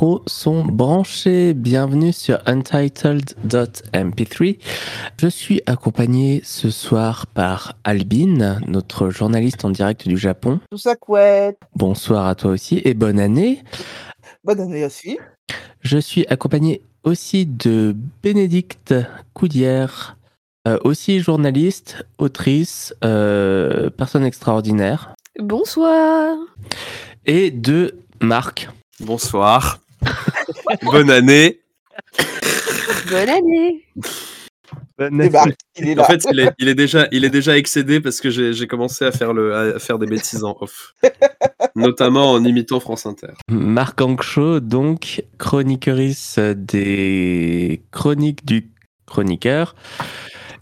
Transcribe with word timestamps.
micros 0.00 0.22
sont 0.26 0.64
branchés. 0.64 1.52
Bienvenue 1.52 2.14
sur 2.14 2.38
Untitled.mp3. 2.46 4.58
Je 5.20 5.26
suis 5.26 5.60
accompagné 5.66 6.40
ce 6.42 6.70
soir 6.70 7.26
par 7.26 7.74
Albin, 7.84 8.60
notre 8.66 9.10
journaliste 9.10 9.66
en 9.66 9.70
direct 9.70 10.08
du 10.08 10.16
Japon. 10.16 10.60
Tout 10.70 10.78
ça 10.78 10.96
couette. 10.96 11.58
Bonsoir 11.76 12.28
à 12.28 12.34
toi 12.34 12.52
aussi 12.52 12.80
et 12.82 12.94
bonne 12.94 13.20
année. 13.20 13.62
Bonne 14.42 14.60
année 14.60 14.86
aussi. 14.86 15.18
Je 15.82 15.98
suis 15.98 16.26
accompagné 16.28 16.80
aussi 17.04 17.44
de 17.44 17.94
Bénédicte 18.22 18.94
Coudière, 19.34 20.16
euh, 20.66 20.78
aussi 20.82 21.20
journaliste, 21.20 22.06
autrice, 22.16 22.94
euh, 23.04 23.90
personne 23.90 24.24
extraordinaire. 24.24 25.14
Bonsoir. 25.38 26.38
Et 27.26 27.50
de 27.50 27.98
Marc. 28.22 28.70
Bonsoir. 29.00 29.78
Bonne 30.82 31.10
année. 31.10 31.60
Bonne 33.10 33.28
année. 33.28 33.86
Bonne 34.98 35.30
il 35.78 35.88
est 35.88 35.94
là. 35.94 36.02
En 36.02 36.06
fait, 36.06 36.26
il 36.30 36.40
est, 36.40 36.52
il 36.58 36.68
est 36.68 36.74
déjà, 36.74 37.08
il 37.10 37.24
est 37.24 37.30
déjà 37.30 37.56
excédé 37.56 38.00
parce 38.00 38.20
que 38.20 38.28
j'ai 38.28 38.66
commencé 38.66 39.06
à 39.06 39.12
faire, 39.12 39.32
le, 39.32 39.54
à 39.54 39.78
faire 39.78 39.98
des 39.98 40.06
bêtises 40.06 40.44
en 40.44 40.56
off. 40.60 40.94
Notamment 41.74 42.32
en 42.32 42.44
imitant 42.44 42.80
France 42.80 43.06
Inter. 43.06 43.28
Marc 43.48 44.00
Anxo, 44.02 44.60
donc 44.60 45.24
chroniqueuriste 45.38 46.40
des 46.40 47.82
chroniques 47.92 48.44
du 48.44 48.70
chroniqueur 49.06 49.74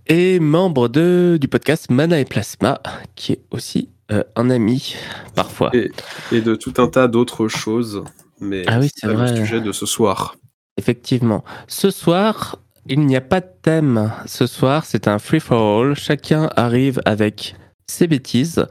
et 0.07 0.39
membre 0.39 0.89
de, 0.89 1.37
du 1.41 1.49
podcast 1.49 1.91
Mana 1.91 2.21
et 2.21 2.25
Plasma, 2.25 2.81
qui 3.17 3.33
est 3.33 3.43
aussi 3.51 3.91
euh, 4.13 4.23
un 4.37 4.51
ami 4.51 4.95
parfois. 5.35 5.71
Et, 5.75 5.91
et 6.33 6.41
de 6.41 6.55
tout 6.55 6.75
un 6.79 6.87
tas 6.87 7.09
d'autres 7.09 7.49
choses. 7.49 8.05
Mais 8.41 8.65
Ah 8.67 8.79
oui, 8.81 8.91
c'est 8.95 9.07
le 9.07 9.37
sujet 9.37 9.61
de 9.61 9.73
ce 9.73 9.87
soir. 9.87 10.37
Effectivement. 10.77 11.45
Ce 11.67 11.91
soir, 11.91 12.59
il 12.87 13.01
n'y 13.01 13.17
a 13.17 13.21
pas 13.21 13.41
de 13.41 13.49
thème. 13.63 14.13
Ce 14.27 14.47
soir, 14.47 14.85
c'est 14.85 15.09
un 15.09 15.19
free-for-all. 15.19 15.95
Chacun 15.95 16.49
arrive 16.57 17.01
avec 17.05 17.57
ses 17.87 18.07
bêtises 18.07 18.67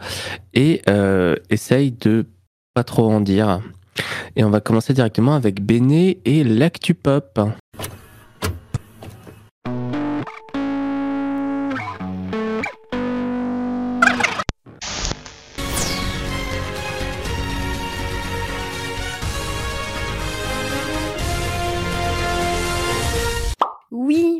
et 0.53 0.81
euh, 0.89 1.35
essaye 1.49 1.91
de 1.91 2.25
pas 2.73 2.83
trop 2.83 3.11
en 3.11 3.19
dire. 3.21 3.61
Et 4.35 4.43
on 4.43 4.49
va 4.49 4.61
commencer 4.61 4.93
directement 4.93 5.35
avec 5.35 5.61
Béné 5.61 6.19
et 6.25 6.43
l'actu 6.43 6.93
pop. 6.93 7.39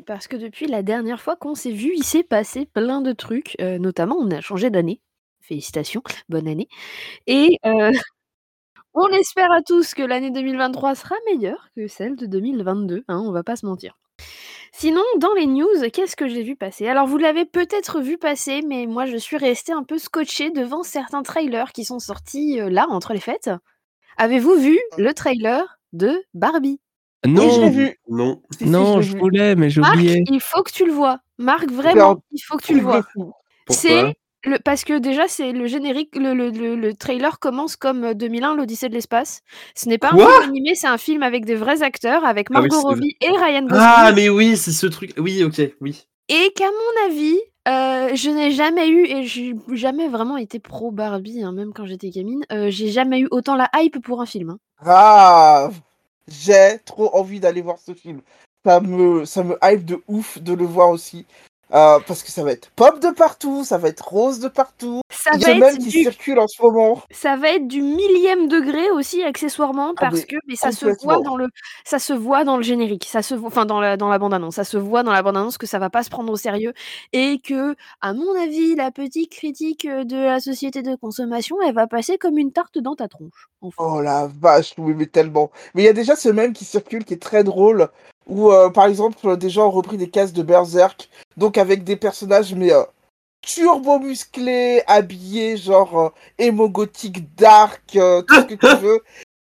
Parce 0.08 0.28
que 0.28 0.38
depuis 0.38 0.68
la 0.68 0.82
dernière 0.82 1.22
fois 1.22 1.36
qu'on 1.36 1.54
s'est 1.54 1.72
vu, 1.72 1.94
il 1.96 2.04
s'est 2.04 2.24
passé 2.24 2.66
plein 2.66 3.02
de 3.02 3.12
trucs. 3.12 3.56
euh, 3.62 3.78
notamment, 3.78 4.16
on 4.18 4.32
a 4.32 4.42
changé 4.42 4.72
d'année. 4.72 5.02
Félicitations, 5.42 6.02
bonne 6.30 6.48
année. 6.48 6.70
Et 7.28 7.60
euh, 7.66 7.92
on 8.94 9.08
espère 9.10 9.52
à 9.52 9.62
tous 9.62 9.94
que 9.94 10.04
l'année 10.04 10.32
2023 10.32 10.96
sera 10.96 11.16
meilleure 11.28 11.70
que 11.76 11.88
celle 11.88 12.16
de 12.16 12.26
2022. 12.26 13.04
Hein, 13.08 13.24
on 13.26 13.32
va 13.32 13.44
pas 13.44 13.58
se 13.58 13.66
mentir. 13.66 14.00
Sinon, 14.74 15.04
dans 15.20 15.34
les 15.34 15.48
news, 15.48 15.90
qu'est-ce 15.94 16.16
que 16.16 16.28
j'ai 16.28 16.44
vu 16.44 16.56
passer? 16.56 16.88
Alors, 16.88 17.08
vous 17.08 17.18
l'avez 17.18 17.46
peut-être 17.46 18.00
vu 18.02 18.18
passer, 18.18 18.62
mais 18.62 18.86
moi, 18.86 19.06
je 19.06 19.18
suis 19.18 19.38
restée 19.38 19.74
un 19.74 19.84
peu 19.84 19.98
scotchée 19.98 20.52
devant 20.52 20.84
certains 20.84 21.24
trailers 21.24 21.74
qui 21.74 21.86
sont 21.86 22.00
sortis 22.00 22.60
euh, 22.62 22.70
là, 22.70 22.88
entre 22.90 23.14
les 23.14 23.20
fêtes. 23.20 23.50
Avez-vous 24.18 24.56
vu 24.56 24.80
le 24.98 25.14
trailer 25.14 25.80
de 25.94 26.24
Barbie? 26.34 26.80
Et 27.26 27.30
je 27.30 27.60
l'ai 27.62 27.70
Non, 27.70 27.70
vu. 27.70 27.96
Non. 28.10 28.42
Si, 28.52 28.58
si, 28.60 28.66
non, 28.70 29.02
je 29.02 29.14
vu. 29.14 29.20
voulais, 29.20 29.56
mais 29.56 29.70
j'ai 29.70 29.82
Marc, 29.82 29.96
oublié. 29.96 30.24
il 30.30 30.40
faut 30.42 30.64
que 30.64 30.72
tu 30.72 30.86
le 30.86 30.92
vois. 30.94 31.20
Marc, 31.38 31.72
vraiment, 31.72 32.18
il 32.32 32.40
faut 32.40 32.58
que 32.58 32.64
tu 32.64 32.76
le 32.76 32.82
vois. 32.82 33.06
C'est 33.70 34.16
le 34.44 34.60
parce 34.64 34.84
que 34.86 34.98
déjà 35.00 35.28
c'est 35.28 35.52
le 35.52 35.66
générique, 35.68 36.16
le, 36.16 36.34
le- 36.34 36.52
le- 36.52 36.76
le 36.76 36.94
trailer 36.94 37.40
commence 37.40 37.76
comme 37.76 38.04
euh, 38.06 38.14
2001, 38.14 38.56
l'Odyssée 38.56 38.88
de 38.88 38.94
l'espace. 38.94 39.42
Ce 39.76 39.90
n'est 39.90 39.98
pas 39.98 40.12
un 40.14 40.18
film 40.18 40.30
animé, 40.44 40.76
c'est 40.76 40.88
un 40.88 40.98
film 41.00 41.24
avec 41.24 41.44
des 41.44 41.56
vrais 41.56 41.82
acteurs, 41.82 42.24
avec 42.24 42.48
Ah 42.54 42.62
oui, 42.62 42.70
Margot 42.70 42.82
vrai. 42.82 42.94
Robbie 42.94 43.18
et 43.20 43.30
Ryan 43.32 43.64
Gosling. 43.64 43.78
Ah, 43.82 44.12
mais 44.16 44.30
oui, 44.30 44.56
c'est 44.56 44.72
ce 44.72 44.86
truc. 44.88 45.14
Oui, 45.18 45.44
ok, 45.44 45.60
oui. 45.82 46.08
Et 46.30 46.52
qu'à 46.56 46.66
mon 46.66 47.08
avis, 47.10 47.38
euh, 47.68 48.16
je 48.16 48.30
n'ai 48.30 48.52
jamais 48.52 48.88
eu 48.90 49.06
et 49.06 49.24
j'ai 49.24 49.54
jamais 49.74 50.08
vraiment 50.08 50.38
été 50.38 50.60
pro 50.60 50.92
Barbie, 50.92 51.42
hein, 51.44 51.52
même 51.52 51.74
quand 51.74 51.86
j'étais 51.86 52.10
gamine. 52.12 52.44
euh, 52.52 52.70
j'ai 52.70 52.90
jamais 52.90 53.20
eu 53.22 53.28
autant 53.32 53.56
la 53.56 53.70
hype 53.76 54.00
pour 54.02 54.22
un 54.22 54.26
film. 54.26 54.52
hein. 54.52 54.60
Grave. 54.82 55.82
J'ai 56.28 56.80
trop 56.86 57.16
envie 57.16 57.40
d'aller 57.40 57.62
voir 57.62 57.80
ce 57.80 57.94
film. 57.94 58.22
Ça 58.66 58.80
me, 58.82 59.26
ça 59.26 59.44
me 59.44 59.58
hype 59.64 59.86
de 59.86 60.02
ouf 60.08 60.40
de 60.40 60.54
le 60.54 60.66
voir 60.66 60.90
aussi. 60.90 61.26
Euh, 61.74 62.00
parce 62.08 62.24
que 62.24 62.32
ça 62.32 62.44
va 62.44 62.52
être 62.54 62.72
pop 62.72 63.00
de 63.02 63.10
partout, 63.12 63.66
ça 63.66 63.78
va 63.78 63.90
être 63.90 64.08
rose 64.08 64.40
de 64.40 64.48
partout. 64.48 65.02
Ça 65.10 65.32
Il 65.34 65.42
y 65.42 65.46
va, 65.46 65.52
a 65.52 65.56
même 65.56 65.76
être 65.76 65.80
qui 65.80 65.92
du, 65.92 65.92
circule 65.92 66.40
en 66.40 66.48
ce 66.48 66.62
moment. 66.62 67.02
ça 67.12 67.36
va 67.36 67.50
être 67.50 67.68
du 67.68 67.82
millième 67.82 68.48
degré 68.48 68.90
aussi 68.92 69.22
accessoirement 69.24 69.94
Ah, 70.00 70.10
parce 70.10 70.24
que 70.26 70.38
mais 70.48 70.56
ça 70.56 70.72
se 70.72 70.86
voit 71.04 71.20
dans 71.20 71.36
le 71.36 71.48
ça 71.84 72.00
se 72.00 72.14
voit 72.14 72.46
dans 72.46 72.56
le 72.56 72.64
générique 72.64 73.06
ça 73.06 73.22
se 73.22 73.36
voit 73.36 73.48
enfin 73.50 73.66
dans 73.66 73.82
la 73.82 73.98
dans 73.98 74.08
la 74.10 74.18
bande 74.20 74.34
annonce 74.34 74.56
ça 74.56 74.64
se 74.64 74.78
voit 74.78 75.04
dans 75.04 75.12
la 75.12 75.22
bande 75.24 75.36
annonce 75.38 75.58
que 75.58 75.66
ça 75.68 75.80
va 75.80 75.90
pas 75.90 76.04
se 76.04 76.10
prendre 76.10 76.32
au 76.32 76.38
sérieux 76.38 76.74
et 77.12 77.40
que 77.40 77.76
à 78.02 78.14
mon 78.14 78.34
avis 78.42 78.76
la 78.76 78.92
petite 78.92 79.32
critique 79.32 79.86
euh, 79.86 80.06
de 80.06 80.16
la 80.18 80.40
société 80.40 80.82
de 80.84 80.96
consommation 80.96 81.58
elle 81.66 81.74
va 81.76 81.88
passer 81.88 82.18
comme 82.18 82.38
une 82.38 82.54
tarte 82.54 82.78
dans 82.78 82.96
ta 82.96 83.08
tronche. 83.10 83.50
Oh 83.78 84.02
la 84.02 84.28
vache, 84.28 84.74
oui, 84.78 84.94
mais 84.96 85.08
tellement. 85.08 85.52
Mais 85.74 85.82
il 85.82 85.86
y 85.86 85.90
a 85.90 85.94
déjà 85.94 86.16
ce 86.16 86.30
même 86.30 86.54
qui 86.54 86.64
circule 86.66 87.04
qui 87.06 87.16
est 87.16 87.22
très 87.22 87.44
drôle, 87.44 87.90
où 88.28 88.52
euh, 88.52 88.70
par 88.70 88.86
exemple 88.86 89.38
des 89.38 89.50
gens 89.50 89.68
ont 89.68 89.72
repris 89.72 89.98
des 89.98 90.10
cases 90.10 90.34
de 90.34 90.44
Berserk, 90.44 91.10
donc 91.38 91.58
avec 91.58 91.84
des 91.84 91.96
personnages 91.96 92.54
mais 92.54 92.72
euh, 92.72 92.84
turbo 93.42 94.00
musclés, 94.00 94.84
habillés 94.88 95.58
genre 95.58 96.00
euh, 96.00 96.10
émo 96.38 96.70
gothique, 96.70 97.34
dark, 97.36 97.96
euh, 97.96 98.22
tout 98.22 98.36
ce 98.36 98.42
que 98.42 98.56
tu 98.56 98.76
veux, 98.82 99.02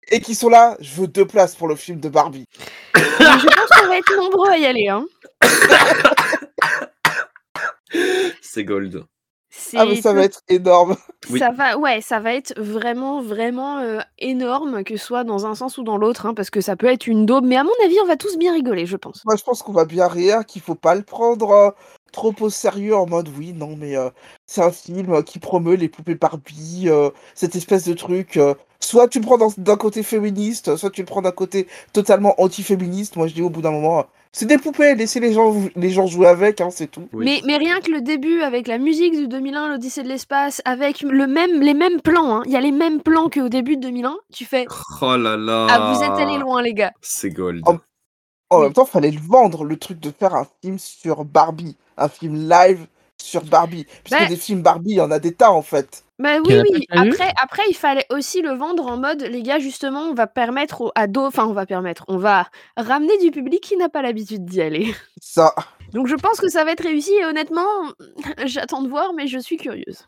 et 0.10 0.20
qui 0.20 0.36
sont 0.36 0.50
là, 0.50 0.76
je 0.80 1.02
veux 1.02 1.08
deux 1.08 1.26
places 1.26 1.56
pour 1.56 1.68
le 1.68 1.76
film 1.76 2.00
de 2.00 2.10
Barbie. 2.10 2.46
Je 2.96 3.56
pense 3.56 3.80
qu'on 3.80 3.88
va 3.88 3.98
être 3.98 4.16
nombreux 4.18 4.50
à 4.50 4.58
y 4.58 4.66
aller 4.66 4.90
hein. 4.90 5.06
C'est 8.42 8.64
gold. 8.64 9.06
C'est 9.58 9.78
Ah 9.78 9.86
mais 9.86 10.02
ça 10.02 10.14
va 10.14 10.24
être 10.24 10.42
énorme. 10.50 10.96
Oui. 11.32 11.40
Ça 11.40 11.50
va, 11.50 11.76
ouais, 11.76 12.02
ça 12.02 12.20
va 12.20 12.36
être 12.36 12.54
vraiment, 12.56 13.20
vraiment 13.20 13.80
euh, 13.80 14.00
énorme, 14.20 14.84
que 14.84 14.96
ce 14.96 15.04
soit 15.04 15.24
dans 15.24 15.48
un 15.48 15.56
sens 15.56 15.80
ou 15.80 15.84
dans 15.84 15.98
l'autre, 15.98 16.28
hein, 16.28 16.36
parce 16.36 16.52
que 16.52 16.62
ça 16.62 16.76
peut 16.76 16.86
être 16.86 17.08
une 17.08 17.26
daube. 17.26 17.46
Mais 17.46 17.56
à 17.56 17.64
mon 17.64 17.72
avis, 17.84 17.96
on 18.04 18.06
va 18.06 18.16
tous 18.16 18.38
bien 18.38 18.54
rigoler, 18.54 18.86
je 18.86 18.96
pense. 18.96 19.26
Moi 19.26 19.36
je 19.36 19.44
pense 19.44 19.64
qu'on 19.64 19.72
va 19.72 19.86
bien 19.86 20.08
rire, 20.08 20.46
qu'il 20.46 20.62
faut 20.62 20.76
pas 20.76 20.94
le 20.94 21.02
prendre 21.02 21.50
euh, 21.50 21.72
trop 22.16 22.34
au 22.40 22.50
sérieux 22.50 22.96
en 22.96 23.06
mode 23.06 23.28
oui, 23.38 23.52
non 23.54 23.76
mais 23.78 23.98
euh, 23.98 24.10
c'est 24.46 24.62
un 24.62 24.72
film 24.72 25.14
euh, 25.14 25.22
qui 25.22 25.38
promeut 25.40 25.76
les 25.76 25.90
poupées 25.90 26.16
Barbie, 26.16 26.86
euh, 26.88 27.10
cette 27.34 27.56
espèce 27.56 27.86
de 27.86 27.94
truc. 27.94 28.40
Soit 28.86 29.08
tu 29.08 29.20
le 29.20 29.26
prends 29.26 29.38
d'un 29.58 29.76
côté 29.78 30.04
féministe, 30.04 30.76
soit 30.76 30.90
tu 30.90 31.02
le 31.02 31.06
prends 31.06 31.22
d'un 31.22 31.32
côté 31.32 31.68
totalement 31.94 32.36
anti-féministe. 32.42 33.16
Moi 33.16 33.28
je 33.28 33.34
dis 33.34 33.42
au 33.42 33.50
bout 33.50 33.62
d'un 33.62 33.72
moment, 33.72 34.06
c'est 34.32 34.46
des 34.46 34.58
poupées, 34.58 34.96
laissez 34.96 35.20
les 35.20 35.34
gens, 35.34 35.54
les 35.76 35.90
gens 35.90 36.08
jouer 36.08 36.28
avec, 36.28 36.60
hein, 36.62 36.70
c'est 36.70 36.88
tout. 36.88 37.08
Oui. 37.14 37.26
Mais, 37.26 37.42
mais 37.46 37.58
rien 37.58 37.80
que 37.80 37.90
le 37.90 38.02
début 38.02 38.42
avec 38.42 38.68
la 38.68 38.78
musique 38.78 39.16
du 39.16 39.28
2001, 39.28 39.70
l'Odyssée 39.70 40.04
de 40.04 40.10
l'espace, 40.10 40.62
avec 40.66 41.02
le 41.02 41.26
même, 41.26 41.62
les 41.62 41.74
mêmes 41.74 42.02
plans, 42.02 42.38
hein, 42.38 42.44
il 42.46 42.52
y 42.52 42.58
a 42.58 42.62
les 42.62 42.72
mêmes 42.72 43.02
plans 43.02 43.30
qu'au 43.30 43.50
début 43.50 43.78
de 43.78 43.82
2001, 43.82 44.18
tu 44.34 44.46
fais 44.46 44.66
Oh 45.02 45.16
là 45.16 45.38
là. 45.38 45.68
Ah, 45.70 45.94
vous 45.94 46.04
êtes 46.04 46.20
allés 46.20 46.38
loin, 46.38 46.62
les 46.62 46.74
gars. 46.74 46.92
C'est 47.02 47.30
gold. 47.30 47.62
En 48.50 48.58
Oui. 48.58 48.64
même 48.64 48.74
temps, 48.74 48.86
fallait 48.86 49.12
le 49.12 49.20
vendre, 49.20 49.64
le 49.64 49.78
truc 49.78 50.00
de 50.00 50.12
faire 50.12 50.36
un 50.36 50.46
film 50.62 50.78
sur 50.78 51.26
Barbie, 51.26 51.76
un 51.98 52.10
film 52.10 52.50
live 52.50 52.86
sur 53.26 53.44
Barbie. 53.44 53.86
Puisque 54.04 54.20
Bah- 54.22 54.28
des 54.28 54.38
films 54.38 54.62
Barbie, 54.62 54.92
il 54.92 54.98
y 54.98 55.02
en 55.02 55.12
a 55.12 55.20
des 55.20 55.34
tas 55.34 55.52
en 55.52 55.62
fait. 55.62 56.04
Bah 56.18 56.38
oui, 56.46 56.88
Après, 56.92 57.34
après, 57.44 57.64
il 57.70 57.76
fallait 57.76 58.06
aussi 58.10 58.42
le 58.42 58.52
vendre 58.52 58.86
en 58.88 58.96
mode, 58.98 59.22
les 59.24 59.44
gars, 59.44 59.60
justement, 59.60 60.04
on 60.04 60.14
va 60.14 60.28
permettre 60.28 60.80
aux 60.80 60.92
ados, 60.96 61.26
enfin, 61.28 61.46
on 61.46 61.52
va 61.52 61.66
permettre, 61.66 62.06
on 62.08 62.18
va 62.18 62.48
ramener 62.78 63.18
du 63.18 63.32
public 63.32 63.60
qui 63.62 63.76
n'a 63.76 63.90
pas 63.90 64.02
l'habitude 64.02 64.46
d'y 64.46 64.62
aller. 64.62 64.96
Ça. 65.22 65.54
Donc 65.92 66.08
je 66.08 66.16
pense 66.16 66.40
que 66.40 66.48
ça 66.48 66.64
va 66.64 66.72
être 66.72 66.84
réussi 66.84 67.12
et 67.14 67.26
honnêtement, 67.26 67.68
j'attends 68.46 68.82
de 68.82 68.88
voir, 68.88 69.12
mais 69.14 69.28
je 69.28 69.40
suis 69.40 69.58
curieuse. 69.58 70.08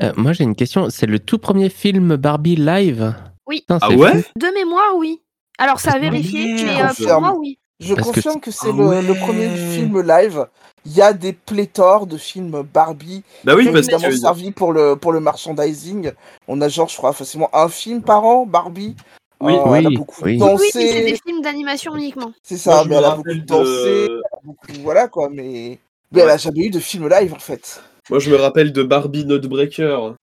Euh, 0.00 0.12
moi, 0.16 0.32
j'ai 0.32 0.44
une 0.44 0.54
question. 0.54 0.88
C'est 0.90 1.06
le 1.06 1.18
tout 1.18 1.38
premier 1.38 1.68
film 1.68 2.16
Barbie 2.16 2.56
live? 2.56 3.14
Oui. 3.46 3.60
Putain, 3.60 3.78
Ah 3.82 3.88
c'est 3.90 3.96
ouais? 3.96 4.22
fou. 4.22 4.28
De 4.38 4.54
mémoire, 4.54 4.96
oui. 4.96 5.22
Alors 5.58 5.80
ça 5.80 5.92
a 5.92 5.98
vérifié, 5.98 6.54
mais 6.54 6.82
euh, 6.82 6.88
pour 6.96 7.20
moi, 7.20 7.34
oui. 7.36 7.58
Je 7.80 7.94
Parce 7.94 8.08
confirme 8.08 8.40
que, 8.40 8.50
c'est 8.50 8.68
Ah 8.68 9.00
le, 9.02 9.14
premier 9.18 9.48
film 9.48 10.00
live. 10.00 10.46
Il 10.86 10.92
y 10.94 11.00
a 11.02 11.12
des 11.12 11.32
pléthores 11.32 12.06
de 12.06 12.16
films 12.18 12.62
Barbie, 12.72 13.22
Bah 13.44 13.54
oui, 13.56 13.62
qui 13.64 13.68
ont 13.70 13.72
parce 13.72 13.86
évidemment 13.88 14.08
que. 14.10 14.16
servi 14.16 14.50
pour 14.52 14.72
le, 14.72 14.96
pour 14.96 15.12
le 15.12 15.20
merchandising. 15.20 16.12
On 16.46 16.60
a 16.60 16.68
genre, 16.68 16.88
je 16.88 16.96
crois, 16.96 17.12
facilement 17.12 17.48
un 17.54 17.68
film 17.68 18.02
par 18.02 18.24
an, 18.24 18.44
Barbie. 18.46 18.94
Oui. 19.40 19.54
Euh, 19.54 19.74
elle 19.74 19.86
a 19.86 19.88
Oui, 19.88 19.96
beaucoup 19.96 20.22
oui. 20.22 20.38
Oui, 20.40 20.48
mais 20.50 20.58
c'est 20.70 20.84
dansé. 20.84 21.04
des 21.04 21.18
films 21.26 21.40
d'animation 21.42 21.96
uniquement. 21.96 22.32
C'est 22.42 22.64
Moi, 22.66 22.74
ça, 22.76 22.82
je 22.84 22.88
mais 22.88 22.94
me 22.94 22.98
elle 22.98 23.04
a 23.06 23.16
beaucoup 23.16 23.34
dansé. 23.46 24.08
de- 24.08 24.22
beaucoup- 24.44 24.66
Voilà 24.82 25.08
quoi, 25.08 25.28
mais. 25.30 25.78
Mais 26.12 26.20
elle 26.20 26.30
a 26.30 26.36
jamais 26.36 26.66
eu 26.66 26.70
de 26.70 26.78
film 26.78 27.08
live 27.08 27.32
en 27.34 27.38
fait. 27.38 27.82
Moi, 28.10 28.18
je 28.18 28.30
me 28.30 28.36
rappelle 28.36 28.70
de 28.72 28.82
Barbie 28.82 29.24
Notebreaker. 29.24 30.14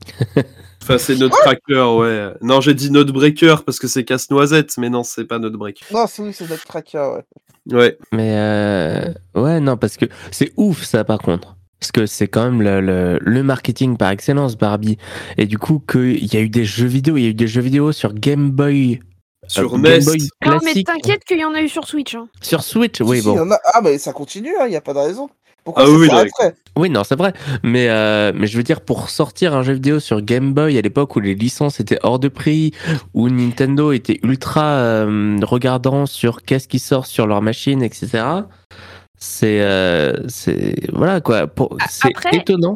Enfin, 0.84 0.98
c'est 0.98 1.16
Nutcracker, 1.16 1.96
ouais. 1.98 2.30
Non, 2.42 2.62
j'ai 2.62 2.74
dit 2.74 2.92
Nutbreaker 2.92 3.64
parce 3.64 3.80
que 3.80 3.88
c'est 3.88 4.04
casse-noisette, 4.06 4.78
mais 4.78 4.90
non, 4.90 5.04
c'est 5.04 5.26
pas 5.26 5.40
Nutbreaker. 5.40 5.88
Non, 5.92 6.06
c'est 6.08 6.22
oui, 6.22 6.34
c'est 6.34 6.46
ouais. 6.50 7.24
Ouais. 7.70 7.98
Mais 8.12 8.34
euh, 8.38 9.14
ouais, 9.36 9.60
non, 9.60 9.78
parce 9.78 9.98
que 9.98 10.06
c'est 10.32 10.52
ouf 10.58 10.84
ça 10.84 11.04
par 11.04 11.20
contre. 11.20 11.56
Parce 11.80 11.92
que 11.92 12.06
c'est 12.06 12.28
quand 12.28 12.44
même 12.44 12.62
le, 12.62 12.80
le- 12.80 13.20
le 13.22 13.44
marketing 13.44 13.98
par 13.98 14.12
excellence, 14.12 14.56
Barbie. 14.58 14.98
Et 15.38 15.48
du 15.48 15.58
coup, 15.58 15.80
qu'il 15.80 16.32
y 16.32 16.38
a 16.38 16.40
eu 16.40 16.50
des 16.50 16.64
jeux 16.66 16.86
vidéo, 16.88 17.18
il 17.18 17.24
y 17.24 17.26
a 17.26 17.30
eu 17.30 17.34
des 17.34 17.48
jeux 17.48 17.62
vidéo 17.62 17.92
sur 17.92 18.14
Game 18.14 18.52
Boy. 18.52 19.00
Sur 19.48 19.74
euh, 19.74 19.78
NES. 19.80 19.90
Game 19.98 20.04
Boy 20.06 20.18
Non, 20.46 20.52
mais 20.54 20.60
classique. 20.60 20.88
t'inquiète 20.88 21.24
qu'il 21.24 21.40
y 21.40 21.46
en 21.46 21.54
a 21.56 21.62
eu 21.62 21.68
sur 21.70 21.88
Switch. 21.88 22.14
hein. 22.14 22.28
Sur 22.42 22.62
Switch, 22.62 23.02
oui, 23.02 23.20
si, 23.20 23.26
bon. 23.26 23.34
il 23.34 23.38
y 23.38 23.40
en 23.42 23.50
a- 23.52 23.60
Ah, 23.74 23.82
mais 23.84 23.98
ça 23.98 24.14
continue, 24.14 24.54
il 24.66 24.70
n'y 24.70 24.76
a 24.76 24.82
pas 24.82 24.94
de 24.94 25.00
raison. 25.00 25.30
Pourquoi 25.64 25.84
Ah 25.84 26.80
oui, 26.80 26.90
non, 26.90 27.04
c'est 27.04 27.16
vrai. 27.18 27.34
Mais, 27.64 27.88
euh, 27.90 28.32
mais 28.34 28.48
je 28.48 28.58
veux 28.58 28.64
dire, 28.64 28.82
pour 28.82 29.10
sortir 29.10 29.54
un 29.56 29.62
jeu 29.62 29.74
vidéo 29.74 30.00
sur 30.00 30.22
Game 30.22 30.54
Boy 30.54 30.78
à 30.78 30.82
l'époque 30.82 31.16
où 31.16 31.20
les 31.20 31.36
licences 31.36 31.80
étaient 31.80 32.00
hors 32.04 32.18
de 32.20 32.30
prix, 32.30 32.72
où 33.14 33.30
Nintendo 33.30 33.92
était 33.92 34.20
ultra 34.24 34.64
euh, 34.66 35.38
regardant 35.44 36.06
sur 36.06 36.42
qu'est-ce 36.44 36.68
qui 36.68 36.80
sort 36.80 37.06
sur 37.06 37.28
leur 37.28 37.42
machine, 37.42 37.84
etc. 37.84 38.24
C'est. 39.18 39.62
euh, 39.62 40.14
c'est 40.28 40.76
voilà 40.94 41.22
quoi. 41.22 41.46
Pour- 41.48 41.78
C'est 41.90 42.08
après- 42.08 42.38
étonnant. 42.38 42.76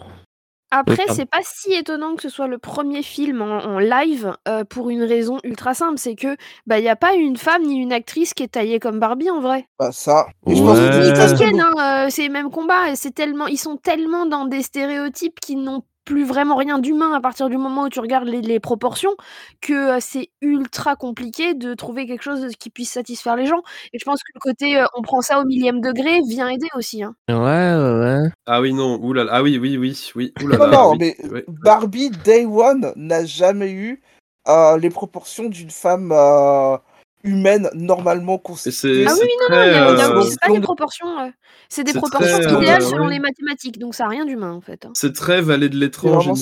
Après, 0.77 1.04
c'est 1.13 1.25
pas 1.25 1.39
si 1.44 1.74
étonnant 1.74 2.16
que 2.16 2.22
ce 2.24 2.30
soit 2.30 2.48
le 2.48 2.57
premier 2.57 3.01
film 3.01 3.42
en, 3.42 3.60
en 3.63 3.80
live 3.80 4.36
euh, 4.48 4.63
pour 4.66 4.89
une 4.89 5.04
raison 5.04 5.38
ultra 5.44 5.74
simple, 5.74 5.98
c'est 5.98 6.16
que 6.16 6.36
bah 6.68 6.80
y 6.80 6.89
a 6.89 6.95
pas 6.98 7.13
une 7.13 7.38
femme 7.38 7.63
ni 7.63 7.77
une 7.77 7.94
actrice 7.94 8.33
qui 8.33 8.44
est 8.44 8.50
taillée 8.50 8.80
comme 8.80 9.00
Barbie 9.00 9.30
en 9.30 9.39
vrai. 9.39 9.68
Bah, 9.80 9.92
ça. 9.92 10.27
Et 10.48 10.56
je 10.56 10.62
pense 10.62 10.77
Ouais. 10.77 10.89
que 10.89 10.98
Ni 10.98 11.38
c'est 11.38 11.60
hein, 11.62 11.72
euh, 12.06 12.10
c'est 12.10 12.24
les 12.24 12.30
mêmes 12.30 12.51
combats, 12.51 12.89
et 12.92 12.95
c'est 12.95 13.12
tellement, 13.12 13.48
ils 13.48 13.57
sont 13.57 13.77
tellement 13.77 14.25
dans 14.25 14.45
des 14.45 14.62
stéréotypes 14.63 15.39
qui 15.39 15.56
n'ont 15.56 15.83
plus 16.05 16.23
vraiment 16.23 16.55
rien 16.55 16.79
d'humain 16.79 17.11
à 17.13 17.19
partir 17.19 17.49
du 17.49 17.57
moment 17.57 17.83
où 17.83 17.89
tu 17.89 17.99
regardes 17.99 18.27
les, 18.27 18.41
les 18.41 18.59
proportions, 18.59 19.15
que 19.61 19.97
euh, 19.97 19.97
c'est 19.99 20.29
ultra 20.41 20.95
compliqué 20.95 21.53
de 21.55 21.73
trouver 21.73 22.05
quelque 22.07 22.23
chose 22.23 22.47
qui 22.57 22.69
puisse 22.69 22.91
satisfaire 22.91 23.35
les 23.35 23.47
gens. 23.47 23.61
Et 23.91 23.99
je 23.99 24.05
pense 24.05 24.21
que 24.23 24.31
le 24.33 24.39
côté 24.39 24.77
euh, 24.79 24.85
on 24.95 25.01
prend 25.01 25.21
ça 25.21 25.39
au 25.41 25.45
millième 25.45 25.81
degré 25.81 26.21
vient 26.27 26.47
aider 26.47 26.67
aussi. 26.75 27.03
hein. 27.03 27.15
Ouais, 27.27 27.35
ouais, 27.35 27.99
ouais. 27.99 28.29
Ah 28.45 28.61
oui, 28.61 28.73
non, 28.73 28.99
oulala. 29.01 29.31
Ah 29.33 29.43
oui, 29.43 29.57
oui, 29.57 29.77
oui, 29.77 30.11
oui. 30.15 30.33
Oulala. 30.43 30.67
Non, 30.67 30.71
non, 30.71 30.91
oui. 30.91 31.15
mais. 31.31 31.43
Barbie 31.47 32.11
Day 32.23 32.45
One 32.45 32.93
n'a 32.95 33.25
jamais 33.25 33.71
eu 33.71 34.01
euh, 34.47 34.77
les 34.77 34.89
proportions 34.91 35.49
d'une 35.49 35.71
femme 35.71 36.11
euh, 36.11 36.77
humaine 37.25 37.69
normalement 37.74 38.38
constituée. 38.38 39.06
c'est 39.06 39.06
Ah 39.07 39.13
oui, 39.13 39.19
c'est 39.19 39.54
non, 39.54 39.57
non, 39.57 39.62
euh, 39.63 39.98
ça, 39.98 40.13
les 40.48 40.54
selon- 40.54 40.62
proportions. 40.62 41.19
euh, 41.19 41.30
c'est 41.69 41.83
des 41.83 41.92
c'est 41.94 42.00
proportions 42.00 42.39
très, 42.39 42.54
idéales 42.54 42.81
euh, 42.81 42.86
selon 42.86 43.06
ouais. 43.07 43.13
les 43.13 43.19
mathématiques, 43.19 43.80
donc 43.80 43.95
ça 43.95 44.04
n'a 44.06 44.10
rien 44.12 44.25
d'humain 44.25 44.51
en 44.54 44.62
fait. 44.62 44.86
hein. 44.86 44.92
C'est 44.94 45.13
très 45.13 45.42
Vallée 45.42 45.69
de 45.69 45.75
l'étrange 45.77 46.27
en 46.27 46.36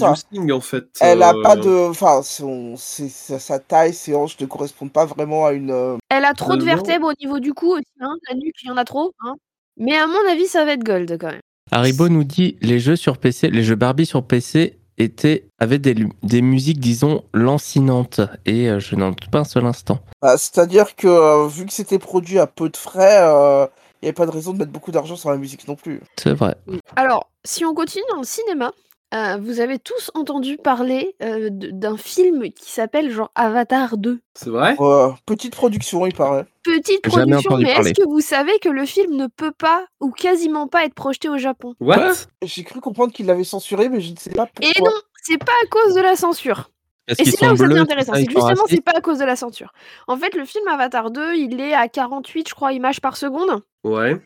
fait. 0.61 0.85
Elle 1.01 1.23
a 1.23 1.33
euh, 1.33 1.41
pas 1.41 1.55
de. 1.55 1.89
Enfin, 1.89 2.21
son- 2.23 2.75
c'est- 2.77 3.09
sa, 3.09 3.59
taille, 3.59 3.93
ses 3.93 4.13
hanches 4.15 4.39
ne 4.39 4.45
correspondent 4.45 4.91
pas 4.91 5.05
vraiment 5.05 5.45
à 5.45 5.53
une. 5.53 5.71
euh, 5.71 5.97
Elle 6.09 6.25
a 6.25 6.33
trop 6.33 6.51
Euh, 6.53 6.55
de 6.55 6.59
non. 6.61 6.65
vertèbres 6.65 7.07
au 7.07 7.13
niveau 7.19 7.39
du 7.39 7.53
cou 7.53 7.73
aussi, 7.73 7.83
hein, 8.01 8.15
la 8.29 8.35
nuque, 8.35 8.55
il 8.63 8.67
y 8.67 8.71
en 8.71 8.77
a 8.77 8.85
trop. 8.85 9.11
Hein. 9.25 9.33
Mais 9.77 9.95
à 9.97 10.05
mon 10.07 10.29
avis, 10.31 10.45
ça 10.47 10.65
va 10.65 10.73
être 10.73 10.83
gold 10.83 11.17
quand 11.19 11.31
même. 11.31 11.41
Haribo 11.71 12.09
nous 12.09 12.23
dit 12.23 12.57
les 12.61 12.79
jeux 12.79 12.95
sur 12.97 13.17
PC, 13.17 13.49
les 13.49 13.63
jeux 13.63 13.75
Barbie 13.75 14.05
sur 14.05 14.23
PC 14.27 14.77
étaient 14.97 15.47
avaient 15.59 15.79
des, 15.79 15.95
des 16.23 16.41
musiques 16.41 16.79
disons 16.79 17.23
lancinantes 17.33 18.21
et 18.45 18.69
euh, 18.69 18.79
je 18.79 18.95
n'en 18.95 19.09
doute 19.09 19.29
pas 19.29 19.39
un 19.39 19.43
seul 19.43 19.65
instant. 19.65 19.99
bah, 20.21 20.37
C'est-à-dire 20.37 20.95
que 20.95 21.07
euh, 21.07 21.47
vu 21.47 21.65
que 21.65 21.73
c'était 21.73 21.99
produit 21.99 22.39
à 22.39 22.47
peu 22.47 22.69
de 22.69 22.77
frais, 22.77 23.19
euh, 23.21 23.65
il 24.01 24.05
n'y 24.05 24.09
avait 24.09 24.13
pas 24.13 24.25
de 24.25 24.31
raison 24.31 24.53
de 24.53 24.59
mettre 24.59 24.71
beaucoup 24.71 24.91
d'argent 24.91 25.15
sur 25.15 25.31
la 25.31 25.37
musique 25.37 25.67
non 25.67 25.75
plus. 25.75 26.01
C'est 26.17 26.33
vrai. 26.33 26.55
Alors, 26.95 27.29
si 27.45 27.65
on 27.65 27.73
continue 27.73 28.03
dans 28.11 28.19
le 28.19 28.25
cinéma, 28.25 28.71
euh, 29.13 29.37
vous 29.37 29.59
avez 29.59 29.77
tous 29.77 30.09
entendu 30.15 30.57
parler 30.57 31.15
euh, 31.21 31.49
d'un 31.51 31.97
film 31.97 32.51
qui 32.51 32.71
s'appelle 32.71 33.11
genre 33.11 33.31
Avatar 33.35 33.97
2. 33.97 34.19
C'est 34.33 34.49
vrai? 34.49 34.75
Euh, 34.79 35.11
petite 35.27 35.55
production, 35.55 36.05
il 36.07 36.15
paraît. 36.15 36.45
Petite 36.63 37.07
Jamais 37.11 37.33
production, 37.33 37.57
mais 37.57 37.71
est-ce 37.71 37.93
que 37.93 38.07
vous 38.07 38.21
savez 38.21 38.57
que 38.59 38.69
le 38.69 38.85
film 38.85 39.15
ne 39.15 39.27
peut 39.27 39.51
pas 39.51 39.85
ou 39.99 40.09
quasiment 40.09 40.67
pas 40.67 40.85
être 40.85 40.95
projeté 40.95 41.29
au 41.29 41.37
Japon? 41.37 41.75
What? 41.79 41.95
Quoi? 41.95 42.13
J'ai 42.41 42.63
cru 42.63 42.81
comprendre 42.81 43.13
qu'il 43.13 43.27
l'avait 43.27 43.43
censuré, 43.43 43.87
mais 43.87 44.01
je 44.01 44.11
ne 44.13 44.17
sais 44.17 44.31
pas 44.31 44.47
pourquoi. 44.47 44.71
Et 44.75 44.81
non, 44.81 44.99
c'est 45.21 45.37
pas 45.37 45.53
à 45.63 45.67
cause 45.67 45.93
de 45.93 46.01
la 46.01 46.15
censure. 46.15 46.71
Et 47.07 47.25
c'est 47.25 47.41
là 47.41 47.53
où 47.53 47.57
ça 47.57 47.67
devient 47.67 47.79
intéressant. 47.79 48.13
C'est 48.15 48.29
justement, 48.29 48.65
c'est 48.67 48.81
pas 48.81 48.93
à 48.95 49.01
cause 49.01 49.19
de 49.19 49.25
la 49.25 49.35
censure. 49.35 49.73
En 50.07 50.17
fait, 50.17 50.33
le 50.35 50.45
film 50.45 50.67
Avatar 50.67 51.11
2, 51.11 51.35
il 51.35 51.59
est 51.59 51.73
à 51.73 51.87
48, 51.87 52.49
je 52.49 52.55
crois, 52.55 52.71
images 52.73 53.01
par 53.01 53.17
seconde. 53.17 53.61
Ouais. 53.83 54.17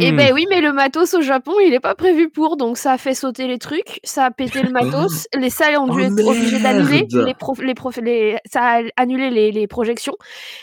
Et 0.00 0.12
Hmm. 0.12 0.16
ben 0.16 0.32
oui, 0.34 0.46
mais 0.50 0.60
le 0.60 0.72
matos 0.72 1.14
au 1.14 1.22
Japon, 1.22 1.52
il 1.64 1.72
est 1.74 1.80
pas 1.80 1.94
prévu 1.94 2.28
pour, 2.30 2.56
donc 2.58 2.76
ça 2.78 2.92
a 2.92 2.98
fait 2.98 3.14
sauter 3.14 3.46
les 3.48 3.58
trucs, 3.58 4.00
ça 4.04 4.26
a 4.26 4.30
pété 4.30 4.62
le 4.62 4.70
matos, 4.70 5.26
les 5.34 5.50
salles 5.50 5.76
ont 5.78 5.88
dû 5.88 6.02
Oh, 6.02 6.02
être 6.02 6.24
obligées 6.26 6.60
d'annuler, 6.60 7.08
merde. 7.12 7.14
les 7.14 7.34
prof, 7.34 7.58
les 7.60 7.74
prof, 7.74 7.96
les, 8.02 8.38
ça 8.44 8.80
a 8.80 8.82
annulé 8.96 9.30
les, 9.30 9.50
les 9.50 9.66
projections. 9.66 10.16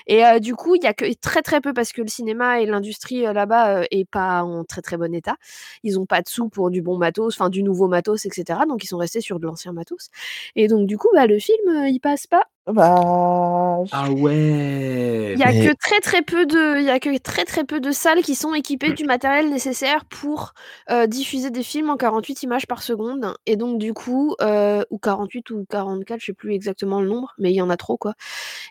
Et 0.07 0.25
euh, 0.25 0.39
du 0.39 0.55
coup, 0.55 0.75
il 0.75 0.83
y 0.83 0.87
a 0.87 0.93
que 0.93 1.05
très 1.15 1.41
très 1.41 1.59
peu 1.61 1.73
parce 1.73 1.91
que 1.91 2.01
le 2.01 2.07
cinéma 2.07 2.61
et 2.61 2.65
l'industrie 2.67 3.25
euh, 3.25 3.33
là-bas 3.33 3.79
euh, 3.81 3.85
est 3.91 4.05
pas 4.09 4.43
en 4.43 4.63
très 4.63 4.81
très 4.81 4.97
bon 4.97 5.13
état. 5.15 5.37
Ils 5.83 5.99
ont 5.99 6.05
pas 6.05 6.21
de 6.21 6.29
sous 6.29 6.49
pour 6.49 6.69
du 6.71 6.81
bon 6.81 6.97
matos, 6.97 7.35
enfin 7.35 7.49
du 7.49 7.63
nouveau 7.63 7.87
matos, 7.87 8.25
etc. 8.25 8.59
Donc 8.67 8.83
ils 8.83 8.87
sont 8.87 8.97
restés 8.97 9.21
sur 9.21 9.39
de 9.39 9.47
l'ancien 9.47 9.73
matos. 9.73 10.09
Et 10.55 10.67
donc 10.67 10.87
du 10.87 10.97
coup, 10.97 11.09
bah, 11.13 11.27
le 11.27 11.39
film, 11.39 11.67
euh, 11.69 11.89
il 11.89 11.99
passe 11.99 12.27
pas. 12.27 12.43
Bah. 12.67 13.83
Ah 13.91 14.09
ouais. 14.09 15.33
Il 15.35 15.39
y 15.39 15.43
a 15.43 15.51
Mais- 15.51 15.67
que 15.67 15.73
très 15.79 15.99
très 15.99 16.23
peu 16.23 16.47
de, 16.47 16.79
il 16.79 16.83
y 16.85 16.89
a 16.89 16.99
que 16.99 17.15
très 17.19 17.45
très 17.45 17.63
peu 17.63 17.79
de 17.79 17.91
salles 17.91 18.23
qui 18.23 18.33
sont 18.33 18.55
équipées 18.55 18.91
du 18.93 19.03
matériel 19.05 19.51
nécessaire 19.51 20.03
pour 20.05 20.53
euh, 20.89 21.05
diffuser 21.05 21.51
des 21.51 21.61
films 21.61 21.91
en 21.91 21.97
48 21.97 22.41
images 22.41 22.65
par 22.65 22.81
seconde. 22.81 23.35
Et 23.45 23.55
donc 23.55 23.77
du 23.77 23.93
coup, 23.93 24.33
euh, 24.41 24.81
ou 24.89 24.97
48 24.97 25.51
ou 25.51 25.65
44, 25.69 26.19
je 26.19 26.25
sais 26.25 26.33
plus 26.33 26.53
exactement 26.55 27.01
le 27.01 27.07
nombre, 27.07 27.35
mais 27.37 27.51
il 27.51 27.55
y 27.55 27.61
en 27.61 27.69
a 27.69 27.77
trop 27.77 27.97
quoi. 27.97 28.15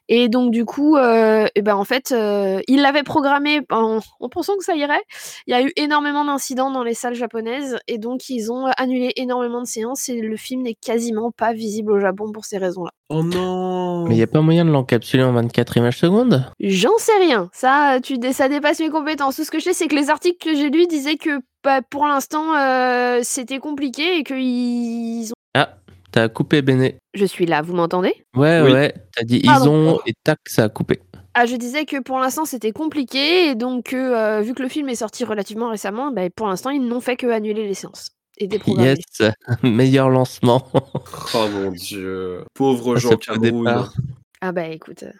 Et 0.09 0.29
donc 0.29 0.51
du 0.51 0.65
coup, 0.65 0.97
euh, 0.97 1.47
et 1.55 1.63
ben 1.63 1.77
en 1.77 1.85
fait, 1.85 2.11
euh, 2.11 2.61
ils 2.67 2.81
l'avaient 2.83 3.05
programmé 3.05 3.61
en, 3.71 4.01
en 4.19 4.29
pensant 4.29 4.57
que 4.57 4.65
ça 4.65 4.75
irait. 4.75 5.03
Il 5.47 5.53
y 5.53 5.55
a 5.55 5.63
eu 5.63 5.71
énormément 5.77 6.25
d'incidents 6.25 6.73
dans 6.73 6.83
les 6.83 6.95
salles 6.95 7.15
japonaises 7.15 7.79
et 7.87 7.99
donc 7.99 8.29
ils 8.29 8.51
ont 8.51 8.67
annulé 8.77 9.13
énormément 9.17 9.61
de 9.63 9.67
séances 9.69 10.09
et 10.09 10.21
le 10.21 10.37
film 10.37 10.63
n'est 10.63 10.75
quasiment 10.75 11.31
pas 11.31 11.53
visible 11.53 11.93
au 11.93 12.01
Japon 12.01 12.33
pour 12.33 12.45
ces 12.45 12.59
raisons-là. 12.59 12.91
Oh 13.11 13.23
non. 13.23 14.05
Mais 14.07 14.15
il 14.15 14.17
n'y 14.17 14.23
a 14.23 14.27
pas 14.27 14.41
moyen 14.41 14.65
de 14.65 14.71
l'encapsuler 14.71 15.23
en 15.23 15.33
24 15.33 15.77
images 15.77 15.99
secondes? 15.99 16.51
J'en 16.61 16.97
sais 16.99 17.17
rien. 17.21 17.51
Ça, 17.53 17.99
tu, 18.03 18.19
dé- 18.19 18.33
ça 18.33 18.49
dépasse 18.49 18.81
mes 18.81 18.89
compétences. 18.91 19.37
Tout 19.37 19.45
ce 19.45 19.51
que 19.51 19.59
je 19.59 19.65
sais, 19.65 19.73
c'est 19.75 19.89
que 19.89 19.95
les 19.95 20.11
articles 20.11 20.39
que 20.43 20.57
j'ai 20.57 20.71
lus 20.71 20.87
disaient 20.87 21.17
que 21.17 21.41
bah, 21.63 21.81
pour 21.83 22.07
l'instant, 22.07 22.55
euh, 22.57 23.21
c'était 23.23 23.59
compliqué 23.59 24.19
et 24.19 24.25
qu'ils 24.25 25.31
ont. 25.31 25.35
Ah, 25.55 25.77
t'as 26.13 26.29
coupé 26.29 26.63
Béné. 26.63 26.97
Je 27.15 27.25
suis 27.27 27.47
là, 27.47 27.63
vous 27.63 27.75
m'entendez? 27.75 28.15
Ouais, 28.37 28.61
Oui. 28.63 28.73
ouais, 28.73 28.95
t'as 29.15 29.25
dit 29.25 29.41
ils 29.45 29.69
ont 29.69 30.01
et 30.07 30.15
tac, 30.25 30.39
ça 30.47 30.65
a 30.65 30.69
coupé. 30.69 31.01
Ah, 31.35 31.47
je 31.47 31.57
disais 31.57 31.85
que 31.85 32.01
pour 32.01 32.19
l'instant, 32.21 32.45
c'était 32.45 32.73
compliqué 32.73 33.49
et 33.49 33.55
donc, 33.55 33.93
euh, 33.93 34.41
vu 34.41 34.55
que 34.55 34.63
le 34.63 34.69
film 34.69 34.89
est 34.89 34.95
sorti 34.95 35.25
relativement 35.25 35.69
récemment, 35.69 36.11
bah, 36.13 36.23
pour 36.35 36.47
l'instant, 36.47 36.71
ils 36.71 36.81
n'ont 36.87 37.01
fait 37.01 37.17
que 37.17 37.27
annuler 37.27 37.67
les 37.67 37.75
séances 37.75 38.11
et 38.39 38.47
déprogrammer. 38.47 38.95
Yes, 39.21 39.33
meilleur 39.63 40.11
lancement. 40.11 40.63
Oh 41.35 41.49
mon 41.49 41.71
dieu. 41.73 42.45
Pauvre 42.55 42.97
Jean 42.97 43.17
Cameroun. 43.17 43.65
départ. 43.65 43.93
Ah 44.41 44.53
bah 44.53 44.67
écoute, 44.69 45.03
euh, 45.05 45.13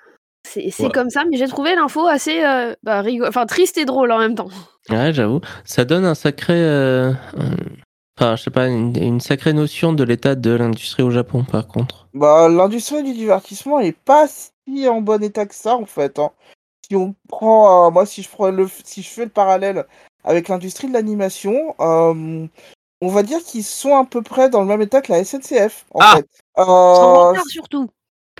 c'est 0.47 0.71
Ouais. 0.79 0.91
comme 0.93 1.11
ça, 1.11 1.25
mais 1.31 1.37
j'ai 1.39 1.49
trouvé 1.49 1.75
l'info 1.75 2.07
assez 2.07 2.45
euh, 2.45 2.75
bah, 2.83 3.03
rigo- 3.03 3.27
enfin, 3.27 3.47
triste 3.47 3.79
et 3.79 3.85
drôle 3.85 4.13
en 4.13 4.19
même 4.19 4.35
temps. 4.35 4.49
Ouais, 4.91 5.13
j'avoue. 5.13 5.41
Ça 5.65 5.85
donne 5.85 6.05
un 6.05 6.15
sacré. 6.15 6.55
euh, 6.55 7.13
Enfin, 8.17 8.37
je 8.37 8.45
sais 8.45 8.51
pas, 8.51 8.69
une, 8.69 8.97
une 9.03 9.21
sacrée 9.21 9.53
notion 9.53 9.93
de 9.93 10.05
l'état 10.05 10.37
de 10.37 10.51
l'industrie 10.51 11.03
au 11.03 11.11
Japon, 11.11 11.43
par 11.43 11.67
contre. 11.67 12.07
Bah, 12.15 12.49
l'industrie 12.49 13.03
du 13.03 13.13
divertissement 13.13 13.81
est 13.81 13.97
pas 13.97 14.29
si 14.29 14.89
en 14.89 15.01
bon 15.01 15.21
état 15.23 15.47
que 15.47 15.55
ça, 15.55 15.75
en 15.75 15.85
fait. 15.87 16.19
hein. 16.21 16.31
Si 16.89 16.95
on 16.95 17.17
prend, 17.29 17.89
euh, 17.89 17.91
moi, 17.91 18.07
si 18.07 18.23
je 18.23 18.29
prends 18.29 18.51
le, 18.53 18.69
si 18.85 19.03
je 19.03 19.09
fais 19.09 19.25
le 19.25 19.31
parallèle 19.31 19.85
avec 20.23 20.47
l'industrie 20.49 20.87
de 20.87 20.93
l'animation, 20.93 21.75
euh, 21.81 22.47
on 23.05 23.09
va 23.09 23.23
dire 23.23 23.43
qu'ils 23.45 23.65
sont 23.65 23.97
à 23.97 24.05
peu 24.05 24.23
près 24.23 24.49
dans 24.51 24.61
le 24.61 24.67
même 24.67 24.83
état 24.83 25.01
que 25.03 25.13
la 25.13 25.23
SNCF, 25.25 25.85
en 25.93 26.01
Ah 26.01 26.17
fait. 26.17 26.27
En 26.57 26.63
Euh, 26.63 27.29
retard 27.29 27.45
surtout. 27.47 27.89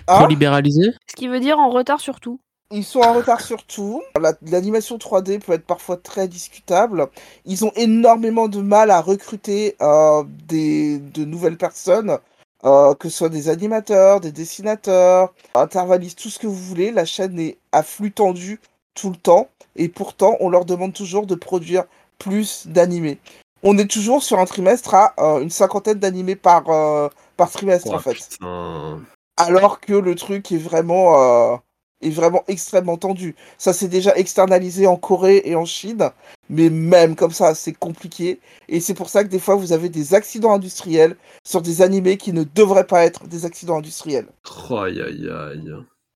hein, 0.07 0.17
Trop 0.19 0.27
libéralisé 0.27 0.91
Ce 1.07 1.15
qui 1.15 1.27
veut 1.27 1.39
dire 1.39 1.59
en 1.59 1.69
retard 1.69 1.99
surtout. 1.99 2.39
Ils 2.71 2.83
sont 2.83 2.99
en 3.01 3.13
retard 3.13 3.41
sur 3.41 3.63
tout. 3.63 4.01
La- 4.19 4.33
L'animation 4.41 4.97
3D 4.97 5.37
peut 5.39 5.53
être 5.53 5.65
parfois 5.67 5.97
très 5.97 6.27
discutable. 6.27 7.07
Ils 7.45 7.63
ont 7.63 7.71
énormément 7.75 8.47
de 8.47 8.59
mal 8.59 8.89
à 8.89 9.01
recruter 9.01 9.75
euh, 9.81 10.23
des, 10.47 10.97
de 10.97 11.25
nouvelles 11.25 11.57
personnes, 11.57 12.17
euh, 12.63 12.95
que 12.95 13.07
ce 13.07 13.17
soit 13.19 13.29
des 13.29 13.49
animateurs, 13.49 14.19
des 14.19 14.31
dessinateurs, 14.31 15.31
intervallistes, 15.53 16.17
tout 16.19 16.29
ce 16.29 16.39
que 16.39 16.47
vous 16.47 16.55
voulez. 16.55 16.91
La 16.91 17.05
chaîne 17.05 17.39
est 17.39 17.57
à 17.71 17.83
flux 17.83 18.11
tendu 18.11 18.59
tout 18.95 19.11
le 19.11 19.17
temps. 19.17 19.47
Et 19.75 19.87
pourtant, 19.87 20.35
on 20.39 20.49
leur 20.49 20.65
demande 20.65 20.93
toujours 20.93 21.27
de 21.27 21.35
produire 21.35 21.83
plus 22.17 22.65
d'animés. 22.67 23.19
On 23.65 23.77
est 23.79 23.89
toujours 23.89 24.21
sur 24.23 24.39
un 24.39 24.45
trimestre 24.45 24.93
à 24.93 25.13
euh, 25.19 25.41
une 25.41 25.49
cinquantaine 25.49 25.97
d'animés 25.99 26.35
par, 26.35 26.69
euh, 26.69 27.09
par 27.35 27.49
trimestre, 27.51 27.89
Oh, 27.91 27.95
en 27.95 27.99
fait 27.99 28.13
putain. 28.13 29.01
alors 29.37 29.79
que 29.81 29.93
le 29.93 30.13
truc 30.15 30.51
est 30.51 30.57
vraiment 30.57 31.19
euh, 31.53 31.57
est 32.01 32.11
vraiment 32.11 32.43
extrêmement 32.47 32.97
tendu. 32.97 33.35
Ça 33.57 33.73
s'est 33.73 33.87
déjà 33.87 34.15
externalisé 34.15 34.85
en 34.85 34.97
Corée 34.97 35.41
et 35.45 35.55
en 35.55 35.65
Chine, 35.65 36.11
Mais 36.49 36.69
même 36.69 37.15
comme 37.15 37.31
ça, 37.31 37.55
c'est 37.55 37.73
compliqué. 37.73 38.39
Et 38.67 38.79
c'est 38.79 38.93
pour 38.93 39.09
ça 39.09 39.23
que 39.23 39.29
des 39.29 39.39
fois, 39.39 39.55
vous 39.55 39.73
avez 39.73 39.89
des 39.89 40.13
accidents 40.13 40.53
industriels 40.53 41.15
sur 41.43 41.61
des 41.63 41.81
animés 41.81 42.17
qui 42.17 42.33
ne 42.33 42.43
devraient 42.43 42.85
pas 42.85 43.03
être 43.05 43.25
des 43.27 43.45
accidents 43.45 43.77
industriels. 43.79 44.27
Oh, 44.69 44.77
aïe 44.77 45.01
aïe 45.01 45.27
aïe. 45.27 45.73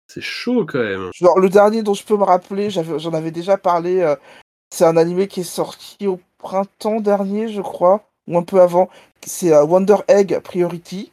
C'est 0.07 0.21
chaud 0.21 0.65
quand 0.67 0.79
même. 0.83 1.09
Genre, 1.15 1.39
le 1.39 1.49
dernier 1.49 1.81
dont 1.81 1.95
je 1.95 2.03
peux 2.03 2.17
me 2.17 2.23
rappeler, 2.23 2.69
j'en 2.69 3.13
avais 3.13 3.31
déjà 3.31 3.57
parlé, 3.57 4.01
euh, 4.01 4.15
c'est 4.69 4.85
un 4.85 4.97
animé 4.97 5.27
qui 5.27 5.41
est 5.41 5.43
sorti 5.43 6.07
au 6.07 6.19
printemps 6.37 7.01
dernier, 7.01 7.49
je 7.49 7.61
crois, 7.61 8.03
ou 8.27 8.37
un 8.37 8.43
peu 8.43 8.61
avant. 8.61 8.89
C'est 9.25 9.53
euh, 9.53 9.63
Wonder 9.65 9.97
Egg 10.07 10.39
Priority. 10.39 11.11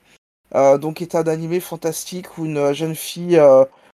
Euh, 0.54 0.78
donc, 0.78 1.02
est 1.02 1.14
un 1.14 1.26
animé 1.26 1.60
fantastique 1.60 2.38
où 2.38 2.44
une 2.44 2.58
euh, 2.58 2.72
jeune 2.74 2.94
fille 2.94 3.40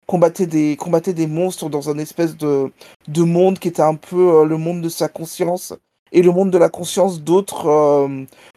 combattait, 0.07 0.47
des, 0.47 0.77
combattait 0.77 1.15
des 1.15 1.27
monstres 1.27 1.69
dans 1.69 1.91
un 1.91 1.99
espèce 1.99 2.37
de, 2.37 2.71
de 3.09 3.23
monde 3.23 3.59
qui 3.59 3.69
était 3.69 3.83
un 3.83 3.95
peu 3.95 4.45
le 4.45 4.57
monde 4.57 4.83
de 4.83 4.89
sa 4.89 5.09
conscience 5.09 5.75
et 6.13 6.23
le 6.23 6.31
monde 6.33 6.51
de 6.51 6.59
la 6.59 6.69
conscience 6.69 7.23
d'autres 7.23 8.11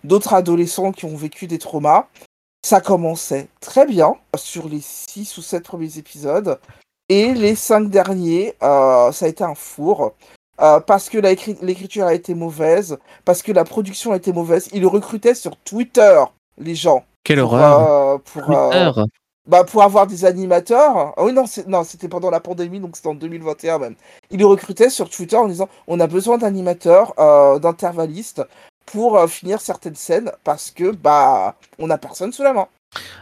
d'autres 0.03 0.33
adolescents 0.33 0.91
qui 0.91 1.05
ont 1.05 1.15
vécu 1.15 1.47
des 1.47 1.59
traumas. 1.59 2.07
Ça 2.65 2.81
commençait 2.81 3.47
très 3.62 3.85
bien 3.85 4.15
sur 4.35 4.67
les 4.67 4.81
6 4.81 5.38
ou 5.38 5.41
7 5.41 5.63
premiers 5.63 5.97
épisodes. 5.97 6.59
Et 7.07 7.33
les 7.33 7.55
5 7.55 7.89
derniers, 7.89 8.55
ça 8.59 9.12
a 9.21 9.27
été 9.27 9.43
un 9.43 9.55
four. 9.55 10.13
Euh, 10.62 10.79
parce 10.79 11.09
que 11.09 11.17
l'écriture 11.17 12.05
a 12.05 12.13
été 12.13 12.33
mauvaise, 12.33 12.97
parce 13.25 13.41
que 13.43 13.51
la 13.51 13.65
production 13.65 14.13
a 14.13 14.17
été 14.17 14.31
mauvaise. 14.33 14.69
Ils 14.74 14.85
recrutaient 14.88 15.35
sur 15.35 15.57
Twitter, 15.57 16.24
les 16.57 16.75
gens. 16.75 17.05
Quelle 17.24 17.41
Pour, 17.41 17.53
horreur. 17.53 17.89
euh, 18.15 18.17
pour, 18.19 18.51
euh, 18.51 18.91
Twitter. 18.93 19.01
bah, 19.47 19.63
pour 19.65 19.83
avoir 19.83 20.07
des 20.07 20.25
animateurs. 20.25 21.13
Ah 21.17 21.24
oui, 21.24 21.33
non, 21.33 21.83
c'était 21.83 22.07
pendant 22.07 22.29
la 22.31 22.39
pandémie, 22.39 22.79
donc 22.79 22.95
c'était 22.95 23.09
en 23.09 23.15
2021 23.15 23.79
même. 23.79 23.95
Ils 24.31 24.39
les 24.39 24.43
recrutaient 24.45 24.89
sur 24.89 25.09
Twitter 25.09 25.38
en 25.38 25.47
disant 25.47 25.69
on 25.88 26.00
a 26.00 26.07
besoin 26.07 26.38
d'animateurs, 26.38 27.13
euh, 27.19 27.59
d'intervallistes 27.59 28.43
pour 28.85 29.17
euh, 29.17 29.27
finir 29.27 29.62
certaines 29.62 29.95
scènes 29.95 30.31
parce 30.43 30.71
que 30.71 30.91
bah 30.91 31.55
on 31.79 31.89
a 31.89 31.97
personne 31.97 32.31
sous 32.33 32.43
la 32.43 32.53
main. 32.53 32.67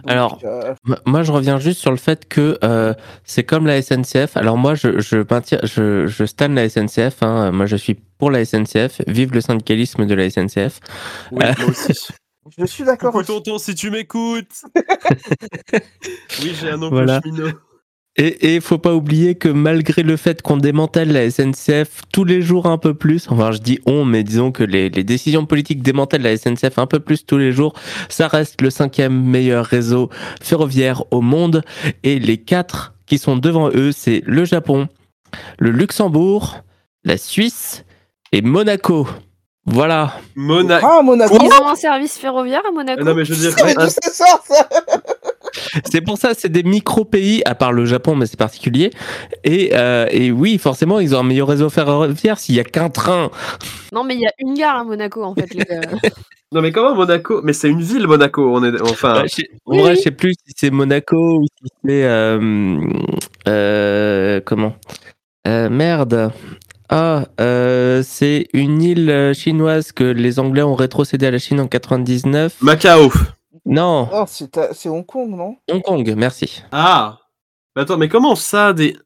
Donc, 0.04 0.12
Alors, 0.12 0.40
euh, 0.44 0.76
Moi, 1.06 1.24
je 1.24 1.32
reviens 1.32 1.60
juste 1.60 1.80
sur 1.80 1.92
le 1.92 1.98
fait 1.98 2.28
que 2.28 2.58
euh, 2.64 2.94
c'est 3.24 3.44
comme 3.44 3.66
la 3.66 3.82
SNCF. 3.82 4.38
Alors 4.38 4.58
moi, 4.58 4.76
je, 4.76 5.00
je, 5.00 5.18
maintiens, 5.30 5.60
je, 5.64 6.08
je 6.08 6.26
la 6.50 6.70
SNCF. 6.70 7.24
hein. 7.24 7.52
Moi, 7.52 7.66
je 7.66 7.76
suis 7.76 7.96
pour 7.96 8.30
la 8.32 8.46
SNCF. 8.46 9.02
Vive 9.08 9.34
le 9.34 9.42
syndicalisme 9.42 10.06
de 10.06 10.14
la 10.14 10.30
SNCF. 10.30 10.80
Oui, 11.32 11.46
moi 11.60 11.70
aussi. 11.70 12.08
je 12.58 12.66
suis 12.66 12.84
d'accord. 12.84 13.12
Coucou 13.14 13.24
tonton, 13.26 13.58
si 13.58 13.74
tu 13.76 13.90
m'écoutes. 13.90 14.64
oui, 16.42 16.56
j'ai 16.60 16.70
un 16.70 16.82
oncle 16.82 16.94
Voilà. 16.96 17.22
cheminot. 17.22 17.52
Et 18.16 18.54
il 18.56 18.62
faut 18.62 18.78
pas 18.78 18.94
oublier 18.94 19.34
que 19.34 19.50
malgré 19.50 20.04
le 20.04 20.18
fait 20.18 20.44
qu'on 20.44 20.58
démantèle 20.58 21.12
la 21.12 21.32
SNCF 21.32 22.02
tous 22.12 22.24
les 22.24 22.44
jours 22.44 22.68
un 22.68 22.78
peu 22.78 22.94
plus, 22.94 23.26
enfin 23.30 23.52
je 23.52 23.58
dis 23.58 23.80
on, 23.88 24.06
mais 24.06 24.24
disons 24.24 24.52
que 24.52 24.64
les, 24.64 24.90
les 24.92 25.04
décisions 25.04 25.48
politiques 25.48 25.82
démantèlent 25.82 26.22
la 26.22 26.38
SNCF 26.38 26.78
un 26.78 26.86
peu 26.86 27.00
plus 27.00 27.26
tous 27.26 27.40
les 27.40 27.52
jours, 27.52 27.74
ça 28.10 28.28
reste 28.28 28.62
le 28.62 28.70
cinquième 28.70 29.20
meilleur 29.20 29.66
réseau 29.66 30.10
ferroviaire 30.44 31.04
au 31.10 31.22
monde. 31.22 31.64
Et 32.04 32.20
les 32.20 32.38
quatre 32.38 32.94
qui 33.08 33.18
sont 33.18 33.36
devant 33.36 33.70
eux, 33.70 33.92
c'est 33.92 34.22
le 34.28 34.46
Japon, 34.46 34.90
le 35.58 35.72
Luxembourg, 35.72 36.58
la 37.04 37.18
Suisse 37.18 37.84
et 38.32 38.44
Monaco. 38.44 39.08
Voilà. 39.66 40.14
Mona. 40.36 40.82
Ah, 40.84 41.02
Monaco. 41.02 41.38
Ils 41.42 41.48
ont 41.64 41.68
un 41.70 41.76
service 41.76 42.18
ferroviaire 42.18 42.62
à 42.68 42.72
Monaco. 42.72 43.00
Ah 43.02 43.06
non, 43.06 43.16
mais 43.16 43.24
je 43.24 43.34
veux 43.34 43.40
dire, 43.50 43.56
un- 43.78 43.88
ça 43.90 44.12
sort, 44.12 44.44
ça 44.46 44.68
C'est 45.90 46.02
pour 46.02 46.18
ça, 46.18 46.34
c'est 46.38 46.50
des 46.50 46.64
micro-pays, 46.64 47.42
à 47.46 47.56
part 47.56 47.72
le 47.74 47.86
Japon, 47.86 48.16
mais 48.16 48.26
c'est 48.26 48.38
particulier. 48.38 48.92
Et, 49.44 49.72
euh, 49.74 50.08
et 50.12 50.32
oui, 50.32 50.58
forcément, 50.58 51.00
ils 51.00 51.16
ont 51.16 51.20
un 51.20 51.24
meilleur 51.24 51.48
réseau 51.48 51.70
ferroviaire 51.70 52.38
s'il 52.40 52.56
y 52.56 52.60
a 52.60 52.64
qu'un 52.64 52.90
train. 52.90 53.32
Non, 53.92 54.04
mais 54.04 54.16
il 54.16 54.22
y 54.22 54.28
a 54.28 54.32
une 54.40 54.54
gare 54.54 54.78
à 54.78 54.84
Monaco, 54.84 55.24
en 55.24 55.34
fait, 55.36 55.54
les 55.54 55.64
gars. 55.66 55.82
Non, 56.52 56.62
mais 56.62 56.72
comment 56.72 56.94
Monaco? 56.94 57.42
Mais 57.44 57.52
c'est 57.52 57.68
une 57.68 57.82
ville, 57.82 58.06
Monaco. 58.06 58.48
On 58.56 58.64
est... 58.64 58.80
Enfin, 58.80 59.24
je 59.24 59.28
sais- 59.38 59.50
en 59.66 59.76
vrai, 59.76 59.96
je 59.96 60.02
sais 60.02 60.12
plus 60.12 60.34
si 60.34 60.54
c'est 60.56 60.70
Monaco 60.70 61.40
ou 61.40 61.46
si 61.48 61.68
c'est. 61.84 62.04
euh, 62.04 62.80
euh, 63.48 64.40
comment? 64.46 64.76
Euh, 65.48 65.70
Merde. 65.72 66.32
Ah, 66.90 67.26
euh, 67.42 68.04
c'est 68.06 68.50
une 68.54 68.84
île 68.84 69.32
chinoise 69.34 69.92
que 69.92 70.04
les 70.04 70.38
Anglais 70.40 70.62
ont 70.62 70.76
rétrocédé 70.76 71.26
à 71.26 71.32
la 71.32 71.40
Chine 71.40 71.60
en 71.60 71.66
99. 71.68 72.54
Macao. 72.62 73.12
Non, 73.66 74.10
Non, 74.12 74.26
c'est 74.28 74.58
à- 74.58 74.72
Hong 74.86 75.06
Kong, 75.06 75.30
non? 75.32 75.56
Hong 75.72 75.82
Kong, 75.82 76.14
merci. 76.18 76.64
Ah 76.72 77.20
Mais 77.76 77.84
Attends, 77.84 77.98
mais 77.98 78.10
comment 78.10 78.36
ça 78.36 78.74
des... 78.74 78.98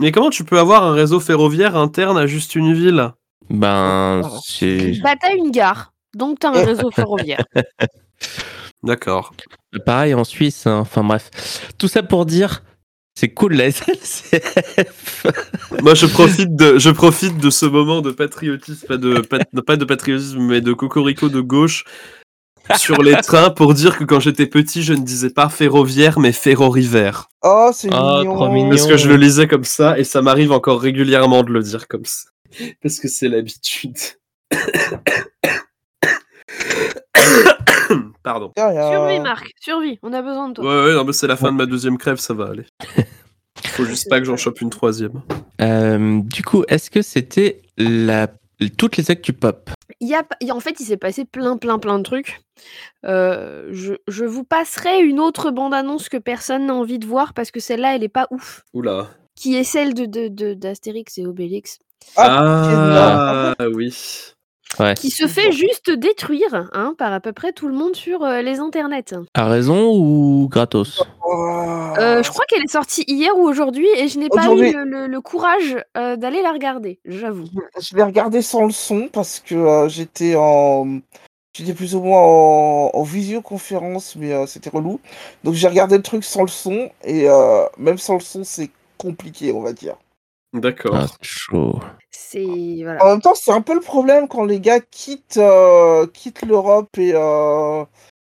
Mais 0.00 0.12
comment 0.12 0.28
tu 0.30 0.44
peux 0.44 0.58
avoir 0.58 0.84
un 0.84 0.92
réseau 0.92 1.20
ferroviaire 1.20 1.76
interne 1.76 2.18
à 2.18 2.26
juste 2.26 2.54
une 2.54 2.74
ville? 2.74 3.12
Ben, 3.48 4.20
Ah. 4.24 4.30
c'est. 4.44 5.00
Bah, 5.02 5.14
t'as 5.18 5.34
une 5.34 5.50
gare, 5.50 5.94
donc 6.14 6.38
t'as 6.40 6.48
un 6.50 6.64
réseau 6.64 6.90
ferroviaire. 6.90 7.44
D'accord. 8.82 9.32
Pareil 9.86 10.12
en 10.14 10.24
Suisse, 10.24 10.66
hein. 10.66 10.80
enfin 10.80 11.02
bref. 11.02 11.30
Tout 11.78 11.88
ça 11.88 12.02
pour 12.02 12.26
dire, 12.26 12.62
c'est 13.14 13.30
cool 13.32 13.54
la 13.54 13.70
SNCF. 13.70 15.26
Moi, 15.82 15.94
je 15.94 16.06
profite 16.06 16.54
de, 16.54 16.78
je 16.78 16.90
profite 16.90 17.38
de 17.38 17.48
ce 17.50 17.64
moment 17.66 18.02
de 18.02 18.10
patriotisme, 18.10 18.86
pas 18.86 18.96
de, 18.98 19.20
pas 19.62 19.76
de 19.76 19.84
patriotisme, 19.86 20.40
mais 20.40 20.60
de 20.60 20.72
cocorico 20.74 21.28
de 21.30 21.40
gauche 21.40 21.84
sur 22.78 23.02
les 23.02 23.14
trains 23.16 23.50
pour 23.50 23.74
dire 23.74 23.96
que 23.98 24.04
quand 24.04 24.20
j'étais 24.20 24.46
petit, 24.46 24.82
je 24.82 24.92
ne 24.94 25.02
disais 25.02 25.30
pas 25.30 25.48
ferroviaire, 25.48 26.18
mais 26.18 26.32
ferrorivaire. 26.32 27.28
Oh, 27.42 27.70
c'est 27.72 27.88
Oh, 27.92 28.18
mignon. 28.20 28.34
trop 28.34 28.48
mignon. 28.50 28.70
Parce 28.70 28.86
que 28.86 28.96
je 28.96 29.08
le 29.08 29.16
lisais 29.16 29.46
comme 29.46 29.64
ça 29.64 29.98
et 29.98 30.04
ça 30.04 30.22
m'arrive 30.22 30.52
encore 30.52 30.80
régulièrement 30.80 31.42
de 31.42 31.50
le 31.52 31.62
dire 31.62 31.86
comme 31.88 32.04
ça. 32.04 32.28
Parce 32.82 32.98
que 32.98 33.08
c'est 33.08 33.28
l'habitude. 33.28 33.96
Pardon. 38.22 38.52
Survie, 38.56 39.20
Marc, 39.20 39.52
survie, 39.60 39.98
on 40.02 40.12
a 40.12 40.20
besoin 40.22 40.48
de 40.48 40.54
toi. 40.54 40.64
Ouais, 40.64 40.86
ouais, 40.88 40.94
non, 40.94 41.04
mais 41.04 41.12
c'est 41.12 41.26
la 41.28 41.36
fin 41.36 41.52
de 41.52 41.56
ma 41.56 41.66
deuxième 41.66 41.96
crève, 41.98 42.18
ça 42.18 42.34
va 42.34 42.46
aller. 42.46 42.64
Faut 43.68 43.84
juste 43.84 44.08
pas 44.08 44.18
que 44.18 44.24
j'en 44.26 44.36
chope 44.36 44.60
une 44.60 44.70
troisième. 44.70 45.22
Euh, 45.60 46.20
du 46.22 46.42
coup, 46.42 46.64
est-ce 46.68 46.90
que 46.90 47.02
c'était 47.02 47.62
la... 47.78 48.28
toutes 48.76 48.96
les 48.96 49.10
actus 49.10 49.34
pop 49.38 49.70
Il 50.00 50.08
y 50.08 50.14
a, 50.14 50.24
il 50.40 50.48
y 50.48 50.50
a- 50.50 50.54
en 50.56 50.60
fait, 50.60 50.80
il 50.80 50.84
s'est 50.84 50.96
passé 50.96 51.24
plein, 51.24 51.56
plein, 51.56 51.78
plein 51.78 51.98
de 51.98 52.02
trucs. 52.02 52.40
Euh, 53.04 53.68
je, 53.70 53.94
je 54.08 54.24
vous 54.24 54.44
passerai 54.44 55.00
une 55.00 55.20
autre 55.20 55.50
bande-annonce 55.50 56.08
que 56.08 56.16
personne 56.16 56.66
n'a 56.66 56.74
envie 56.74 56.98
de 56.98 57.06
voir 57.06 57.34
parce 57.34 57.50
que 57.50 57.60
celle-là, 57.60 57.94
elle 57.94 58.02
est 58.04 58.08
pas 58.08 58.26
ouf. 58.30 58.62
Oula. 58.72 59.08
Qui 59.36 59.54
est 59.56 59.64
celle 59.64 59.94
de, 59.94 60.06
de, 60.06 60.28
de- 60.28 60.54
d'Astérix 60.54 61.18
et 61.18 61.26
Obélix. 61.26 61.78
Ah, 62.16 63.54
oui. 63.72 63.94
Ouais. 64.78 64.94
Qui 64.94 65.10
se 65.10 65.26
fait 65.26 65.52
juste 65.52 65.90
détruire 65.90 66.68
hein, 66.72 66.94
par 66.98 67.12
à 67.12 67.20
peu 67.20 67.32
près 67.32 67.52
tout 67.52 67.68
le 67.68 67.74
monde 67.74 67.96
sur 67.96 68.22
euh, 68.24 68.42
les 68.42 68.58
internets. 68.58 69.14
À 69.34 69.46
raison 69.48 69.90
ou 69.94 70.48
gratos? 70.50 71.02
Oh. 71.24 71.92
Euh, 71.98 72.22
je 72.22 72.30
crois 72.30 72.44
qu'elle 72.46 72.62
est 72.62 72.70
sortie 72.70 73.04
hier 73.08 73.36
ou 73.36 73.42
aujourd'hui 73.42 73.88
et 73.96 74.08
je 74.08 74.18
n'ai 74.18 74.28
pas 74.28 74.46
eu 74.52 74.72
le, 74.72 74.84
le- 74.84 75.06
le 75.06 75.20
courage 75.20 75.76
euh, 75.96 76.16
d'aller 76.16 76.42
la 76.42 76.52
regarder, 76.52 77.00
j'avoue. 77.04 77.46
Je 77.80 77.96
l'ai 77.96 78.02
regardé 78.02 78.42
sans 78.42 78.64
le 78.66 78.72
son 78.72 79.08
parce 79.12 79.40
que 79.40 79.54
euh, 79.54 79.88
j'étais 79.88 80.34
en. 80.36 80.98
J'étais 81.56 81.72
plus 81.72 81.94
ou 81.94 82.02
moins 82.02 82.20
en, 82.20 82.90
en 82.92 83.02
visioconférence, 83.02 84.14
mais 84.16 84.32
euh, 84.32 84.46
c'était 84.46 84.68
relou. 84.68 85.00
Donc 85.42 85.54
j'ai 85.54 85.68
regardé 85.68 85.96
le 85.96 86.02
truc 86.02 86.22
sans 86.22 86.42
le 86.42 86.48
son, 86.48 86.90
et 87.02 87.30
euh, 87.30 87.64
même 87.78 87.96
sans 87.96 88.14
le 88.14 88.20
son, 88.20 88.44
c'est 88.44 88.68
compliqué, 88.98 89.52
on 89.52 89.62
va 89.62 89.72
dire. 89.72 89.96
D'accord. 90.52 90.94
Ah, 90.96 91.06
c'est 91.08 91.28
chaud. 91.28 91.80
C'est 92.10 92.78
voilà. 92.82 93.04
En 93.04 93.10
même 93.10 93.20
temps, 93.20 93.34
c'est 93.34 93.52
un 93.52 93.60
peu 93.60 93.74
le 93.74 93.80
problème 93.80 94.26
quand 94.28 94.44
les 94.44 94.60
gars 94.60 94.80
quittent, 94.80 95.36
euh, 95.36 96.06
quittent 96.06 96.42
l'Europe 96.46 96.96
et 96.98 97.12
euh, 97.14 97.84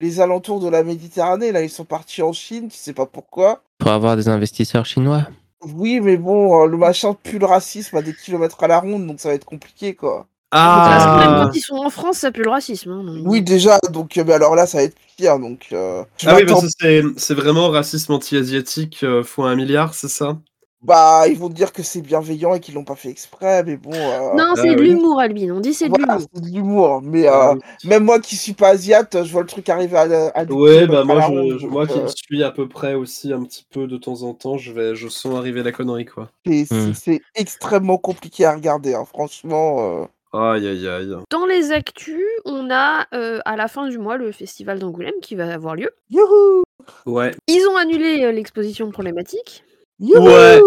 les 0.01 0.19
alentours 0.19 0.59
de 0.59 0.67
la 0.69 0.83
Méditerranée. 0.83 1.51
Là, 1.51 1.61
ils 1.61 1.69
sont 1.69 1.85
partis 1.85 2.21
en 2.21 2.33
Chine, 2.33 2.67
tu 2.69 2.77
sais 2.77 2.93
pas 2.93 3.05
pourquoi. 3.05 3.63
Pour 3.77 3.91
avoir 3.91 4.17
des 4.17 4.27
investisseurs 4.27 4.85
chinois 4.85 5.27
Oui, 5.61 6.01
mais 6.01 6.17
bon, 6.17 6.63
euh, 6.63 6.67
le 6.67 6.77
machin 6.77 7.13
pue 7.13 7.39
le 7.39 7.45
racisme 7.45 7.95
à 7.97 8.01
des 8.01 8.13
kilomètres 8.13 8.61
à 8.63 8.67
la 8.67 8.79
ronde, 8.79 9.07
donc 9.07 9.19
ça 9.19 9.29
va 9.29 9.35
être 9.35 9.45
compliqué, 9.45 9.95
quoi. 9.95 10.27
Ah, 10.51 11.15
Même 11.19 11.45
quand 11.47 11.53
ils 11.55 11.61
sont 11.61 11.75
en 11.75 11.89
France, 11.91 12.17
ça 12.17 12.31
pue 12.31 12.43
le 12.43 12.49
racisme. 12.49 12.89
hein, 12.91 13.03
donc- 13.03 13.21
Oui, 13.25 13.41
déjà, 13.41 13.77
donc, 13.91 14.15
mais 14.17 14.33
alors 14.33 14.55
là, 14.55 14.65
ça 14.65 14.79
va 14.79 14.83
être 14.85 14.97
pire, 15.15 15.37
donc. 15.39 15.67
euh, 15.71 16.03
Ah 16.25 16.35
oui, 16.35 16.45
parce 16.45 16.65
c'est, 16.79 17.03
c'est 17.17 17.35
vraiment 17.35 17.69
racisme 17.69 18.13
anti-asiatique 18.13 19.03
euh, 19.03 19.23
fois 19.23 19.51
un 19.51 19.55
milliard, 19.55 19.93
c'est 19.93 20.07
ça? 20.09 20.37
Bah, 20.81 21.27
ils 21.27 21.37
vont 21.37 21.49
dire 21.49 21.73
que 21.73 21.83
c'est 21.83 22.01
bienveillant 22.01 22.53
et 22.55 22.61
qu'ils 22.61 22.73
l'ont 22.75 22.85
pas 22.85 22.95
fait 22.95 23.09
exprès, 23.09 23.63
mais 23.65 23.75
bon. 23.75 23.91
euh, 23.93 24.33
Non, 24.35 24.53
c'est 24.55 24.69
Ah 24.69 24.75
de 24.75 24.79
oui. 24.79 24.87
l'humour, 24.91 25.19
Albin. 25.19 25.51
On 25.51 25.59
dit 25.59 25.73
c'est 25.73 25.85
de 25.85 25.89
voilà, 25.89 26.13
l'humour. 26.13 26.27
c'est 26.33 26.41
de 26.41 26.47
l'humour. 26.47 27.01
Mais 27.03 27.27
Ah 27.27 27.51
euh, 27.51 27.55
même 27.83 28.05
moi 28.05 28.19
qui 28.21 28.37
suis 28.37 28.53
pas 28.53 28.69
asiate, 28.69 29.23
je 29.25 29.31
vois 29.31 29.41
le 29.41 29.47
truc 29.47 29.67
arriver 29.67 29.97
à, 29.97 30.27
à 30.33 30.45
Ouais, 30.45 30.87
bah 30.87 31.03
moi, 31.03 31.19
je, 31.21 31.57
je- 31.57 31.67
moi 31.67 31.85
qui 31.85 31.99
euh, 31.99 32.07
suis 32.07 32.43
à 32.43 32.51
peu 32.51 32.69
près 32.69 32.93
aussi 32.93 33.33
un 33.33 33.43
petit 33.43 33.65
peu 33.69 33.87
de 33.87 33.97
temps 33.97 34.23
en 34.23 34.33
temps, 34.33 34.57
je 34.57 34.71
vais, 34.71 34.95
je 34.95 35.09
sens 35.09 35.35
arriver 35.35 35.63
la 35.63 35.73
connerie 35.73 36.05
quoi. 36.05 36.29
c'est- 36.47 36.65
c'est 36.65 36.75
Hmm. 36.75 36.93
c'est 36.93 37.21
extrêmement 37.35 37.97
compliqué 37.97 38.45
à 38.45 38.53
regarder, 38.55 38.93
hein, 38.93 39.03
franchement. 39.05 40.01
euh. 40.01 40.05
Aïe 40.31 40.65
aïe 40.67 40.87
aïe. 40.87 41.13
Dans 41.31 41.45
les 41.45 41.71
actus, 41.73 42.23
on 42.45 42.69
a 42.71 43.05
euh, 43.13 43.39
à 43.45 43.57
la 43.57 43.67
fin 43.67 43.87
du 43.89 43.97
mois 43.97 44.15
le 44.15 44.31
festival 44.31 44.79
d'Angoulême 44.79 45.15
qui 45.21 45.35
va 45.35 45.51
avoir 45.53 45.75
lieu. 45.75 45.89
Youhou 46.09 46.63
Ouais. 47.05 47.31
Ils 47.47 47.67
ont 47.67 47.75
annulé 47.75 48.23
euh, 48.23 48.31
l'exposition 48.31 48.89
problématique. 48.91 49.63
Youhou 49.99 50.25
Ouais. 50.25 50.61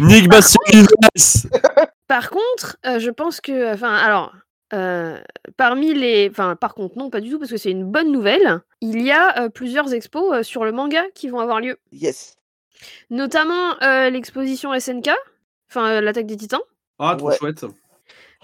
Nick 0.00 0.28
Par 2.06 2.30
contre, 2.30 2.76
euh, 2.86 2.98
je 2.98 3.10
pense 3.10 3.40
que, 3.40 3.72
enfin, 3.74 3.94
alors, 3.94 4.32
euh, 4.74 5.18
parmi 5.56 5.94
les, 5.94 6.28
enfin, 6.30 6.56
par 6.56 6.74
contre, 6.74 6.96
non, 6.98 7.10
pas 7.10 7.20
du 7.20 7.30
tout, 7.30 7.38
parce 7.38 7.50
que 7.50 7.56
c'est 7.56 7.70
une 7.70 7.84
bonne 7.90 8.12
nouvelle. 8.12 8.60
Il 8.80 9.00
y 9.02 9.10
a 9.10 9.42
euh, 9.44 9.48
plusieurs 9.48 9.92
expos 9.94 10.32
euh, 10.32 10.42
sur 10.42 10.64
le 10.64 10.72
manga 10.72 11.02
qui 11.14 11.28
vont 11.28 11.40
avoir 11.40 11.60
lieu, 11.60 11.76
Yes. 11.92 12.36
notamment 13.10 13.80
euh, 13.82 14.10
l'exposition 14.10 14.72
SNK, 14.78 15.10
enfin, 15.70 15.88
euh, 15.90 16.00
l'attaque 16.00 16.26
des 16.26 16.36
Titans. 16.36 16.60
Ah, 16.98 17.14
trop 17.16 17.28
Ouais. 17.28 17.36
chouette. 17.36 17.64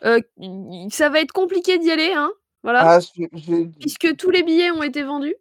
Euh, 0.04 0.21
ça 0.90 1.09
va 1.09 1.21
être 1.21 1.33
compliqué 1.33 1.78
d'y 1.78 1.90
aller, 1.90 2.12
hein, 2.14 2.31
voilà, 2.62 2.81
Ah, 2.85 3.00
je- 3.00 3.25
je- 3.33 3.69
puisque 3.81 4.16
tous 4.16 4.31
les 4.31 4.43
billets 4.43 4.71
ont 4.71 4.83
été 4.83 5.02
vendus. 5.02 5.35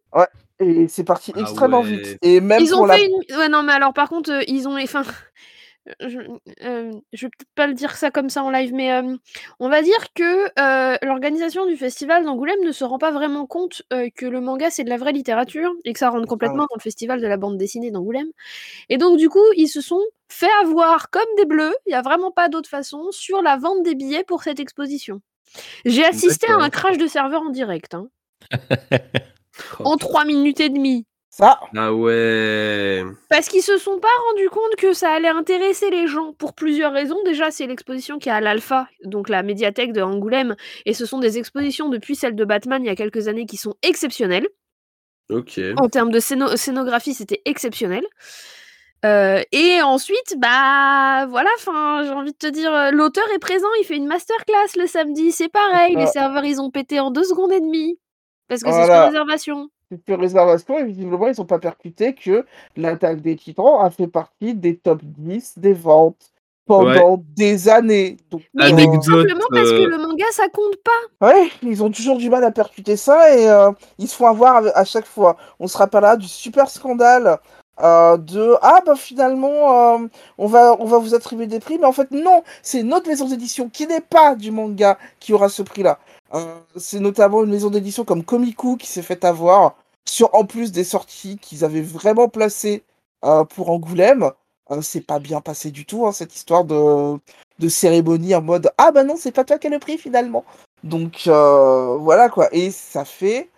Et 0.64 0.88
c'est 0.88 1.04
parti 1.04 1.32
Ah 1.36 1.40
extrêmement 1.42 1.82
ouais. 1.82 1.98
vite. 1.98 2.18
Et 2.22 2.40
même 2.42 2.62
Ils 2.62 2.74
ont 2.76 2.86
la. 2.86 2.96
fait 2.96 3.06
une. 3.08 3.38
Ouais, 3.38 3.50
non, 3.50 3.64
mais 3.64 3.74
alors 3.74 3.94
par 3.94 4.10
contre, 4.10 4.32
euh, 4.32 4.42
ils 4.48 4.68
ont. 4.68 4.78
Enfin. 4.82 5.04
Je, 6.00 6.18
euh, 6.64 6.92
je 7.12 7.26
vais 7.26 7.30
peut-être 7.30 7.52
pas 7.56 7.68
le 7.68 7.74
dire 7.74 7.98
ça 7.98 8.10
comme 8.10 8.30
ça 8.30 8.42
en 8.42 8.50
live, 8.50 8.74
mais 8.74 8.94
euh, 8.94 9.18
on 9.60 9.68
va 9.68 9.82
dire 9.82 10.14
que 10.16 10.46
euh, 10.58 10.98
l'organisation 11.02 11.66
du 11.66 11.76
festival 11.76 12.24
d'Angoulême 12.24 12.64
ne 12.64 12.72
se 12.72 12.86
rend 12.86 12.98
pas 12.98 13.12
vraiment 13.12 13.46
compte 13.48 13.82
euh, 13.92 14.08
que 14.16 14.26
le 14.26 14.40
manga 14.40 14.70
c'est 14.70 14.86
de 14.86 14.90
la 14.90 14.96
vraie 14.96 15.12
littérature 15.12 15.74
et 15.84 15.92
que 15.92 16.00
ça 16.00 16.10
rentre 16.10 16.26
complètement 16.26 16.64
dans 16.70 16.76
le 16.78 16.82
festival 16.82 17.20
de 17.20 17.28
la 17.28 17.36
bande 17.36 17.58
dessinée 17.58 17.92
d'Angoulême. 17.92 18.30
Et 18.88 18.98
donc 18.98 19.18
du 19.18 19.28
coup, 19.28 19.44
ils 19.58 19.68
se 19.68 19.82
sont 19.82 20.00
fait 20.30 20.48
avoir 20.62 21.10
comme 21.10 21.24
des 21.36 21.44
bleus, 21.46 21.76
il 21.86 21.90
n'y 21.90 21.96
a 21.96 22.02
vraiment 22.02 22.32
pas 22.32 22.48
d'autre 22.48 22.70
façon, 22.70 23.12
sur 23.12 23.42
la 23.42 23.58
vente 23.58 23.84
des 23.84 23.96
billets 23.96 24.24
pour 24.24 24.42
cette 24.44 24.62
exposition. 24.62 25.20
J'ai 25.84 26.06
assisté 26.06 26.48
à 26.50 26.56
un 26.56 26.70
crash 26.70 26.98
de 26.98 27.08
serveur 27.08 27.42
en 27.42 27.50
direct, 27.50 27.94
hein, 27.94 28.08
Oh. 29.80 29.84
en 29.86 29.98
3 29.98 30.26
minutes 30.26 30.60
et 30.60 30.70
demie. 30.70 31.06
Ça, 31.30 31.60
Ah 31.76 31.92
ouais. 31.94 33.04
Parce 33.30 33.48
qu'ils 33.50 33.64
se 33.64 33.78
sont 33.80 33.98
pas 34.00 34.08
rendus 34.30 34.50
compte 34.50 34.76
que 34.78 34.94
ça 34.94 35.10
allait 35.12 35.28
intéresser 35.30 35.90
les 35.90 36.06
gens 36.06 36.32
pour 36.34 36.54
plusieurs 36.54 36.94
raisons. 36.94 37.18
Déjà, 37.26 37.50
c'est 37.50 37.66
l'exposition 37.66 38.20
qui 38.20 38.30
est 38.30 38.34
à 38.34 38.40
l'Alpha, 38.40 38.88
donc 39.04 39.30
la 39.30 39.42
médiathèque 39.42 39.94
de 39.94 40.02
Angoulême, 40.04 40.56
et 40.86 40.94
ce 40.94 41.08
sont 41.08 41.18
des 41.18 41.40
expositions 41.40 41.90
depuis 41.90 42.16
celle 42.16 42.36
de 42.36 42.46
Batman 42.46 42.84
il 42.84 42.88
y 42.88 42.92
a 42.92 42.96
quelques 42.96 43.28
années 43.28 43.48
qui 43.48 43.58
sont 43.58 43.74
exceptionnelles. 43.82 44.48
Ok. 45.32 45.60
En 45.78 45.90
termes 45.90 46.12
de 46.12 46.20
scéno- 46.20 46.56
scénographie, 46.56 47.16
c'était 47.16 47.42
exceptionnel. 47.46 48.04
Euh, 49.06 49.42
et 49.52 49.82
ensuite, 49.82 50.36
bah 50.38 51.26
voilà, 51.30 51.50
enfin, 51.58 52.04
j'ai 52.04 52.12
envie 52.12 52.32
de 52.32 52.38
te 52.38 52.48
dire, 52.48 52.72
euh, 52.74 52.92
l'auteur 52.92 53.26
est 53.36 53.40
présent, 53.40 53.68
il 53.82 53.86
fait 53.86 53.98
une 53.98 54.08
masterclass 54.08 54.78
le 54.78 54.86
samedi, 54.88 55.32
c'est 55.32 55.50
pareil, 55.50 55.96
les 55.96 56.08
serveurs 56.08 56.46
ils 56.46 56.62
ont 56.62 56.70
pété 56.70 57.00
en 57.02 57.10
deux 57.12 57.24
secondes 57.24 57.52
et 57.52 57.60
demie. 57.60 57.98
Parce 58.48 58.62
que 58.62 58.72
c'est 58.72 58.86
sur 58.86 59.06
réservation. 59.06 59.70
c'est 59.90 60.08
une 60.08 60.20
réservation 60.20 60.80
et 60.80 60.86
visiblement, 60.86 61.28
ils 61.28 61.36
n'ont 61.38 61.46
pas 61.46 61.60
percuté 61.60 62.14
que 62.14 62.46
l'attaque 62.76 63.22
des 63.22 63.36
titans 63.36 63.80
a 63.82 63.90
fait 63.90 64.08
partie 64.08 64.54
des 64.54 64.78
top 64.78 65.00
10 65.04 65.58
des 65.58 65.74
ventes 65.74 66.34
pendant 66.66 67.24
des 67.36 67.70
années. 67.70 68.18
Donc, 68.32 68.42
Mais 68.54 68.72
euh. 68.72 69.02
Simplement 69.02 69.46
parce 69.50 69.70
que 69.70 69.82
euh, 69.82 69.88
le 69.88 69.98
manga 69.98 70.26
ça 70.32 70.48
compte 70.50 70.78
pas. 70.84 71.28
Ouais, 71.28 71.50
ils 71.62 71.84
ont 71.84 71.92
toujours 71.92 72.18
du 72.18 72.30
mal 72.30 72.44
à 72.44 72.52
percuter 72.52 72.96
ça 72.96 73.36
et 73.36 73.50
euh, 73.50 73.72
ils 73.98 74.08
se 74.08 74.16
font 74.16 74.28
avoir 74.28 74.64
à, 74.76 74.86
chaque 74.86 75.06
fois. 75.06 75.38
On 75.60 75.68
se 75.68 75.78
rappellera 75.78 76.18
du 76.18 76.28
super 76.28 76.70
scandale 76.70 77.40
euh, 77.82 78.18
de 78.18 78.56
ah 78.62 78.82
bah 78.86 78.94
finalement 78.96 79.96
euh, 79.96 80.08
on 80.38 80.46
va 80.46 80.76
on 80.80 80.86
va 80.86 81.00
vous 81.00 81.16
attribuer 81.16 81.48
des 81.48 81.60
prix 81.60 81.80
mais 81.80 81.88
en 81.88 81.92
fait 81.92 82.12
non 82.12 82.44
c'est 82.62 82.82
une 82.82 82.94
autre 82.94 83.08
maison 83.08 83.28
d'édition 83.28 83.68
qui 83.68 83.88
n'est 83.88 84.00
pas 84.00 84.36
du 84.36 84.52
manga 84.52 85.00
qui 85.20 85.34
aura 85.34 85.50
ce 85.50 85.64
prix 85.64 85.82
là. 85.82 85.98
C'est 86.76 87.00
notamment 87.00 87.44
une 87.44 87.52
maison 87.52 87.70
d'édition 87.70 88.06
comme 88.06 88.24
Komiku 88.24 88.78
qui 88.78 88.88
s'est 88.88 89.02
fait 89.02 89.24
avoir 89.24 89.76
sur 90.06 90.34
en 90.36 90.46
plus 90.46 90.72
des 90.72 90.84
sorties 90.84 91.38
qu'ils 91.38 91.64
avaient 91.64 91.82
vraiment 91.82 92.28
placées 92.28 92.84
euh, 93.24 93.44
pour 93.44 93.70
Angoulême. 93.70 94.32
Euh, 94.72 94.82
c'est 94.82 95.02
pas 95.02 95.20
bien 95.20 95.42
passé 95.42 95.72
du 95.72 95.86
tout 95.86 96.06
hein, 96.08 96.12
cette 96.12 96.36
histoire 96.36 96.66
de 96.66 97.20
cérémonie 97.70 98.36
en 98.36 98.42
mode 98.42 98.72
ah 98.78 98.92
bah 98.92 99.04
non 99.04 99.16
c'est 99.18 99.32
pas 99.32 99.44
toi 99.44 99.58
qui 99.58 99.68
as 99.68 99.70
le 99.70 99.80
prix 99.80 99.98
finalement. 99.98 100.46
Donc 100.84 101.24
euh, 101.28 101.98
voilà 101.98 102.30
quoi. 102.30 102.50
Et 102.54 102.72
ça 102.72 103.06
fait. 103.06 103.50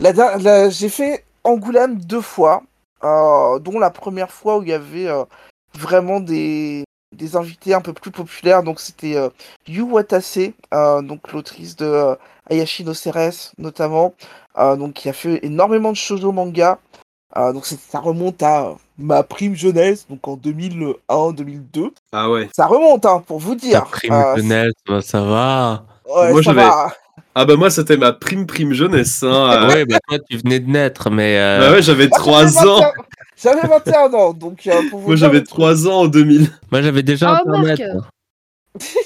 J'ai 0.00 0.88
fait 0.88 1.24
Angoulême 1.44 1.98
deux 1.98 2.20
fois, 2.20 2.62
euh, 3.02 3.58
dont 3.58 3.78
la 3.78 3.90
première 3.90 4.30
fois 4.30 4.58
où 4.58 4.62
il 4.62 4.68
y 4.68 4.72
avait 4.72 5.08
euh, 5.08 5.24
vraiment 5.74 6.20
des, 6.20 6.83
des 7.14 7.36
invités 7.36 7.74
un 7.74 7.80
peu 7.80 7.92
plus 7.92 8.10
populaires. 8.10 8.62
Donc 8.62 8.80
c'était 8.80 9.16
euh, 9.16 9.28
Yu 9.66 9.82
Watase, 9.82 10.38
euh, 10.72 11.02
donc 11.02 11.32
l'autrice 11.32 11.76
de 11.76 11.86
euh, 11.86 12.14
Ayashi 12.50 12.84
no 12.84 12.94
Ceres 12.94 13.52
notamment, 13.58 14.14
euh, 14.58 14.76
donc 14.76 14.94
qui 14.94 15.08
a 15.08 15.12
fait 15.12 15.40
énormément 15.44 15.90
de 15.92 15.96
shoujo 15.96 16.32
manga. 16.32 16.78
Euh, 17.36 17.52
donc 17.52 17.66
c'est- 17.66 17.80
ça 17.90 17.98
remonte 17.98 18.42
à 18.44 18.74
ma 18.96 19.22
prime 19.24 19.56
jeunesse, 19.56 20.06
donc 20.08 20.26
en 20.28 20.36
2001-2002. 20.36 21.90
Ah 22.12 22.30
ouais. 22.30 22.48
Ça 22.54 22.66
remonte, 22.66 23.04
hein, 23.06 23.22
pour 23.26 23.38
vous 23.40 23.54
Ta 23.54 23.60
dire. 23.60 23.84
prime 23.86 24.12
Euh, 24.12 24.36
jeunesse, 24.36 24.72
bah, 24.86 25.00
ça 25.02 25.20
va. 25.22 25.84
ouais, 26.06 26.30
Moi, 26.30 26.42
ça 26.42 26.52
j'avais- 26.52 26.62
va. 26.62 26.92
Ah 27.36 27.44
bah 27.44 27.56
moi 27.56 27.68
c'était 27.68 27.96
ma 27.96 28.12
prime 28.12 28.46
prime 28.46 28.72
jeunesse. 28.72 29.24
Hein. 29.24 29.50
euh. 29.68 29.74
Oui, 29.74 29.84
bah 29.86 29.98
toi, 30.08 30.18
tu 30.30 30.36
venais 30.36 30.60
de 30.60 30.70
naître, 30.70 31.10
mais. 31.10 31.36
euh, 31.36 31.58
Bah 31.60 31.72
ouais, 31.72 31.82
j'avais 31.82 32.06
Moi, 32.06 32.16
3 32.18 32.46
j'avais 32.46 32.68
ans. 32.68 32.80
21 33.36 33.52
J'avais 33.52 33.68
21 33.68 34.14
ans, 34.14 34.32
donc 34.32 34.66
euh, 34.66 34.82
pour 34.90 35.00
vous 35.00 35.06
Moi 35.08 35.16
dire 35.16 35.26
j'avais 35.26 35.38
le 35.40 35.44
truc. 35.44 35.58
3 35.58 35.88
ans 35.88 36.00
en 36.02 36.06
2000. 36.06 36.48
Moi, 36.72 36.82
j'avais 36.82 37.02
déjà 37.02 37.32
Oh, 37.44 37.48
Internet. 37.48 37.80
Marc. 37.80 38.04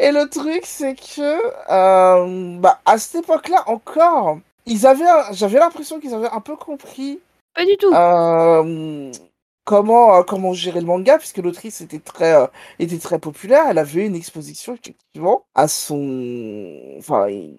Et 0.00 0.12
le 0.12 0.28
truc, 0.28 0.62
c'est 0.64 0.94
que 0.94 1.72
euh, 1.72 2.58
bah, 2.60 2.80
à 2.86 2.98
cette 2.98 3.24
époque-là 3.24 3.64
encore, 3.66 4.38
ils 4.66 4.86
avaient, 4.86 5.08
un- 5.08 5.32
j'avais 5.32 5.58
l'impression 5.58 5.98
qu'ils 6.00 6.14
avaient 6.14 6.28
un 6.30 6.40
peu 6.40 6.56
compris 6.56 7.18
Pas 7.54 7.64
du 7.64 7.76
tout. 7.76 7.92
euh, 7.92 9.10
comment 9.64 10.16
euh, 10.16 10.22
comment 10.22 10.52
gérer 10.52 10.80
le 10.80 10.86
manga, 10.86 11.18
puisque 11.18 11.38
l'autrice 11.38 11.80
était 11.80 11.98
très 11.98 12.32
euh, 12.34 12.46
était 12.78 12.98
très 12.98 13.18
populaire. 13.18 13.64
Elle 13.68 13.78
avait 13.78 14.06
une 14.06 14.14
exposition 14.14 14.74
effectivement 14.74 15.44
à 15.54 15.66
son, 15.66 16.74
enfin 16.98 17.26
une 17.26 17.58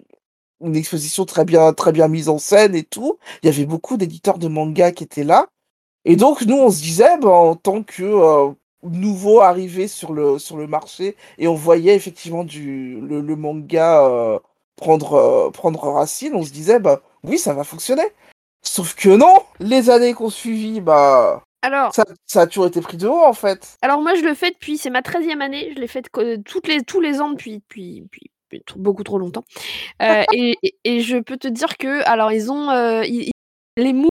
exposition 0.74 1.24
très 1.24 1.44
bien 1.44 1.72
très 1.72 1.92
bien 1.92 2.08
mise 2.08 2.28
en 2.28 2.38
scène 2.38 2.74
et 2.74 2.84
tout. 2.84 3.18
Il 3.42 3.46
y 3.46 3.48
avait 3.48 3.66
beaucoup 3.66 3.96
d'éditeurs 3.96 4.38
de 4.38 4.48
manga 4.48 4.92
qui 4.92 5.04
étaient 5.04 5.24
là. 5.24 5.46
Et 6.04 6.16
donc 6.16 6.42
nous 6.42 6.56
on 6.56 6.70
se 6.70 6.80
disait 6.82 7.18
bah, 7.18 7.28
en 7.30 7.56
tant 7.56 7.82
que 7.82 8.02
euh, 8.02 8.52
nouveau 8.82 9.40
arrivé 9.40 9.88
sur 9.88 10.12
le 10.12 10.38
sur 10.38 10.56
le 10.56 10.66
marché 10.66 11.16
et 11.38 11.48
on 11.48 11.54
voyait 11.54 11.94
effectivement 11.94 12.44
du 12.44 13.00
le, 13.00 13.20
le 13.20 13.36
manga 13.36 14.06
euh, 14.06 14.38
prendre 14.76 15.14
euh, 15.14 15.50
prendre 15.50 15.80
racine, 15.92 16.34
on 16.34 16.42
se 16.42 16.52
disait 16.52 16.80
bah 16.80 17.02
oui 17.24 17.38
ça 17.38 17.54
va 17.54 17.64
fonctionner. 17.64 18.06
Sauf 18.62 18.94
que 18.94 19.08
non, 19.08 19.36
les 19.58 19.88
années 19.90 20.12
qu'on 20.12 20.30
suivit 20.30 20.80
bah 20.80 21.42
Alors, 21.62 21.94
ça, 21.94 22.04
ça 22.26 22.42
a 22.42 22.46
toujours 22.46 22.66
été 22.66 22.80
pris 22.80 22.98
de 22.98 23.08
haut 23.08 23.24
en 23.24 23.32
fait. 23.32 23.78
alors 23.82 24.02
moi 24.02 24.14
je 24.14 24.22
le 24.22 24.34
fais 24.34 24.50
depuis, 24.50 24.76
c'est 24.76 24.90
ma 24.90 25.00
13e 25.00 25.40
année, 25.40 25.72
je 25.74 25.80
l'ai 25.80 25.86
fait 25.86 26.04
toutes 26.44 26.68
les, 26.68 26.82
tous 26.82 27.00
les 27.00 27.20
ans 27.20 27.30
depuis, 27.30 27.58
depuis, 27.58 28.04
beaucoup 28.76 29.04
trop 29.04 29.18
longtemps. 29.18 29.44
Euh, 30.02 30.22
et, 30.84 31.00
je 31.00 31.18
peux 31.18 31.36
te 31.36 31.48
dire 31.48 31.76
que, 31.76 32.02
alors 32.08 32.32
ils 32.32 32.50
ont, 32.50 32.70
euh, 32.70 33.04
ils- 33.04 33.30
les 33.76 33.92
mots 33.92 34.08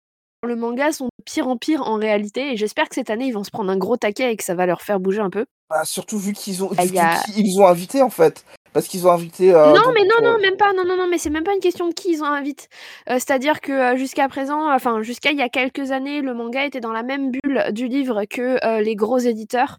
dans 0.43 0.49
le 0.49 0.57
manga 0.57 0.93
sont 0.93 1.07
de 1.07 1.25
pire 1.25 1.49
en 1.49 1.57
pire 1.57 1.83
en 1.83 1.97
réalité, 1.97 2.53
et 2.53 2.57
j'espère 2.57 2.89
que 2.89 2.95
cette 2.95 3.11
année 3.11 3.27
ils 3.27 3.33
vont 3.33 3.45
se 3.45 3.51
prendre 3.51 3.71
un 3.71 3.77
gros 3.77 3.97
taquet 3.97 4.33
et 4.33 4.37
que 4.37 4.45
ça 4.45 4.55
va 4.55 4.67
leur 4.67 4.83
faire 4.83 5.01
bouger 5.01 5.21
un 5.21 5.31
peu. 5.31 5.47
Bah, 5.71 5.85
surtout 5.85 6.19
vu 6.19 6.33
qu'ils 6.33 6.63
ont 6.63 6.71
Ah, 6.77 6.85
vu 6.85 7.33
qu'ils 7.33 7.61
ont 7.61 7.67
invité 7.67 8.03
en 8.03 8.11
fait. 8.11 8.45
Parce 8.75 8.89
qu'ils 8.89 9.07
ont 9.07 9.13
invité. 9.13 9.55
euh, 9.55 9.67
non, 9.69 9.75
donc, 9.75 9.95
mais 9.95 10.03
non, 10.03 10.17
euh, 10.19 10.33
non, 10.33 10.39
même 10.41 10.57
pas. 10.57 10.73
Non, 10.73 10.85
non, 10.85 10.97
non, 10.97 11.07
mais 11.09 11.17
c'est 11.17 11.31
même 11.31 11.45
pas 11.45 11.55
une 11.55 11.61
question 11.61 11.89
de 11.89 11.95
qui 11.95 12.11
ils 12.11 12.23
ont 12.23 12.27
invité. 12.27 12.67
Euh, 13.09 13.15
C'est-à-dire 13.15 13.61
que 13.61 13.71
euh, 13.71 13.97
jusqu'à 13.97 14.29
présent, 14.29 14.71
enfin 14.75 15.01
jusqu'à 15.01 15.31
il 15.31 15.39
y 15.39 15.43
a 15.43 15.49
quelques 15.49 15.93
années, 15.93 16.21
le 16.21 16.35
manga 16.35 16.65
était 16.67 16.81
dans 16.81 16.93
la 16.93 17.05
même 17.05 17.31
bulle 17.31 17.67
du 17.71 17.87
livre 17.87 18.25
que 18.25 18.59
les 18.83 18.97
gros 18.97 19.19
éditeurs, 19.19 19.79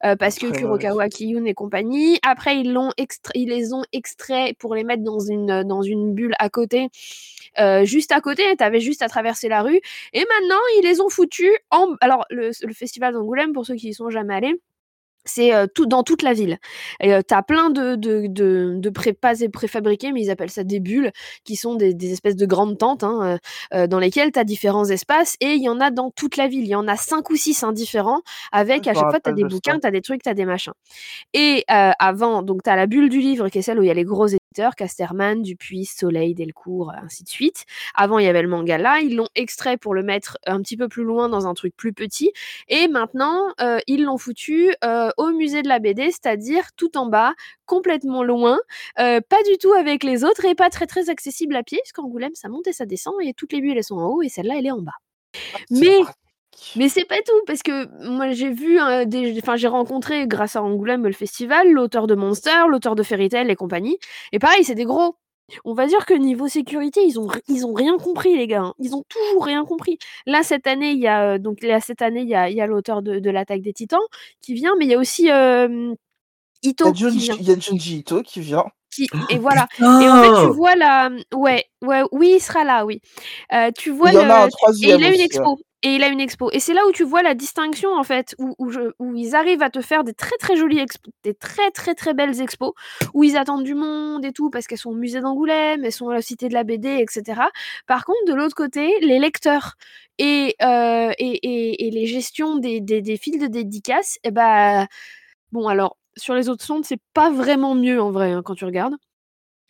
parce 0.00 0.36
que 0.36 0.46
Kurokawa 0.46 1.08
Kiyun 1.08 1.44
et 1.44 1.54
compagnie. 1.54 2.18
Après, 2.24 2.58
ils 2.60 2.72
l'ont 2.72 2.92
ils 3.34 3.48
les 3.48 3.72
ont 3.72 3.82
extraits 3.92 4.56
pour 4.58 4.74
les 4.76 4.84
mettre 4.84 5.02
dans 5.02 5.18
une 5.18 5.64
dans 5.64 5.82
une 5.82 6.14
bulle 6.14 6.34
à 6.38 6.48
côté. 6.48 6.88
Juste 7.82 8.12
à 8.12 8.20
côté, 8.20 8.54
t'avais 8.56 8.80
juste 8.80 9.02
à 9.02 9.08
traverser 9.08 9.48
la 9.48 9.62
rue. 9.62 9.80
Et 10.12 10.20
maintenant, 10.20 10.60
ils 10.78 10.82
les 10.84 11.00
ont 11.00 11.08
foutus 11.08 11.50
en. 11.70 11.88
Alors, 12.00 12.24
le, 12.30 12.50
le 12.62 12.72
festival 12.74 13.12
d'Angoulême, 13.12 13.52
pour 13.52 13.66
ceux 13.66 13.74
qui 13.74 13.88
y 13.88 13.94
sont 13.94 14.10
jamais 14.10 14.34
allés, 14.34 14.54
c'est 15.26 15.54
euh, 15.54 15.66
tout 15.72 15.86
dans 15.86 16.02
toute 16.02 16.22
la 16.22 16.32
ville. 16.32 16.58
Et 17.00 17.12
euh, 17.12 17.20
t'as 17.26 17.42
plein 17.42 17.70
de, 17.70 17.94
de, 17.94 18.26
de, 18.26 18.74
de 18.76 18.90
pré, 18.90 19.12
pas 19.12 19.34
des 19.34 19.48
préfabriqués, 19.48 20.12
mais 20.12 20.22
ils 20.22 20.30
appellent 20.30 20.50
ça 20.50 20.64
des 20.64 20.80
bulles, 20.80 21.12
qui 21.44 21.56
sont 21.56 21.74
des, 21.74 21.94
des 21.94 22.12
espèces 22.12 22.36
de 22.36 22.46
grandes 22.46 22.78
tentes 22.78 23.04
hein, 23.04 23.38
euh, 23.74 23.86
dans 23.86 23.98
lesquelles 23.98 24.32
t'as 24.32 24.44
différents 24.44 24.86
espaces. 24.86 25.36
Et 25.40 25.52
il 25.54 25.62
y 25.62 25.68
en 25.68 25.80
a 25.80 25.90
dans 25.90 26.10
toute 26.10 26.36
la 26.36 26.48
ville. 26.48 26.62
Il 26.62 26.68
y 26.68 26.74
en 26.74 26.88
a 26.88 26.96
cinq 26.96 27.30
ou 27.30 27.36
six 27.36 27.62
hein, 27.62 27.72
différents, 27.72 28.22
avec 28.52 28.86
à 28.86 28.94
chaque 28.94 29.10
fois 29.10 29.20
t'as 29.20 29.32
des 29.32 29.44
bouquins, 29.44 29.78
t'as 29.78 29.90
des 29.90 30.02
trucs, 30.02 30.22
t'as 30.22 30.34
des 30.34 30.44
machins. 30.44 30.72
Et 31.34 31.64
avant, 31.68 32.42
donc 32.42 32.62
t'as 32.62 32.76
la 32.76 32.86
bulle 32.86 33.08
du 33.08 33.20
livre, 33.20 33.48
qui 33.48 33.58
est 33.58 33.62
celle 33.62 33.78
où 33.78 33.82
il 33.82 33.88
y 33.88 33.90
a 33.90 33.94
les 33.94 34.04
gros 34.04 34.26
éditeurs, 34.56 34.74
Casterman, 34.74 35.42
Dupuis, 35.42 35.84
Soleil, 35.84 36.34
Delcourt, 36.34 36.92
ainsi 37.02 37.24
de 37.24 37.28
suite. 37.28 37.64
Avant, 37.94 38.18
il 38.18 38.24
y 38.24 38.28
avait 38.28 38.42
le 38.42 38.48
manga 38.48 38.78
là. 38.78 39.00
Ils 39.00 39.16
l'ont 39.16 39.28
extrait 39.34 39.76
pour 39.76 39.94
le 39.94 40.02
mettre 40.02 40.38
un 40.46 40.62
petit 40.62 40.76
peu 40.76 40.88
plus 40.88 41.04
loin 41.04 41.28
dans 41.28 41.46
un 41.46 41.54
truc 41.54 41.76
plus 41.76 41.92
petit. 41.92 42.32
Et 42.68 42.88
maintenant, 42.88 43.48
euh, 43.60 43.78
ils 43.86 44.04
l'ont 44.04 44.18
foutu 44.18 44.72
euh, 44.84 45.10
au 45.18 45.30
musée 45.30 45.62
de 45.62 45.68
la 45.68 45.78
BD, 45.78 46.10
c'est-à-dire 46.10 46.72
tout 46.76 46.96
en 46.96 47.06
bas, 47.06 47.34
complètement 47.66 48.22
loin, 48.22 48.58
euh, 48.98 49.20
pas 49.20 49.42
du 49.42 49.58
tout 49.58 49.72
avec 49.72 50.04
les 50.04 50.24
autres 50.24 50.44
et 50.44 50.54
pas 50.54 50.70
très 50.70 50.86
très 50.86 51.10
accessible 51.10 51.54
à 51.56 51.62
pied, 51.62 51.78
parce 51.82 51.92
qu'Angoulême, 51.92 52.34
ça 52.34 52.48
monte 52.48 52.66
et 52.66 52.72
ça 52.72 52.86
descend, 52.86 53.14
et 53.22 53.34
toutes 53.34 53.52
les 53.52 53.60
bulles, 53.60 53.76
elles 53.76 53.84
sont 53.84 53.96
en 53.96 54.08
haut, 54.08 54.22
et 54.22 54.28
celle-là, 54.28 54.54
elle 54.58 54.66
est 54.66 54.70
en 54.70 54.82
bas. 54.82 54.92
Mais. 55.70 55.98
Mais 56.76 56.88
c'est 56.88 57.04
pas 57.04 57.16
tout, 57.26 57.42
parce 57.46 57.62
que 57.62 57.86
moi 58.08 58.30
j'ai 58.32 58.50
vu, 58.50 58.78
hein, 58.78 59.04
des... 59.04 59.38
enfin 59.42 59.56
j'ai 59.56 59.68
rencontré 59.68 60.26
grâce 60.26 60.56
à 60.56 60.62
Angoulême 60.62 61.04
le 61.06 61.12
festival, 61.12 61.70
l'auteur 61.70 62.06
de 62.06 62.14
Monster, 62.14 62.66
l'auteur 62.68 62.94
de 62.94 63.02
Fairy 63.02 63.28
Tail 63.28 63.50
et 63.50 63.56
compagnie. 63.56 63.98
Et 64.32 64.38
pareil, 64.38 64.64
c'est 64.64 64.74
des 64.74 64.84
gros. 64.84 65.16
On 65.64 65.74
va 65.74 65.86
dire 65.86 66.06
que 66.06 66.14
niveau 66.14 66.48
sécurité, 66.48 67.04
ils 67.04 67.20
ont, 67.20 67.28
ils 67.48 67.64
ont 67.66 67.72
rien 67.72 67.98
compris, 67.98 68.36
les 68.36 68.48
gars. 68.48 68.62
hein. 68.62 68.74
Ils 68.80 68.96
ont 68.96 69.04
toujours 69.08 69.44
rien 69.44 69.64
compris. 69.64 69.98
Là, 70.26 70.42
cette 70.42 70.66
année, 70.66 70.90
il 70.90 70.98
y 70.98 71.06
a, 71.06 71.34
euh, 71.34 71.38
donc, 71.38 71.62
là, 71.62 71.80
cette 71.80 72.02
année, 72.02 72.22
il 72.22 72.28
y 72.28 72.34
a, 72.34 72.50
il 72.50 72.56
y 72.56 72.60
a 72.60 72.66
l'auteur 72.66 73.00
de, 73.00 73.20
de 73.20 73.30
l'attaque 73.30 73.60
des 73.62 73.72
titans 73.72 74.00
qui 74.40 74.54
vient, 74.54 74.74
mais 74.76 74.86
il 74.86 74.90
y 74.90 74.94
a 74.94 74.98
aussi 74.98 75.30
euh, 75.30 75.94
Ito 76.64 76.86
il 76.92 77.24
y 77.26 77.50
a 77.50 77.58
Junji 77.60 77.98
Ito 77.98 78.22
qui 78.22 78.40
vient. 78.40 78.64
qui- 78.90 79.08
Et 79.30 79.38
voilà. 79.38 79.68
Et 79.78 79.84
en 79.84 80.22
fait, 80.22 80.48
tu 80.48 80.56
vois 80.56 80.74
la. 80.74 81.10
Ouais, 81.32 81.64
ouais, 81.82 82.02
oui, 82.10 82.32
il 82.36 82.40
sera 82.40 82.64
là, 82.64 82.84
oui. 82.84 83.00
Euh, 83.52 83.70
tu 83.78 83.90
vois 83.90 84.10
Il 84.10 84.14
y 84.14 84.18
en 84.18 84.30
a 84.30 84.34
un 84.34 84.40
le. 84.46 84.48
Et 84.48 84.50
troisième 84.50 84.98
il 84.98 85.04
a 85.04 85.08
une 85.08 85.12
aussi, 85.14 85.22
expo. 85.22 85.58
Et 85.82 85.94
il 85.96 86.02
a 86.02 86.08
une 86.08 86.20
expo. 86.20 86.50
Et 86.52 86.58
c'est 86.58 86.72
là 86.74 86.80
où 86.88 86.92
tu 86.92 87.04
vois 87.04 87.22
la 87.22 87.34
distinction, 87.34 87.92
en 87.94 88.02
fait, 88.02 88.34
où, 88.38 88.54
ils 89.14 89.34
arrivent 89.36 89.62
à 89.62 89.70
te 89.70 89.80
faire 89.82 90.04
des 90.04 90.14
très 90.14 90.36
très 90.38 90.56
jolies 90.56 90.78
expos, 90.78 91.12
des 91.22 91.34
très 91.34 91.70
très 91.70 91.94
très 91.94 92.14
belles 92.14 92.40
expos, 92.40 92.72
où 93.14 93.24
ils 93.24 93.36
attendent 93.36 93.62
du 93.64 93.74
monde 93.74 94.24
et 94.24 94.32
tout, 94.32 94.50
parce 94.50 94.66
qu'elles 94.66 94.78
sont 94.78 94.90
au 94.90 94.94
musée 94.94 95.20
d'Angoulême, 95.20 95.84
elles 95.84 95.92
sont 95.92 96.08
à 96.08 96.14
la 96.14 96.22
Cité 96.22 96.48
de 96.48 96.54
la 96.54 96.64
BD, 96.64 96.88
etc. 96.88 97.42
Par 97.86 98.04
contre, 98.04 98.24
de 98.26 98.34
l'autre 98.34 98.54
côté, 98.56 98.98
les 99.00 99.18
lecteurs 99.18 99.74
et, 100.18 100.56
euh, 100.62 101.12
et, 101.18 101.36
et, 101.46 101.86
et 101.88 101.90
les 101.90 102.06
gestions 102.06 102.56
des, 102.56 102.80
des, 102.80 103.02
des 103.02 103.16
fils 103.18 103.38
de 103.38 103.46
dédicaces, 103.46 104.18
eh 104.24 104.30
ben, 104.30 104.86
bon, 105.52 105.68
alors, 105.68 105.96
sur 106.16 106.34
les 106.34 106.48
autres 106.48 106.64
sondes, 106.64 106.84
c'est 106.86 107.00
pas 107.14 107.30
vraiment 107.30 107.74
mieux 107.74 108.00
en 108.00 108.10
vrai, 108.12 108.32
hein, 108.32 108.42
quand 108.44 108.54
tu 108.54 108.64
regardes 108.64 108.96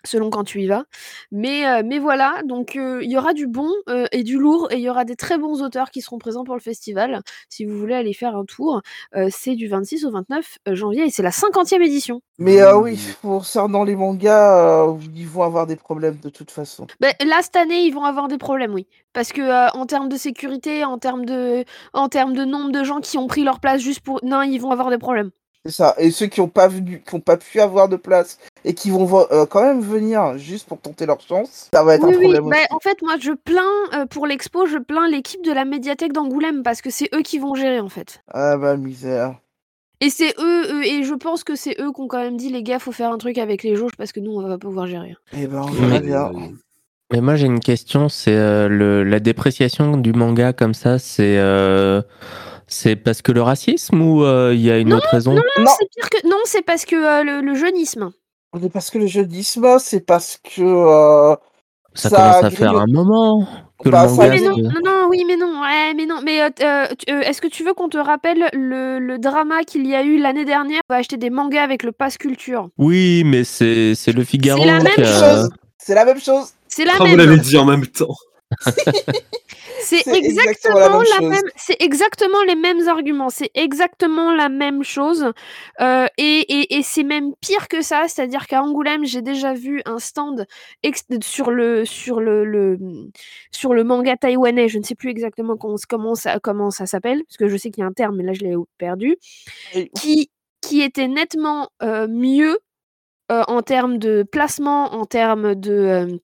selon 0.05 0.31
quand 0.31 0.45
tu 0.45 0.63
y 0.63 0.67
vas. 0.67 0.85
Mais, 1.31 1.67
euh, 1.67 1.83
mais 1.85 1.99
voilà, 1.99 2.43
donc 2.45 2.77
euh, 2.77 3.01
il 3.03 3.11
y 3.11 3.19
aura 3.19 3.33
du 3.33 3.47
bon 3.47 3.71
euh, 3.89 4.07
et 4.13 4.23
du 4.23 4.39
lourd, 4.39 4.69
et 4.71 4.77
il 4.77 4.83
y 4.83 4.91
aura 4.91 5.05
des 5.05 5.17
très 5.17 5.39
bons 5.39 5.63
auteurs 5.63 5.91
qui 5.91 6.01
seront 6.01 6.19
présents 6.19 6.45
pour 6.45 6.55
le 6.55 6.61
festival. 6.61 7.21
Si 7.49 7.65
vous 7.65 7.79
voulez 7.79 7.95
aller 7.95 8.13
faire 8.13 8.37
un 8.37 8.45
tour, 8.45 8.83
euh, 9.15 9.29
c'est 9.31 9.55
du 9.55 9.69
26 9.69 10.05
au 10.05 10.11
29 10.11 10.59
janvier, 10.73 11.05
et 11.05 11.11
c'est 11.11 11.23
la 11.23 11.31
50e 11.31 11.83
édition. 11.83 12.21
Mais 12.39 12.61
euh, 12.61 12.77
oui, 12.77 12.99
concernant 13.23 13.83
les 13.85 13.97
mangas, 13.97 14.87
euh, 14.89 14.99
ils 15.15 15.27
vont 15.27 15.43
avoir 15.43 15.67
des 15.67 15.77
problèmes 15.77 16.19
de 16.23 16.29
toute 16.29 16.51
façon. 16.51 16.87
Ben, 17.01 17.15
là, 17.25 17.41
cette 17.41 17.57
année, 17.57 17.81
ils 17.87 17.93
vont 17.93 18.05
avoir 18.05 18.29
des 18.29 18.37
problèmes, 18.37 18.75
oui. 18.75 18.87
Parce 19.15 19.33
que 19.33 19.41
euh, 19.41 19.69
en 19.71 19.87
termes 19.87 20.11
de 20.11 20.17
sécurité, 20.17 20.85
en 20.85 20.99
termes 20.99 21.25
de, 21.25 21.65
en 21.95 22.09
termes 22.09 22.35
de 22.35 22.45
nombre 22.45 22.73
de 22.73 22.85
gens 22.85 23.01
qui 23.01 23.17
ont 23.17 23.27
pris 23.27 23.43
leur 23.43 23.59
place 23.61 23.81
juste 23.81 24.01
pour... 24.01 24.21
Non, 24.23 24.43
ils 24.43 24.59
vont 24.59 24.71
avoir 24.71 24.91
des 24.91 24.99
problèmes. 24.99 25.31
C'est 25.67 25.73
ça. 25.73 25.95
Et 25.99 26.11
ceux 26.11 26.27
qui 26.27 26.41
n'ont 26.41 26.49
pas 26.49 26.69
venu, 26.69 27.03
qui 27.07 27.15
ont 27.15 27.21
pas 27.21 27.37
pu 27.37 27.61
avoir 27.61 27.89
de 27.89 27.97
place 27.97 28.39
et 28.65 28.73
qui 28.73 28.91
vont 28.91 29.05
vo- 29.05 29.27
euh, 29.33 29.47
quand 29.47 29.63
même 29.63 29.81
venir 29.81 30.39
juste 30.39 30.67
pour 30.69 30.79
tenter 30.81 31.07
leur 31.07 31.21
chance, 31.21 31.69
ça 31.73 31.83
va 31.83 31.97
être 31.97 32.05
Oui, 32.07 32.15
un 32.15 32.19
oui. 32.19 32.23
problème 32.25 32.45
Ben, 32.51 32.57
aussi. 32.59 32.67
en 32.71 32.79
fait, 32.81 33.03
moi, 33.03 33.15
je 33.21 33.33
plains, 33.33 33.63
euh, 34.01 34.07
pour 34.07 34.27
l'expo, 34.27 34.67
je 34.67 34.79
plains 34.79 35.09
l'équipe 35.09 35.45
de 35.45 35.53
la 35.53 35.65
médiathèque 35.65 36.13
d'Angoulême, 36.13 36.63
parce 36.63 36.81
que 36.83 36.91
c'est 36.91 37.09
eux 37.15 37.23
qui 37.23 37.39
vont 37.39 37.55
gérer, 37.55 37.81
en 37.81 37.89
fait. 37.89 38.23
Ah 38.33 38.57
bah 38.57 38.77
misère. 38.77 39.35
Et 40.01 40.11
c'est 40.11 40.35
eux, 40.39 40.73
eux, 40.75 40.85
et 40.85 41.03
je 41.05 41.15
pense 41.15 41.43
que 41.43 41.57
c'est 41.57 41.75
eux 41.81 41.91
qui 41.93 42.01
ont 42.01 42.07
quand 42.07 42.21
même 42.23 42.37
dit 42.37 42.51
les 42.51 42.63
gars, 42.63 42.79
faut 42.79 42.93
faire 42.93 43.11
un 43.11 43.19
truc 43.19 43.39
avec 43.39 43.63
les 43.63 43.77
jauges 43.77 43.97
parce 43.97 44.13
que 44.13 44.21
nous 44.21 44.31
on 44.33 44.43
va 44.43 44.49
pas 44.51 44.59
pouvoir 44.59 44.87
gérer. 44.87 45.17
Eh 45.33 45.47
ben 45.47 45.63
on 45.63 45.71
Mais- 45.71 46.01
verra 46.01 46.31
bien. 46.31 46.51
Mais 47.13 47.21
moi 47.23 47.37
j'ai 47.37 47.47
une 47.47 47.61
question, 47.61 48.09
c'est 48.11 48.37
euh, 48.37 48.69
le, 48.69 49.05
la 49.05 49.21
dépréciation 49.21 49.97
du 49.97 50.13
manga 50.13 50.53
comme 50.53 50.75
ça, 50.75 50.99
c'est 50.99 51.39
euh, 51.39 52.03
c'est 52.69 52.97
parce 52.97 53.23
que 53.23 53.33
le 53.33 53.43
racisme 53.43 54.01
ou 54.01 54.25
euh, 54.25 54.53
il 54.55 54.61
y 54.61 54.71
a 54.71 54.79
une 54.79 54.93
autre 54.93 55.09
raison? 55.11 55.35
Non, 55.35 55.43
Non, 55.59 55.71
c'est 55.79 55.89
pire 55.95 56.11
que 56.11 56.29
non, 56.29 56.39
c'est 56.45 56.63
parce 56.63 56.85
que 56.85 56.97
euh, 56.97 57.23
le, 57.23 57.41
le 57.41 57.55
jeunisme. 57.55 58.11
c'est 58.61 58.73
parce 58.73 58.91
que 58.91 58.99
le 58.99 59.07
jeunisme, 59.07 59.79
c'est 59.79 60.05
parce 60.05 60.39
que 60.43 60.63
euh, 60.63 61.35
Ça, 61.95 62.09
ça 62.11 62.17
commence 62.17 62.37
à 62.37 62.41
grille- 62.49 62.57
faire 62.57 62.77
un 62.77 62.87
moment 62.87 63.47
que 63.79 63.89
Bah, 63.91 64.07
le 64.07 64.11
manga. 64.13 64.29
mais 64.31 64.41
non, 64.41 64.57
non, 64.57 64.81
non, 64.85 65.07
oui, 65.11 65.25
mais 65.27 65.37
non, 65.37 65.61
ouais, 65.61 65.95
mais 65.95 66.07
non, 66.07 66.21
mais 66.25 66.41
euh, 66.43 66.49
euh, 66.61 66.87
euh, 67.11 67.21
est-ce 67.21 67.41
que 67.43 67.47
tu 67.49 67.63
veux 67.63 67.75
qu'on 67.75 67.89
te 67.89 67.99
rappelle 67.99 68.49
le, 68.53 68.99
le 68.99 69.19
drama 69.19 69.63
qu'il 69.65 69.87
y 69.87 69.95
a 69.95 70.03
eu 70.03 70.19
l'année 70.19 70.45
dernière? 70.45 70.81
On 70.89 70.95
va 70.95 70.99
acheter 70.99 71.17
des 71.19 71.31
mangas 71.31 71.63
avec 71.63 71.83
le 71.83 71.93
pass 71.93 72.17
culture. 72.19 72.69
Oui, 72.79 73.23
mais 73.25 73.45
c'est 73.45 73.95
c'est 73.95 74.13
le 74.13 74.25
Figaro. 74.25 74.61
C'est 74.63 74.67
la 74.67 74.81
même 74.81 74.95
chose. 74.97 75.51
C'est 75.79 75.95
la 75.95 76.05
même 76.05 76.21
chose. 76.21 76.49
C'est 76.69 76.85
la 76.85 76.93
Ah, 76.95 76.99
vous 77.01 77.07
même. 77.07 77.19
l'avez 77.19 77.39
dit 77.39 77.57
en 77.59 77.65
même 77.67 77.87
temps. 77.87 78.15
C'est 79.87 80.17
exactement 80.17 80.79
exactement 80.79 80.81
la 80.81 80.89
même 80.89 81.01
la 81.01 81.17
chose. 81.17 81.29
même. 81.31 81.51
C'est 81.57 81.77
exactement 81.81 82.43
les 82.47 82.55
mêmes 82.55 82.89
arguments. 82.89 83.29
C'est 83.31 83.51
exactement 83.55 84.35
la 84.35 84.49
même 84.49 84.83
chose. 84.83 85.33
Euh, 85.81 86.07
et 86.19 86.41
et, 86.61 86.77
et 86.77 86.83
c'est 86.83 87.03
même 87.05 87.35
pire 87.41 87.69
que 87.69 87.83
ça. 87.83 88.05
C'est-à-dire 88.09 88.47
qu'à 88.47 88.63
Angoulême, 88.63 89.05
j'ai 89.05 89.23
déjà 89.23 89.55
vu 89.55 89.83
un 89.87 89.99
stand 89.99 90.47
sur 91.23 91.51
le 91.51 91.85
sur 91.85 92.21
le, 92.21 92.45
le 92.45 92.79
sur 93.51 93.75
le 93.75 93.85
manga 93.85 94.17
taïwanais. 94.17 94.69
Je 94.69 94.79
ne 94.79 94.85
sais 94.85 94.95
plus 94.95 95.11
exactement 95.11 95.57
comment, 95.57 96.15
ça 96.15 96.39
comment 96.41 96.71
ça 96.71 96.87
s'appelle 96.87 97.23
parce 97.25 97.37
que 97.37 97.49
je 97.49 97.57
sais 97.57 97.71
qu'il 97.71 97.83
y 97.83 97.85
a 97.85 97.89
un 97.89 97.93
terme, 97.93 98.17
mais 98.17 98.25
là 98.25 98.33
je 98.33 98.41
l'ai 98.41 98.55
perdu. 98.79 99.17
Et- 99.75 99.91
Qui 100.01 100.31
qui 100.63 100.83
était 100.83 101.07
nettement 101.09 101.69
euh, 101.83 102.09
mieux 102.09 102.59
euh, 103.31 103.43
en 103.49 103.63
termes 103.63 103.99
de 103.99 104.25
placement, 104.25 104.95
en 104.95 105.05
termes 105.05 105.55
de 105.55 106.21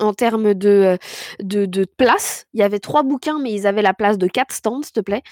en 0.00 0.12
termes 0.14 0.54
de, 0.54 0.68
euh, 0.68 0.96
de, 1.40 1.66
de 1.66 1.84
place. 1.96 2.46
Il 2.54 2.60
y 2.60 2.62
avait 2.62 2.78
trois 2.78 3.02
bouquins, 3.02 3.38
mais 3.40 3.52
ils 3.52 3.66
avaient 3.66 3.82
la 3.82 3.94
place 3.94 4.18
de 4.18 4.26
quatre 4.26 4.54
stands, 4.54 4.82
s'il 4.82 4.92
te 4.92 5.00
plaît. 5.00 5.22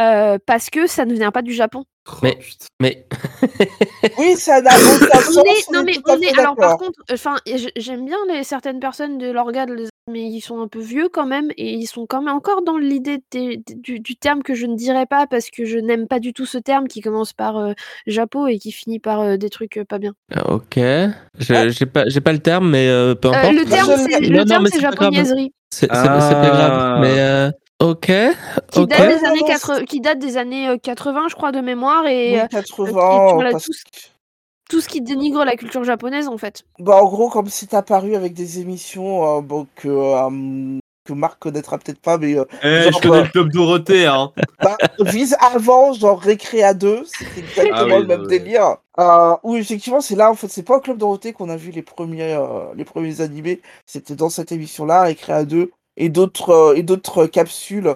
Euh, 0.00 0.38
parce 0.46 0.70
que 0.70 0.86
ça 0.86 1.04
ne 1.04 1.14
vient 1.14 1.30
pas 1.30 1.42
du 1.42 1.52
Japon. 1.52 1.84
Mais- 2.22 2.36
Oh, 2.38 2.42
putain. 2.42 2.66
Mais 2.80 3.06
Oui, 4.18 4.36
ça 4.36 4.60
n'a 4.60 4.70
aucun 4.76 5.20
sens. 5.20 5.36
On 5.38 5.42
est, 5.44 5.72
non, 5.72 5.82
mais 5.84 5.92
on 6.06 6.20
est. 6.20 6.26
Alors, 6.38 6.54
par 6.56 6.76
contre, 6.78 7.00
enfin, 7.12 7.36
j- 7.46 7.70
j'aime 7.76 8.04
bien 8.04 8.18
les, 8.28 8.44
certaines 8.44 8.78
personnes 8.80 9.16
de 9.18 9.30
l'organe, 9.30 9.74
mais 10.10 10.22
ils 10.28 10.40
sont 10.42 10.60
un 10.60 10.68
peu 10.68 10.80
vieux 10.80 11.08
quand 11.08 11.24
même, 11.26 11.50
et 11.56 11.72
ils 11.72 11.86
sont 11.86 12.06
quand 12.06 12.20
même 12.20 12.34
encore 12.34 12.62
dans 12.62 12.76
l'idée 12.76 13.22
du, 13.32 14.00
du 14.00 14.16
terme 14.16 14.42
que 14.42 14.54
je 14.54 14.66
ne 14.66 14.76
dirais 14.76 15.06
pas 15.06 15.26
parce 15.26 15.50
que 15.50 15.64
je 15.64 15.78
n'aime 15.78 16.06
pas 16.06 16.20
du 16.20 16.32
tout 16.34 16.44
ce 16.44 16.58
terme 16.58 16.88
qui 16.88 17.00
commence 17.00 17.32
par 17.32 17.56
euh, 17.56 17.72
Japo 18.06 18.46
et 18.46 18.58
qui 18.58 18.70
finit 18.70 18.98
par 18.98 19.20
euh, 19.20 19.36
des 19.38 19.48
trucs 19.48 19.78
euh, 19.78 19.84
pas 19.84 19.98
bien. 19.98 20.12
euh, 20.36 20.42
ok, 20.56 20.74
Je- 21.38 21.68
j'ai 21.70 21.86
pas 21.86 22.06
j'ai 22.08 22.20
pas 22.20 22.32
le 22.32 22.38
terme, 22.38 22.68
mais 22.70 22.88
euh, 22.88 23.14
peu 23.14 23.28
Euh, 23.28 23.32
importe. 23.32 23.54
le 23.54 23.64
terme, 23.64 23.90
je 24.66 24.70
c'est 24.70 24.80
japonaiserie. 24.80 25.52
C'est 25.70 25.88
pas 25.88 26.02
grave. 26.02 26.72
Ah. 26.72 26.98
Mais 27.00 27.18
euh, 27.20 27.50
ok, 27.80 28.06
Qui 28.72 28.86
date, 28.86 29.08
des 29.08 29.24
années 29.26 29.40
non, 29.40 29.46
80, 29.46 29.84
qui 29.84 30.00
date 30.00 30.18
des 30.18 30.36
années 30.36 30.68
euh, 30.68 30.76
80, 30.76 31.28
je 31.30 31.34
crois, 31.34 31.50
de 31.50 31.60
mémoire, 31.60 32.06
et 32.06 32.34
Oui, 32.34 32.40
euh, 32.40 32.46
80, 32.48 33.28
sur 33.30 33.42
la- 33.42 33.50
parce 33.52 33.64
tout- 33.64 33.72
que- 33.72 34.00
tout 34.68 34.80
ce 34.80 34.88
qui 34.88 35.00
dénigre 35.00 35.44
la 35.44 35.56
culture 35.56 35.84
japonaise, 35.84 36.28
en 36.28 36.38
fait. 36.38 36.64
Bah, 36.78 36.96
en 37.02 37.06
gros, 37.06 37.28
comme 37.30 37.48
c'est 37.48 37.74
apparu 37.74 38.14
avec 38.16 38.34
des 38.34 38.60
émissions 38.60 39.38
euh, 39.38 39.40
bon, 39.42 39.66
que, 39.76 39.88
euh, 39.88 40.78
que 41.04 41.12
Marc 41.12 41.38
connaîtra 41.38 41.78
peut-être 41.78 42.00
pas, 42.00 42.18
mais 42.18 42.36
euh, 42.38 42.44
Eh, 42.62 42.90
Genre, 42.90 42.92
je 42.92 43.00
connais 43.00 43.18
euh, 43.18 43.24
le 43.24 43.28
club 43.30 43.50
Dorothée, 43.52 44.06
hein. 44.06 44.32
bah, 44.62 44.76
vise 45.00 45.36
avant, 45.40 45.92
genre 45.92 46.20
Récré 46.20 46.62
à 46.62 46.74
2, 46.74 47.04
c'était 47.04 47.40
exactement 47.40 47.96
Ah 47.96 47.98
oui, 47.98 48.00
le 48.00 48.06
même 48.06 48.22
ouais. 48.22 48.26
délire. 48.26 48.78
Euh, 48.98 49.36
où 49.42 49.56
effectivement, 49.56 50.00
c'est 50.00 50.16
là, 50.16 50.30
en 50.30 50.34
fait, 50.34 50.48
c'est 50.48 50.62
pas 50.62 50.76
au 50.76 50.80
Club 50.80 50.98
Dorothée 50.98 51.32
qu'on 51.32 51.48
a 51.50 51.56
vu 51.56 51.70
les 51.72 51.82
premiers, 51.82 52.34
euh, 52.34 52.72
les 52.76 52.84
premiers 52.84 53.20
animés, 53.20 53.60
c'était 53.86 54.14
dans 54.16 54.30
cette 54.30 54.52
émission-là, 54.52 55.02
Récré 55.02 55.32
à 55.32 55.44
2, 55.44 55.70
et 55.96 56.08
d'autres 56.08 56.50
euh, 56.50 56.74
et 56.74 56.82
d'autres 56.82 57.26
capsules, 57.26 57.94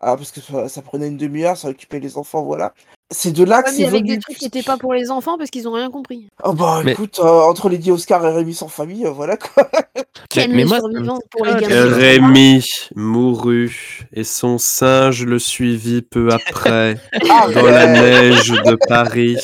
ah, 0.00 0.16
parce 0.16 0.30
que 0.32 0.40
ça, 0.40 0.68
ça 0.68 0.82
prenait 0.82 1.08
une 1.08 1.16
demi-heure, 1.16 1.56
ça 1.56 1.68
occupait 1.68 1.98
les 2.00 2.16
enfants, 2.18 2.42
voilà. 2.42 2.72
C'est 3.10 3.32
de 3.32 3.42
là 3.42 3.62
que 3.62 3.70
Ouais, 3.70 3.74
c'est 3.76 3.86
avec 3.86 4.02
venu. 4.02 4.16
des 4.16 4.18
trucs 4.20 4.36
qui 4.36 4.44
n'étaient 4.44 4.62
pas 4.62 4.76
pour 4.76 4.92
les 4.92 5.10
enfants 5.10 5.38
parce 5.38 5.48
qu'ils 5.50 5.66
ont 5.66 5.72
rien 5.72 5.90
compris. 5.90 6.28
Oh 6.44 6.52
bah 6.52 6.82
Mais- 6.84 6.92
écoute, 6.92 7.18
euh, 7.20 7.40
entre 7.40 7.70
les 7.70 7.78
10 7.78 7.90
Oscar 7.92 8.24
et 8.26 8.32
Rémi 8.34 8.52
sans 8.52 8.68
famille, 8.68 9.06
euh, 9.06 9.10
voilà 9.10 9.38
quoi. 9.38 9.66
Mais 10.36 10.64
moi, 10.66 10.78
pour 11.30 11.44
les 11.46 11.52
Ah, 11.52 11.60
gamins. 11.60 11.94
Rémi 11.96 12.64
mourut 12.94 14.02
et 14.12 14.24
son 14.24 14.58
singe 14.58 15.24
le 15.24 15.38
suivit 15.38 16.02
peu 16.02 16.28
après 16.32 17.00
Ah, 17.30 17.48
dans 17.52 17.64
la 17.64 17.86
neige 17.86 18.50
de 18.50 18.76
Paris 18.88 19.38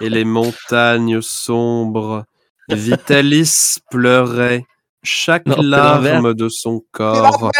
et 0.00 0.08
les 0.10 0.24
montagnes 0.24 1.20
sombres. 1.22 2.24
Vitalis 2.68 3.78
pleurait 3.90 4.64
chaque 5.02 5.46
Non, 5.46 5.56
larme 5.60 6.34
de 6.34 6.48
son 6.48 6.82
corps. 6.92 7.50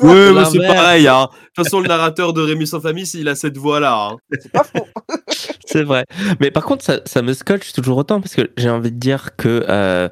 Oui, 0.00 0.32
mais 0.34 0.44
c'est 0.44 0.66
pareil. 0.66 1.08
Hein. 1.08 1.28
De 1.30 1.36
toute 1.54 1.64
façon, 1.64 1.80
le 1.80 1.88
narrateur 1.88 2.32
de 2.32 2.40
Rémi 2.42 2.66
sans 2.66 2.80
famille, 2.80 3.08
il 3.14 3.28
a 3.28 3.34
cette 3.34 3.56
voix-là. 3.56 4.10
hein. 4.12 4.16
C'est 4.40 4.52
pas 4.52 4.64
faux. 4.64 4.86
C'est 5.66 5.82
vrai. 5.82 6.04
Mais 6.40 6.50
par 6.52 6.64
contre, 6.64 6.84
ça, 6.84 7.00
ça 7.04 7.20
me 7.22 7.32
scotche 7.32 7.72
toujours 7.72 7.96
autant 7.96 8.20
parce 8.20 8.34
que 8.34 8.48
j'ai 8.56 8.70
envie 8.70 8.92
de 8.92 8.98
dire 8.98 9.34
que 9.36 9.64
euh, 9.68 10.08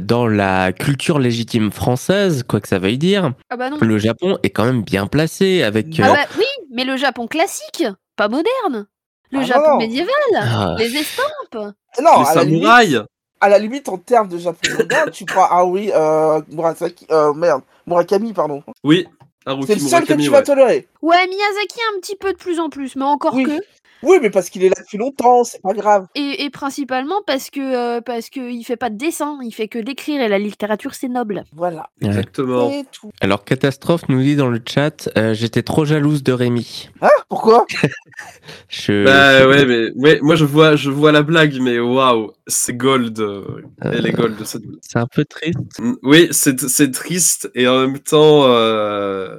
dans 0.00 0.28
la 0.28 0.72
culture 0.72 1.18
légitime 1.18 1.72
française, 1.72 2.44
quoi 2.46 2.60
que 2.60 2.68
ça 2.68 2.78
veuille 2.78 2.98
dire, 2.98 3.32
Ah 3.50 3.56
bah 3.56 3.70
le 3.80 3.98
Japon 3.98 4.38
est 4.44 4.50
quand 4.50 4.64
même 4.64 4.82
bien 4.84 5.06
placé 5.08 5.62
avec. 5.64 5.98
Ah 6.00 6.10
euh, 6.10 6.12
bah 6.12 6.26
oui, 6.38 6.44
mais 6.72 6.84
le 6.84 6.96
Japon 6.96 7.26
classique, 7.26 7.84
pas 8.16 8.28
moderne. 8.28 8.86
Le 9.32 9.40
Ah 9.40 9.44
Japon 9.44 9.70
non. 9.70 9.78
médiéval, 9.78 10.12
ah, 10.36 10.74
les 10.78 10.94
estampes. 10.96 11.26
Non, 11.54 12.22
les 12.34 12.44
limite, 12.44 12.62
samouraïs. 12.62 13.00
À 13.40 13.48
la 13.48 13.58
limite, 13.58 13.88
en 13.88 13.98
termes 13.98 14.28
de 14.28 14.38
Japon 14.38 14.60
moderne, 14.78 15.10
tu 15.10 15.24
prends 15.24 15.46
ah 15.50 15.64
oui, 15.64 15.90
euh, 15.94 16.40
Murasaki, 16.50 17.06
euh, 17.10 17.32
merde, 17.32 17.62
Murakami, 17.86 18.32
pardon. 18.32 18.62
Oui, 18.84 19.06
Haruki 19.46 19.66
C'est 19.66 19.74
le 19.74 19.80
seul 19.80 20.04
que 20.04 20.12
tu 20.14 20.28
vas 20.28 20.38
ouais. 20.38 20.44
tolérer. 20.44 20.88
Ouais, 21.02 21.26
Miyazaki 21.26 21.80
un 21.96 22.00
petit 22.00 22.16
peu 22.16 22.32
de 22.32 22.38
plus 22.38 22.60
en 22.60 22.68
plus, 22.68 22.96
mais 22.96 23.04
encore 23.04 23.34
Oui. 23.34 23.44
que. 23.44 23.60
Oui, 24.02 24.18
mais 24.22 24.30
parce 24.30 24.48
qu'il 24.50 24.64
est 24.64 24.68
là 24.68 24.76
depuis 24.78 24.98
longtemps, 24.98 25.44
c'est 25.44 25.60
pas 25.62 25.72
grave. 25.74 26.06
Et, 26.14 26.44
et 26.44 26.50
principalement 26.50 27.20
parce 27.26 27.50
que 27.50 27.60
euh, 27.60 28.00
parce 28.00 28.30
que 28.30 28.40
il 28.50 28.64
fait 28.64 28.76
pas 28.76 28.90
de 28.90 28.96
dessin, 28.96 29.38
il 29.42 29.52
fait 29.52 29.68
que 29.68 29.78
d'écrire 29.78 30.20
et 30.22 30.28
la 30.28 30.38
littérature 30.38 30.94
c'est 30.94 31.08
noble. 31.08 31.44
Voilà. 31.54 31.90
Exactement. 32.02 32.70
Tout. 32.92 33.10
Alors, 33.20 33.44
Catastrophe 33.44 34.08
nous 34.08 34.22
dit 34.22 34.36
dans 34.36 34.48
le 34.48 34.60
chat 34.66 35.08
euh, 35.18 35.34
J'étais 35.34 35.62
trop 35.62 35.84
jalouse 35.84 36.22
de 36.22 36.32
Rémi. 36.32 36.88
Hein? 37.02 37.08
Pourquoi? 37.28 37.66
Je... 38.68 39.04
Bah 39.04 39.46
ouais, 39.48 39.64
mais 39.66 39.90
ouais, 39.96 40.18
moi 40.22 40.34
je 40.34 40.44
vois, 40.44 40.76
je 40.76 40.90
vois 40.90 41.12
la 41.12 41.22
blague, 41.22 41.58
mais 41.60 41.78
waouh, 41.78 42.32
c'est 42.46 42.74
gold. 42.76 43.18
euh, 43.20 43.62
Elle 43.82 44.06
est 44.06 44.12
gold 44.12 44.44
cette. 44.44 44.62
C'est 44.82 44.98
un 44.98 45.06
peu 45.06 45.24
triste. 45.24 45.58
Mm, 45.78 45.92
Oui, 46.02 46.28
c'est 46.30 46.60
c'est 46.60 46.90
triste 46.90 47.50
et 47.54 47.68
en 47.68 47.80
même 47.80 47.98
temps, 47.98 48.44
euh, 48.46 49.38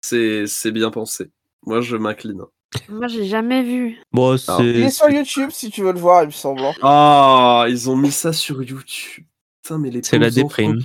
c'est 0.00 0.46
c'est 0.46 0.72
bien 0.72 0.90
pensé. 0.90 1.30
Moi, 1.66 1.80
je 1.80 1.96
m'incline. 1.96 2.42
Moi 2.88 3.08
j'ai 3.08 3.26
jamais 3.26 3.62
vu. 3.62 3.98
Bon, 4.12 4.36
Il 4.36 4.80
est 4.82 4.90
sur 4.90 5.10
YouTube 5.10 5.50
si 5.50 5.70
tu 5.70 5.82
veux 5.82 5.92
le 5.92 5.98
voir, 5.98 6.22
il 6.22 6.26
me 6.26 6.30
semble. 6.30 6.60
hein. 6.64 6.72
Ah, 6.82 7.64
ils 7.68 7.90
ont 7.90 7.96
mis 7.96 8.12
ça 8.12 8.32
sur 8.32 8.62
YouTube. 8.62 9.24
Putain, 9.62 9.78
mais 9.78 9.90
les 9.90 10.02
C'est 10.02 10.18
la 10.18 10.30
déprime. 10.30 10.80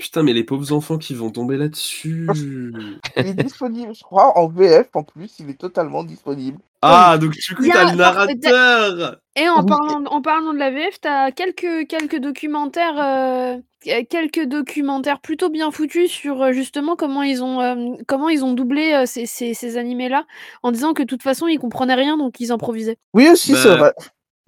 Putain, 0.00 0.22
mais 0.22 0.32
les 0.32 0.44
pauvres 0.44 0.72
enfants 0.72 0.96
qui 0.96 1.14
vont 1.14 1.30
tomber 1.30 1.58
là-dessus. 1.58 2.26
Il 3.16 3.26
est 3.26 3.34
disponible, 3.34 3.94
je 3.94 4.02
crois, 4.02 4.38
en 4.38 4.48
VF 4.48 4.88
en 4.94 5.02
plus, 5.02 5.38
il 5.40 5.50
est 5.50 5.58
totalement 5.60 6.04
disponible. 6.04 6.58
Ah, 6.80 7.18
donc 7.18 7.32
du 7.32 7.54
coup, 7.54 7.68
t'as 7.70 7.90
le 7.90 7.96
narrateur. 7.96 9.18
Et 9.36 9.46
en 9.48 9.62
parlant, 9.64 10.04
en 10.06 10.22
parlant 10.22 10.54
de 10.54 10.58
la 10.58 10.70
VF, 10.70 11.00
t'as 11.02 11.30
quelques, 11.32 11.86
quelques 11.86 12.16
documentaires, 12.18 12.98
euh, 12.98 14.02
quelques 14.08 14.46
documentaires 14.46 15.20
plutôt 15.20 15.50
bien 15.50 15.70
foutus 15.70 16.10
sur 16.10 16.42
euh, 16.42 16.52
justement 16.52 16.96
comment 16.96 17.22
ils 17.22 17.42
ont, 17.44 17.60
euh, 17.60 17.74
comment 18.08 18.30
ils 18.30 18.42
ont 18.42 18.54
doublé 18.54 18.94
euh, 18.94 19.04
ces, 19.04 19.26
ces, 19.26 19.52
ces 19.52 19.76
animés-là, 19.76 20.24
en 20.62 20.72
disant 20.72 20.94
que 20.94 21.02
de 21.02 21.08
toute 21.08 21.22
façon 21.22 21.46
ils 21.46 21.58
comprenaient 21.58 21.94
rien 21.94 22.16
donc 22.16 22.40
ils 22.40 22.52
improvisaient. 22.52 22.96
Oui 23.12 23.28
aussi, 23.28 23.54
c'est 23.54 23.68
Bah, 23.68 23.76
vrai. 23.76 23.92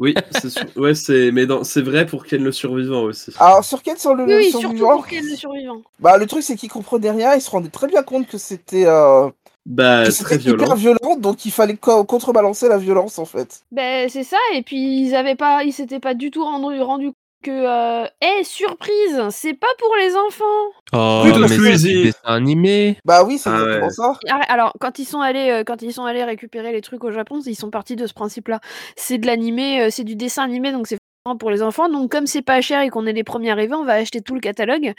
Oui, 0.03 0.25
c'est. 0.31 0.77
Ouais, 0.77 0.95
c'est 0.95 1.31
mais 1.33 1.47
dans... 1.47 1.63
c'est 1.65 1.83
vrai 1.83 2.07
pour 2.07 2.25
Ken 2.27 2.43
le 2.43 2.53
survivant 2.53 3.03
aussi. 3.05 3.33
Alors 3.37 3.63
sur 3.63 3.83
quel 3.83 3.99
sur 3.99 4.15
le 4.15 4.25
Oui, 4.25 4.35
oui, 4.37 4.53
sur 4.53 4.61
surtout 4.61 4.75
vivant 4.75 4.89
pour 4.89 5.07
Ken 5.07 5.25
le 5.29 5.37
survivant. 5.37 5.83
Bah 6.01 6.19
le 6.19 6.27
truc 6.27 6.43
c'est 6.43 6.57
qu'ils 6.57 6.71
comprenaient 6.71 7.11
rien, 7.13 7.35
ils 7.35 7.41
se 7.43 7.51
rendaient 7.51 7.71
très 7.71 7.87
bien 7.89 8.03
compte 8.03 8.27
que 8.29 8.39
c'était 8.39 8.87
euh, 8.87 9.31
Bah, 9.67 10.11
très 10.19 10.37
c'était 10.37 10.39
hyper 10.39 10.77
violent. 10.77 10.77
violent, 10.77 11.17
donc 11.19 11.47
il 11.47 11.53
fallait 11.53 11.77
co- 11.77 12.05
contrebalancer 12.05 12.69
la 12.69 12.79
violence 12.79 13.19
en 13.19 13.27
fait. 13.27 13.65
Ben 13.73 14.09
c'est 14.09 14.23
ça, 14.25 14.37
et 14.55 14.63
puis 14.63 15.01
ils 15.01 15.15
avaient 15.15 15.35
pas, 15.37 15.65
ils 15.65 15.73
s'étaient 15.73 15.99
pas 16.01 16.15
du 16.15 16.31
tout 16.31 16.45
rendu, 16.45 16.81
rendu 16.81 17.13
que, 17.43 17.51
euh, 17.51 18.07
eh 18.23 18.45
surprise, 18.45 19.21
c'est 19.31 19.53
pas 19.55 19.67
pour 19.79 19.95
les 19.97 20.15
enfants. 20.17 20.45
Oh, 20.95 21.23
Oui, 21.25 21.33
mais 21.41 21.49
c'est 21.49 22.03
dessin 22.05 22.19
animé. 22.25 22.97
Bah 23.05 23.25
oui, 23.25 23.39
c'est 23.39 23.51
Ah 23.51 23.63
ouais. 23.65 23.91
ça. 23.91 24.15
Arrête, 24.29 24.47
Alors, 24.49 24.73
quand 24.81 24.99
ils 24.99 25.05
sont 25.05 25.21
allés, 25.21 25.51
euh, 25.51 25.65
quand 25.65 25.83
ils 25.83 25.93
sont 25.93 26.05
allés 26.05 26.25
récupérer 26.25 26.73
les 26.73 26.81
trucs 26.81 27.05
au 27.05 27.11
Japon, 27.11 27.41
ils 27.45 27.55
sont 27.55 27.71
partis 27.71 27.97
de 27.97 28.07
ce 28.07 28.15
principe-là. 28.15 28.61
C'est 28.97 29.19
de 29.19 29.27
l'animé, 29.27 29.83
euh, 29.83 29.89
c'est 29.91 30.05
du 30.05 30.17
dessin 30.17 30.45
animé, 30.45 30.73
donc 30.73 30.87
c'est 30.87 30.97
vraiment 31.27 31.37
pour 31.37 31.51
les 31.51 31.63
enfants. 31.63 31.89
Donc, 31.89 32.11
comme 32.11 32.27
c'est 32.27 32.43
pas 32.43 32.61
cher 32.63 32.81
et 32.81 32.89
qu'on 32.89 33.07
est 33.07 33.13
les 33.13 33.25
premiers 33.25 33.51
arrivés, 33.51 33.75
on 33.75 33.85
va 33.85 33.95
acheter 33.95 34.21
tout 34.23 34.35
le 34.35 34.41
catalogue 34.41 34.93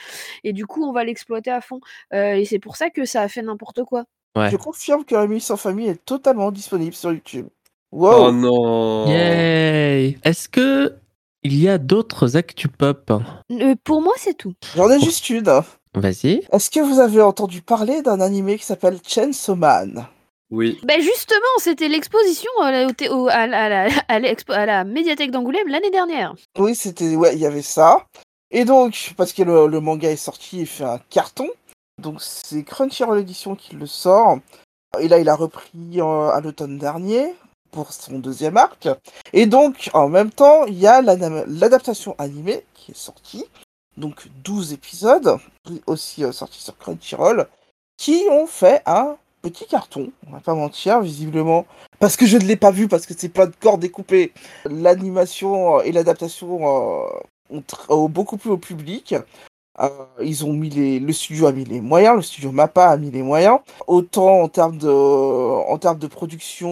et 0.43 0.53
du 0.53 0.65
coup, 0.67 0.83
on 0.85 0.91
va 0.91 1.03
l'exploiter 1.03 1.51
à 1.51 1.61
fond. 1.61 1.79
Euh, 2.13 2.33
et 2.35 2.45
c'est 2.45 2.59
pour 2.59 2.75
ça 2.75 2.89
que 2.89 3.05
ça 3.05 3.21
a 3.21 3.27
fait 3.27 3.41
n'importe 3.41 3.83
quoi. 3.83 4.03
Ouais. 4.37 4.49
Je 4.49 4.57
confirme 4.57 5.05
que 5.05 5.15
Rémi 5.15 5.39
sans 5.41 5.57
famille 5.57 5.87
est 5.89 6.03
totalement 6.05 6.51
disponible 6.51 6.93
sur 6.93 7.11
YouTube. 7.11 7.47
Oh 7.91 7.97
Wow. 8.07 8.31
non. 8.31 9.05
Yay 9.07 10.17
Est-ce 10.23 10.49
que 10.49 10.95
il 11.43 11.55
y 11.59 11.67
a 11.69 11.77
d'autres 11.77 12.35
actu 12.37 12.67
pop 12.67 13.11
Euh, 13.51 13.75
pour 13.83 14.01
moi, 14.01 14.13
c'est 14.17 14.33
tout. 14.37 14.53
J'en 14.75 14.89
ai 14.89 14.99
juste 14.99 15.29
une. 15.29 15.61
Vas-y. 15.95 16.41
Est-ce 16.51 16.69
que 16.71 16.79
vous 16.79 16.99
avez 16.99 17.21
entendu 17.21 17.61
parler 17.61 18.01
d'un 18.01 18.19
animé 18.21 18.57
qui 18.57 18.65
s'appelle 18.65 18.97
Chainsaw 19.05 19.55
Man? 19.55 20.07
Oui. 20.51 20.79
Ben 20.83 21.01
justement, 21.01 21.39
c'était 21.59 21.87
l'exposition 21.87 22.51
à 22.61 22.71
la, 22.71 22.85
au 22.87 22.91
thé- 22.91 23.09
au- 23.09 23.27
à 23.27 23.47
la- 23.47 23.63
à 23.65 23.69
la- 23.69 23.89
à 24.07 24.19
l'expo- 24.19 24.53
à 24.53 24.65
la 24.65 24.83
médiathèque 24.83 25.31
d'Angoulême 25.31 25.67
l'année 25.67 25.89
dernière. 25.91 26.35
Oui, 26.59 26.75
c'était 26.75 27.15
ouais, 27.15 27.33
il 27.33 27.39
y 27.39 27.45
avait 27.45 27.61
ça. 27.63 28.05
Et 28.51 28.65
donc, 28.65 29.13
parce 29.17 29.33
que 29.33 29.41
le, 29.43 29.67
le 29.67 29.79
manga 29.79 30.09
est 30.11 30.15
sorti 30.15 30.61
et 30.61 30.65
fait 30.65 30.83
un 30.83 30.99
carton, 31.09 31.47
donc 32.01 32.21
c'est 32.21 32.63
Crunchyroll 32.63 33.19
Edition 33.19 33.55
qui 33.55 33.75
le 33.75 33.87
sort. 33.87 34.37
Et 34.99 35.07
là, 35.07 35.17
il 35.17 35.27
a 35.27 35.35
repris 35.35 35.71
euh, 35.99 36.29
à 36.29 36.39
l'automne 36.39 36.77
dernier 36.77 37.33
pour 37.73 37.91
son 37.91 38.19
deuxième 38.19 38.55
arc. 38.55 38.87
Et 39.33 39.45
donc, 39.47 39.89
en 39.93 40.07
même 40.07 40.31
temps, 40.31 40.65
il 40.65 40.79
y 40.79 40.87
a 40.87 41.01
l'adaptation 41.01 42.15
animée 42.17 42.63
qui 42.73 42.91
est 42.91 42.97
sortie. 42.97 43.45
Donc, 43.97 44.27
12 44.43 44.73
épisodes, 44.73 45.37
aussi 45.87 46.23
euh, 46.23 46.31
sortis 46.31 46.61
sur 46.61 46.77
Crunchyroll, 46.77 47.47
qui 47.97 48.23
ont 48.31 48.47
fait 48.47 48.81
un 48.85 49.17
petit 49.41 49.65
carton, 49.67 50.11
on 50.27 50.31
va 50.31 50.39
pas 50.39 50.55
mentir, 50.55 51.01
visiblement. 51.01 51.65
Parce 51.99 52.15
que 52.15 52.25
je 52.25 52.37
ne 52.37 52.43
l'ai 52.43 52.55
pas 52.55 52.71
vu, 52.71 52.87
parce 52.87 53.05
que 53.05 53.13
c'est 53.15 53.29
plein 53.29 53.47
de 53.47 53.55
corps 53.59 53.77
découpés. 53.77 54.31
L'animation 54.65 55.79
euh, 55.79 55.81
et 55.81 55.91
l'adaptation 55.91 57.05
euh, 57.51 57.61
ont, 57.89 58.09
beaucoup 58.09 58.37
plu 58.37 58.51
au 58.51 58.57
public. 58.57 59.15
Euh, 59.79 59.89
ils 60.21 60.45
ont 60.45 60.53
mis 60.53 60.69
les, 60.69 60.99
le 60.99 61.11
studio 61.13 61.47
a 61.47 61.51
mis 61.51 61.65
les 61.65 61.81
moyens, 61.81 62.15
le 62.15 62.21
studio 62.21 62.51
Mappa 62.51 62.89
a 62.89 62.97
mis 62.97 63.09
les 63.09 63.23
moyens, 63.23 63.57
autant 63.87 64.41
en 64.41 64.47
termes 64.47 64.77
de, 64.77 64.87
en 64.87 65.77
termes 65.79 65.97
de 65.97 66.05
production, 66.07 66.69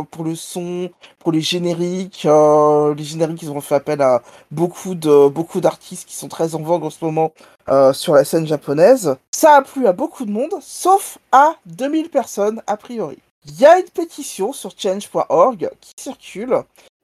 euh, 0.00 0.02
pour 0.10 0.24
le 0.24 0.34
son, 0.34 0.90
pour 1.18 1.30
les 1.32 1.42
génériques. 1.42 2.24
euh, 2.26 2.94
les 2.94 3.04
génériques, 3.04 3.42
ils 3.42 3.50
ont 3.50 3.60
fait 3.60 3.74
appel 3.74 4.00
à 4.00 4.22
beaucoup 4.50 4.94
de, 4.94 5.28
beaucoup 5.28 5.60
d'artistes 5.60 6.08
qui 6.08 6.14
sont 6.16 6.28
très 6.28 6.54
en 6.54 6.62
vogue 6.62 6.84
en 6.84 6.90
ce 6.90 7.04
moment 7.04 7.32
euh, 7.68 7.92
sur 7.92 8.14
la 8.14 8.24
scène 8.24 8.46
japonaise. 8.46 9.16
Ça 9.30 9.56
a 9.56 9.62
plu 9.62 9.86
à 9.86 9.92
beaucoup 9.92 10.24
de 10.24 10.30
monde, 10.30 10.54
sauf 10.62 11.18
à 11.32 11.54
2000 11.66 12.08
personnes 12.08 12.62
a 12.66 12.76
priori. 12.78 13.18
Il 13.46 13.60
y 13.60 13.66
a 13.66 13.78
une 13.78 13.90
pétition 13.90 14.52
sur 14.52 14.70
change.org 14.76 15.70
qui 15.80 15.92
circule 15.96 16.62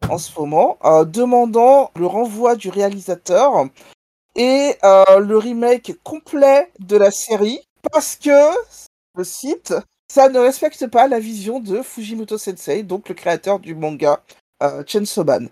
en 0.09 0.19
ce 0.19 0.39
moment, 0.39 0.79
euh, 0.85 1.05
demandant 1.05 1.91
le 1.97 2.07
renvoi 2.07 2.55
du 2.57 2.71
réalisateur 2.71 3.67
et 4.39 4.77
euh, 4.85 5.19
le 5.19 5.37
remake 5.37 5.93
complet 6.05 6.73
de 6.79 6.97
la 6.97 7.11
série 7.11 7.61
parce 7.93 8.17
que, 8.17 8.31
je 9.17 9.23
cite, 9.25 9.75
ça 10.11 10.29
ne 10.29 10.39
respecte 10.39 10.87
pas 10.87 11.09
la 11.09 11.19
vision 11.19 11.61
de 11.61 11.83
Fujimoto 11.83 12.39
Sensei, 12.39 12.83
donc 12.83 13.09
le 13.09 13.15
créateur 13.15 13.59
du 13.59 13.75
manga 13.75 14.23
euh, 14.63 14.83
Chainsaw 14.87 15.25
Man. 15.25 15.49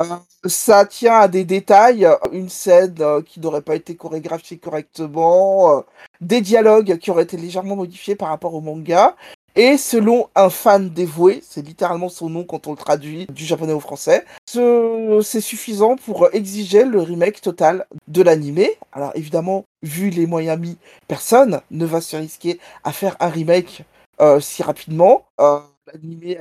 Euh, 0.00 0.04
ça 0.46 0.86
tient 0.86 1.18
à 1.18 1.28
des 1.28 1.44
détails, 1.44 2.08
une 2.32 2.48
scène 2.48 2.96
euh, 3.00 3.20
qui 3.20 3.38
n'aurait 3.38 3.62
pas 3.62 3.76
été 3.76 3.94
chorégraphiée 3.96 4.58
correctement, 4.58 5.84
des 6.20 6.40
dialogues 6.40 6.98
qui 6.98 7.10
auraient 7.10 7.24
été 7.24 7.36
légèrement 7.36 7.76
modifiés 7.76 8.16
par 8.16 8.28
rapport 8.28 8.54
au 8.54 8.62
manga, 8.62 9.14
et 9.54 9.76
selon 9.76 10.28
un 10.34 10.48
fan 10.50 10.88
dévoué, 10.90 11.42
c'est 11.46 11.62
littéralement 11.66 12.08
son 12.08 12.30
nom 12.30 12.44
quand 12.44 12.66
on 12.66 12.70
le 12.72 12.76
traduit 12.76 13.26
du 13.26 13.44
japonais 13.44 13.72
au 13.72 13.80
français, 13.80 14.24
ce- 14.48 15.20
c'est 15.22 15.40
suffisant 15.40 15.96
pour 15.96 16.28
exiger 16.32 16.84
le 16.84 17.00
remake 17.00 17.40
total 17.40 17.86
de 18.08 18.22
l'animé. 18.22 18.78
Alors 18.92 19.12
évidemment, 19.14 19.64
vu 19.82 20.10
les 20.10 20.26
moyens 20.26 20.58
mis, 20.58 20.76
personne 21.08 21.60
ne 21.70 21.84
va 21.84 22.00
se 22.00 22.16
risquer 22.16 22.58
à 22.84 22.92
faire 22.92 23.16
un 23.20 23.28
remake 23.28 23.84
euh, 24.20 24.40
si 24.40 24.62
rapidement. 24.62 25.24
Euh, 25.40 25.58
l'animé, 25.92 26.38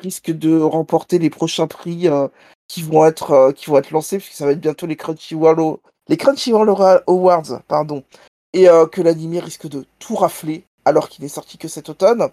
risque 0.00 0.30
de 0.30 0.60
remporter 0.60 1.18
les 1.18 1.30
prochains 1.30 1.66
prix 1.66 2.06
euh, 2.08 2.28
qui 2.68 2.82
vont 2.82 3.04
être 3.06 3.30
euh, 3.32 3.52
qui 3.52 3.66
vont 3.70 3.78
être 3.78 3.90
lancés 3.90 4.18
puisque 4.18 4.34
ça 4.34 4.44
va 4.44 4.52
être 4.52 4.60
bientôt 4.60 4.86
les 4.86 4.96
Crunchyroll 4.96 5.78
les 6.08 6.16
Crunchyroll 6.16 6.70
Awards 7.06 7.62
pardon 7.66 8.04
et 8.52 8.66
que 8.92 9.02
l'animé 9.02 9.40
risque 9.40 9.68
de 9.68 9.84
tout 9.98 10.14
rafler 10.16 10.64
alors 10.88 11.08
qu'il 11.08 11.22
n'est 11.22 11.28
sorti 11.28 11.58
que 11.58 11.68
cet 11.68 11.88
automne. 11.88 12.28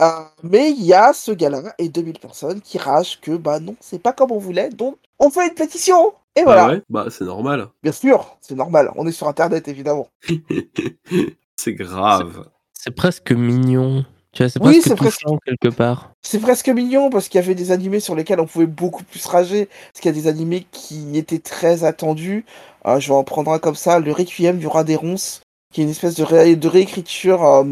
Euh, 0.00 0.06
mais 0.42 0.70
il 0.70 0.82
y 0.82 0.94
a 0.94 1.12
ce 1.12 1.30
gars-là 1.30 1.74
et 1.78 1.90
2000 1.90 2.18
personnes 2.18 2.62
qui 2.62 2.78
ragent 2.78 3.20
que 3.20 3.32
bah 3.36 3.60
non, 3.60 3.76
c'est 3.80 3.98
pas 4.02 4.14
comme 4.14 4.32
on 4.32 4.38
voulait, 4.38 4.70
donc 4.70 4.96
on 5.18 5.28
fait 5.28 5.46
une 5.48 5.54
pétition 5.54 6.14
Et 6.36 6.42
voilà. 6.42 6.64
Ah 6.64 6.68
ouais, 6.70 6.82
bah 6.88 7.06
c'est 7.10 7.24
normal. 7.26 7.68
Bien 7.82 7.92
sûr, 7.92 8.38
c'est 8.40 8.54
normal, 8.54 8.90
on 8.96 9.06
est 9.06 9.12
sur 9.12 9.28
internet 9.28 9.68
évidemment. 9.68 10.08
c'est 11.56 11.74
grave. 11.74 12.48
C'est 12.72 12.94
presque 12.94 13.32
mignon. 13.32 14.04
Tu 14.32 14.42
vois, 14.42 14.48
c'est 14.48 14.60
Oui, 14.62 14.74
presque 14.74 14.88
c'est 14.88 14.94
presque- 14.96 15.18
touchant 15.20 15.38
quelque 15.44 15.68
part. 15.74 16.12
C'est 16.22 16.38
presque 16.38 16.68
mignon 16.68 17.10
parce 17.10 17.28
qu'il 17.28 17.40
y 17.40 17.44
avait 17.44 17.54
des 17.56 17.72
animés 17.72 18.00
sur 18.00 18.14
lesquels 18.14 18.40
on 18.40 18.46
pouvait 18.46 18.66
beaucoup 18.66 19.02
plus 19.04 19.26
rager. 19.26 19.66
Parce 19.66 20.00
qu'il 20.00 20.14
y 20.14 20.18
a 20.18 20.22
des 20.22 20.28
animés 20.28 20.66
qui 20.70 21.18
étaient 21.18 21.40
très 21.40 21.84
attendus. 21.84 22.46
Euh, 22.86 23.00
je 23.00 23.08
vais 23.08 23.14
en 23.14 23.24
prendre 23.24 23.50
un 23.52 23.58
comme 23.58 23.74
ça, 23.74 23.98
le 23.98 24.12
Requiem 24.12 24.58
du 24.58 24.66
Roi 24.68 24.84
des 24.84 24.96
Ronces, 24.96 25.42
qui 25.72 25.80
est 25.80 25.84
une 25.84 25.90
espèce 25.90 26.14
de, 26.16 26.24
ré- 26.24 26.56
de 26.56 26.68
réécriture 26.68 27.44
euh, 27.44 27.64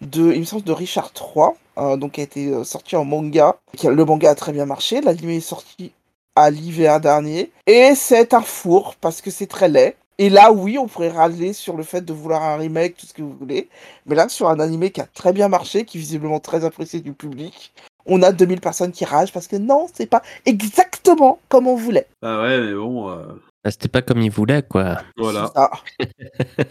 de, 0.00 0.32
il 0.32 0.40
me 0.40 0.44
semble, 0.44 0.62
de 0.64 0.72
Richard 0.72 1.12
III, 1.16 1.48
euh, 1.78 1.96
donc 1.96 2.12
qui 2.12 2.20
a 2.20 2.24
été 2.24 2.48
euh, 2.48 2.64
sorti 2.64 2.96
en 2.96 3.04
manga. 3.04 3.56
Le 3.82 4.04
manga 4.04 4.30
a 4.30 4.34
très 4.34 4.52
bien 4.52 4.66
marché, 4.66 5.00
l'animé 5.00 5.36
est 5.36 5.40
sorti 5.40 5.92
à 6.36 6.50
l'hiver 6.50 7.00
dernier. 7.00 7.50
Et 7.66 7.94
c'est 7.94 8.34
un 8.34 8.42
four 8.42 8.94
parce 9.00 9.20
que 9.20 9.30
c'est 9.30 9.46
très 9.46 9.68
laid. 9.68 9.96
Et 10.20 10.30
là, 10.30 10.50
oui, 10.52 10.78
on 10.78 10.88
pourrait 10.88 11.10
râler 11.10 11.52
sur 11.52 11.76
le 11.76 11.84
fait 11.84 12.04
de 12.04 12.12
vouloir 12.12 12.42
un 12.42 12.56
remake, 12.56 12.96
tout 12.96 13.06
ce 13.06 13.14
que 13.14 13.22
vous 13.22 13.36
voulez. 13.38 13.68
Mais 14.06 14.16
là, 14.16 14.28
sur 14.28 14.48
un 14.48 14.58
animé 14.58 14.90
qui 14.90 15.00
a 15.00 15.06
très 15.06 15.32
bien 15.32 15.48
marché, 15.48 15.84
qui 15.84 15.96
est 15.96 16.00
visiblement 16.00 16.40
très 16.40 16.64
apprécié 16.64 17.00
du 17.00 17.12
public, 17.12 17.72
on 18.04 18.22
a 18.22 18.32
2000 18.32 18.60
personnes 18.60 18.90
qui 18.90 19.04
ragent 19.04 19.32
parce 19.32 19.46
que 19.46 19.54
non, 19.56 19.86
c'est 19.94 20.06
pas 20.06 20.22
exactement 20.44 21.38
comme 21.48 21.68
on 21.68 21.76
voulait. 21.76 22.06
Bah 22.20 22.42
ouais, 22.42 22.60
mais 22.60 22.74
bon. 22.74 23.16
Ah, 23.64 23.70
C'était 23.70 23.88
pas 23.88 24.02
comme 24.02 24.20
il 24.22 24.30
voulait, 24.30 24.62
quoi. 24.62 24.98
Voilà. 25.16 25.50
Ah, 25.54 25.70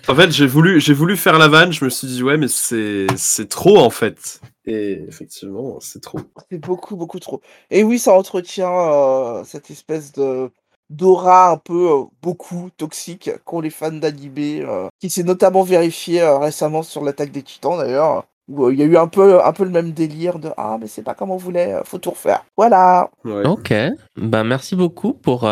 En 0.07 0.15
fait, 0.15 0.31
j'ai 0.31 0.47
voulu, 0.47 0.79
j'ai 0.79 0.93
voulu 0.93 1.17
faire 1.17 1.37
la 1.37 1.47
vanne, 1.47 1.71
je 1.73 1.83
me 1.83 1.89
suis 1.89 2.07
dit, 2.07 2.23
ouais, 2.23 2.37
mais 2.37 2.47
c'est, 2.47 3.07
c'est 3.17 3.49
trop, 3.49 3.77
en 3.77 3.89
fait. 3.89 4.39
Et 4.65 5.03
effectivement, 5.07 5.79
c'est 5.81 6.01
trop. 6.01 6.19
c'est 6.49 6.57
beaucoup, 6.59 6.95
beaucoup 6.95 7.19
trop. 7.19 7.41
Et 7.69 7.83
oui, 7.83 7.99
ça 7.99 8.13
entretient 8.13 8.71
euh, 8.71 9.43
cette 9.43 9.69
espèce 9.69 10.11
de 10.13 10.49
d'aura 10.89 11.49
un 11.51 11.57
peu 11.57 11.91
euh, 11.91 12.03
beaucoup 12.21 12.69
toxique 12.77 13.29
qu'ont 13.43 13.59
les 13.59 13.69
fans 13.69 13.91
d'animé, 13.91 14.61
euh, 14.61 14.87
qui 15.01 15.09
s'est 15.09 15.23
notamment 15.23 15.63
vérifié 15.63 16.21
euh, 16.21 16.37
récemment 16.37 16.81
sur 16.81 17.03
l'attaque 17.03 17.31
des 17.31 17.43
Titans 17.43 17.77
d'ailleurs, 17.77 18.23
où 18.47 18.65
euh, 18.67 18.73
il 18.73 18.79
y 18.79 18.83
a 18.83 18.85
eu 18.85 18.95
un 18.95 19.07
peu, 19.09 19.43
un 19.43 19.51
peu 19.51 19.65
le 19.65 19.69
même 19.69 19.91
délire 19.91 20.39
de 20.39 20.49
ah 20.55 20.77
mais 20.79 20.87
c'est 20.87 21.03
pas 21.03 21.13
comme 21.13 21.29
on 21.31 21.35
voulait, 21.35 21.75
faut 21.83 21.97
tout 21.97 22.11
refaire. 22.11 22.45
Voilà. 22.55 23.09
Ouais. 23.25 23.45
Ok. 23.45 23.73
Ben, 24.15 24.45
merci 24.45 24.77
beaucoup 24.77 25.13
pour 25.13 25.45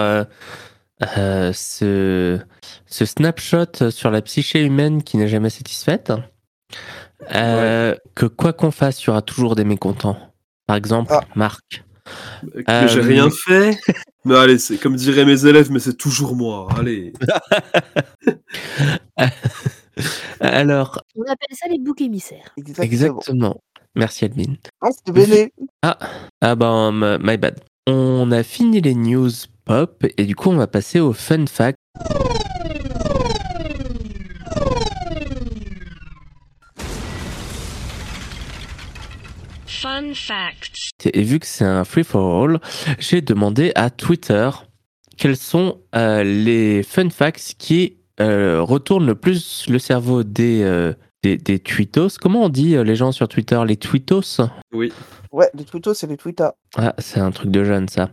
euh, 1.17 1.51
ce, 1.53 2.39
ce 2.85 3.05
snapshot 3.05 3.89
sur 3.91 4.11
la 4.11 4.21
psyché 4.21 4.63
humaine 4.63 5.03
qui 5.03 5.17
n'est 5.17 5.27
jamais 5.27 5.49
satisfaite. 5.49 6.11
Euh, 7.33 7.95
Que 8.15 8.25
quoi 8.25 8.53
qu'on 8.53 8.71
fasse, 8.71 9.01
il 9.03 9.07
y 9.07 9.09
aura 9.09 9.21
toujours 9.21 9.55
des 9.55 9.63
mécontents. 9.65 10.17
Par 10.67 10.75
exemple, 10.77 11.11
Ah. 11.13 11.21
Marc. 11.35 11.83
Que 12.53 12.63
Euh, 12.71 12.87
j'ai 12.87 13.01
rien 13.01 13.29
fait. 13.29 13.77
Mais 14.25 14.35
allez, 14.35 14.57
c'est 14.59 14.77
comme 14.77 14.95
diraient 14.95 15.25
mes 15.25 15.45
élèves, 15.45 15.71
mais 15.71 15.79
c'est 15.79 15.97
toujours 15.97 16.35
moi. 16.35 16.67
Allez. 16.77 17.13
Alors, 20.39 20.99
On 21.15 21.21
appelle 21.23 21.55
ça 21.57 21.67
les 21.69 21.79
boucs 21.79 22.01
émissaires. 22.01 22.51
Exactement. 22.57 22.85
exactement. 22.85 23.61
Merci 23.95 24.25
Admin. 24.25 24.55
Ah, 24.81 24.89
c'était 24.91 25.11
Béné. 25.13 25.53
Ah 25.81 26.55
ben, 26.55 27.17
my 27.21 27.37
bad. 27.37 27.59
On 27.87 28.31
a 28.31 28.43
fini 28.43 28.81
les 28.81 28.93
news 28.95 29.29
pop 29.65 30.05
et 30.17 30.25
du 30.25 30.35
coup 30.35 30.49
on 30.49 30.55
va 30.55 30.67
passer 30.67 30.99
au 30.99 31.13
fun 31.13 31.45
fact. 31.47 31.77
Fun 39.67 40.13
facts. 40.13 40.91
Et 41.13 41.23
vu 41.23 41.39
que 41.39 41.45
c'est 41.45 41.65
un 41.65 41.83
free 41.83 42.03
for 42.03 42.43
all, 42.43 42.59
j'ai 42.99 43.21
demandé 43.21 43.71
à 43.75 43.89
Twitter 43.89 44.49
quels 45.17 45.37
sont 45.37 45.79
euh, 45.95 46.23
les 46.23 46.83
fun 46.83 47.09
facts 47.09 47.55
qui 47.57 47.97
euh, 48.19 48.61
retournent 48.61 49.05
le 49.05 49.15
plus 49.15 49.65
le 49.67 49.79
cerveau 49.79 50.23
des, 50.23 50.61
euh, 50.63 50.93
des, 51.23 51.37
des 51.37 51.59
tweetos. 51.59 52.17
Comment 52.21 52.43
on 52.45 52.49
dit 52.49 52.75
euh, 52.75 52.83
les 52.83 52.95
gens 52.95 53.11
sur 53.11 53.27
Twitter 53.27 53.59
Les 53.67 53.77
tweetos? 53.77 54.41
Oui. 54.73 54.91
Ouais, 55.31 55.49
les 55.53 55.65
twittos, 55.65 55.93
c'est 55.93 56.07
les 56.07 56.17
Twitter. 56.17 56.47
Ah, 56.77 56.93
c'est 56.97 57.19
un 57.19 57.31
truc 57.31 57.51
de 57.51 57.63
jeune 57.63 57.87
ça. 57.89 58.09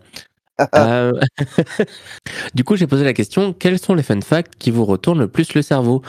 Euh, 0.74 1.12
du 2.54 2.64
coup, 2.64 2.76
j'ai 2.76 2.86
posé 2.86 3.04
la 3.04 3.12
question 3.14 3.52
quels 3.52 3.78
sont 3.78 3.94
les 3.94 4.02
fun 4.02 4.20
facts 4.20 4.54
qui 4.58 4.70
vous 4.70 4.84
retournent 4.84 5.20
le 5.20 5.28
plus 5.28 5.54
le 5.54 5.62
cerveau? 5.62 6.02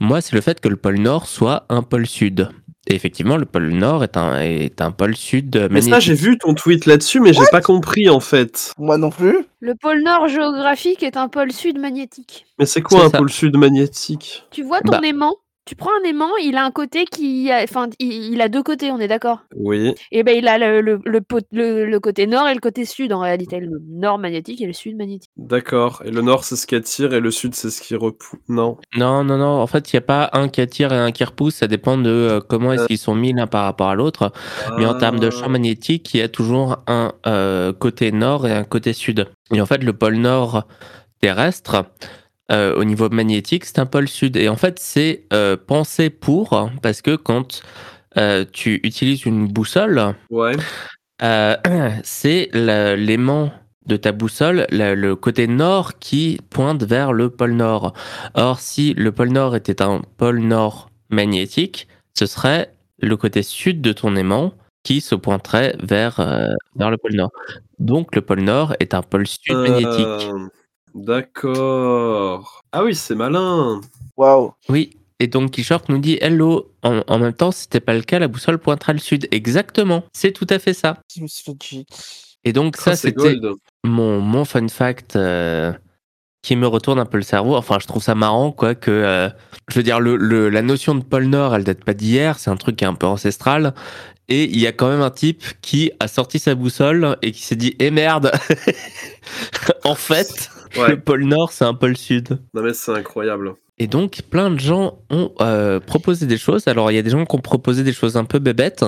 Moi, 0.00 0.20
c'est 0.20 0.34
le 0.34 0.40
fait 0.40 0.60
que 0.60 0.68
le 0.68 0.76
pôle 0.76 0.98
Nord 0.98 1.26
soit 1.26 1.66
un 1.68 1.82
pôle 1.82 2.06
Sud. 2.06 2.48
Et 2.86 2.94
effectivement, 2.94 3.36
le 3.36 3.44
pôle 3.44 3.68
Nord 3.70 4.02
est 4.02 4.16
un, 4.16 4.40
est 4.40 4.80
un 4.80 4.90
pôle 4.90 5.14
Sud 5.14 5.54
Mais 5.54 5.68
magnétique. 5.68 5.90
ça, 5.92 6.00
j'ai 6.00 6.14
vu 6.14 6.38
ton 6.38 6.54
tweet 6.54 6.86
là-dessus, 6.86 7.20
mais 7.20 7.32
j'ai 7.32 7.44
pas 7.52 7.60
compris, 7.60 8.08
en 8.08 8.20
fait. 8.20 8.72
Moi 8.78 8.96
non 8.96 9.10
plus. 9.10 9.44
Le 9.60 9.74
pôle 9.74 10.02
nord 10.02 10.26
géographique 10.28 11.02
est 11.02 11.16
un 11.18 11.28
pôle 11.28 11.52
sud 11.52 11.78
magnétique. 11.78 12.46
Mais 12.58 12.66
c'est 12.66 12.80
quoi 12.82 13.04
un 13.04 13.10
ça. 13.10 13.18
pôle 13.18 13.30
sud 13.30 13.56
magnétique? 13.56 14.44
Tu 14.50 14.62
vois 14.62 14.80
ton 14.80 14.92
Bah. 14.92 15.00
aimant? 15.04 15.36
Tu 15.70 15.76
prends 15.76 15.92
un 16.04 16.08
aimant, 16.08 16.36
il 16.42 16.56
a 16.56 16.64
un 16.64 16.72
côté 16.72 17.04
qui, 17.04 17.48
a- 17.48 17.62
enfin, 17.62 17.88
il, 18.00 18.32
il 18.34 18.40
a 18.40 18.48
deux 18.48 18.64
côtés, 18.64 18.90
on 18.90 18.98
est 18.98 19.06
d'accord? 19.06 19.44
Oui. 19.54 19.94
Et 20.10 20.24
ben 20.24 20.36
il 20.36 20.48
a 20.48 20.58
le, 20.58 20.80
le, 20.80 20.98
le, 21.04 21.20
pot- 21.20 21.46
le- 21.52 21.86
le 21.86 22.00
côté 22.00 22.26
nord 22.26 22.48
et 22.48 22.54
le 22.54 22.58
côté 22.58 22.84
sud 22.84 23.12
en 23.12 23.20
réalité, 23.20 23.60
le 23.60 23.80
nord 23.88 24.18
magnétique 24.18 24.60
et 24.60 24.66
le 24.66 24.72
sud 24.72 24.96
magnétique. 24.96 25.30
D'accord. 25.36 26.02
Et 26.04 26.10
le 26.10 26.22
nord, 26.22 26.42
c'est 26.42 26.56
ce 26.56 26.66
qui 26.66 26.74
attire, 26.74 27.14
et 27.14 27.20
le 27.20 27.30
sud, 27.30 27.54
c'est 27.54 27.70
ce 27.70 27.80
qui 27.80 27.94
repousse. 27.94 28.40
Non? 28.48 28.78
Non, 28.96 29.22
non, 29.22 29.38
non. 29.38 29.60
En 29.60 29.66
fait, 29.68 29.92
il 29.92 29.94
n'y 29.94 29.98
a 29.98 30.00
pas 30.00 30.28
un 30.32 30.48
qui 30.48 30.60
attire 30.60 30.92
et 30.92 30.98
un 30.98 31.12
qui 31.12 31.22
repousse. 31.22 31.54
Ça 31.54 31.68
dépend 31.68 31.96
de 31.96 32.10
euh, 32.10 32.40
comment 32.40 32.72
est-ce 32.72 32.86
qu'ils 32.88 32.98
sont 32.98 33.14
mis 33.14 33.32
l'un 33.32 33.46
par 33.46 33.62
rapport 33.62 33.90
à 33.90 33.94
l'autre. 33.94 34.32
Mais 34.76 34.86
en 34.86 34.98
termes 34.98 35.20
de 35.20 35.28
Ah. 35.28 35.30
champ 35.30 35.48
magnétique, 35.50 36.12
il 36.14 36.18
y 36.18 36.22
a 36.24 36.28
toujours 36.28 36.78
un 36.88 37.12
euh, 37.28 37.72
côté 37.72 38.10
nord 38.10 38.44
et 38.48 38.52
un 38.52 38.64
côté 38.64 38.92
sud. 38.92 39.28
Et 39.54 39.60
en 39.60 39.66
fait, 39.66 39.84
le 39.84 39.92
pôle 39.92 40.16
nord 40.16 40.64
terrestre, 41.20 41.84
euh, 42.50 42.74
au 42.76 42.84
niveau 42.84 43.08
magnétique, 43.10 43.64
c'est 43.64 43.78
un 43.78 43.86
pôle 43.86 44.08
sud. 44.08 44.36
Et 44.36 44.48
en 44.48 44.56
fait, 44.56 44.78
c'est 44.78 45.24
euh, 45.32 45.56
pensé 45.56 46.10
pour, 46.10 46.70
parce 46.82 47.02
que 47.02 47.16
quand 47.16 47.62
euh, 48.16 48.44
tu 48.52 48.80
utilises 48.82 49.24
une 49.24 49.46
boussole, 49.48 50.14
Ouais. 50.30 50.54
c'est 52.02 52.48
la- 52.52 52.96
l'aimant 52.96 53.52
de 53.86 53.96
ta 53.96 54.12
boussole, 54.12 54.66
la- 54.70 54.94
le 54.94 55.16
côté 55.16 55.46
nord 55.46 55.98
qui 55.98 56.38
pointe 56.50 56.82
vers 56.82 57.12
le 57.12 57.30
pôle 57.30 57.52
nord. 57.52 57.92
Or, 58.34 58.58
si 58.60 58.94
le 58.94 59.12
pôle 59.12 59.30
nord 59.30 59.54
était 59.56 59.82
un 59.82 60.02
pôle 60.16 60.40
nord 60.40 60.90
magnétique, 61.08 61.88
ce 62.14 62.26
serait 62.26 62.72
le 63.00 63.16
côté 63.16 63.42
sud 63.42 63.80
de 63.80 63.92
ton 63.92 64.16
aimant 64.16 64.52
qui 64.82 65.00
se 65.00 65.14
pointerait 65.14 65.76
vers, 65.82 66.16
vers 66.76 66.90
le 66.90 66.96
pôle 66.96 67.14
nord. 67.14 67.30
Donc, 67.78 68.14
le 68.14 68.22
pôle 68.22 68.40
nord 68.40 68.74
est 68.80 68.94
un 68.94 69.02
pôle 69.02 69.26
sud 69.26 69.54
magnétique. 69.56 70.30
D'accord. 70.94 72.62
Ah 72.72 72.84
oui, 72.84 72.94
c'est 72.94 73.14
malin. 73.14 73.80
Waouh. 74.16 74.52
Oui. 74.68 74.90
Et 75.18 75.26
donc, 75.26 75.50
Kishort 75.52 75.82
nous 75.88 75.98
dit 75.98 76.18
Hello. 76.20 76.72
En, 76.82 77.02
en 77.06 77.18
même 77.18 77.32
temps, 77.34 77.50
si 77.52 77.62
c'était 77.62 77.80
pas 77.80 77.94
le 77.94 78.02
cas, 78.02 78.18
la 78.18 78.28
boussole 78.28 78.58
pointerait 78.58 78.94
le 78.94 78.98
sud. 78.98 79.28
Exactement. 79.30 80.04
C'est 80.12 80.32
tout 80.32 80.46
à 80.48 80.58
fait 80.58 80.72
ça. 80.74 80.98
Et 82.44 82.52
donc, 82.52 82.76
Ah, 82.78 82.82
ça, 82.82 82.96
c'est 82.96 83.08
c'était. 83.18 83.36
mon, 83.84 84.20
mon 84.20 84.44
fun 84.46 84.66
fact 84.68 85.16
euh, 85.16 85.72
qui 86.42 86.56
me 86.56 86.66
retourne 86.66 86.98
un 86.98 87.04
peu 87.04 87.18
le 87.18 87.22
cerveau. 87.22 87.54
Enfin, 87.54 87.78
je 87.80 87.86
trouve 87.86 88.02
ça 88.02 88.14
marrant, 88.14 88.50
quoi, 88.50 88.74
que, 88.74 88.90
euh, 88.90 89.28
je 89.68 89.74
veux 89.74 89.82
dire, 89.82 90.00
le, 90.00 90.16
le- 90.16 90.48
la 90.48 90.62
notion 90.62 90.94
de 90.94 91.02
pôle 91.04 91.26
Nord, 91.26 91.54
elle 91.54 91.64
date 91.64 91.84
pas 91.84 91.92
d'hier, 91.92 92.38
c'est 92.38 92.48
un 92.50 92.56
truc 92.56 92.76
qui 92.76 92.84
est 92.84 92.88
un 92.88 92.94
peu 92.94 93.06
ancestral. 93.06 93.74
Et 94.28 94.44
il 94.44 94.58
y 94.58 94.66
a 94.66 94.72
quand 94.72 94.88
même 94.88 95.02
un 95.02 95.10
type 95.10 95.42
qui 95.60 95.90
a 96.00 96.06
sorti 96.08 96.38
sa 96.38 96.54
boussole 96.54 97.18
et 97.20 97.32
qui 97.32 97.42
s'est 97.42 97.56
dit, 97.56 97.74
eh 97.78 97.90
merde, 97.90 98.30
en 99.84 99.94
fait, 99.96 100.50
Ouais. 100.76 100.90
le 100.90 101.00
pôle 101.00 101.24
Nord, 101.24 101.52
c'est 101.52 101.64
un 101.64 101.74
pôle 101.74 101.96
Sud. 101.96 102.38
Non 102.54 102.62
mais 102.62 102.74
c'est 102.74 102.92
incroyable. 102.92 103.54
Et 103.78 103.86
donc, 103.86 104.20
plein 104.28 104.50
de 104.50 104.60
gens 104.60 104.98
ont 105.08 105.32
euh, 105.40 105.80
proposé 105.80 106.26
des 106.26 106.36
choses. 106.36 106.68
Alors, 106.68 106.90
il 106.90 106.96
y 106.96 106.98
a 106.98 107.02
des 107.02 107.08
gens 107.08 107.24
qui 107.24 107.34
ont 107.34 107.40
proposé 107.40 107.82
des 107.82 107.94
choses 107.94 108.18
un 108.18 108.24
peu 108.24 108.38
bébêtes. 108.38 108.84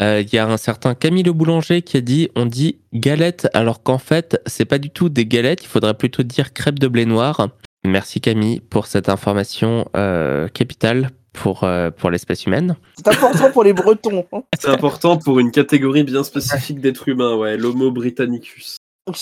Euh, 0.00 0.22
Il 0.24 0.32
y 0.32 0.38
a 0.38 0.46
un 0.46 0.56
certain 0.56 0.94
Camille 0.94 1.24
Le 1.24 1.32
Boulanger 1.32 1.82
qui 1.82 1.96
a 1.96 2.00
dit 2.00 2.28
on 2.36 2.46
dit 2.46 2.78
galette, 2.92 3.48
alors 3.54 3.82
qu'en 3.82 3.98
fait, 3.98 4.40
c'est 4.46 4.64
pas 4.66 4.78
du 4.78 4.90
tout 4.90 5.08
des 5.08 5.26
galettes. 5.26 5.64
Il 5.64 5.66
faudrait 5.68 5.94
plutôt 5.94 6.22
dire 6.22 6.52
crêpes 6.52 6.78
de 6.78 6.86
blé 6.86 7.06
noir. 7.06 7.48
Merci 7.84 8.20
Camille 8.20 8.60
pour 8.60 8.86
cette 8.86 9.08
information 9.08 9.88
euh, 9.96 10.46
capitale 10.48 11.10
pour, 11.32 11.64
euh, 11.64 11.90
pour 11.90 12.10
l'espèce 12.10 12.46
humaine. 12.46 12.76
C'est 12.96 13.08
important 13.08 13.50
pour 13.50 13.64
les 13.64 13.72
Bretons. 13.72 14.24
hein. 14.32 14.42
C'est 14.58 14.68
important 14.70 15.16
pour 15.18 15.40
une 15.40 15.50
catégorie 15.50 16.04
bien 16.04 16.22
spécifique 16.22 16.80
d'êtres 16.80 17.08
humains, 17.08 17.34
ouais, 17.34 17.56
l'Homo 17.56 17.90
britannicus. 17.90 18.76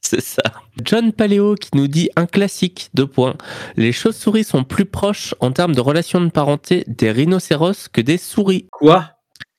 C'est 0.00 0.20
ça. 0.22 0.42
John 0.84 1.12
Paléo 1.12 1.54
qui 1.54 1.70
nous 1.74 1.88
dit 1.88 2.08
un 2.16 2.26
classique, 2.26 2.88
deux 2.94 3.06
points. 3.06 3.36
Les 3.76 3.92
chauves-souris 3.92 4.44
sont 4.44 4.64
plus 4.64 4.86
proches 4.86 5.34
en 5.40 5.52
termes 5.52 5.74
de 5.74 5.80
relation 5.80 6.20
de 6.20 6.30
parenté 6.30 6.84
des 6.86 7.10
rhinocéros 7.10 7.88
que 7.92 8.00
des 8.00 8.16
souris. 8.16 8.68
Quoi? 8.70 9.10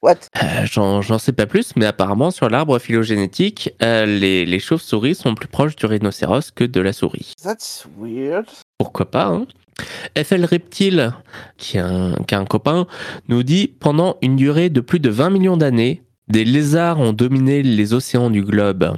What? 0.02 0.16
Euh, 0.42 0.66
J'en 0.66 1.02
j'en 1.02 1.20
sais 1.20 1.34
pas 1.34 1.46
plus, 1.46 1.74
mais 1.76 1.86
apparemment 1.86 2.32
sur 2.32 2.50
l'arbre 2.50 2.80
phylogénétique, 2.80 3.76
euh, 3.84 4.06
les, 4.06 4.46
les 4.46 4.60
chauves-souris 4.60 5.16
sont 5.16 5.36
plus 5.36 5.50
proches 5.50 5.76
du 5.76 5.86
rhinocéros 5.86 6.52
que 6.56 6.64
de 6.64 6.80
la 6.80 6.94
souris. 6.94 7.34
That's 7.44 7.86
weird. 8.00 8.46
Pourquoi 8.78 9.12
pas 9.12 9.26
hein? 9.28 9.46
FL 10.18 10.46
Reptile, 10.46 11.14
qui 11.58 11.78
est, 11.78 11.82
un, 11.82 12.14
qui 12.28 12.34
est 12.34 12.38
un 12.38 12.46
copain, 12.46 12.88
nous 13.28 13.44
dit 13.44 13.68
pendant 13.68 14.18
une 14.22 14.36
durée 14.36 14.70
de 14.70 14.82
plus 14.82 15.00
de 15.00 15.10
20 15.10 15.30
millions 15.30 15.58
d'années, 15.58 16.04
des 16.30 16.46
lézards 16.46 17.00
ont 17.00 17.14
dominé 17.14 17.64
les 17.64 17.94
océans 17.94 18.30
du 18.30 18.44
globe. 18.44 18.98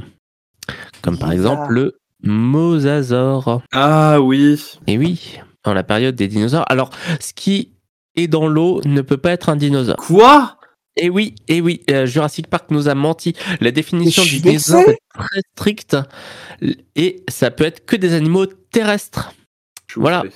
Comme 1.01 1.17
par 1.17 1.31
exemple 1.31 1.73
le 1.73 1.97
mosasaure. 2.23 3.61
Ah 3.71 4.21
oui. 4.21 4.61
Et 4.87 4.97
oui, 4.97 5.39
dans 5.63 5.73
la 5.73 5.83
période 5.83 6.15
des 6.15 6.27
dinosaures. 6.27 6.65
Alors, 6.69 6.91
ce 7.19 7.33
qui 7.33 7.73
est 8.15 8.27
dans 8.27 8.47
l'eau 8.47 8.81
ne 8.85 9.01
peut 9.01 9.17
pas 9.17 9.31
être 9.31 9.49
un 9.49 9.55
dinosaure. 9.55 9.97
Quoi? 9.97 10.57
Et 10.97 11.09
oui, 11.09 11.35
et 11.47 11.61
oui, 11.61 11.83
euh, 11.89 12.05
Jurassic 12.05 12.47
Park 12.47 12.69
nous 12.69 12.89
a 12.89 12.95
menti. 12.95 13.33
La 13.61 13.71
définition 13.71 14.23
du 14.23 14.39
dinosaure 14.39 14.89
est 14.89 14.99
très 15.13 15.41
stricte 15.55 15.97
et 16.95 17.23
ça 17.29 17.49
peut 17.49 17.63
être 17.63 17.85
que 17.85 17.95
des 17.95 18.13
animaux 18.13 18.45
terrestres. 18.45 19.33
Voilà. 19.95 20.19
outré. 20.19 20.31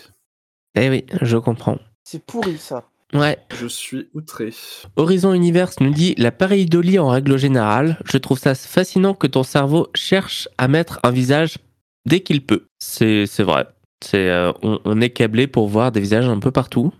Eh 0.75 0.89
oui, 0.89 1.05
je 1.21 1.38
comprends. 1.38 1.77
C'est 2.03 2.25
pourri 2.25 2.58
ça. 2.58 2.86
Ouais. 3.16 3.38
Je 3.59 3.68
suis 3.68 4.09
outré. 4.13 4.53
Horizon 4.95 5.34
Universe 5.34 5.80
nous 5.80 5.91
dit 5.91 6.16
la 6.18 6.32
pareidolie 6.32 6.99
en 6.99 7.09
règle 7.09 7.38
générale. 7.38 7.97
Je 8.05 8.18
trouve 8.18 8.38
ça 8.38 8.53
fascinant 8.55 9.13
que 9.13 9.28
ton 9.28 9.43
cerveau 9.43 9.88
cherche 9.95 10.49
à 10.57 10.68
mettre 10.68 10.99
un 11.03 11.11
visage 11.11 11.57
dès 12.05 12.20
qu'il 12.20 12.45
peut. 12.45 12.66
C'est 12.80 13.26
c'est 13.26 13.43
vrai. 13.43 13.68
C'est 14.03 14.30
euh, 14.30 14.51
on, 14.61 14.80
on 14.84 15.01
est 15.01 15.09
câblé 15.09 15.47
pour 15.47 15.68
voir 15.68 15.91
des 15.91 16.01
visages 16.01 16.28
un 16.28 16.39
peu 16.39 16.51
partout. 16.51 16.91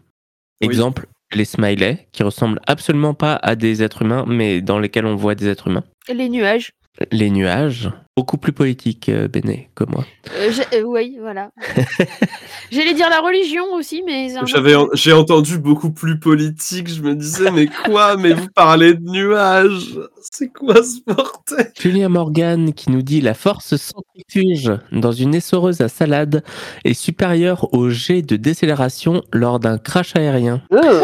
Oui. 0.61 0.68
Exemple, 0.68 1.07
les 1.34 1.45
smileys 1.45 2.07
qui 2.11 2.24
ressemblent 2.24 2.61
absolument 2.66 3.13
pas 3.13 3.36
à 3.36 3.55
des 3.55 3.84
êtres 3.84 4.03
humains, 4.03 4.26
mais 4.28 4.61
dans 4.61 4.80
lesquels 4.80 5.05
on 5.05 5.16
voit 5.16 5.36
des 5.36 5.47
êtres 5.47 5.68
humains. 5.68 5.84
Et 6.07 6.13
les 6.13 6.30
nuages. 6.30 6.72
Les 7.11 7.29
nuages, 7.29 7.89
beaucoup 8.15 8.37
plus 8.37 8.53
politique, 8.53 9.09
euh, 9.09 9.27
Béné, 9.27 9.69
que 9.75 9.83
moi. 9.83 10.05
Euh, 10.37 10.49
euh, 10.73 10.81
oui, 10.83 11.17
voilà. 11.19 11.49
J'allais 12.71 12.93
dire 12.93 13.09
la 13.09 13.19
religion 13.19 13.65
aussi, 13.73 14.01
mais. 14.05 14.29
J'avais, 14.45 14.75
en- 14.75 14.87
j'ai 14.93 15.11
entendu 15.11 15.57
beaucoup 15.57 15.91
plus 15.91 16.17
politique. 16.19 16.87
Je 16.89 17.01
me 17.01 17.13
disais, 17.13 17.51
mais 17.51 17.67
quoi? 17.67 18.15
Mais 18.25 18.31
vous 18.33 18.47
parlez 18.55 18.93
de 18.93 19.01
nuages 19.09 19.99
C'est 20.21 20.47
quoi 20.53 20.75
ce 20.83 20.99
bordel? 21.05 21.71
Julien 21.77 22.07
Morgan 22.09 22.73
qui 22.73 22.89
nous 22.91 23.01
dit 23.01 23.19
la 23.19 23.33
force 23.33 23.75
centrifuge 23.75 24.71
dans 24.93 25.11
une 25.11 25.35
essoreuse 25.35 25.81
à 25.81 25.89
salade 25.89 26.43
est 26.85 26.93
supérieure 26.93 27.73
au 27.73 27.89
jet 27.89 28.21
de 28.21 28.37
décélération 28.37 29.21
lors 29.33 29.59
d'un 29.59 29.77
crash 29.77 30.15
aérien. 30.15 30.61
Euh, 30.71 31.01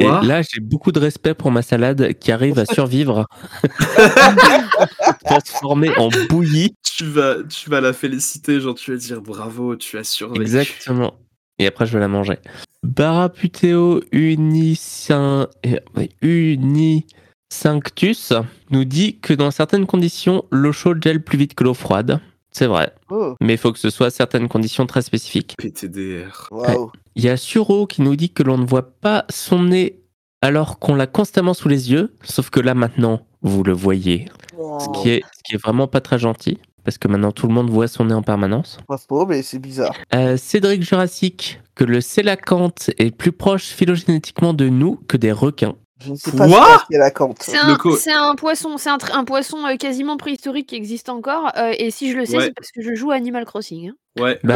Et 0.00 0.04
là, 0.04 0.42
j'ai 0.42 0.60
beaucoup 0.60 0.92
de 0.92 0.98
respect 0.98 1.34
pour 1.34 1.50
ma 1.50 1.62
salade 1.62 2.12
qui 2.14 2.30
arrive 2.30 2.58
à 2.58 2.66
survivre, 2.66 3.26
transformée 5.24 5.90
en 5.96 6.10
bouillie. 6.28 6.74
tu 6.82 7.06
vas, 7.06 7.36
tu 7.48 7.70
vas 7.70 7.80
la 7.80 7.92
féliciter, 7.92 8.60
genre 8.60 8.74
tu 8.74 8.92
vas 8.92 8.98
dire 8.98 9.22
bravo, 9.22 9.76
tu 9.76 9.98
as 9.98 10.04
survécu. 10.04 10.42
Exactement. 10.42 11.14
Et 11.58 11.66
après, 11.66 11.86
je 11.86 11.94
vais 11.94 12.00
la 12.00 12.08
manger. 12.08 12.38
Baraputeo 12.82 14.02
unicin... 14.12 15.48
ouais, 15.96 16.10
unicinctus 16.22 18.32
nous 18.70 18.84
dit 18.84 19.18
que 19.18 19.32
dans 19.32 19.50
certaines 19.50 19.86
conditions, 19.86 20.44
l'eau 20.50 20.72
chaude 20.72 21.02
gèle 21.02 21.22
plus 21.22 21.38
vite 21.38 21.54
que 21.54 21.64
l'eau 21.64 21.74
froide. 21.74 22.20
C'est 22.50 22.66
vrai. 22.66 22.92
oh, 23.10 23.34
Mais 23.40 23.54
il 23.54 23.58
faut 23.58 23.72
que 23.72 23.78
ce 23.78 23.90
soit 23.90 24.10
certaines 24.10 24.48
conditions 24.48 24.86
très 24.86 25.02
spécifiques. 25.02 25.54
PTDR. 25.58 26.48
waouh. 26.50 26.90
Il 27.14 27.24
y 27.24 27.28
a 27.28 27.36
Suro 27.36 27.86
qui 27.86 28.02
nous 28.02 28.16
dit 28.16 28.30
que 28.30 28.42
l'on 28.42 28.58
ne 28.58 28.66
voit 28.66 28.90
pas 28.90 29.24
son 29.28 29.62
nez 29.64 30.00
alors 30.40 30.78
qu'on 30.78 30.94
l'a 30.94 31.06
constamment 31.06 31.54
sous 31.54 31.68
les 31.68 31.90
yeux, 31.90 32.14
sauf 32.22 32.50
que 32.50 32.60
là 32.60 32.74
maintenant, 32.74 33.26
vous 33.42 33.62
le 33.64 33.72
voyez. 33.72 34.26
Ce 34.52 34.88
qui 35.00 35.10
est, 35.10 35.22
ce 35.36 35.42
qui 35.44 35.54
est 35.54 35.62
vraiment 35.62 35.88
pas 35.88 36.00
très 36.00 36.18
gentil, 36.18 36.58
parce 36.84 36.98
que 36.98 37.08
maintenant 37.08 37.32
tout 37.32 37.46
le 37.46 37.54
monde 37.54 37.70
voit 37.70 37.88
son 37.88 38.06
nez 38.06 38.14
en 38.14 38.22
permanence. 38.22 38.78
Pas 38.86 38.98
faux, 38.98 39.26
mais 39.26 39.42
c'est 39.42 39.58
bizarre. 39.58 39.94
Euh, 40.14 40.36
Cédric 40.36 40.82
Jurassic, 40.82 41.60
que 41.74 41.84
le 41.84 42.00
sélacanthe 42.00 42.90
est 42.98 43.10
plus 43.10 43.32
proche 43.32 43.66
phylogénétiquement 43.66 44.54
de 44.54 44.68
nous 44.68 44.96
que 45.08 45.16
des 45.16 45.32
requins. 45.32 45.74
Je 46.00 46.10
ne 46.12 46.16
sais 46.16 46.30
pas 46.32 46.46
Quoi 46.46 46.78
ce. 46.90 46.96
C'est 47.40 47.56
un, 47.58 47.76
co- 47.76 47.96
poisson, 48.36 48.76
c'est 48.78 48.88
un, 48.90 48.96
tr- 48.98 49.12
un 49.12 49.24
poisson 49.24 49.66
euh, 49.66 49.76
quasiment 49.76 50.16
préhistorique 50.16 50.68
qui 50.68 50.76
existe 50.76 51.08
encore. 51.08 51.50
euh, 51.56 51.72
et 51.76 51.90
si 51.90 52.12
je 52.12 52.16
le 52.16 52.24
sais, 52.24 52.36
Ouais. 52.36 52.44
c'est 52.44 52.54
parce 52.54 52.70
que 52.70 52.82
je 52.82 52.94
joue 52.94 53.10
à 53.10 53.16
Animal 53.16 53.44
Crossing. 53.44 53.90
hein. 53.90 53.94
Ouais. 54.22 54.38
Bah, 54.44 54.54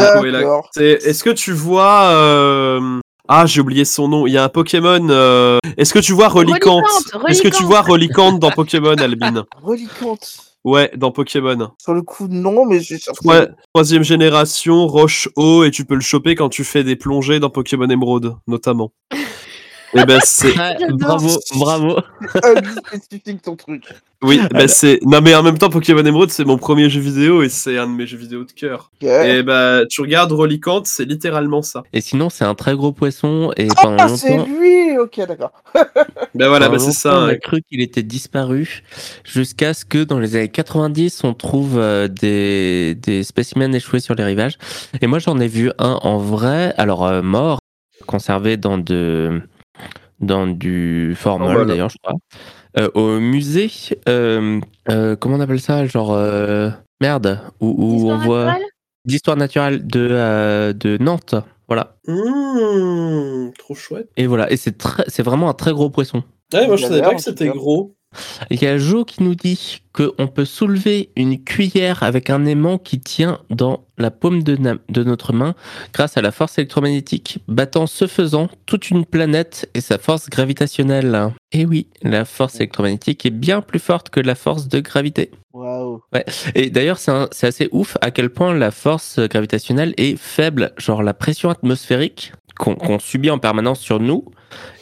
Est-ce 0.78 1.24
que 1.24 1.30
tu 1.30 1.52
vois 1.52 2.04
euh, 2.12 3.00
Ah, 3.28 3.46
j'ai 3.46 3.60
oublié 3.60 3.84
son 3.84 4.08
nom. 4.08 4.26
Il 4.26 4.32
y 4.32 4.38
a 4.38 4.44
un 4.44 4.48
Pokémon. 4.48 5.08
euh, 5.10 5.58
Est-ce 5.76 5.92
que 5.92 5.98
tu 5.98 6.12
vois 6.12 6.28
Relicante? 6.28 6.84
Relicante, 6.84 7.30
Est-ce 7.30 7.42
que 7.42 7.48
tu 7.48 7.64
vois 7.64 7.80
Relicante 7.82 8.38
dans 8.38 8.50
Pokémon, 8.50 8.94
Albine 8.94 9.42
Relicante. 9.62 10.36
Ouais, 10.64 10.92
dans 10.96 11.10
Pokémon. 11.10 11.72
Sur 11.78 11.92
le 11.92 12.02
coup, 12.02 12.28
non, 12.30 12.64
mais 12.66 12.78
j'ai 12.78 12.96
cherché. 12.96 13.20
Ouais, 13.24 13.48
troisième 13.74 14.04
génération, 14.04 14.86
roche 14.86 15.28
eau, 15.34 15.64
et 15.64 15.72
tu 15.72 15.84
peux 15.84 15.96
le 15.96 16.00
choper 16.00 16.36
quand 16.36 16.48
tu 16.50 16.62
fais 16.62 16.84
des 16.84 16.94
plongées 16.94 17.40
dans 17.40 17.50
Pokémon 17.50 17.88
Emeraude, 17.88 18.36
notamment. 18.46 18.92
Et 19.94 20.04
ben 20.04 20.20
c'est, 20.24 20.54
Ah, 20.58 20.74
bravo, 20.90 21.28
bravo. 21.56 21.96
Un 22.92 22.98
spécifique 22.98 23.42
ton 23.42 23.56
truc. 23.56 23.84
oui, 24.22 24.40
ben 24.52 24.68
c'est. 24.68 25.00
Non 25.02 25.20
mais 25.20 25.34
en 25.34 25.42
même 25.42 25.58
temps, 25.58 25.68
Pokémon 25.68 26.04
Emeraude, 26.04 26.30
c'est 26.30 26.44
mon 26.44 26.58
premier 26.58 26.88
jeu 26.88 27.00
vidéo 27.00 27.42
et 27.42 27.48
c'est 27.48 27.76
un 27.78 27.86
de 27.86 27.92
mes 27.92 28.06
jeux 28.06 28.16
vidéo 28.16 28.44
de 28.44 28.52
cœur. 28.52 28.90
Et 29.00 29.42
ben 29.42 29.84
tu 29.90 30.00
regardes 30.00 30.32
Relicante, 30.32 30.86
c'est 30.86 31.04
littéralement 31.04 31.62
ça. 31.62 31.82
Et 31.92 32.00
sinon, 32.00 32.30
c'est 32.30 32.44
un 32.44 32.54
très 32.54 32.74
gros 32.74 32.92
poisson. 32.92 33.52
Et 33.56 33.68
pendant 33.68 33.96
Ah, 33.98 34.08
c'est 34.08 34.36
longtemps, 34.36 34.46
lui 34.46 34.98
Ok, 34.98 35.18
d'accord. 35.26 35.52
Ben 36.34 36.48
voilà, 36.48 36.70
ben 36.70 36.78
c'est 36.78 36.92
ça. 36.92 37.18
On 37.18 37.24
a 37.24 37.32
hein. 37.32 37.36
cru 37.36 37.60
qu'il 37.68 37.82
était 37.82 38.02
disparu 38.02 38.82
jusqu'à 39.22 39.74
ce 39.74 39.84
que 39.84 40.02
dans 40.02 40.18
les 40.18 40.34
années 40.34 40.48
90, 40.48 41.24
on 41.24 41.34
trouve 41.34 41.78
euh, 41.78 42.08
des, 42.08 42.94
des 42.94 43.22
spécimens 43.22 43.72
échoués 43.72 44.00
sur 44.00 44.14
les 44.14 44.24
rivages. 44.24 44.56
Et 45.02 45.06
moi, 45.06 45.18
j'en 45.18 45.38
ai 45.40 45.46
vu 45.48 45.70
un 45.78 45.98
en 46.02 46.16
vrai, 46.16 46.72
alors 46.78 47.04
euh, 47.04 47.20
mort, 47.20 47.58
conservé 48.06 48.56
dans 48.56 48.78
de 48.78 49.42
dans 50.20 50.46
du 50.46 51.14
formol 51.16 51.48
Oh, 51.48 51.52
voilà. 51.52 51.64
d'ailleurs, 51.66 51.88
je 51.90 51.96
crois, 52.02 52.14
euh, 52.78 52.88
au 52.94 53.18
musée. 53.20 53.70
euh, 54.08 54.60
euh, 54.88 55.16
comment 55.16 55.36
on 55.36 55.40
appelle 55.40 55.60
ça 55.60 55.86
Genre 55.86 56.12
euh, 56.12 56.70
merde, 57.00 57.40
où, 57.60 57.68
où 57.68 58.10
on 58.10 58.18
voit 58.18 58.56
d'histoire 59.04 59.36
naturelle 59.36 59.86
de 59.86 60.08
euh, 60.10 60.72
de 60.72 60.96
Nantes. 60.98 61.34
Voilà. 61.68 61.96
Mmh, 62.06 63.50
trop 63.58 63.74
chouette. 63.74 64.08
Et 64.16 64.26
voilà. 64.26 64.50
Et 64.52 64.56
c'est 64.56 64.76
très, 64.78 65.04
c'est 65.08 65.22
vraiment 65.22 65.48
un 65.48 65.54
très 65.54 65.72
gros 65.72 65.90
poisson. 65.90 66.22
Ouais, 66.52 66.66
moi 66.66 66.76
je 66.76 66.84
savais 66.86 67.00
pas 67.02 67.14
que 67.14 67.22
c'était 67.22 67.48
gros. 67.48 67.94
Il 68.50 68.62
y 68.62 68.66
a 68.66 68.78
Jo 68.78 69.04
qui 69.04 69.22
nous 69.22 69.34
dit 69.34 69.82
qu'on 69.92 70.26
peut 70.26 70.44
soulever 70.44 71.10
une 71.16 71.42
cuillère 71.42 72.02
avec 72.02 72.30
un 72.30 72.44
aimant 72.46 72.78
qui 72.78 72.98
tient 73.00 73.40
dans 73.50 73.84
la 73.98 74.10
paume 74.10 74.42
de, 74.42 74.56
notre 75.02 75.32
main 75.32 75.54
grâce 75.92 76.16
à 76.16 76.22
la 76.22 76.32
force 76.32 76.58
électromagnétique, 76.58 77.40
battant 77.46 77.86
ce 77.86 78.06
faisant 78.06 78.48
toute 78.66 78.90
une 78.90 79.04
planète 79.04 79.68
et 79.74 79.80
sa 79.80 79.98
force 79.98 80.30
gravitationnelle. 80.30 81.32
Et 81.52 81.66
oui, 81.66 81.88
la 82.02 82.24
force 82.24 82.56
électromagnétique 82.56 83.26
est 83.26 83.30
bien 83.30 83.60
plus 83.60 83.78
forte 83.78 84.10
que 84.10 84.20
la 84.20 84.34
force 84.34 84.68
de 84.68 84.80
gravité. 84.80 85.30
Waouh. 85.52 86.00
Et 86.54 86.70
d'ailleurs, 86.70 86.98
c'est 86.98 87.46
assez 87.46 87.68
ouf 87.72 87.98
à 88.00 88.10
quel 88.10 88.30
point 88.30 88.54
la 88.54 88.70
force 88.70 89.20
gravitationnelle 89.20 89.94
est 89.98 90.16
faible. 90.16 90.72
Genre 90.78 91.02
la 91.02 91.14
pression 91.14 91.50
atmosphérique 91.50 92.32
qu'on 92.58 92.74
qu'on 92.74 92.98
subit 92.98 93.30
en 93.30 93.38
permanence 93.38 93.80
sur 93.80 94.00
nous 94.00 94.24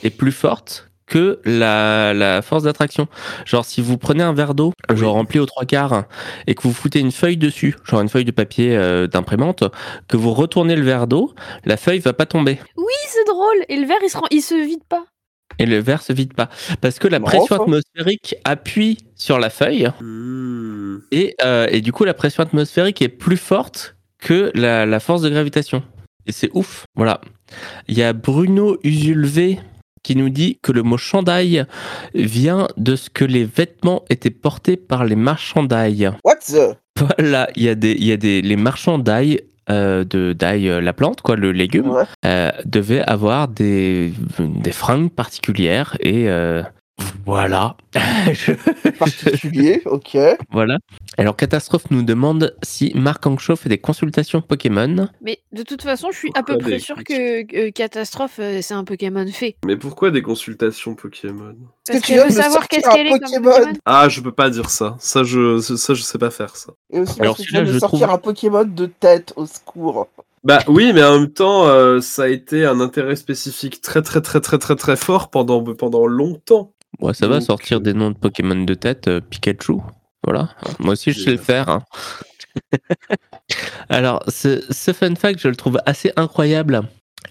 est 0.02 0.10
plus 0.10 0.32
forte 0.32 0.89
que 1.10 1.40
la, 1.44 2.14
la 2.14 2.40
force 2.40 2.62
d'attraction. 2.62 3.08
Genre 3.44 3.64
si 3.66 3.82
vous 3.82 3.98
prenez 3.98 4.22
un 4.22 4.32
verre 4.32 4.54
d'eau, 4.54 4.72
genre 4.94 5.14
rempli 5.14 5.38
aux 5.40 5.46
trois 5.46 5.66
quarts, 5.66 6.04
et 6.46 6.54
que 6.54 6.62
vous 6.62 6.72
foutez 6.72 7.00
une 7.00 7.12
feuille 7.12 7.36
dessus, 7.36 7.76
genre 7.84 8.00
une 8.00 8.08
feuille 8.08 8.24
de 8.24 8.30
papier 8.30 8.76
euh, 8.76 9.06
d'imprimante, 9.08 9.64
que 10.08 10.16
vous 10.16 10.32
retournez 10.32 10.76
le 10.76 10.82
verre 10.84 11.06
d'eau, 11.06 11.34
la 11.64 11.76
feuille 11.76 11.98
va 11.98 12.12
pas 12.14 12.26
tomber. 12.26 12.58
Oui, 12.76 12.84
c'est 13.08 13.26
drôle. 13.26 13.64
Et 13.68 13.76
le 13.76 13.86
verre, 13.86 13.98
il 14.02 14.08
se, 14.08 14.16
rend- 14.16 14.28
il 14.30 14.40
se 14.40 14.54
vide 14.54 14.84
pas. 14.88 15.04
Et 15.58 15.66
le 15.66 15.78
verre 15.78 16.00
se 16.02 16.12
vide 16.12 16.32
pas. 16.32 16.48
Parce 16.80 16.98
que 16.98 17.08
la 17.08 17.18
pression 17.20 17.60
atmosphérique 17.60 18.36
appuie 18.44 18.98
sur 19.16 19.38
la 19.38 19.50
feuille, 19.50 19.90
Mmh. 20.00 20.98
Et, 21.12 21.34
euh, 21.42 21.66
et 21.70 21.80
du 21.80 21.92
coup, 21.92 22.04
la 22.04 22.14
pression 22.14 22.42
atmosphérique 22.42 23.02
est 23.02 23.08
plus 23.08 23.36
forte 23.36 23.96
que 24.18 24.52
la, 24.54 24.86
la 24.86 25.00
force 25.00 25.22
de 25.22 25.28
gravitation. 25.28 25.82
Et 26.26 26.32
c'est 26.32 26.50
ouf. 26.54 26.84
Voilà. 26.94 27.20
Il 27.88 27.98
y 27.98 28.02
a 28.02 28.12
Bruno 28.12 28.78
Usulvé 28.84 29.58
qui 30.02 30.16
nous 30.16 30.28
dit 30.30 30.58
que 30.62 30.72
le 30.72 30.82
mot 30.82 30.96
chandail 30.96 31.64
vient 32.14 32.68
de 32.76 32.96
ce 32.96 33.10
que 33.10 33.24
les 33.24 33.44
vêtements 33.44 34.02
étaient 34.10 34.30
portés 34.30 34.76
par 34.76 35.04
les 35.04 35.16
marchands 35.16 35.62
d'ail. 35.64 36.10
What 36.24 36.36
the? 36.48 36.76
Voilà, 36.98 37.48
il 37.56 37.62
y 37.62 37.68
a 37.68 37.74
des, 37.74 37.92
il 37.92 38.04
y 38.04 38.12
a 38.12 38.16
des 38.16 38.42
les 38.42 38.56
marchands 38.56 38.98
d'ail. 38.98 39.40
euh, 39.70 40.02
de 40.04 40.32
d'ail, 40.32 40.68
euh, 40.68 40.80
la 40.80 40.92
plante, 40.92 41.20
quoi, 41.20 41.36
le 41.36 41.52
légume, 41.52 41.90
Ouais. 41.90 42.02
euh, 42.26 42.50
devaient 42.64 43.02
avoir 43.02 43.46
des, 43.46 44.12
des 44.38 44.72
fringues 44.72 45.10
particulières 45.12 45.96
et 46.00 46.26
voilà. 47.26 47.76
Je- 48.32 48.52
Particulier, 48.98 49.82
ok. 49.86 50.16
voilà. 50.50 50.78
Alors, 51.18 51.36
Catastrophe 51.36 51.90
nous 51.90 52.02
demande 52.02 52.54
si 52.62 52.92
Marc 52.94 53.26
Anxo 53.26 53.56
fait 53.56 53.68
des 53.68 53.78
consultations 53.78 54.40
Pokémon. 54.40 55.08
Mais 55.22 55.40
de 55.52 55.62
toute 55.62 55.82
façon, 55.82 56.08
je 56.12 56.18
suis 56.18 56.30
à 56.34 56.42
peu 56.42 56.58
près 56.58 56.78
sûre 56.78 56.96
que, 57.04 57.42
que 57.44 57.70
Catastrophe, 57.70 58.38
euh, 58.40 58.58
c'est 58.62 58.74
un 58.74 58.84
Pokémon 58.84 59.26
fait. 59.28 59.56
Mais 59.64 59.76
pourquoi 59.76 60.10
des 60.10 60.22
consultations 60.22 60.94
Pokémon? 60.94 61.56
Parce 61.86 62.00
que 62.00 62.06
tu 62.06 62.14
me 62.14 62.30
savoir 62.30 62.68
qu'est-ce 62.68 62.88
qu'elle 62.90 63.06
est 63.08 63.10
comme 63.10 63.20
Pokémon 63.20 63.50
Pokémon. 63.52 63.72
Ah, 63.86 64.08
je 64.08 64.20
peux 64.20 64.32
pas 64.32 64.50
dire 64.50 64.70
ça. 64.70 64.96
Ça, 65.00 65.22
je, 65.24 65.58
ça, 65.60 65.94
je 65.94 66.02
sais 66.02 66.18
pas 66.18 66.30
faire 66.30 66.56
ça. 66.56 66.72
Et 66.92 67.00
aussi 67.00 67.20
Alors, 67.20 67.36
parce 67.36 67.46
que 67.46 67.50
tu 67.50 67.54
viens 67.54 67.64
de 67.64 67.78
sortir 67.78 68.00
trouve- 68.00 68.14
un 68.14 68.18
Pokémon 68.18 68.64
de 68.64 68.86
tête, 68.86 69.32
au 69.36 69.46
secours. 69.46 70.08
Bah 70.42 70.60
oui, 70.68 70.92
mais 70.94 71.02
en 71.04 71.18
même 71.20 71.30
temps, 71.30 71.66
euh, 71.66 72.00
ça 72.00 72.22
a 72.22 72.28
été 72.28 72.64
un 72.64 72.80
intérêt 72.80 73.14
spécifique 73.16 73.82
très 73.82 74.00
très 74.00 74.22
très 74.22 74.40
très 74.40 74.56
très 74.58 74.74
très 74.74 74.96
fort 74.96 75.28
pendant 75.28 75.62
pendant 75.62 76.06
longtemps. 76.06 76.72
Bon, 76.98 77.12
ça 77.12 77.28
va 77.28 77.40
sortir 77.40 77.78
euh, 77.78 77.80
des 77.80 77.94
noms 77.94 78.10
de 78.10 78.16
Pokémon 78.16 78.56
de 78.64 78.74
tête, 78.74 79.08
euh, 79.08 79.20
Pikachu. 79.20 79.74
Voilà. 80.24 80.50
Moi 80.80 80.92
aussi, 80.92 81.12
je 81.12 81.20
sais 81.20 81.30
le 81.30 81.36
faire. 81.38 81.68
hein. 81.68 81.82
Alors, 83.88 84.22
ce, 84.28 84.62
ce 84.70 84.92
fun 84.92 85.14
fact, 85.14 85.40
je 85.40 85.48
le 85.48 85.56
trouve 85.56 85.78
assez 85.86 86.12
incroyable. 86.16 86.82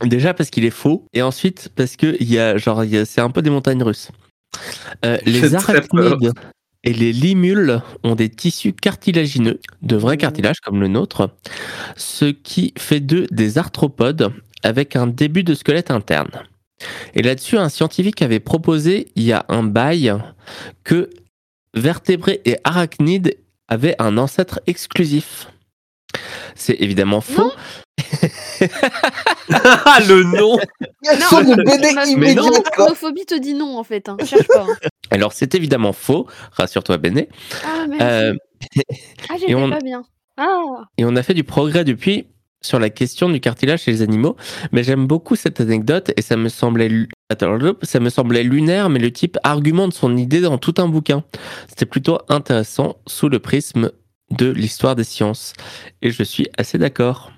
Déjà 0.04 0.34
parce 0.34 0.50
qu'il 0.50 0.66
est 0.66 0.70
faux, 0.70 1.06
et 1.14 1.22
ensuite 1.22 1.70
parce 1.76 1.96
que 1.96 2.16
il 2.20 2.32
y 2.32 2.40
a, 2.40 2.58
genre, 2.58 2.84
il 2.84 2.92
y 2.92 2.98
a- 2.98 3.06
c'est 3.06 3.22
un 3.22 3.30
peu 3.30 3.42
des 3.42 3.50
montagnes 3.50 3.84
russes. 3.84 4.10
Euh, 5.06 5.18
les 5.26 5.56
arachnides 5.56 6.32
et 6.84 6.94
les 6.94 7.12
limules 7.12 7.82
ont 8.04 8.16
des 8.16 8.30
tissus 8.30 8.74
cartilagineux, 8.74 9.60
de 9.82 9.96
vrais 9.98 10.16
Mmh. 10.16 10.20
cartilages 10.20 10.60
comme 10.62 10.80
le 10.80 10.88
nôtre, 10.88 11.32
ce 11.98 12.26
qui 12.26 12.74
fait 12.78 13.02
d'eux 13.02 13.28
des 13.32 13.58
arthropodes 13.58 14.32
avec 14.64 14.96
un 14.96 15.08
début 15.08 15.44
de 15.44 15.54
squelette 15.54 15.92
interne. 15.92 16.30
Et 17.16 17.22
là-dessus, 17.22 17.58
un 17.58 17.70
scientifique 17.70 18.22
avait 18.22 18.40
proposé, 18.40 19.08
il 19.16 19.24
y 19.24 19.34
a 19.34 19.46
un 19.50 19.64
bail, 19.64 20.16
que 20.84 21.10
vertébrés 21.74 22.42
et 22.46 22.58
arachnides 22.64 23.38
avaient 23.68 23.96
un 24.00 24.18
ancêtre 24.18 24.60
exclusif. 24.68 25.48
C'est 26.56 26.78
évidemment 26.82 27.22
faux. 27.22 27.52
Ah, 29.52 30.00
le 30.08 30.24
nom 30.24 30.58
Réaction 31.04 31.42
de 31.42 31.56
BD 31.64 31.92
Ma- 31.94 32.06
Mais 32.18 32.34
non. 32.36 32.44
immédiate, 32.44 32.70
quoi. 32.76 32.86
Homophobie 32.86 33.26
te 33.26 33.38
dit 33.38 33.54
non 33.54 33.78
en 33.78 33.84
fait. 33.84 34.10
Hein. 34.10 34.18
Cherche 34.26 34.48
pas. 34.48 34.66
hein. 34.70 34.76
Alors, 35.12 35.34
c'est 35.34 35.56
évidemment 35.56 35.94
faux, 35.94 36.28
rassure-toi, 36.54 36.98
Béné. 36.98 37.30
Ah 37.66 37.86
merci. 37.88 38.06
Euh, 38.06 38.34
ah 39.30 39.34
j'étais 39.40 39.56
on- 39.56 39.70
pas 39.70 39.80
bien. 39.80 40.04
Ah. 40.38 40.64
et 40.98 41.06
on 41.06 41.16
a 41.16 41.24
fait 41.24 41.34
du 41.34 41.44
progrès 41.44 41.84
depuis 41.84 42.28
sur 42.62 42.80
la 42.80 42.90
question 42.90 43.30
du 43.30 43.40
cartilage 43.40 43.84
chez 43.84 43.92
les 43.92 44.02
animaux, 44.02 44.36
mais 44.72 44.84
j'aime 44.84 45.08
beaucoup 45.08 45.36
cette 45.36 45.62
anecdote 45.62 46.12
et 46.18 46.22
ça 46.22 46.36
me 46.36 46.50
semblait 46.50 47.08
ça 47.84 48.00
me 48.00 48.10
semblait 48.10 48.44
lunaire, 48.44 48.90
mais 48.90 49.00
le 49.00 49.12
type 49.12 49.38
argumente 49.44 49.94
son 49.94 50.18
idée 50.18 50.42
dans 50.42 50.58
tout 50.58 50.74
un 50.78 50.88
bouquin. 50.88 51.24
C'était 51.68 51.86
plutôt 51.86 52.20
intéressant 52.28 52.98
sous 53.08 53.30
le 53.30 53.40
prisme 53.40 53.92
de 54.32 54.50
l'histoire 54.50 54.96
des 54.96 55.04
sciences, 55.04 55.54
et 56.02 56.12
je 56.12 56.24
suis 56.24 56.48
assez 56.58 56.78
d'accord. 56.78 57.32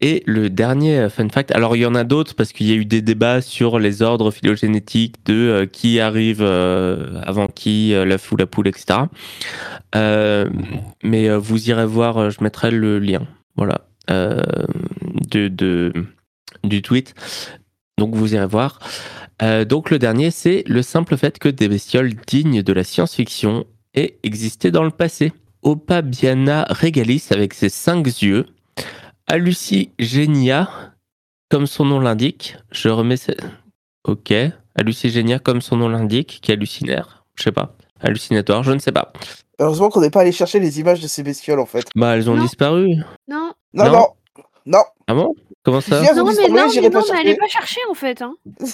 Et 0.00 0.22
le 0.26 0.50
dernier 0.50 0.98
euh, 0.98 1.08
fun 1.08 1.28
fact, 1.30 1.52
alors 1.52 1.74
il 1.74 1.80
y 1.80 1.86
en 1.86 1.94
a 1.94 2.04
d'autres 2.04 2.34
parce 2.34 2.52
qu'il 2.52 2.66
y 2.66 2.72
a 2.72 2.74
eu 2.74 2.84
des 2.84 3.00
débats 3.00 3.40
sur 3.40 3.78
les 3.78 4.02
ordres 4.02 4.30
phylogénétiques 4.30 5.24
de 5.24 5.34
euh, 5.34 5.66
qui 5.66 6.00
arrive 6.00 6.42
euh, 6.42 7.18
avant 7.22 7.46
qui, 7.46 7.94
euh, 7.94 8.04
l'œuf 8.04 8.30
ou 8.30 8.36
la 8.36 8.46
poule, 8.46 8.68
etc. 8.68 9.00
Mais 11.02 11.34
vous 11.36 11.70
irez 11.70 11.86
voir, 11.86 12.30
je 12.30 12.42
mettrai 12.42 12.70
le 12.70 12.98
lien, 12.98 13.26
voilà, 13.56 13.86
de, 14.08 15.48
de- 15.48 15.92
du 16.64 16.82
tweet. 16.82 17.14
Donc 17.98 18.14
vous 18.14 18.34
irez 18.34 18.46
voir. 18.46 18.78
Euh, 19.42 19.64
donc 19.64 19.90
le 19.90 19.98
dernier, 19.98 20.30
c'est 20.30 20.64
le 20.66 20.82
simple 20.82 21.16
fait 21.16 21.38
que 21.38 21.48
des 21.48 21.68
bestioles 21.68 22.14
dignes 22.26 22.62
de 22.62 22.72
la 22.72 22.84
science-fiction 22.84 23.64
aient 23.94 24.18
existé 24.22 24.70
dans 24.70 24.84
le 24.84 24.90
passé. 24.90 25.32
Opabiana 25.62 26.66
regalis 26.70 27.26
avec 27.30 27.54
ses 27.54 27.68
cinq 27.68 28.06
yeux. 28.22 28.46
Hallucigenia, 29.26 30.68
comme 31.48 31.66
son 31.66 31.84
nom 31.86 32.00
l'indique. 32.00 32.56
Je 32.70 32.88
remets. 32.88 33.16
Ok. 34.04 34.32
Hallucigenia, 34.74 35.38
comme 35.38 35.60
son 35.60 35.78
nom 35.78 35.88
l'indique, 35.88 36.38
qui 36.42 36.50
est 36.50 36.54
hallucinaire. 36.54 37.24
Je 37.36 37.44
sais 37.44 37.52
pas. 37.52 37.76
Hallucinatoire, 38.00 38.62
je 38.62 38.72
ne 38.72 38.78
sais 38.78 38.92
pas. 38.92 39.12
Heureusement 39.58 39.88
qu'on 39.88 40.00
n'est 40.00 40.10
pas 40.10 40.20
allé 40.20 40.32
chercher 40.32 40.60
les 40.60 40.80
images 40.80 41.00
de 41.00 41.06
ces 41.06 41.22
bestioles, 41.22 41.60
en 41.60 41.66
fait. 41.66 41.86
Bah, 41.94 42.16
elles 42.16 42.28
ont 42.28 42.34
Non. 42.36 42.42
disparu. 42.42 42.88
Non. 43.28 43.52
Non, 43.72 43.84
Non. 43.84 43.92
non, 43.92 44.06
non. 44.66 44.84
Ah 45.06 45.14
bon? 45.14 45.34
Comment 45.62 45.80
ça? 45.80 46.00
Non 46.14 46.24
mais 46.24 46.30
disparu, 46.30 46.52
non, 46.52 46.66
mais 46.74 46.90
pas 46.90 47.00
non, 47.00 47.04
mais 47.24 47.36
pas 47.36 47.48
chercher 47.48 47.80
en 47.90 47.94
fait. 47.94 48.22
Hein. 48.22 48.34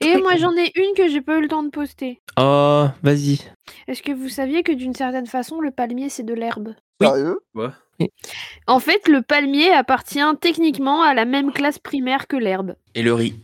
Et 0.00 0.16
moi 0.18 0.36
j'en 0.36 0.52
ai 0.52 0.70
une 0.76 0.94
que 0.96 1.08
j'ai 1.08 1.20
pas 1.20 1.38
eu 1.38 1.42
le 1.42 1.48
temps 1.48 1.62
de 1.62 1.70
poster. 1.70 2.20
Oh, 2.38 2.86
vas-y. 3.02 3.40
Est-ce 3.88 4.02
que 4.02 4.12
vous 4.12 4.28
saviez 4.28 4.62
que 4.62 4.72
d'une 4.72 4.94
certaine 4.94 5.26
façon 5.26 5.60
le 5.60 5.70
palmier 5.70 6.08
c'est 6.08 6.22
de 6.24 6.34
l'herbe? 6.34 6.74
Oui. 7.00 7.06
Sérieux? 7.08 7.38
En 8.66 8.80
fait, 8.80 9.06
le 9.08 9.22
palmier 9.22 9.70
appartient 9.72 10.18
techniquement 10.40 11.02
à 11.02 11.14
la 11.14 11.24
même 11.24 11.52
classe 11.52 11.78
primaire 11.78 12.26
que 12.26 12.36
l'herbe. 12.36 12.74
Et 12.96 13.02
le 13.02 13.14
riz. 13.14 13.34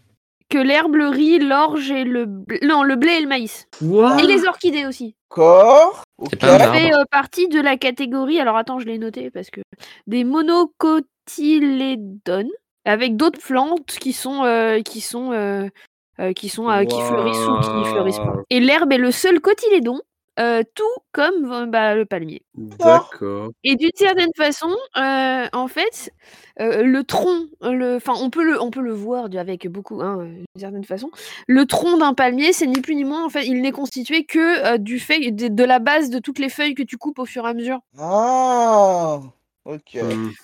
Que 0.51 0.59
l'herbe, 0.59 0.97
le 0.97 1.09
riz, 1.09 1.39
l'orge 1.39 1.91
et 1.91 2.05
le 2.05 2.27
bl- 2.27 2.67
non, 2.67 2.83
le 2.83 2.97
blé 2.97 3.13
et 3.13 3.21
le 3.21 3.29
maïs. 3.29 3.67
Et 3.83 4.27
les 4.27 4.45
orchidées 4.47 4.85
aussi. 4.85 5.15
Corps 5.29 6.03
C'est 6.25 6.35
Ok. 6.35 6.41
pas 6.41 6.55
un 6.55 6.59
Ça 6.59 6.73
fait 6.73 6.93
euh, 6.93 7.05
partie 7.11 7.47
de 7.49 7.61
la 7.61 7.77
catégorie, 7.77 8.41
alors 8.41 8.57
attends, 8.57 8.81
je 8.81 8.87
l'ai 8.87 8.99
noté 8.99 9.31
parce 9.31 9.49
que 9.51 9.61
des 10.09 10.25
monocotylédones 10.25 12.51
avec 12.85 13.17
d'autres 13.17 13.41
plantes 13.41 13.87
qui 14.01 14.13
sont 14.13 14.43
euh, 14.45 14.81
qui 14.83 15.01
sont 15.01 15.31
euh, 15.33 15.69
qui 16.35 16.49
sont 16.49 16.69
euh, 16.69 16.85
qui 16.85 17.01
fleurissent 17.01 17.47
ou 17.49 17.61
qui 17.61 17.85
fleurissent 17.93 18.19
pas. 18.19 18.35
Et 18.51 18.59
l'herbe 18.61 18.93
est 18.93 18.99
le 18.99 19.11
seul 19.13 19.41
cotylédon, 19.41 20.01
euh, 20.39 20.63
tout 20.75 20.85
comme 21.13 21.71
bah, 21.71 21.95
le 21.95 22.07
palmier. 22.07 22.43
D'accord. 22.55 23.51
Et 23.65 23.77
d'une 23.77 23.91
certaine 23.95 24.31
façon, 24.37 24.75
euh, 24.97 25.47
en 25.53 25.69
fait, 25.69 26.13
euh, 26.61 26.83
le 26.83 27.05
tronc, 27.05 27.47
le, 27.63 27.97
enfin, 27.97 28.15
on 28.17 28.31
peut 28.31 28.45
le, 28.45 28.61
on 28.63 28.71
peut 28.71 28.81
le 28.81 28.93
voir 28.93 29.29
avec 29.37 29.69
beaucoup, 29.69 30.01
hein, 30.01 30.25
d'une 30.25 30.45
certaine 30.61 30.85
façon. 30.85 31.11
Le 31.47 31.67
tronc 31.67 31.99
d'un 31.99 32.15
palmier, 32.15 32.53
c'est 32.53 32.67
ni 32.67 32.81
plus 32.81 32.95
ni 32.95 33.05
moins, 33.05 33.25
en 33.25 33.29
fait, 33.29 33.47
il 33.47 33.61
n'est 33.61 33.73
constitué 33.73 34.25
que 34.25 34.65
euh, 34.65 34.79
du 34.79 34.99
fait 34.99 35.31
de, 35.31 35.49
de 35.49 35.65
la 35.65 35.79
base 35.79 36.11
de 36.11 36.19
toutes 36.19 36.39
les 36.39 36.49
feuilles 36.49 36.75
que 36.75 36.83
tu 36.83 36.97
coupes 36.97 37.19
au 37.19 37.27
fur 37.27 37.47
et 37.47 37.51
à 37.51 37.55
mesure, 37.55 37.81
Ah 37.99 39.21
Ok. 39.67 39.99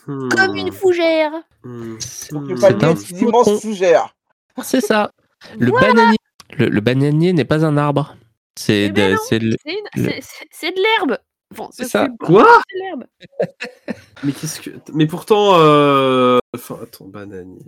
Comme 0.06 0.56
une 0.56 0.72
fougère. 0.72 1.32
Donc 1.64 2.48
le. 2.48 2.56
C'est 2.56 2.60
palmier 2.60 2.84
un 2.84 2.94
est 2.94 3.10
une 3.10 3.18
immense 3.28 3.60
fougère. 3.60 4.14
C'est 4.62 4.82
ça. 4.82 5.10
Le 5.58 5.70
bananier. 5.70 6.16
Le, 6.58 6.68
le 6.68 6.80
bananier 6.80 7.32
n'est 7.32 7.44
pas 7.44 7.64
un 7.64 7.76
arbre. 7.76 8.16
C'est 8.58 8.88
de- 8.90 9.12
non. 9.12 9.18
l'herbe. 10.82 11.18
C'est 11.72 11.84
ce 11.84 11.90
ça. 11.90 12.08
Quoi? 12.18 12.44
C'est 12.68 12.76
de 12.78 12.82
l'herbe. 12.84 13.04
Mais 14.24 14.32
qu'est-ce 14.32 14.60
que. 14.60 14.70
Mais 14.92 15.06
pourtant. 15.06 15.52
euh, 15.60 16.38
Enfin, 16.54 16.78
attends, 16.82 17.04
bananier. 17.06 17.60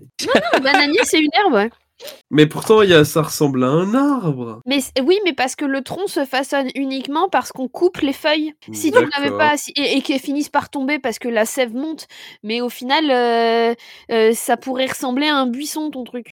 Le 0.55 0.61
bananier, 0.63 1.01
c'est 1.05 1.21
une 1.21 1.31
herbe, 1.35 1.53
ouais. 1.53 1.71
Mais 2.31 2.47
pourtant, 2.47 2.83
il 2.83 2.91
y 2.91 2.95
a... 2.95 3.05
ça 3.05 3.23
ressemble 3.23 3.65
à 3.65 3.67
un 3.69 3.93
arbre. 3.95 4.61
Mais 4.67 4.79
oui, 5.03 5.19
mais 5.25 5.33
parce 5.33 5.57
que 5.57 5.65
le 5.65 5.83
tronc 5.83 6.07
se 6.07 6.25
façonne 6.25 6.69
uniquement 6.77 7.29
parce 7.29 7.51
qu'on 7.51 7.67
coupe 7.69 7.99
les 7.99 8.13
feuilles. 8.13 8.55
Si 8.73 8.93
tu 8.93 8.99
n'avais 9.17 9.31
pas 9.37 9.57
si- 9.57 9.73
et, 9.77 9.97
et 9.97 10.01
qu'elles 10.01 10.21
finissent 10.21 10.49
par 10.49 10.71
tomber 10.71 10.99
parce 11.01 11.19
que 11.19 11.29
la 11.29 11.45
sève 11.45 11.75
monte, 11.75 12.07
mais 12.45 12.61
au 12.61 12.69
final, 12.69 13.11
euh, 13.11 13.75
euh, 14.13 14.33
ça 14.33 14.57
pourrait 14.57 14.87
ressembler 14.87 15.27
à 15.27 15.37
un 15.37 15.47
buisson 15.49 15.91
ton 15.91 16.05
truc. 16.05 16.31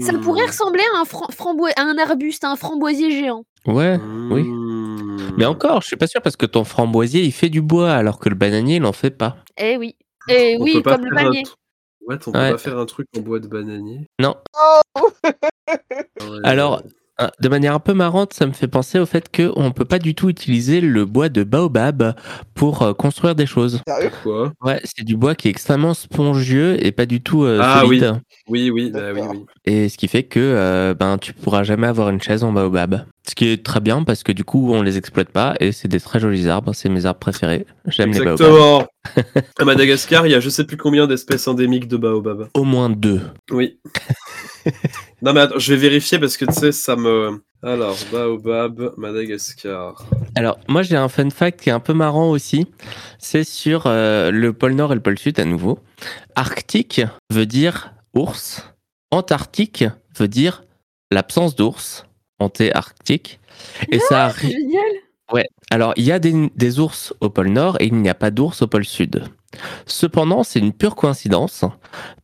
Ça 0.00 0.12
pourrait 0.18 0.46
ressembler 0.46 0.82
à 0.94 1.00
un, 1.00 1.04
à 1.76 2.02
arbuste, 2.02 2.44
à 2.44 2.50
un 2.50 2.56
framboisier 2.56 3.10
géant. 3.10 3.44
Ouais. 3.66 3.98
oui. 4.30 4.42
Mhm. 4.44 5.34
Mais 5.36 5.44
encore, 5.44 5.82
je 5.82 5.88
suis 5.88 5.96
pas 5.96 6.06
sûr 6.06 6.22
parce 6.22 6.36
que 6.36 6.46
ton 6.46 6.64
framboisier 6.64 7.22
il 7.22 7.32
fait 7.32 7.48
du 7.50 7.60
bois 7.60 7.92
alors 7.92 8.18
que 8.18 8.28
le 8.28 8.34
bananier 8.34 8.76
il 8.76 8.84
en 8.84 8.92
fait 8.92 9.10
pas. 9.10 9.36
Eh 9.58 9.76
oui. 9.76 9.96
On 10.28 10.62
oui, 10.62 10.82
comme 10.82 11.04
le 11.04 11.16
un 11.18 11.30
tr- 11.30 11.54
Ouais, 12.08 12.16
on 12.26 12.32
peut 12.32 12.38
Ouais. 12.38 12.52
pas 12.52 12.58
faire 12.58 12.78
un 12.78 12.86
truc 12.86 13.08
en 13.16 13.20
bois 13.20 13.40
de 13.40 13.48
bananier. 13.48 14.06
Non. 14.20 14.36
Ouais. 16.20 16.40
Alors, 16.44 16.82
De 17.40 17.48
manière 17.48 17.74
un 17.74 17.78
peu 17.80 17.94
marrante, 17.94 18.34
ça 18.34 18.46
me 18.46 18.52
fait 18.52 18.68
penser 18.68 18.98
au 18.98 19.06
fait 19.06 19.34
qu'on 19.34 19.64
ne 19.64 19.70
peut 19.70 19.86
pas 19.86 19.98
du 19.98 20.14
tout 20.14 20.28
utiliser 20.28 20.82
le 20.82 21.06
bois 21.06 21.30
de 21.30 21.44
baobab 21.44 22.14
pour 22.54 22.82
euh, 22.82 22.92
construire 22.92 23.34
des 23.34 23.46
choses. 23.46 23.80
Sérieux? 23.88 24.10
Quoi 24.22 24.52
Ouais, 24.62 24.80
c'est 24.84 25.04
du 25.04 25.16
bois 25.16 25.34
qui 25.34 25.48
est 25.48 25.50
extrêmement 25.50 25.94
spongieux 25.94 26.84
et 26.84 26.92
pas 26.92 27.06
du 27.06 27.22
tout 27.22 27.44
euh, 27.44 27.60
Ah 27.62 27.80
solide. 27.80 28.20
Oui, 28.48 28.70
oui, 28.70 28.90
bah 28.90 29.00
oui, 29.14 29.20
D'accord. 29.20 29.30
oui. 29.32 29.44
Et 29.64 29.88
ce 29.88 29.96
qui 29.96 30.08
fait 30.08 30.24
que 30.24 30.40
euh, 30.40 30.94
ben 30.94 31.16
tu 31.16 31.32
pourras 31.32 31.62
jamais 31.62 31.86
avoir 31.86 32.10
une 32.10 32.20
chaise 32.20 32.44
en 32.44 32.52
baobab. 32.52 33.06
Ce 33.28 33.34
qui 33.34 33.48
est 33.48 33.64
très 33.64 33.80
bien 33.80 34.04
parce 34.04 34.22
que 34.22 34.30
du 34.30 34.44
coup 34.44 34.72
on 34.72 34.82
les 34.82 34.98
exploite 34.98 35.30
pas 35.30 35.54
et 35.58 35.72
c'est 35.72 35.88
des 35.88 35.98
très 35.98 36.20
jolis 36.20 36.48
arbres, 36.48 36.72
c'est 36.74 36.88
mes 36.88 37.06
arbres 37.06 37.18
préférés. 37.18 37.66
J'aime 37.86 38.12
les 38.12 38.20
baobabs. 38.20 38.40
Exactement. 38.40 38.86
à 39.58 39.64
Madagascar, 39.64 40.26
il 40.26 40.30
y 40.30 40.34
a 40.34 40.40
je 40.40 40.48
sais 40.48 40.64
plus 40.64 40.76
combien 40.76 41.08
d'espèces 41.08 41.48
endémiques 41.48 41.88
de 41.88 41.96
baobab. 41.96 42.48
Au 42.54 42.62
moins 42.62 42.88
deux. 42.88 43.20
Oui. 43.50 43.80
non 45.22 45.32
mais 45.32 45.40
attends, 45.40 45.58
je 45.58 45.74
vais 45.74 45.80
vérifier 45.80 46.20
parce 46.20 46.36
que 46.36 46.44
tu 46.44 46.52
sais, 46.52 46.72
ça 46.72 46.94
me. 46.94 47.42
Alors, 47.62 47.96
baobab, 48.12 48.92
Madagascar. 48.96 50.06
Alors 50.36 50.60
moi 50.68 50.82
j'ai 50.82 50.96
un 50.96 51.08
fun 51.08 51.30
fact 51.30 51.60
qui 51.60 51.70
est 51.70 51.72
un 51.72 51.80
peu 51.80 51.94
marrant 51.94 52.30
aussi. 52.30 52.66
C'est 53.18 53.44
sur 53.44 53.84
euh, 53.86 54.30
le 54.30 54.52
pôle 54.52 54.74
Nord 54.74 54.92
et 54.92 54.94
le 54.94 55.02
pôle 55.02 55.18
Sud 55.18 55.40
à 55.40 55.44
nouveau. 55.44 55.80
Arctique 56.36 57.00
veut 57.32 57.46
dire 57.46 57.92
ours. 58.14 58.62
Antarctique 59.10 59.84
veut 60.16 60.28
dire 60.28 60.62
l'absence 61.10 61.56
d'ours. 61.56 62.05
Antarctique. 62.38 63.40
Et 63.90 63.98
ça 63.98 64.26
arrive. 64.26 64.50
Génial. 64.50 64.84
Ouais, 65.32 65.48
alors 65.70 65.92
il 65.96 66.04
y 66.04 66.12
a 66.12 66.18
des, 66.18 66.50
des 66.54 66.78
ours 66.78 67.12
au 67.20 67.30
pôle 67.30 67.48
Nord 67.48 67.76
et 67.80 67.86
il 67.86 67.94
n'y 67.94 68.08
a 68.08 68.14
pas 68.14 68.30
d'ours 68.30 68.62
au 68.62 68.66
pôle 68.66 68.84
Sud. 68.84 69.24
Cependant, 69.86 70.44
c'est 70.44 70.60
une 70.60 70.72
pure 70.72 70.94
coïncidence 70.94 71.64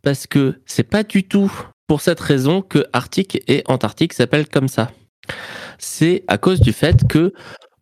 parce 0.03 0.27
que 0.27 0.61
c'est 0.67 0.85
pas 0.85 1.03
du 1.03 1.25
tout 1.25 1.53
pour 1.87 2.01
cette 2.01 2.21
raison 2.21 2.63
que 2.63 2.87
Arctique 2.93 3.43
et 3.49 3.65
Antarctique 3.67 4.13
s'appellent 4.13 4.49
comme 4.49 4.69
ça. 4.69 4.91
C'est 5.79 6.25
à 6.29 6.39
cause 6.39 6.61
du 6.61 6.73
fait 6.73 7.07
que 7.09 7.33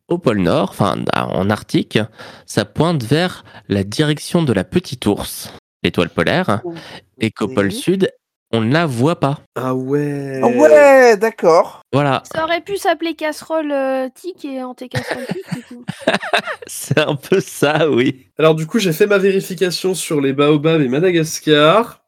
au 0.09 0.19
pôle 0.19 0.41
Nord, 0.41 0.71
enfin 0.71 1.05
en 1.15 1.51
Arctique, 1.51 1.99
ça 2.47 2.65
pointe 2.65 3.05
vers 3.05 3.45
la 3.69 3.85
direction 3.85 4.43
de 4.43 4.53
la 4.53 4.65
petite 4.65 5.07
ours, 5.07 5.53
l'étoile 5.83 6.11
polaire, 6.11 6.63
et 7.19 7.31
qu'au 7.31 7.47
pôle. 7.47 7.71
Sud, 7.71 8.11
on 8.53 8.61
ne 8.63 8.73
la 8.73 8.87
voit 8.87 9.19
pas. 9.21 9.41
Ah 9.55 9.75
ouais. 9.75 10.41
Ah 10.43 10.49
ouais, 10.49 11.17
d'accord. 11.17 11.83
Voilà, 11.93 12.23
Ça 12.33 12.45
aurait 12.45 12.61
pu 12.61 12.77
s'appeler 12.77 13.15
casserole 13.15 13.71
euh, 13.71 14.09
tic 14.15 14.45
et 14.45 14.63
anté-casserole 14.63 15.27
tic, 15.27 15.55
du 15.55 15.63
coup. 15.63 15.85
c'est 16.67 16.99
un 16.99 17.15
peu 17.15 17.41
ça, 17.41 17.89
oui. 17.91 18.27
Alors 18.39 18.55
du 18.55 18.67
coup, 18.67 18.79
j'ai 18.79 18.93
fait 18.93 19.07
ma 19.07 19.19
vérification 19.19 19.95
sur 19.95 20.21
les 20.21 20.33
baobabs 20.33 20.81
et 20.81 20.89
Madagascar. 20.89 22.00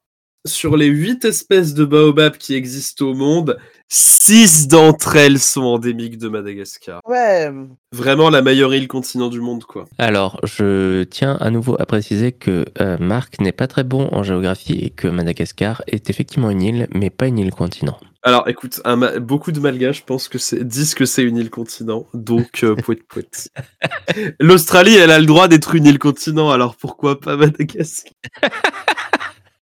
Sur 0.44 0.76
les 0.76 0.86
8 0.86 1.24
espèces 1.24 1.72
de 1.72 1.84
baobabs 1.84 2.36
qui 2.36 2.54
existent 2.54 3.04
au 3.04 3.14
monde, 3.14 3.58
6 3.88 4.66
d'entre 4.66 5.14
elles 5.14 5.38
sont 5.38 5.62
endémiques 5.62 6.18
de 6.18 6.28
Madagascar. 6.28 7.00
Ouais. 7.06 7.48
Vraiment 7.92 8.28
la 8.28 8.42
meilleure 8.42 8.74
île 8.74 8.88
continent 8.88 9.28
du 9.28 9.40
monde, 9.40 9.62
quoi. 9.62 9.84
Alors, 9.98 10.40
je 10.42 11.04
tiens 11.04 11.36
à 11.40 11.50
nouveau 11.50 11.76
à 11.80 11.86
préciser 11.86 12.32
que 12.32 12.64
euh, 12.80 12.96
Marc 12.98 13.40
n'est 13.40 13.52
pas 13.52 13.68
très 13.68 13.84
bon 13.84 14.08
en 14.10 14.24
géographie 14.24 14.80
et 14.80 14.90
que 14.90 15.06
Madagascar 15.06 15.82
est 15.86 16.10
effectivement 16.10 16.50
une 16.50 16.62
île, 16.62 16.88
mais 16.92 17.10
pas 17.10 17.28
une 17.28 17.38
île 17.38 17.52
continent. 17.52 18.00
Alors, 18.24 18.48
écoute, 18.48 18.80
un 18.84 18.96
ma- 18.96 19.20
beaucoup 19.20 19.52
de 19.52 19.60
Malgaches 19.60 20.04
pensent 20.04 20.26
que 20.26 20.38
c'est 20.38 20.64
disent 20.66 20.94
que 20.96 21.04
c'est 21.04 21.22
une 21.22 21.36
île 21.36 21.50
continent, 21.50 22.08
donc 22.14 22.64
euh, 22.64 22.74
poète. 22.74 23.48
L'Australie, 24.40 24.96
elle 24.96 25.12
a 25.12 25.20
le 25.20 25.26
droit 25.26 25.46
d'être 25.46 25.76
une 25.76 25.86
île 25.86 26.00
continent, 26.00 26.50
alors 26.50 26.74
pourquoi 26.74 27.20
pas 27.20 27.36
Madagascar? 27.36 28.12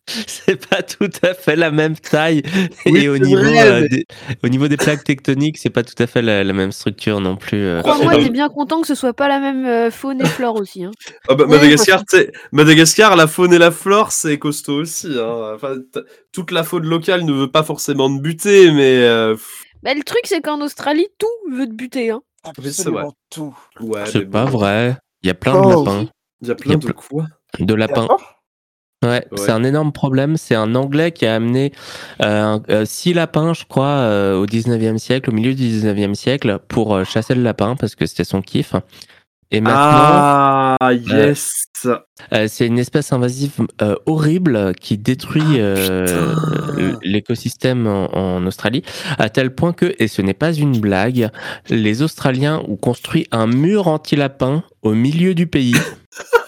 C'est 0.28 0.68
pas 0.70 0.82
tout 0.82 1.10
à 1.22 1.34
fait 1.34 1.56
la 1.56 1.72
même 1.72 1.96
taille. 1.96 2.42
Oui, 2.86 3.04
et 3.04 3.10
au 3.10 3.18
niveau, 3.18 3.42
vrai, 3.44 3.84
euh, 3.84 3.88
des, 3.88 4.06
au 4.44 4.48
niveau 4.50 4.68
des 4.68 4.78
plaques 4.78 5.04
tectoniques, 5.04 5.58
c'est 5.58 5.70
pas 5.70 5.84
tout 5.84 5.96
à 6.02 6.08
fait 6.08 6.22
la, 6.22 6.44
la 6.44 6.54
même 6.54 6.72
structure 6.72 7.20
non 7.22 7.36
plus. 7.36 7.58
euh. 7.64 7.82
Crois-moi, 7.82 8.18
t'es 8.18 8.30
bien 8.30 8.50
content 8.50 8.82
que 8.82 8.88
ce 8.88 8.96
soit 8.96 9.14
pas 9.14 9.28
la 9.28 9.40
même 9.40 9.66
euh, 9.66 9.92
faune 9.92 10.22
et 10.22 10.26
flore 10.26 10.56
aussi. 10.60 10.84
Hein. 10.84 10.92
Ah 11.30 11.36
bah, 11.36 11.46
Madagascar, 11.48 12.04
Madagascar, 12.52 13.16
la 13.16 13.28
faune 13.28 13.54
et 13.54 13.60
la 13.60 13.72
flore, 13.72 14.12
c'est 14.12 14.40
costaud 14.40 14.82
aussi. 14.82 15.08
Hein. 15.20 15.54
Enfin, 15.56 15.76
toute 16.32 16.52
la 16.52 16.64
faune 16.64 16.86
locale 16.86 17.24
ne 17.26 17.34
veut 17.34 17.52
pas 17.52 17.64
forcément 17.64 18.10
te 18.16 18.22
buter, 18.22 18.72
mais 18.72 19.04
euh, 19.04 19.36
Bah, 19.84 19.94
le 19.94 20.04
truc, 20.04 20.22
c'est 20.26 20.42
qu'en 20.42 20.62
Australie, 20.62 21.08
tout 21.20 21.28
veut 21.56 21.68
te 21.68 21.74
buter. 21.74 22.10
Hein. 22.12 22.22
Absolument 22.44 23.14
tout. 23.30 23.56
ouais. 23.80 24.06
C'est 24.06 24.26
pas 24.26 24.46
bon, 24.46 24.52
vrai. 24.58 24.98
Il 25.24 25.28
y 25.28 25.30
a 25.30 25.34
plein 25.36 25.60
de 25.62 25.68
lapins. 25.68 26.08
Il 26.42 26.48
y 26.48 26.52
a 26.52 26.54
y 26.54 26.58
plein 26.58 26.74
a 26.74 26.78
de 26.78 26.92
quoi? 26.92 27.26
De 27.60 27.74
lapins. 27.74 28.08
Ouais, 29.02 29.10
Ouais. 29.32 29.38
c'est 29.38 29.52
un 29.52 29.64
énorme 29.64 29.92
problème. 29.94 30.36
C'est 30.36 30.56
un 30.56 30.76
Anglais 30.76 31.12
qui 31.12 31.26
a 31.26 31.36
amené 31.36 31.72
euh, 32.22 32.44
un- 32.58 32.62
euh, 32.70 32.84
six 32.86 33.14
lapins, 33.14 33.54
je 33.54 33.64
crois, 33.64 33.86
euh, 33.88 34.36
au 34.38 34.46
19e 34.46 34.98
siècle, 34.98 35.30
au 35.30 35.34
milieu 35.34 35.54
du 35.54 35.64
19e 35.64 36.16
siècle, 36.16 36.60
pour 36.68 36.94
euh, 36.96 37.04
chasser 37.06 37.34
le 37.36 37.42
lapin 37.42 37.76
parce 37.78 37.96
que 37.96 38.06
c'était 38.06 38.26
son 38.26 38.42
kiff. 38.42 38.74
Et 39.52 39.62
maintenant, 39.62 39.78
Ah, 39.80 40.78
yes 40.94 41.52
euh, 42.34 42.46
c'est 42.50 42.68
une 42.68 42.78
espèce 42.78 43.14
invasive 43.14 43.52
euh, 43.82 43.96
horrible 44.06 44.76
qui 44.76 44.98
détruit 44.98 45.42
Ah, 45.56 45.62
euh, 45.62 46.36
l'écosystème 47.04 47.88
en, 47.88 48.14
en 48.16 48.46
Australie, 48.46 48.84
à 49.18 49.30
tel 49.30 49.56
point 49.56 49.72
que, 49.74 49.96
et 49.98 50.08
ce 50.10 50.22
n'est 50.22 50.34
pas 50.36 50.54
une 50.54 50.78
blague, 50.80 51.30
les 51.70 52.02
Australiens 52.02 52.62
ont 52.68 52.76
construit 52.76 53.28
un 53.32 53.48
mur 53.48 53.88
anti-lapin 53.88 54.64
au 54.84 54.94
milieu 54.94 55.34
du 55.34 55.48
pays. 55.48 55.74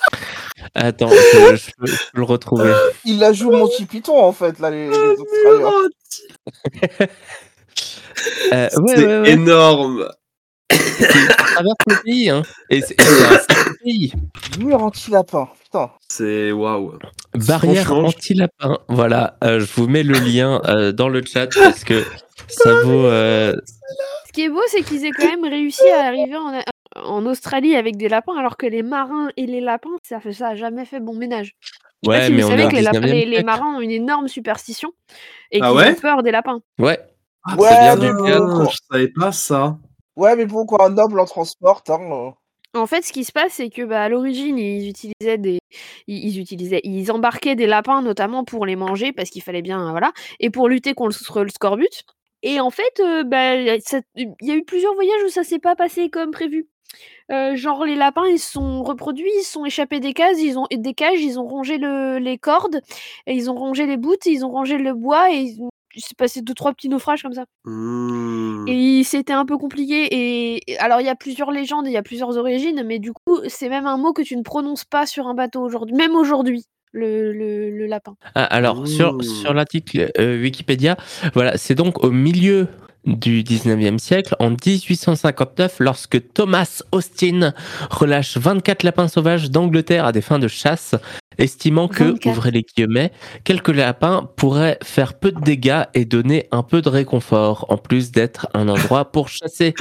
Attends, 0.75 1.09
je, 1.09 1.55
je 1.55 1.71
peux, 1.77 1.85
je 1.87 1.97
peux 2.13 2.19
le 2.19 2.23
retrouver. 2.23 2.73
Il 3.05 3.19
la 3.19 3.33
joue 3.33 3.51
Monty 3.51 3.85
Python 3.85 4.17
en 4.23 4.31
fait, 4.31 4.59
là, 4.59 4.69
les, 4.69 4.87
les 4.87 4.97
Australiens. 4.97 5.71
Euh, 8.53 8.67
ouais, 8.77 8.93
C'est 8.95 9.05
ouais, 9.07 9.19
ouais. 9.21 9.29
énorme 9.31 10.09
Ça 10.71 11.07
traverse 11.07 11.75
le 11.87 12.03
pays, 12.03 12.29
hein. 12.29 12.43
Et 12.69 12.81
c'est 12.81 12.93
et 12.93 13.03
c'est 13.03 13.57
un 13.57 13.73
pays. 13.83 14.13
Mur 14.59 14.83
anti-lapin, 14.83 15.49
putain. 15.63 15.89
C'est 16.09 16.51
waouh 16.51 16.93
Barrière 17.35 17.93
anti-lapin. 17.93 18.77
Voilà, 18.89 19.37
euh, 19.43 19.59
je 19.59 19.67
vous 19.75 19.87
mets 19.87 20.03
le 20.03 20.13
lien 20.19 20.61
euh, 20.65 20.91
dans 20.91 21.09
le 21.09 21.23
chat 21.25 21.47
parce 21.53 21.83
que 21.83 22.03
ça 22.47 22.73
vaut. 22.83 23.05
euh, 23.05 23.55
Ce 24.27 24.31
qui 24.33 24.43
est 24.45 24.49
beau, 24.49 24.61
c'est 24.67 24.83
qu'ils 24.83 25.03
aient 25.05 25.11
quand 25.11 25.25
même 25.27 25.43
réussi 25.43 25.87
à 25.89 26.05
arriver 26.05 26.35
en, 26.37 26.53
en 26.95 27.25
Australie 27.25 27.75
avec 27.75 27.97
des 27.97 28.09
lapins, 28.09 28.35
alors 28.37 28.57
que 28.57 28.65
les 28.65 28.83
marins 28.83 29.29
et 29.37 29.45
les 29.45 29.61
lapins, 29.61 29.89
ça, 30.03 30.19
fait, 30.19 30.33
ça 30.33 30.49
a 30.49 30.55
jamais 30.55 30.85
fait 30.85 30.99
bon 30.99 31.13
ménage. 31.15 31.55
Je 31.61 31.69
sais 31.69 31.73
pas 32.03 32.09
Ouais, 32.09 32.25
si 32.27 32.31
mais 32.33 32.41
vous 32.41 32.49
savez 32.49 32.67
que 32.67 32.75
les, 32.75 32.81
lap- 32.81 32.93
19e 32.95 33.13
les- 33.13 33.25
les 33.25 33.31
siècle. 33.31 33.45
marins 33.45 33.75
ont 33.77 33.81
une 33.81 33.91
énorme 33.91 34.27
superstition 34.27 34.91
et 35.51 35.59
Ah 35.61 35.69
qu'ils 35.69 35.77
ouais? 35.77 35.91
ont 35.91 35.95
peur 36.01 36.23
des 36.23 36.31
lapins. 36.31 36.61
Ouais, 36.79 36.99
Ouais, 37.57 37.95
mais 37.95 37.95
du 38.07 38.13
bon, 38.13 38.23
théâtre. 38.25 38.55
quoi. 38.55 38.65
Je 38.71 38.77
savais 38.91 39.07
pas 39.09 39.31
ça. 39.31 39.77
Ouais, 40.15 40.35
mais 40.35 40.45
bon, 40.45 40.65
quand 40.65 40.81
un 40.81 40.89
noble 40.89 41.19
en 41.19 41.25
transporte, 41.25 41.89
hein. 41.89 41.99
euh, 42.11 42.79
En 42.79 42.85
fait, 42.87 43.01
ce 43.03 43.11
qui 43.13 43.23
se 43.23 43.31
passe, 43.31 43.53
c'est 43.53 43.69
que 43.69 43.83
bah, 43.83 44.03
à 44.03 44.09
l'origine, 44.09 44.57
ils 44.57 44.89
utilisaient 44.89 45.37
des, 45.37 45.59
ils, 46.07 46.27
ils 46.27 46.39
utilisaient, 46.39 46.81
ils 46.83 47.11
embarquaient 47.11 47.55
des 47.55 47.67
lapins 47.67 48.01
notamment 48.01 48.43
pour 48.43 48.65
les 48.65 48.75
manger 48.75 49.13
parce 49.13 49.29
qu'il 49.29 49.41
fallait 49.41 49.61
bien, 49.61 49.91
voilà, 49.91 50.11
et 50.39 50.49
pour 50.49 50.67
lutter 50.69 50.93
contre 50.93 51.43
le 51.43 51.49
scorbut. 51.49 52.03
Et 52.43 52.59
en 52.59 52.71
fait, 52.71 52.99
euh, 52.99 53.23
bah, 53.23 53.55
il 53.55 54.35
y 54.41 54.51
a 54.51 54.55
eu 54.55 54.63
plusieurs 54.63 54.93
voyages 54.95 55.23
où 55.25 55.29
ça 55.29 55.43
s'est 55.43 55.59
pas 55.59 55.75
passé 55.75 56.09
comme 56.09 56.31
prévu. 56.31 56.67
Euh, 57.31 57.55
genre 57.55 57.85
les 57.85 57.95
lapins, 57.95 58.27
ils 58.27 58.39
se 58.39 58.51
sont 58.51 58.83
reproduits, 58.83 59.31
ils 59.39 59.43
se 59.43 59.53
sont 59.53 59.65
échappés 59.65 59.99
des 59.99 60.13
cases, 60.13 60.39
ils 60.41 60.57
ont 60.57 60.67
des 60.71 60.93
cages, 60.93 61.21
ils 61.21 61.39
ont 61.39 61.47
rongé 61.47 61.77
le- 61.77 62.17
les 62.17 62.37
cordes, 62.37 62.81
et 63.27 63.33
ils 63.33 63.49
ont 63.49 63.55
rongé 63.55 63.85
les 63.85 63.97
bouts, 63.97 64.15
ils 64.25 64.43
ont 64.45 64.49
rongé 64.49 64.77
le 64.77 64.93
bois, 64.93 65.31
et 65.33 65.55
il 65.95 66.01
s'est 66.01 66.15
passé 66.17 66.41
deux 66.41 66.53
trois 66.53 66.73
petits 66.73 66.89
naufrages 66.89 67.21
comme 67.21 67.33
ça. 67.33 67.45
Hmm. 67.65 68.65
Et 68.67 69.03
c'était 69.03 69.33
un 69.33 69.45
peu 69.45 69.57
compliqué. 69.57 70.07
Et 70.11 70.77
alors, 70.79 71.01
il 71.01 71.05
y 71.05 71.09
a 71.09 71.15
plusieurs 71.15 71.51
légendes, 71.51 71.87
il 71.87 71.93
y 71.93 71.97
a 71.97 72.03
plusieurs 72.03 72.37
origines, 72.37 72.83
mais 72.85 72.99
du 72.99 73.11
coup, 73.13 73.39
c'est 73.47 73.69
même 73.69 73.85
un 73.85 73.97
mot 73.97 74.13
que 74.13 74.21
tu 74.21 74.35
ne 74.37 74.41
prononces 74.41 74.85
pas 74.85 75.05
sur 75.05 75.27
un 75.27 75.33
bateau 75.33 75.61
aujourd'hui, 75.61 75.95
même 75.95 76.15
aujourd'hui, 76.15 76.65
le, 76.93 77.33
le, 77.33 77.69
le 77.69 77.85
lapin. 77.87 78.15
Ah, 78.35 78.43
alors, 78.45 78.87
sur, 78.87 79.23
sur 79.23 79.53
l'article 79.53 80.11
euh, 80.19 80.41
Wikipédia, 80.41 80.97
voilà, 81.33 81.57
c'est 81.57 81.75
donc 81.75 82.03
au 82.03 82.11
milieu 82.11 82.67
du 83.05 83.43
19e 83.43 83.97
siècle, 83.97 84.35
en 84.39 84.51
1859, 84.51 85.77
lorsque 85.79 86.33
Thomas 86.33 86.81
Austin 86.91 87.53
relâche 87.89 88.37
24 88.37 88.83
lapins 88.83 89.07
sauvages 89.07 89.49
d'Angleterre 89.49 90.05
à 90.05 90.11
des 90.11 90.21
fins 90.21 90.39
de 90.39 90.47
chasse, 90.47 90.95
estimant 91.37 91.87
que, 91.87 92.03
24. 92.03 92.25
ouvrez 92.27 92.51
les 92.51 92.63
guillemets, 92.63 93.11
quelques 93.43 93.69
lapins 93.69 94.29
pourraient 94.35 94.77
faire 94.83 95.15
peu 95.15 95.31
de 95.31 95.41
dégâts 95.41 95.83
et 95.93 96.05
donner 96.05 96.47
un 96.51 96.63
peu 96.63 96.81
de 96.81 96.89
réconfort, 96.89 97.65
en 97.69 97.77
plus 97.77 98.11
d'être 98.11 98.47
un 98.53 98.69
endroit 98.69 99.11
pour 99.11 99.29
chasser. 99.29 99.73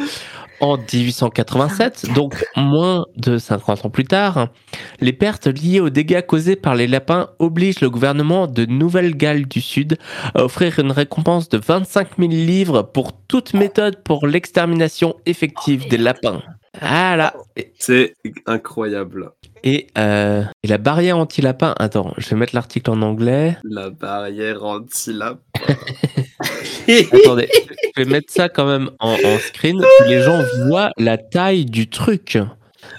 En 0.61 0.77
1887, 0.77 2.13
donc 2.15 2.45
moins 2.55 3.07
de 3.17 3.39
50 3.39 3.87
ans 3.87 3.91
plus 3.91 4.05
tard, 4.05 4.49
les 5.01 5.15
pertes 5.15 5.47
liées 5.47 5.81
aux 5.81 5.89
dégâts 5.89 6.21
causés 6.21 6.57
par 6.57 6.75
les 6.75 6.87
lapins 6.87 7.31
obligent 7.39 7.81
le 7.81 7.89
gouvernement 7.89 8.47
de 8.47 8.67
Nouvelle-Galles 8.67 9.47
du 9.47 9.63
Sud 9.63 9.97
à 10.35 10.45
offrir 10.45 10.79
une 10.79 10.93
récompense 10.93 11.49
de 11.49 11.57
25 11.59 12.19
000 12.19 12.31
livres 12.31 12.83
pour 12.83 13.13
toute 13.27 13.55
méthode 13.55 14.03
pour 14.03 14.27
l'extermination 14.27 15.15
effective 15.25 15.89
des 15.89 15.97
lapins. 15.99 16.43
Voilà. 16.81 17.35
C'est 17.79 18.15
incroyable. 18.47 19.31
et, 19.65 19.89
euh, 19.99 20.45
et 20.63 20.69
la 20.69 20.79
barrière 20.79 21.19
anti-lapin. 21.19 21.75
Attends, 21.79 22.15
je 22.19 22.29
vais 22.31 22.37
mettre 22.37 22.55
l'article 22.55 22.91
en 22.91 23.03
anglais. 23.03 23.57
La 23.65 23.91
barrière 23.91 24.63
anti-lapin. 24.65 25.41
Attendez, 27.13 27.49
je 27.97 28.03
vais 28.03 28.11
mettre 28.11 28.33
ça 28.33 28.49
quand 28.49 28.67
même 28.67 28.91
en, 29.01 29.13
en 29.13 29.39
screen 29.39 29.79
pour 29.79 29.89
que 30.07 30.11
les 30.11 30.23
gens 30.23 30.43
voient 30.67 30.91
la 30.97 31.19
taille 31.19 31.65
du 31.65 31.89
truc. 31.89 32.39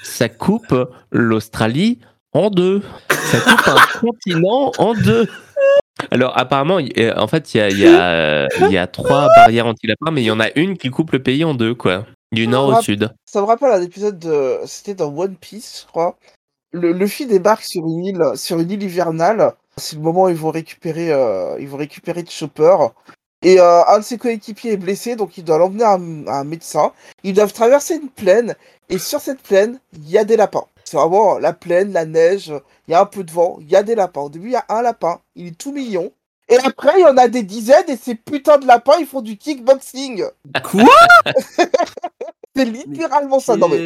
Ça 0.03 0.29
coupe 0.29 0.75
l'Australie 1.11 1.99
en 2.33 2.49
deux. 2.49 2.81
Ça 3.09 3.39
coupe 3.39 3.67
un 3.67 3.99
continent 3.99 4.71
en 4.77 4.93
deux. 4.93 5.27
Alors 6.09 6.37
apparemment, 6.37 6.79
euh, 6.97 7.13
en 7.15 7.27
fait, 7.27 7.53
il 7.53 7.57
y 7.57 7.61
a, 7.61 7.69
il 7.69 7.79
y, 7.79 7.87
a, 7.87 8.47
il 8.67 8.71
y 8.71 8.77
a 8.77 8.87
trois 8.87 9.27
barrières 9.35 9.67
anti-lapins, 9.67 10.11
mais 10.11 10.21
il 10.21 10.25
y 10.25 10.31
en 10.31 10.39
a 10.39 10.49
une 10.55 10.77
qui 10.77 10.89
coupe 10.89 11.11
le 11.11 11.21
pays 11.21 11.43
en 11.43 11.53
deux, 11.53 11.75
quoi. 11.75 12.05
Du 12.31 12.47
nord 12.47 12.69
au 12.69 12.81
sud. 12.81 13.11
Ça 13.25 13.41
me 13.41 13.45
rappelle 13.45 13.71
un 13.71 13.81
épisode 13.81 14.17
de. 14.17 14.59
C'était 14.65 14.93
dans 14.93 15.13
One 15.15 15.35
Piece, 15.35 15.83
je 15.83 15.87
crois. 15.87 16.15
Le 16.71 16.93
Luffy 16.93 17.25
débarque 17.25 17.65
sur 17.65 17.85
une 17.85 18.05
île, 18.05 18.23
sur 18.35 18.59
une 18.59 18.71
île 18.71 18.83
hivernale. 18.83 19.53
C'est 19.75 19.97
le 19.97 20.01
moment 20.01 20.23
où 20.23 20.29
ils 20.29 20.35
vont 20.35 20.51
récupérer, 20.51 21.11
euh, 21.11 21.57
ils 21.59 21.67
vont 21.67 21.77
récupérer 21.77 22.23
Chopper. 22.27 22.75
Et 23.43 23.59
euh, 23.59 23.83
un 23.87 23.99
de 23.99 24.03
ses 24.03 24.17
coéquipiers 24.17 24.73
est 24.73 24.77
blessé, 24.77 25.15
donc 25.15 25.37
il 25.37 25.43
doit 25.43 25.57
l'emmener 25.57 25.83
à, 25.83 25.93
un- 25.93 26.27
à 26.27 26.39
un 26.39 26.43
médecin. 26.43 26.91
Ils 27.23 27.33
doivent 27.33 27.53
traverser 27.53 27.95
une 27.95 28.09
plaine, 28.09 28.55
et 28.89 28.97
sur 28.97 29.19
cette 29.19 29.41
plaine, 29.41 29.79
il 29.93 30.09
y 30.09 30.17
a 30.17 30.23
des 30.23 30.37
lapins. 30.37 30.65
C'est 30.83 30.97
vraiment 30.97 31.39
la 31.39 31.53
plaine, 31.53 31.91
la 31.93 32.05
neige, 32.05 32.53
il 32.87 32.91
y 32.91 32.93
a 32.93 33.01
un 33.01 33.05
peu 33.05 33.23
de 33.23 33.31
vent, 33.31 33.57
il 33.61 33.69
y 33.69 33.75
a 33.75 33.83
des 33.83 33.95
lapins. 33.95 34.21
Au 34.21 34.29
début, 34.29 34.49
il 34.49 34.53
y 34.53 34.55
a 34.57 34.65
un 34.69 34.81
lapin, 34.81 35.21
il 35.35 35.47
est 35.47 35.57
tout 35.57 35.71
mignon. 35.71 36.11
Et 36.49 36.57
après, 36.57 36.91
il 36.97 37.01
y 37.01 37.05
en 37.05 37.15
a 37.17 37.27
des 37.29 37.43
dizaines, 37.43 37.89
et 37.89 37.95
ces 37.95 38.13
putains 38.15 38.57
de 38.57 38.67
lapins, 38.67 38.97
ils 38.99 39.05
font 39.07 39.21
du 39.21 39.37
kickboxing. 39.37 40.25
Quoi? 40.63 40.83
C'est 42.55 42.65
littéralement 42.65 43.39
ça. 43.39 43.55
Non, 43.55 43.69
mais 43.69 43.77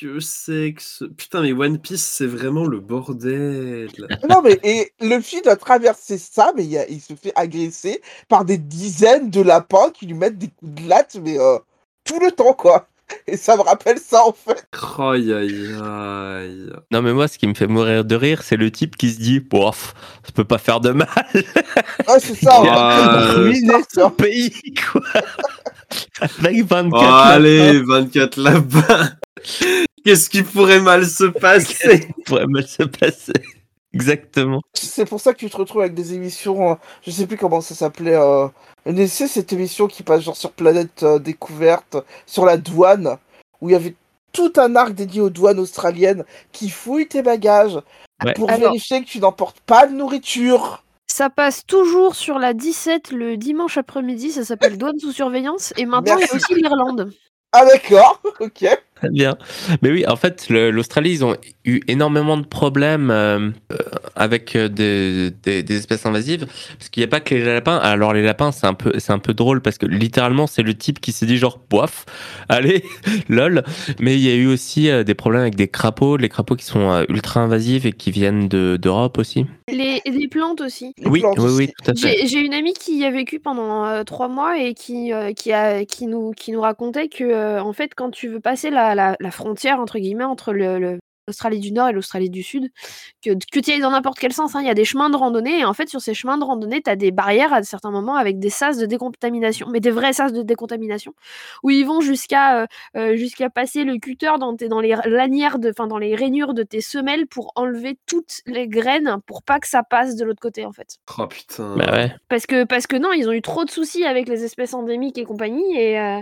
que 0.00 0.20
c'est 0.20 0.74
que 0.76 0.82
ce... 0.82 1.04
Putain, 1.04 1.42
mais 1.42 1.52
One 1.52 1.78
Piece, 1.78 2.02
c'est 2.04 2.26
vraiment 2.26 2.64
le 2.66 2.80
bordel. 2.80 3.88
Non, 4.28 4.42
mais 4.42 4.58
et 4.62 4.92
le 5.00 5.20
film 5.20 5.42
doit 5.42 5.56
traverser 5.56 6.18
ça, 6.18 6.52
mais 6.56 6.64
il, 6.64 6.76
a- 6.78 6.86
se 6.86 7.14
fait 7.14 7.32
agresser 7.34 8.00
par 8.28 8.44
des 8.44 8.58
dizaines 8.58 9.30
de 9.30 9.40
lapins 9.42 9.90
qui 9.92 10.06
lui 10.06 10.14
mettent 10.14 10.38
des 10.38 10.48
coups 10.48 10.82
de 10.82 10.88
latte, 10.88 11.16
mais 11.22 11.38
euh, 11.38 11.58
tout 12.04 12.18
le 12.20 12.30
temps, 12.32 12.52
quoi. 12.54 12.86
Et 13.26 13.36
ça 13.36 13.56
me 13.56 13.62
rappelle 13.62 13.98
ça, 13.98 14.24
en 14.24 14.32
fait. 14.32 14.64
Aïe, 14.98 15.32
aïe, 15.32 15.74
aïe. 15.82 16.70
Non, 16.92 17.02
mais 17.02 17.12
moi, 17.12 17.26
ce 17.26 17.38
qui 17.38 17.48
me 17.48 17.54
fait 17.54 17.66
mourir 17.66 18.04
de 18.04 18.14
rire, 18.14 18.42
c'est 18.44 18.56
le 18.56 18.70
type 18.70 18.96
qui 18.96 19.10
se 19.10 19.18
dit 19.18 19.40
Bof, 19.40 19.94
ça 20.24 20.30
peut 20.32 20.44
pas 20.44 20.58
faire 20.58 20.80
de 20.80 20.90
mal. 20.92 21.08
Ouais, 21.34 22.20
c'est 22.20 22.36
ça. 22.36 22.52
A 22.62 23.32
ruiné 23.34 23.72
ça. 23.88 24.02
son 24.04 24.10
pays, 24.10 24.54
quoi. 24.92 25.02
Avec 26.20 26.64
24 26.64 26.86
Oh, 26.92 27.00
lapins. 27.02 27.16
allez, 27.34 27.82
24 27.82 28.36
lapins. 28.40 29.10
Qu'est-ce 30.04 30.30
qui 30.30 30.42
pourrait 30.42 30.80
mal 30.80 31.06
se 31.06 31.24
passer 31.40 32.00
Ça 32.02 32.06
pourrait 32.26 32.46
mal 32.46 32.66
se 32.66 32.82
passer. 32.84 33.32
Exactement. 33.92 34.60
C'est 34.74 35.04
pour 35.04 35.20
ça 35.20 35.32
que 35.32 35.38
tu 35.38 35.50
te 35.50 35.56
retrouves 35.56 35.82
avec 35.82 35.94
des 35.94 36.14
émissions, 36.14 36.72
euh, 36.72 36.74
je 37.04 37.10
sais 37.10 37.26
plus 37.26 37.36
comment 37.36 37.60
ça 37.60 37.74
s'appelait. 37.74 38.14
Euh, 38.16 38.46
c'est 39.08 39.26
cette 39.26 39.52
émission 39.52 39.88
qui 39.88 40.02
passe 40.04 40.22
genre 40.22 40.36
sur 40.36 40.52
Planète 40.52 41.02
euh, 41.02 41.18
Découverte, 41.18 41.96
sur 42.24 42.44
la 42.46 42.56
douane, 42.56 43.16
où 43.60 43.68
il 43.68 43.72
y 43.72 43.76
avait 43.76 43.96
tout 44.32 44.52
un 44.58 44.76
arc 44.76 44.92
dédié 44.94 45.20
aux 45.20 45.28
douanes 45.30 45.58
australiennes 45.58 46.24
qui 46.52 46.70
fouillent 46.70 47.08
tes 47.08 47.22
bagages 47.22 47.78
Ouais. 48.24 48.34
pour 48.34 48.50
Alors- 48.50 48.68
vérifier 48.70 49.02
que 49.02 49.08
tu 49.08 49.18
n'emportes 49.18 49.60
pas 49.60 49.86
de 49.86 49.94
nourriture. 49.94 50.84
Ça 51.10 51.30
passe 51.30 51.64
toujours 51.66 52.14
sur 52.14 52.38
la 52.38 52.52
17 52.54 53.10
le 53.12 53.36
dimanche 53.38 53.76
après-midi, 53.78 54.30
ça 54.30 54.44
s'appelle 54.44 54.78
Douane 54.78 54.98
sous 55.00 55.10
surveillance. 55.12 55.72
Et 55.78 55.86
maintenant, 55.86 56.16
il 56.18 56.26
y 56.26 56.30
a 56.30 56.34
aussi 56.34 56.54
l'Irlande. 56.54 57.10
Ah 57.52 57.64
d'accord, 57.64 58.20
ok. 58.38 58.66
Bien. 59.10 59.36
Mais 59.82 59.90
oui, 59.90 60.04
en 60.06 60.16
fait, 60.16 60.48
l'Australie, 60.50 61.10
ils 61.10 61.24
ont 61.24 61.36
eu 61.64 61.80
énormément 61.88 62.36
de 62.36 62.44
problèmes 62.44 63.10
euh, 63.10 63.50
euh, 63.72 63.76
avec 64.16 64.56
euh, 64.56 64.68
des, 64.68 65.32
espèces 65.74 66.06
invasives, 66.06 66.46
parce 66.78 66.88
qu'il 66.90 67.00
n'y 67.00 67.04
a 67.04 67.08
pas 67.08 67.20
que 67.20 67.34
les 67.34 67.44
lapins. 67.44 67.76
Alors 67.76 68.12
les 68.12 68.22
lapins, 68.22 68.52
c'est 68.52 68.66
un 68.66 68.74
peu, 68.74 68.92
un 69.08 69.18
peu 69.18 69.34
drôle 69.34 69.60
parce 69.60 69.78
que 69.78 69.86
littéralement, 69.86 70.46
c'est 70.46 70.62
le 70.62 70.74
type 70.74 71.00
qui 71.00 71.12
s'est 71.12 71.26
dit 71.26 71.36
genre, 71.38 71.60
bof, 71.70 72.06
allez, 72.48 72.84
lol. 73.28 73.62
Mais 74.00 74.14
il 74.16 74.22
y 74.22 74.30
a 74.30 74.34
eu 74.34 74.46
aussi 74.46 74.88
des 75.04 75.14
problèmes 75.14 75.42
avec 75.42 75.54
des 75.54 75.68
crapauds, 75.68 76.16
les 76.16 76.28
crapauds 76.28 76.56
qui 76.56 76.64
sont 76.64 77.04
ultra 77.08 77.40
invasifs 77.40 77.84
et 77.84 77.92
qui 77.92 78.10
viennent 78.10 78.48
de- 78.48 78.78
d'Europe 78.80 79.18
aussi. 79.18 79.46
Les, 79.72 80.00
les 80.04 80.28
plantes 80.28 80.60
aussi. 80.60 80.92
Les 80.98 81.08
oui, 81.08 81.20
plantes 81.20 81.38
oui, 81.38 81.44
aussi. 81.44 81.56
oui, 81.56 81.72
tout 81.82 81.90
à 81.90 81.94
fait. 81.94 82.26
J'ai 82.26 82.40
une 82.40 82.54
amie 82.54 82.72
qui 82.74 82.96
y 82.98 83.04
a 83.04 83.10
vécu 83.10 83.40
pendant 83.40 83.84
euh, 83.86 84.04
trois 84.04 84.28
mois 84.28 84.58
et 84.58 84.74
qui, 84.74 85.12
euh, 85.12 85.32
qui, 85.32 85.52
a, 85.52 85.84
qui, 85.84 86.06
nous, 86.06 86.32
qui 86.32 86.52
nous 86.52 86.60
racontait 86.60 87.08
que, 87.08 87.24
euh, 87.24 87.62
en 87.62 87.72
fait, 87.72 87.94
quand 87.94 88.10
tu 88.10 88.28
veux 88.28 88.40
passer 88.40 88.70
la, 88.70 88.94
la, 88.94 89.16
la 89.18 89.30
frontière, 89.30 89.80
entre 89.80 89.98
guillemets, 89.98 90.24
entre 90.24 90.52
le- 90.52 90.78
le- 90.78 90.98
l'Australie 91.30 91.60
du 91.60 91.72
Nord 91.72 91.88
et 91.88 91.92
l'Australie 91.92 92.30
du 92.30 92.42
Sud, 92.42 92.70
que, 93.24 93.30
que 93.30 93.60
tu 93.60 93.70
ailles 93.70 93.80
dans 93.80 93.92
n'importe 93.92 94.18
quel 94.18 94.32
sens, 94.32 94.56
hein, 94.56 94.60
il 94.60 94.66
y 94.66 94.70
a 94.70 94.74
des 94.74 94.84
chemins 94.84 95.10
de 95.10 95.16
randonnée 95.16 95.60
et 95.60 95.64
en 95.64 95.74
fait, 95.74 95.88
sur 95.88 96.00
ces 96.00 96.12
chemins 96.12 96.38
de 96.38 96.44
randonnée, 96.44 96.82
tu 96.82 96.90
as 96.90 96.96
des 96.96 97.12
barrières 97.12 97.52
à 97.52 97.62
certains 97.62 97.90
moments 97.90 98.16
avec 98.16 98.38
des 98.38 98.50
sas 98.50 98.76
de 98.76 98.86
décontamination, 98.86 99.68
mais 99.70 99.80
des 99.80 99.90
vrais 99.90 100.12
sas 100.12 100.32
de 100.32 100.42
décontamination, 100.42 101.14
où 101.62 101.70
ils 101.70 101.86
vont 101.86 102.00
jusqu'à 102.00 102.62
euh, 102.62 102.66
euh, 102.96 103.16
jusqu'à 103.16 103.48
passer 103.50 103.84
le 103.84 103.98
cutter 103.98 104.32
dans, 104.40 104.56
tes, 104.56 104.68
dans 104.68 104.80
les 104.80 104.96
lanières, 105.06 105.58
de, 105.58 105.70
enfin, 105.70 105.86
dans 105.86 105.98
les 105.98 106.14
rainures 106.16 106.54
de 106.54 106.62
tes 106.62 106.80
semelles 106.80 107.26
pour 107.26 107.52
enlever 107.54 107.98
toutes 108.06 108.40
les 108.46 108.66
graines 108.66 109.18
pour 109.26 109.42
pas 109.42 109.60
que 109.60 109.68
ça 109.68 109.82
passe 109.82 110.16
de 110.16 110.24
l'autre 110.24 110.40
côté, 110.40 110.64
en 110.64 110.72
fait. 110.72 110.98
Oh 111.18 111.26
putain. 111.26 111.76
Bah 111.76 111.92
ouais. 111.92 112.12
Parce 112.28 112.46
que, 112.46 112.64
parce 112.64 112.86
que 112.86 112.96
non, 112.96 113.12
ils 113.12 113.28
ont 113.28 113.32
eu 113.32 113.42
trop 113.42 113.64
de 113.64 113.70
soucis 113.70 114.04
avec 114.04 114.28
les 114.28 114.44
espèces 114.44 114.74
endémiques 114.74 115.18
et 115.18 115.24
compagnie, 115.24 115.76
et, 115.76 115.98
euh, 115.98 116.20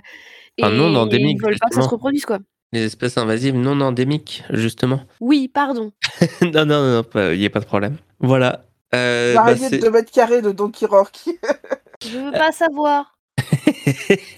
Enfin, 0.61 0.72
non 0.72 1.09
et 1.09 1.16
ils 1.16 1.40
veulent 1.40 1.59
pas 1.59 1.68
que 1.68 1.74
ça 1.74 1.82
se 1.82 1.88
reproduise, 1.88 2.26
quoi. 2.26 2.38
Les 2.73 2.85
espèces 2.85 3.16
invasives 3.16 3.55
non 3.57 3.81
endémiques, 3.81 4.45
justement. 4.51 5.01
Oui, 5.21 5.49
pardon. 5.49 5.93
non, 6.43 6.66
non, 6.66 7.03
non, 7.03 7.05
il 7.33 7.39
n'y 7.39 7.47
a 7.47 7.51
pas 7.51 7.61
de 7.61 7.64
problème. 7.64 7.97
Voilà. 8.21 8.64
Euh, 8.95 9.35
bah, 9.35 9.55
de 9.55 9.59
c'est- 9.59 9.79
2 9.79 9.91
mètres 9.91 10.11
carrés 10.12 10.43
de 10.43 10.51
Donkey 10.53 10.87
Rock. 10.87 11.12
Je 12.05 12.19
veux 12.19 12.33
pas 12.33 12.53
savoir. 12.53 13.16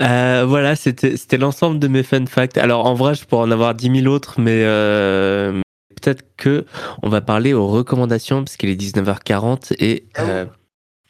Euh, 0.00 0.44
voilà, 0.46 0.76
c'était 0.76 1.16
c'était 1.16 1.38
l'ensemble 1.38 1.78
de 1.78 1.88
mes 1.88 2.02
fun 2.02 2.26
facts. 2.26 2.58
Alors 2.58 2.86
en 2.86 2.94
vrai, 2.94 3.14
je 3.14 3.24
pourrais 3.24 3.44
en 3.46 3.50
avoir 3.50 3.74
10 3.74 4.02
000 4.02 4.12
autres, 4.14 4.38
mais 4.40 4.62
euh, 4.64 5.60
peut-être 6.00 6.22
que 6.36 6.66
on 7.02 7.08
va 7.08 7.20
parler 7.20 7.52
aux 7.54 7.66
recommandations 7.66 8.44
parce 8.44 8.56
qu'il 8.56 8.68
est 8.68 8.76
19h40 8.80 9.74
et 9.78 10.04
Ah 10.14 10.22
oui. 10.24 10.30
euh, 10.30 10.44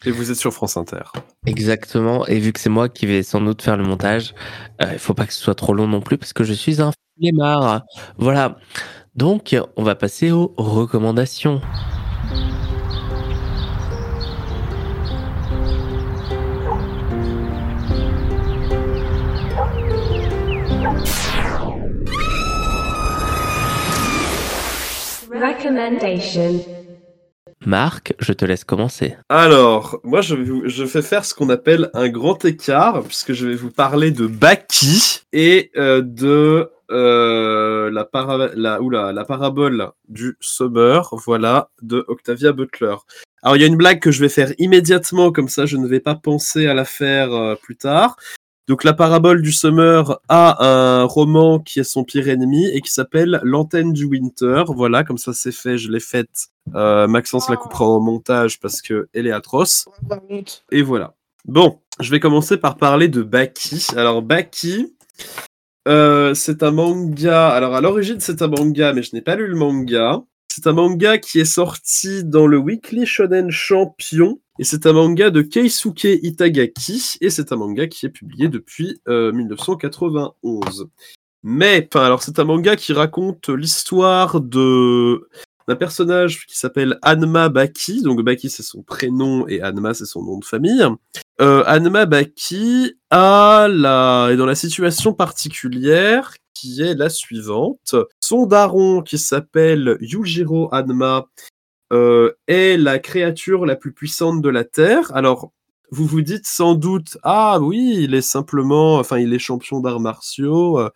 Et 0.06 0.10
vous 0.12 0.30
êtes 0.30 0.36
sur 0.38 0.52
France 0.52 0.78
Inter. 0.78 1.02
exactement. 1.46 2.26
Et 2.26 2.38
vu 2.38 2.52
que 2.52 2.60
c'est 2.60 2.70
moi 2.70 2.88
qui 2.88 3.04
vais 3.06 3.22
sans 3.22 3.40
doute 3.42 3.60
faire 3.60 3.76
le 3.76 3.84
montage, 3.84 4.34
euh, 4.82 4.86
il 4.92 4.98
faut 4.98 5.12
pas 5.12 5.26
que 5.26 5.32
ce 5.34 5.42
soit 5.42 5.54
trop 5.54 5.74
long 5.74 5.86
non 5.86 6.00
plus 6.00 6.16
parce 6.16 6.32
que 6.32 6.42
je 6.42 6.54
suis 6.54 6.80
un 6.80 6.92
flemmard. 7.18 7.82
Voilà. 8.16 8.56
Donc, 9.14 9.54
on 9.76 9.82
va 9.82 9.94
passer 9.96 10.30
aux 10.30 10.54
recommandations. 10.56 11.60
Recommendation. 25.30 26.79
Marc, 27.66 28.14
je 28.18 28.32
te 28.32 28.44
laisse 28.46 28.64
commencer. 28.64 29.16
Alors, 29.28 30.00
moi, 30.02 30.22
je, 30.22 30.34
je 30.64 30.84
fais 30.86 31.02
faire 31.02 31.24
ce 31.26 31.34
qu'on 31.34 31.50
appelle 31.50 31.90
un 31.92 32.08
grand 32.08 32.42
écart, 32.44 33.02
puisque 33.02 33.34
je 33.34 33.46
vais 33.46 33.54
vous 33.54 33.70
parler 33.70 34.10
de 34.10 34.26
Baki 34.26 35.20
et 35.32 35.70
euh, 35.76 36.00
de 36.00 36.70
euh, 36.90 37.90
la, 37.90 38.08
la, 38.54 38.80
oula, 38.80 39.12
la 39.12 39.24
parabole 39.24 39.90
du 40.08 40.36
Summer, 40.40 41.08
voilà, 41.24 41.70
de 41.82 42.04
Octavia 42.08 42.52
Butler. 42.52 42.96
Alors, 43.42 43.56
il 43.56 43.60
y 43.60 43.64
a 43.64 43.68
une 43.68 43.76
blague 43.76 44.00
que 44.00 44.10
je 44.10 44.20
vais 44.20 44.30
faire 44.30 44.52
immédiatement, 44.58 45.30
comme 45.30 45.48
ça, 45.48 45.66
je 45.66 45.76
ne 45.76 45.86
vais 45.86 46.00
pas 46.00 46.14
penser 46.14 46.66
à 46.66 46.72
la 46.72 46.86
faire 46.86 47.32
euh, 47.32 47.54
plus 47.56 47.76
tard. 47.76 48.16
Donc, 48.68 48.84
la 48.84 48.92
parabole 48.92 49.42
du 49.42 49.52
Summer 49.52 50.20
a 50.28 50.64
un 50.64 51.04
roman 51.04 51.58
qui 51.58 51.80
est 51.80 51.84
son 51.84 52.04
pire 52.04 52.28
ennemi 52.28 52.68
et 52.68 52.80
qui 52.80 52.92
s'appelle 52.92 53.40
L'antenne 53.42 53.92
du 53.92 54.04
Winter. 54.04 54.62
Voilà, 54.68 55.02
comme 55.02 55.18
ça, 55.18 55.32
c'est 55.32 55.52
fait, 55.52 55.76
je 55.76 55.90
l'ai 55.90 56.00
faite. 56.00 56.50
Euh, 56.74 57.06
Maxence 57.08 57.48
la 57.48 57.56
coupera 57.56 57.84
en 57.84 58.00
montage 58.00 58.60
parce 58.60 58.82
que 58.82 59.08
elle 59.12 59.26
est 59.26 59.32
atroce. 59.32 59.88
Et 60.70 60.82
voilà. 60.82 61.14
Bon, 61.44 61.80
je 62.00 62.10
vais 62.10 62.20
commencer 62.20 62.56
par 62.56 62.76
parler 62.76 63.08
de 63.08 63.22
Baki. 63.22 63.88
Alors 63.96 64.22
Baki, 64.22 64.94
euh, 65.88 66.34
c'est 66.34 66.62
un 66.62 66.70
manga. 66.70 67.48
Alors 67.48 67.74
à 67.74 67.80
l'origine 67.80 68.20
c'est 68.20 68.42
un 68.42 68.48
manga, 68.48 68.92
mais 68.92 69.02
je 69.02 69.14
n'ai 69.14 69.22
pas 69.22 69.36
lu 69.36 69.46
le 69.46 69.56
manga. 69.56 70.22
C'est 70.48 70.66
un 70.66 70.72
manga 70.72 71.18
qui 71.18 71.38
est 71.38 71.44
sorti 71.44 72.24
dans 72.24 72.46
le 72.46 72.58
Weekly 72.58 73.06
Shonen 73.06 73.50
Champion. 73.50 74.40
Et 74.58 74.64
c'est 74.64 74.84
un 74.84 74.92
manga 74.92 75.30
de 75.30 75.42
Keisuke 75.42 76.04
Itagaki. 76.04 77.16
Et 77.20 77.30
c'est 77.30 77.52
un 77.52 77.56
manga 77.56 77.86
qui 77.86 78.04
est 78.06 78.10
publié 78.10 78.48
depuis 78.48 79.00
euh, 79.08 79.32
1991. 79.32 80.88
Mais, 81.42 81.88
enfin, 81.90 82.04
alors 82.04 82.22
c'est 82.22 82.38
un 82.38 82.44
manga 82.44 82.76
qui 82.76 82.92
raconte 82.92 83.48
l'histoire 83.48 84.40
de 84.40 85.28
d'un 85.68 85.76
personnage 85.76 86.46
qui 86.46 86.58
s'appelle 86.58 86.98
Anma 87.02 87.48
Baki. 87.48 88.02
Donc 88.02 88.22
Baki 88.22 88.50
c'est 88.50 88.62
son 88.62 88.82
prénom 88.82 89.46
et 89.48 89.60
Anma 89.60 89.94
c'est 89.94 90.06
son 90.06 90.22
nom 90.22 90.38
de 90.38 90.44
famille. 90.44 90.84
Euh, 91.40 91.62
Anma 91.66 92.06
Baki 92.06 92.96
est 93.10 93.16
dans 93.16 94.46
la 94.46 94.54
situation 94.54 95.14
particulière 95.14 96.34
qui 96.54 96.82
est 96.82 96.94
la 96.94 97.08
suivante. 97.08 97.94
Son 98.20 98.46
daron 98.46 99.02
qui 99.02 99.16
s'appelle 99.16 99.96
Yujiro 100.00 100.68
Anma 100.72 101.26
euh, 101.92 102.32
est 102.46 102.76
la 102.76 102.98
créature 102.98 103.66
la 103.66 103.76
plus 103.76 103.92
puissante 103.92 104.42
de 104.42 104.48
la 104.48 104.64
Terre. 104.64 105.10
Alors 105.14 105.52
vous 105.90 106.06
vous 106.06 106.22
dites 106.22 106.46
sans 106.46 106.74
doute 106.74 107.18
ah 107.24 107.58
oui 107.60 107.96
il 108.02 108.14
est 108.14 108.22
simplement 108.22 108.98
enfin 108.98 109.18
il 109.18 109.34
est 109.34 109.40
champion 109.40 109.80
d'arts 109.80 109.98
martiaux 109.98 110.78
euh, 110.78 110.90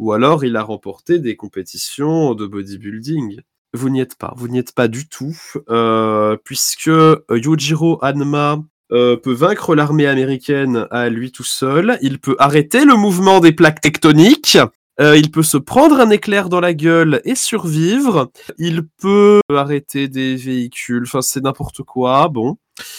ou 0.00 0.12
alors 0.12 0.44
il 0.44 0.56
a 0.56 0.62
remporté 0.64 1.20
des 1.20 1.36
compétitions 1.36 2.34
de 2.34 2.46
bodybuilding. 2.46 3.42
Vous 3.72 3.88
n'y 3.88 4.00
êtes 4.00 4.16
pas, 4.16 4.34
vous 4.36 4.48
n'y 4.48 4.58
êtes 4.58 4.74
pas 4.74 4.88
du 4.88 5.08
tout, 5.08 5.36
euh, 5.68 6.36
puisque 6.44 6.88
euh, 6.88 7.22
Yujiro 7.30 7.98
Hanma 8.02 8.58
euh, 8.90 9.16
peut 9.16 9.32
vaincre 9.32 9.76
l'armée 9.76 10.08
américaine 10.08 10.88
à 10.90 11.08
lui 11.08 11.30
tout 11.30 11.44
seul, 11.44 11.96
il 12.02 12.18
peut 12.18 12.34
arrêter 12.40 12.84
le 12.84 12.96
mouvement 12.96 13.38
des 13.38 13.52
plaques 13.52 13.80
tectoniques, 13.80 14.58
euh, 15.00 15.16
il 15.16 15.30
peut 15.30 15.44
se 15.44 15.56
prendre 15.56 16.00
un 16.00 16.10
éclair 16.10 16.48
dans 16.48 16.58
la 16.58 16.74
gueule 16.74 17.20
et 17.24 17.36
survivre, 17.36 18.32
il 18.58 18.88
peut 19.00 19.40
arrêter 19.48 20.08
des 20.08 20.34
véhicules, 20.34 21.04
enfin 21.06 21.22
c'est 21.22 21.42
n'importe 21.42 21.84
quoi, 21.84 22.28
bon. 22.28 22.56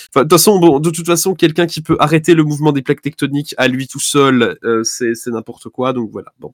Enfin, 0.10 0.24
de 0.24 0.30
toute 0.30 0.32
façon, 0.32 0.60
bon, 0.60 0.80
de 0.80 0.90
toute 0.90 1.06
façon, 1.06 1.36
quelqu'un 1.36 1.68
qui 1.68 1.82
peut 1.82 1.98
arrêter 2.00 2.34
le 2.34 2.44
mouvement 2.44 2.72
des 2.72 2.82
plaques 2.82 3.02
tectoniques 3.02 3.54
à 3.58 3.68
lui 3.68 3.88
tout 3.88 4.00
seul, 4.00 4.58
euh, 4.64 4.84
c'est 4.84 5.16
c'est 5.16 5.32
n'importe 5.32 5.68
quoi, 5.68 5.92
donc 5.92 6.10
voilà, 6.12 6.32
bon. 6.40 6.54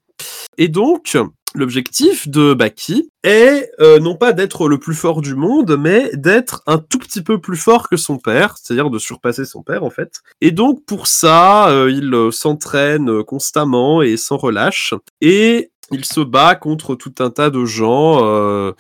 Et 0.57 0.68
donc, 0.70 1.15
l'objectif 1.56 2.28
de 2.28 2.54
Baki 2.54 3.10
est 3.24 3.70
euh, 3.80 4.00
non 4.00 4.16
pas 4.16 4.34
d'être 4.34 4.68
le 4.68 4.80
plus 4.80 4.93
fort 4.95 5.22
du 5.22 5.36
monde, 5.36 5.78
mais 5.80 6.10
d'être 6.14 6.62
un 6.68 6.78
tout 6.78 7.00
petit 7.00 7.22
peu 7.22 7.39
plus 7.39 7.58
fort 7.58 7.89
que 7.89 7.98
son 7.98 8.18
père, 8.18 8.56
c'est-à-dire 8.58 8.89
de 8.89 9.00
surpasser 9.00 9.45
son 9.45 9.64
père 9.64 9.84
en 9.84 9.89
fait. 9.89 10.22
Et 10.41 10.52
donc 10.52 10.86
pour 10.86 11.08
ça, 11.08 11.70
euh, 11.70 11.91
il 11.91 12.14
euh, 12.14 12.32
s'entraîne 12.32 13.24
constamment 13.24 14.02
et 14.02 14.18
sans 14.18 14.38
relâche, 14.38 14.93
et 15.22 15.72
il 15.91 16.06
se 16.06 16.20
bat 16.20 16.56
contre 16.56 16.95
tout 16.95 17.14
un 17.20 17.30
tas 17.30 17.50
de 17.50 17.66
gens. 17.66 18.24
euh, 18.24 18.74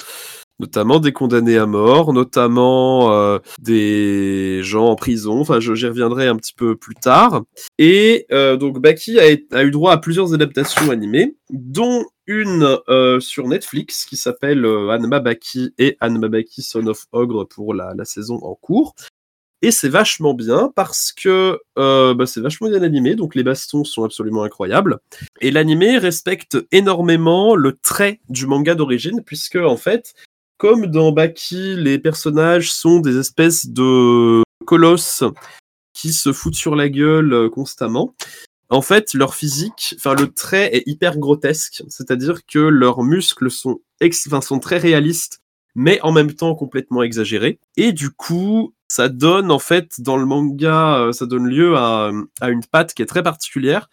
notamment 0.59 0.99
des 0.99 1.11
condamnés 1.11 1.57
à 1.57 1.65
mort, 1.65 2.13
notamment 2.13 3.13
euh, 3.13 3.39
des 3.61 4.61
gens 4.63 4.87
en 4.87 4.95
prison. 4.95 5.39
Enfin, 5.39 5.59
j'y 5.59 5.85
reviendrai 5.85 6.27
un 6.27 6.35
petit 6.35 6.53
peu 6.53 6.75
plus 6.75 6.95
tard. 6.95 7.43
Et 7.77 8.25
euh, 8.31 8.57
donc 8.57 8.79
Baki 8.79 9.19
a, 9.19 9.63
eu 9.63 9.71
droit 9.71 9.93
à 9.93 9.97
plusieurs 9.97 10.33
adaptations 10.33 10.89
animées, 10.89 11.35
dont 11.49 12.05
une 12.25 12.77
euh, 12.89 13.19
sur 13.19 13.47
Netflix 13.47 14.05
qui 14.05 14.17
s'appelle 14.17 14.65
Hanma 14.65 15.19
Baki 15.19 15.73
et 15.77 15.95
Hanma 16.01 16.27
Baki 16.27 16.61
Son 16.61 16.87
of 16.87 17.05
Ogre 17.11 17.45
pour 17.45 17.73
la, 17.73 17.93
saison 18.03 18.39
en 18.41 18.55
cours. 18.55 18.95
Et 19.63 19.71
c'est 19.71 19.89
vachement 19.89 20.35
bien 20.35 20.71
parce 20.75 21.11
que 21.11 21.59
bah, 21.75 22.25
c'est 22.27 22.41
vachement 22.41 22.69
bien 22.69 22.83
animé, 22.83 23.15
donc 23.15 23.33
les 23.33 23.43
bastons 23.43 23.83
sont 23.83 24.03
absolument 24.03 24.43
incroyables. 24.43 24.99
Et 25.41 25.49
l'animé 25.49 25.97
respecte 25.97 26.57
énormément 26.71 27.55
le 27.55 27.73
trait 27.73 28.19
du 28.29 28.45
manga 28.45 28.75
d'origine, 28.75 29.23
puisque 29.25 29.55
en 29.55 29.75
fait, 29.75 30.13
comme 30.57 30.87
dans 30.87 31.11
Baki, 31.11 31.75
les 31.75 31.99
personnages 31.99 32.71
sont 32.71 32.99
des 32.99 33.17
espèces 33.17 33.67
de 33.67 34.43
colosses 34.65 35.23
qui 35.93 36.11
se 36.13 36.33
foutent 36.33 36.55
sur 36.55 36.75
la 36.75 36.89
gueule 36.89 37.33
euh, 37.33 37.49
constamment. 37.49 38.15
En 38.69 38.81
fait, 38.81 39.13
leur 39.13 39.33
physique, 39.33 39.95
enfin 39.97 40.13
le 40.13 40.27
trait 40.27 40.75
est 40.75 40.83
hyper 40.87 41.17
grotesque, 41.17 41.83
c'est-à-dire 41.87 42.45
que 42.45 42.59
leurs 42.59 43.01
muscles 43.01 43.49
sont, 43.49 43.79
très 44.61 44.77
réalistes, 44.77 45.39
mais 45.73 46.01
en 46.01 46.11
même 46.11 46.33
temps 46.33 46.53
complètement 46.53 47.01
exagéré. 47.01 47.59
Et 47.77 47.93
du 47.93 48.09
coup, 48.09 48.73
ça 48.89 49.07
donne 49.07 49.51
en 49.51 49.59
fait 49.59 50.01
dans 50.01 50.17
le 50.17 50.25
manga, 50.25 50.97
euh, 50.97 51.11
ça 51.13 51.25
donne 51.25 51.47
lieu 51.47 51.77
à, 51.77 52.11
à 52.41 52.49
une 52.49 52.65
patte 52.65 52.93
qui 52.93 53.01
est 53.01 53.07
très 53.07 53.23
particulière 53.23 53.89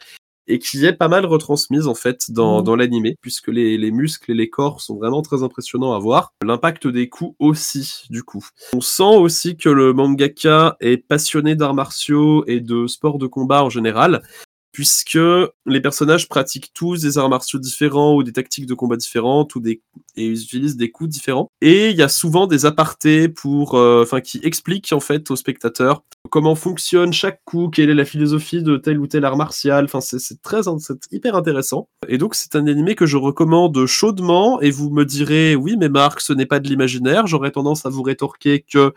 et 0.46 0.58
qui 0.58 0.84
est 0.84 0.92
pas 0.92 1.08
mal 1.08 1.26
retransmise 1.26 1.86
en 1.86 1.94
fait 1.94 2.30
dans, 2.30 2.58
Mhm. 2.58 2.64
dans 2.64 2.76
l'animé, 2.76 3.16
puisque 3.20 3.48
les, 3.48 3.78
les 3.78 3.90
muscles 3.90 4.30
et 4.30 4.34
les 4.34 4.48
corps 4.50 4.80
sont 4.80 4.96
vraiment 4.96 5.22
très 5.22 5.42
impressionnants 5.42 5.92
à 5.94 5.98
voir. 5.98 6.32
L'impact 6.44 6.86
des 6.86 7.08
coups 7.08 7.34
aussi, 7.38 8.04
du 8.10 8.22
coup. 8.22 8.46
On 8.74 8.80
sent 8.80 9.02
aussi 9.16 9.56
que 9.56 9.68
le 9.68 9.92
mangaka 9.92 10.76
est 10.80 10.98
passionné 10.98 11.54
d'arts 11.56 11.74
martiaux 11.74 12.44
et 12.46 12.60
de 12.60 12.86
sports 12.86 13.18
de 13.18 13.26
combat 13.26 13.64
en 13.64 13.70
général, 13.70 14.22
puisque 14.74 15.18
les 15.66 15.80
personnages 15.80 16.28
pratiquent 16.28 16.72
tous 16.74 17.00
des 17.00 17.16
arts 17.16 17.28
martiaux 17.28 17.60
différents 17.60 18.16
ou 18.16 18.24
des 18.24 18.32
tactiques 18.32 18.66
de 18.66 18.74
combat 18.74 18.96
différentes 18.96 19.54
ou 19.54 19.60
des 19.60 19.80
et 20.16 20.26
ils 20.26 20.42
utilisent 20.42 20.76
des 20.76 20.90
coups 20.90 21.10
différents. 21.10 21.48
Et 21.60 21.90
il 21.90 21.96
y 21.96 22.02
a 22.02 22.08
souvent 22.08 22.46
des 22.46 22.66
apartés 22.66 23.28
pour, 23.28 23.76
euh, 23.76 24.04
qui 24.22 24.40
expliquent 24.42 24.92
en 24.92 25.00
fait 25.00 25.30
aux 25.30 25.36
spectateurs 25.36 26.02
comment 26.30 26.54
fonctionne 26.54 27.12
chaque 27.12 27.40
coup, 27.44 27.68
quelle 27.68 27.90
est 27.90 27.94
la 27.94 28.04
philosophie 28.04 28.62
de 28.62 28.76
tel 28.76 28.98
ou 28.98 29.06
tel 29.06 29.24
art 29.24 29.36
martial. 29.36 29.84
Enfin, 29.84 30.00
c'est 30.00 30.18
c'est 30.18 30.40
très, 30.42 30.62
c'est 30.78 31.12
hyper 31.12 31.36
intéressant. 31.36 31.88
Et 32.08 32.18
donc, 32.18 32.34
c'est 32.34 32.56
un 32.56 32.66
animé 32.66 32.94
que 32.94 33.06
je 33.06 33.16
recommande 33.16 33.86
chaudement. 33.86 34.60
Et 34.60 34.70
vous 34.70 34.90
me 34.90 35.04
direz, 35.04 35.54
oui, 35.54 35.76
mais 35.78 35.88
Marc, 35.88 36.20
ce 36.20 36.32
n'est 36.32 36.46
pas 36.46 36.60
de 36.60 36.68
l'imaginaire. 36.68 37.26
J'aurais 37.26 37.50
tendance 37.50 37.86
à 37.86 37.90
vous 37.90 38.02
rétorquer 38.02 38.64
que 38.68 38.94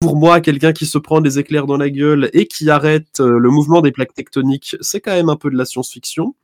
pour 0.00 0.16
moi, 0.16 0.40
quelqu'un 0.40 0.72
qui 0.72 0.86
se 0.86 0.98
prend 0.98 1.20
des 1.20 1.38
éclairs 1.38 1.66
dans 1.66 1.76
la 1.76 1.90
gueule 1.90 2.30
et 2.32 2.46
qui 2.46 2.70
arrête 2.70 3.20
euh, 3.20 3.38
le 3.38 3.50
mouvement 3.50 3.82
des 3.82 3.92
plaques 3.92 4.14
tectoniques, 4.14 4.76
c'est 4.80 5.00
quand 5.00 5.12
même 5.12 5.28
un 5.28 5.36
peu 5.36 5.50
de 5.50 5.56
la 5.56 5.66
science-fiction. 5.66 6.34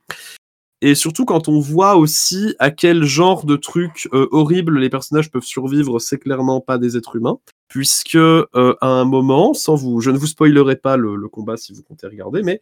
Et 0.81 0.93
surtout 0.93 1.25
quand 1.25 1.47
on 1.47 1.59
voit 1.59 1.95
aussi 1.95 2.55
à 2.59 2.69
quel 2.69 3.03
genre 3.03 3.45
de 3.45 3.55
trucs 3.55 4.07
euh, 4.13 4.27
horribles 4.31 4.77
les 4.79 4.91
personnages 4.91 5.31
peuvent 5.31 5.43
survivre, 5.43 5.97
c'est 5.97 6.19
clairement 6.19 6.61
pas 6.61 6.77
des 6.77 6.97
êtres 6.97 7.15
humains. 7.15 7.39
Puisque 7.67 8.15
euh, 8.15 8.45
à 8.53 8.87
un 8.87 9.05
moment, 9.05 9.55
sans 9.55 9.75
vous, 9.75 10.01
je 10.01 10.11
ne 10.11 10.19
vous 10.19 10.27
spoilerai 10.27 10.75
pas 10.75 10.95
le, 10.95 11.15
le 11.15 11.27
combat 11.27 11.57
si 11.57 11.73
vous 11.73 11.81
comptez 11.81 12.05
regarder, 12.05 12.43
mais 12.43 12.61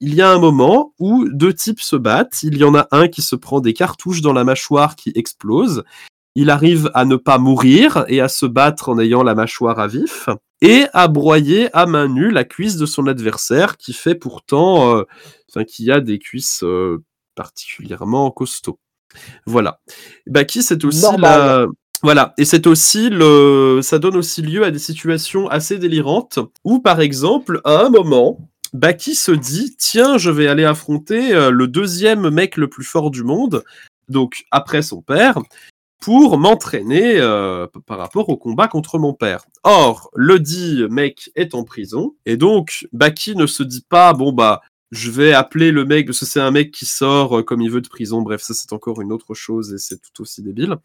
il 0.00 0.14
y 0.14 0.20
a 0.20 0.30
un 0.30 0.38
moment 0.38 0.92
où 0.98 1.26
deux 1.26 1.54
types 1.54 1.80
se 1.80 1.96
battent. 1.96 2.42
Il 2.42 2.58
y 2.58 2.64
en 2.64 2.74
a 2.74 2.86
un 2.90 3.08
qui 3.08 3.22
se 3.22 3.34
prend 3.34 3.60
des 3.60 3.72
cartouches 3.72 4.20
dans 4.20 4.34
la 4.34 4.44
mâchoire 4.44 4.94
qui 4.94 5.10
explose. 5.14 5.84
Il 6.34 6.50
arrive 6.50 6.90
à 6.94 7.04
ne 7.04 7.16
pas 7.16 7.38
mourir 7.38 8.04
et 8.08 8.20
à 8.20 8.28
se 8.28 8.46
battre 8.46 8.88
en 8.88 8.98
ayant 8.98 9.22
la 9.22 9.34
mâchoire 9.34 9.78
à 9.78 9.86
vif 9.86 10.28
et 10.60 10.86
à 10.92 11.08
broyer 11.08 11.68
à 11.76 11.86
main 11.86 12.08
nue 12.08 12.30
la 12.30 12.44
cuisse 12.44 12.76
de 12.76 12.86
son 12.86 13.06
adversaire 13.06 13.76
qui 13.76 13.92
fait 13.92 14.14
pourtant, 14.14 14.96
euh, 14.96 15.04
enfin 15.48 15.64
qui 15.64 15.90
a 15.90 16.00
des 16.00 16.18
cuisses 16.18 16.64
euh, 16.64 17.02
particulièrement 17.34 18.30
costauds. 18.30 18.78
Voilà. 19.46 19.80
Baki, 20.26 20.62
c'est 20.62 20.84
aussi 20.84 21.02
Normal. 21.02 21.20
la, 21.22 21.66
voilà, 22.04 22.34
et 22.36 22.44
c'est 22.44 22.66
aussi 22.66 23.08
le, 23.08 23.80
ça 23.82 23.98
donne 23.98 24.16
aussi 24.16 24.42
lieu 24.42 24.62
à 24.64 24.70
des 24.70 24.78
situations 24.78 25.48
assez 25.48 25.78
délirantes 25.78 26.38
où, 26.62 26.80
par 26.80 27.00
exemple, 27.00 27.62
à 27.64 27.86
un 27.86 27.88
moment, 27.88 28.38
Baki 28.74 29.14
se 29.14 29.32
dit 29.32 29.74
tiens, 29.78 30.18
je 30.18 30.30
vais 30.30 30.46
aller 30.46 30.66
affronter 30.66 31.32
euh, 31.32 31.50
le 31.50 31.66
deuxième 31.66 32.28
mec 32.28 32.58
le 32.58 32.68
plus 32.68 32.84
fort 32.84 33.10
du 33.10 33.22
monde, 33.22 33.64
donc 34.10 34.44
après 34.50 34.82
son 34.82 35.00
père, 35.00 35.38
pour 36.04 36.36
m'entraîner 36.38 37.14
euh, 37.18 37.66
par 37.86 37.98
rapport 37.98 38.28
au 38.28 38.36
combat 38.36 38.68
contre 38.68 38.98
mon 38.98 39.14
père. 39.14 39.44
Or, 39.62 40.10
le 40.14 40.38
dit 40.38 40.82
mec 40.90 41.30
est 41.34 41.54
en 41.54 41.64
prison, 41.64 42.14
et 42.26 42.36
donc 42.36 42.86
Baki 42.92 43.34
ne 43.36 43.46
se 43.46 43.62
dit 43.62 43.84
pas 43.88 44.12
bon 44.12 44.32
bah 44.32 44.60
je 44.90 45.10
vais 45.10 45.32
appeler 45.32 45.72
le 45.72 45.84
mec 45.84 46.06
parce 46.06 46.20
que 46.20 46.26
c'est 46.26 46.40
un 46.40 46.52
mec 46.52 46.70
qui 46.70 46.86
sort 46.86 47.38
euh, 47.38 47.42
comme 47.42 47.60
il 47.62 47.70
veut 47.70 47.80
de 47.80 47.88
prison. 47.88 48.22
Bref, 48.22 48.42
ça 48.42 48.54
c'est 48.54 48.72
encore 48.72 49.00
une 49.00 49.12
autre 49.12 49.34
chose 49.34 49.72
et 49.72 49.78
c'est 49.78 49.96
tout 50.00 50.22
aussi 50.22 50.40
débile. 50.42 50.76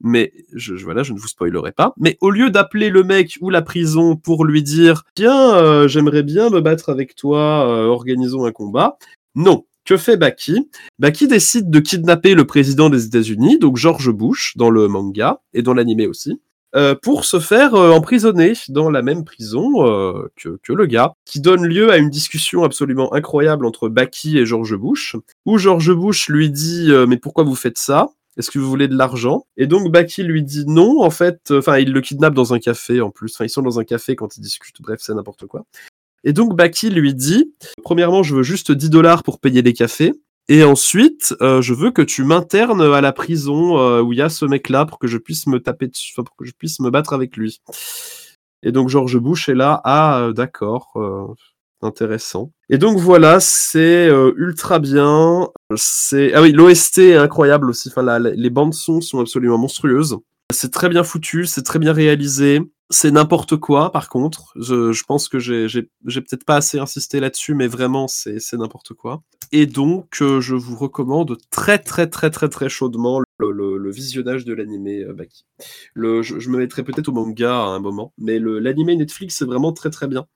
Mais 0.00 0.32
je- 0.54 0.74
voilà, 0.74 1.02
je 1.02 1.12
ne 1.12 1.18
vous 1.18 1.28
spoilerai 1.28 1.72
pas. 1.72 1.92
Mais 1.98 2.16
au 2.22 2.30
lieu 2.30 2.48
d'appeler 2.48 2.88
le 2.88 3.02
mec 3.02 3.36
ou 3.42 3.50
la 3.50 3.60
prison 3.60 4.16
pour 4.16 4.44
lui 4.46 4.62
dire 4.62 5.02
tiens, 5.14 5.54
euh, 5.56 5.86
j'aimerais 5.88 6.22
bien 6.22 6.48
me 6.48 6.60
battre 6.60 6.88
avec 6.88 7.14
toi, 7.14 7.66
euh, 7.68 7.86
organisons 7.88 8.46
un 8.46 8.52
combat. 8.52 8.96
Non. 9.34 9.64
Que 9.84 9.96
fait 9.96 10.16
Baki? 10.16 10.68
Baki 10.98 11.26
décide 11.26 11.68
de 11.68 11.80
kidnapper 11.80 12.34
le 12.34 12.46
président 12.46 12.88
des 12.88 13.06
États-Unis, 13.06 13.58
donc 13.58 13.76
George 13.76 14.10
Bush, 14.10 14.56
dans 14.56 14.70
le 14.70 14.86
manga 14.86 15.40
et 15.54 15.62
dans 15.62 15.74
l'animé 15.74 16.06
aussi, 16.06 16.40
euh, 16.74 16.94
pour 16.94 17.24
se 17.24 17.38
faire 17.38 17.74
euh, 17.74 17.90
emprisonner 17.90 18.54
dans 18.68 18.90
la 18.90 19.02
même 19.02 19.24
prison 19.24 19.86
euh, 19.86 20.30
que, 20.36 20.72
le 20.72 20.86
gars, 20.86 21.12
qui 21.26 21.40
donne 21.40 21.66
lieu 21.66 21.90
à 21.90 21.98
une 21.98 22.08
discussion 22.10 22.62
absolument 22.62 23.12
incroyable 23.12 23.66
entre 23.66 23.88
Baki 23.88 24.38
et 24.38 24.46
George 24.46 24.76
Bush, 24.76 25.16
où 25.46 25.58
George 25.58 25.92
Bush 25.92 26.28
lui 26.28 26.50
dit 26.50 26.90
mais 27.08 27.18
pourquoi 27.18 27.44
vous 27.44 27.56
faites 27.56 27.78
ça? 27.78 28.10
Est-ce 28.38 28.50
que 28.50 28.58
vous 28.58 28.70
voulez 28.70 28.88
de 28.88 28.96
l'argent? 28.96 29.44
Et 29.58 29.66
donc 29.66 29.92
Baki 29.92 30.22
lui 30.22 30.42
dit 30.42 30.64
non, 30.66 31.02
en 31.02 31.10
fait, 31.10 31.50
enfin 31.50 31.76
il 31.78 31.92
le 31.92 32.00
kidnappe 32.00 32.32
dans 32.32 32.54
un 32.54 32.58
café 32.58 33.02
en 33.02 33.10
plus, 33.10 33.34
enfin 33.34 33.44
ils 33.44 33.50
sont 33.50 33.60
dans 33.60 33.78
un 33.78 33.84
café 33.84 34.16
quand 34.16 34.36
ils 34.38 34.40
discutent, 34.40 34.80
bref 34.80 35.00
c'est 35.02 35.12
n'importe 35.12 35.46
quoi. 35.46 35.66
Et 36.24 36.32
donc 36.32 36.56
Baki 36.56 36.90
lui 36.90 37.14
dit, 37.14 37.54
premièrement 37.82 38.22
je 38.22 38.36
veux 38.36 38.42
juste 38.42 38.72
10 38.72 38.90
dollars 38.90 39.22
pour 39.22 39.40
payer 39.40 39.62
les 39.62 39.72
cafés, 39.72 40.12
et 40.48 40.64
ensuite 40.64 41.34
euh, 41.40 41.62
je 41.62 41.72
veux 41.74 41.90
que 41.90 42.02
tu 42.02 42.24
m'internes 42.24 42.82
à 42.82 43.00
la 43.00 43.12
prison 43.12 43.78
euh, 43.78 44.02
où 44.02 44.12
il 44.12 44.18
y 44.18 44.22
a 44.22 44.28
ce 44.28 44.44
mec-là 44.44 44.86
pour 44.86 44.98
que 44.98 45.06
je 45.06 45.18
puisse 45.18 45.46
me 45.46 45.60
taper 45.60 45.88
dessus, 45.88 46.14
pour 46.14 46.36
que 46.36 46.44
je 46.44 46.52
puisse 46.52 46.80
me 46.80 46.90
battre 46.90 47.12
avec 47.12 47.36
lui. 47.36 47.60
Et 48.62 48.72
donc 48.72 48.88
George 48.88 49.18
Bush 49.18 49.48
est 49.48 49.54
là, 49.54 49.80
ah 49.84 50.20
euh, 50.20 50.32
d'accord, 50.32 50.92
intéressant. 51.80 52.52
Et 52.68 52.78
donc 52.78 52.98
voilà, 52.98 53.40
c'est 53.40 54.08
ultra 54.36 54.78
bien. 54.78 55.48
C'est 55.74 56.32
ah 56.34 56.42
oui, 56.42 56.52
l'OST 56.52 56.98
est 56.98 57.16
incroyable 57.16 57.70
aussi. 57.70 57.90
Les 58.36 58.50
bandes 58.50 58.74
son 58.74 59.00
sont 59.00 59.20
absolument 59.20 59.58
monstrueuses. 59.58 60.18
C'est 60.52 60.70
très 60.70 60.88
bien 60.88 61.02
foutu, 61.02 61.46
c'est 61.46 61.62
très 61.62 61.78
bien 61.78 61.92
réalisé. 61.92 62.60
C'est 62.92 63.10
n'importe 63.10 63.56
quoi, 63.56 63.90
par 63.90 64.10
contre. 64.10 64.52
Je, 64.56 65.02
pense 65.04 65.28
que 65.28 65.38
j'ai 65.38 65.66
peut-être 66.04 66.44
pas 66.44 66.56
assez 66.56 66.78
insisté 66.78 67.20
là-dessus, 67.20 67.54
mais 67.54 67.66
vraiment, 67.66 68.06
c'est 68.06 68.52
n'importe 68.52 68.92
quoi. 68.92 69.22
Et 69.50 69.66
donc, 69.66 70.18
euh, 70.20 70.40
je 70.40 70.54
vous 70.54 70.76
recommande 70.76 71.38
très, 71.50 71.78
très, 71.78 72.06
très, 72.06 72.30
très, 72.30 72.48
très 72.48 72.68
chaudement 72.68 73.20
le, 73.38 73.90
visionnage 73.90 74.44
de 74.44 74.54
l'animé 74.54 75.02
euh, 75.02 75.12
Baki. 75.14 75.44
Je, 75.96 76.50
me 76.50 76.58
mettrai 76.58 76.82
peut-être 76.84 77.08
au 77.08 77.12
manga 77.12 77.54
à 77.54 77.66
un 77.66 77.80
moment, 77.80 78.12
mais 78.18 78.38
l'animé 78.38 78.94
Netflix, 78.94 79.36
c'est 79.38 79.44
vraiment 79.46 79.72
très, 79.72 79.90
très 79.90 80.06
bien. 80.06 80.26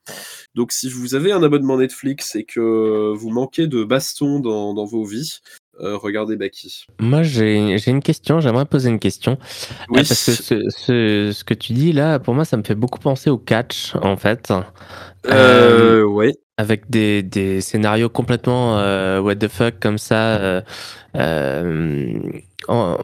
Donc, 0.54 0.72
si 0.72 0.88
vous 0.88 1.14
avez 1.14 1.32
un 1.32 1.42
abonnement 1.42 1.76
Netflix 1.76 2.36
et 2.36 2.44
que 2.44 3.12
vous 3.14 3.30
manquez 3.30 3.66
de 3.66 3.84
baston 3.84 4.40
dans 4.40 4.84
vos 4.84 5.04
vies, 5.04 5.40
euh, 5.80 5.96
regardez 5.96 6.36
Baki. 6.36 6.86
Moi, 7.00 7.22
j'ai 7.22 7.76
une 7.86 8.02
question, 8.02 8.40
j'aimerais 8.40 8.64
poser 8.66 8.88
une 8.90 8.98
question. 8.98 9.38
Oui, 9.88 10.00
Euh, 10.00 10.04
parce 10.08 10.24
que 10.24 10.32
ce, 10.32 10.70
ce, 10.70 11.32
ce 11.32 11.44
que 11.44 11.54
tu 11.54 11.72
dis 11.72 11.92
là, 11.92 12.18
pour 12.18 12.34
moi, 12.34 12.44
ça 12.44 12.56
me 12.56 12.62
fait 12.62 12.74
beaucoup 12.74 12.98
penser 12.98 13.30
au 13.30 13.38
catch, 13.38 13.94
en 14.02 14.16
fait. 14.16 14.52
euh, 15.28 16.02
ouais. 16.04 16.34
avec 16.58 16.88
des, 16.90 17.22
des 17.22 17.60
scénarios 17.60 18.08
complètement 18.08 18.78
euh, 18.78 19.20
what 19.20 19.36
the 19.36 19.48
fuck 19.48 19.74
comme 19.80 19.98
ça. 19.98 20.36
euh, 20.36 20.60
euh, 21.16 22.18
en- 22.68 22.96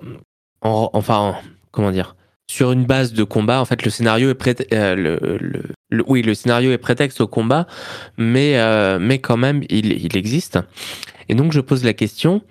en- 0.63 0.91
enfin, 0.93 1.17
en- 1.19 1.35
comment 1.71 1.91
dire 1.91 2.17
Sur 2.51 2.73
une 2.73 2.85
base 2.85 3.13
de 3.13 3.25
combat, 3.25 3.61
en 3.61 3.65
fait, 3.65 3.85
le 3.85 3.91
scénario 3.91 4.31
est 4.31 4.35
prét- 4.41 4.67
euh, 4.73 4.95
le, 4.95 5.19
le- 5.39 5.63
le- 5.91 6.05
oui, 6.07 6.23
le 6.23 6.35
scénario 6.35 6.71
est 6.73 6.79
prétexte 6.79 7.21
au 7.21 7.27
combat, 7.27 7.67
mais, 8.19 8.59
euh, 8.59 8.99
mais 9.01 9.19
quand 9.19 9.37
même, 9.37 9.63
il, 9.71 9.93
il 9.93 10.17
existe. 10.17 10.59
Et 11.29 11.35
donc, 11.35 11.53
je 11.53 11.61
pose 11.61 11.85
la 11.85 11.95
question 11.95 12.43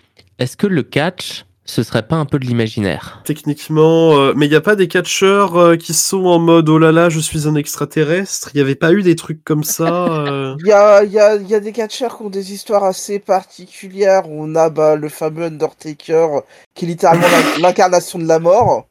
est-ce 0.42 0.58
que 0.58 0.68
le 0.68 0.84
catch, 0.84 1.46
ce 1.66 1.84
serait 1.84 2.08
pas 2.08 2.16
un 2.16 2.26
peu 2.26 2.40
de 2.40 2.46
l'imaginaire? 2.46 3.22
Techniquement, 3.26 4.18
euh, 4.18 4.34
mais 4.36 4.48
il 4.48 4.50
n'y 4.50 4.56
a 4.56 4.62
pas 4.62 4.76
des 4.76 4.88
catcheurs 4.88 5.56
euh, 5.58 5.76
qui 5.78 5.94
sont 5.94 6.26
en 6.26 6.40
mode 6.40 6.68
oh 6.70 6.80
là 6.80 6.92
là, 6.92 7.10
je 7.10 7.20
suis 7.20 7.48
un 7.48 7.56
extraterrestre? 7.56 8.50
Il 8.54 8.58
n'y 8.58 8.62
avait 8.62 8.76
pas 8.76 8.92
eu 8.94 9.04
des 9.04 9.16
trucs 9.16 9.44
comme 9.44 9.64
ça. 9.64 10.26
euh? 10.28 10.56
Il 10.60 10.68
y 10.68 10.72
a, 10.72 11.04
il 11.04 11.12
y, 11.12 11.20
a, 11.20 11.36
il 11.36 11.48
y 11.48 11.56
a 11.56 11.60
des 11.60 11.72
catcheurs 11.72 12.18
qui 12.18 12.24
ont 12.24 12.30
des 12.30 12.54
histoires 12.54 12.84
assez 12.84 13.20
particulières. 13.20 14.24
On 14.30 14.56
a 14.56 14.70
bah, 14.70 14.96
le 14.96 15.10
fameux 15.10 15.46
Undertaker, 15.46 16.42
qui 16.74 16.86
est 16.86 16.88
littéralement 16.90 17.28
l'incarnation 17.62 18.20
de 18.20 18.26
la 18.28 18.40
mort. 18.40 18.88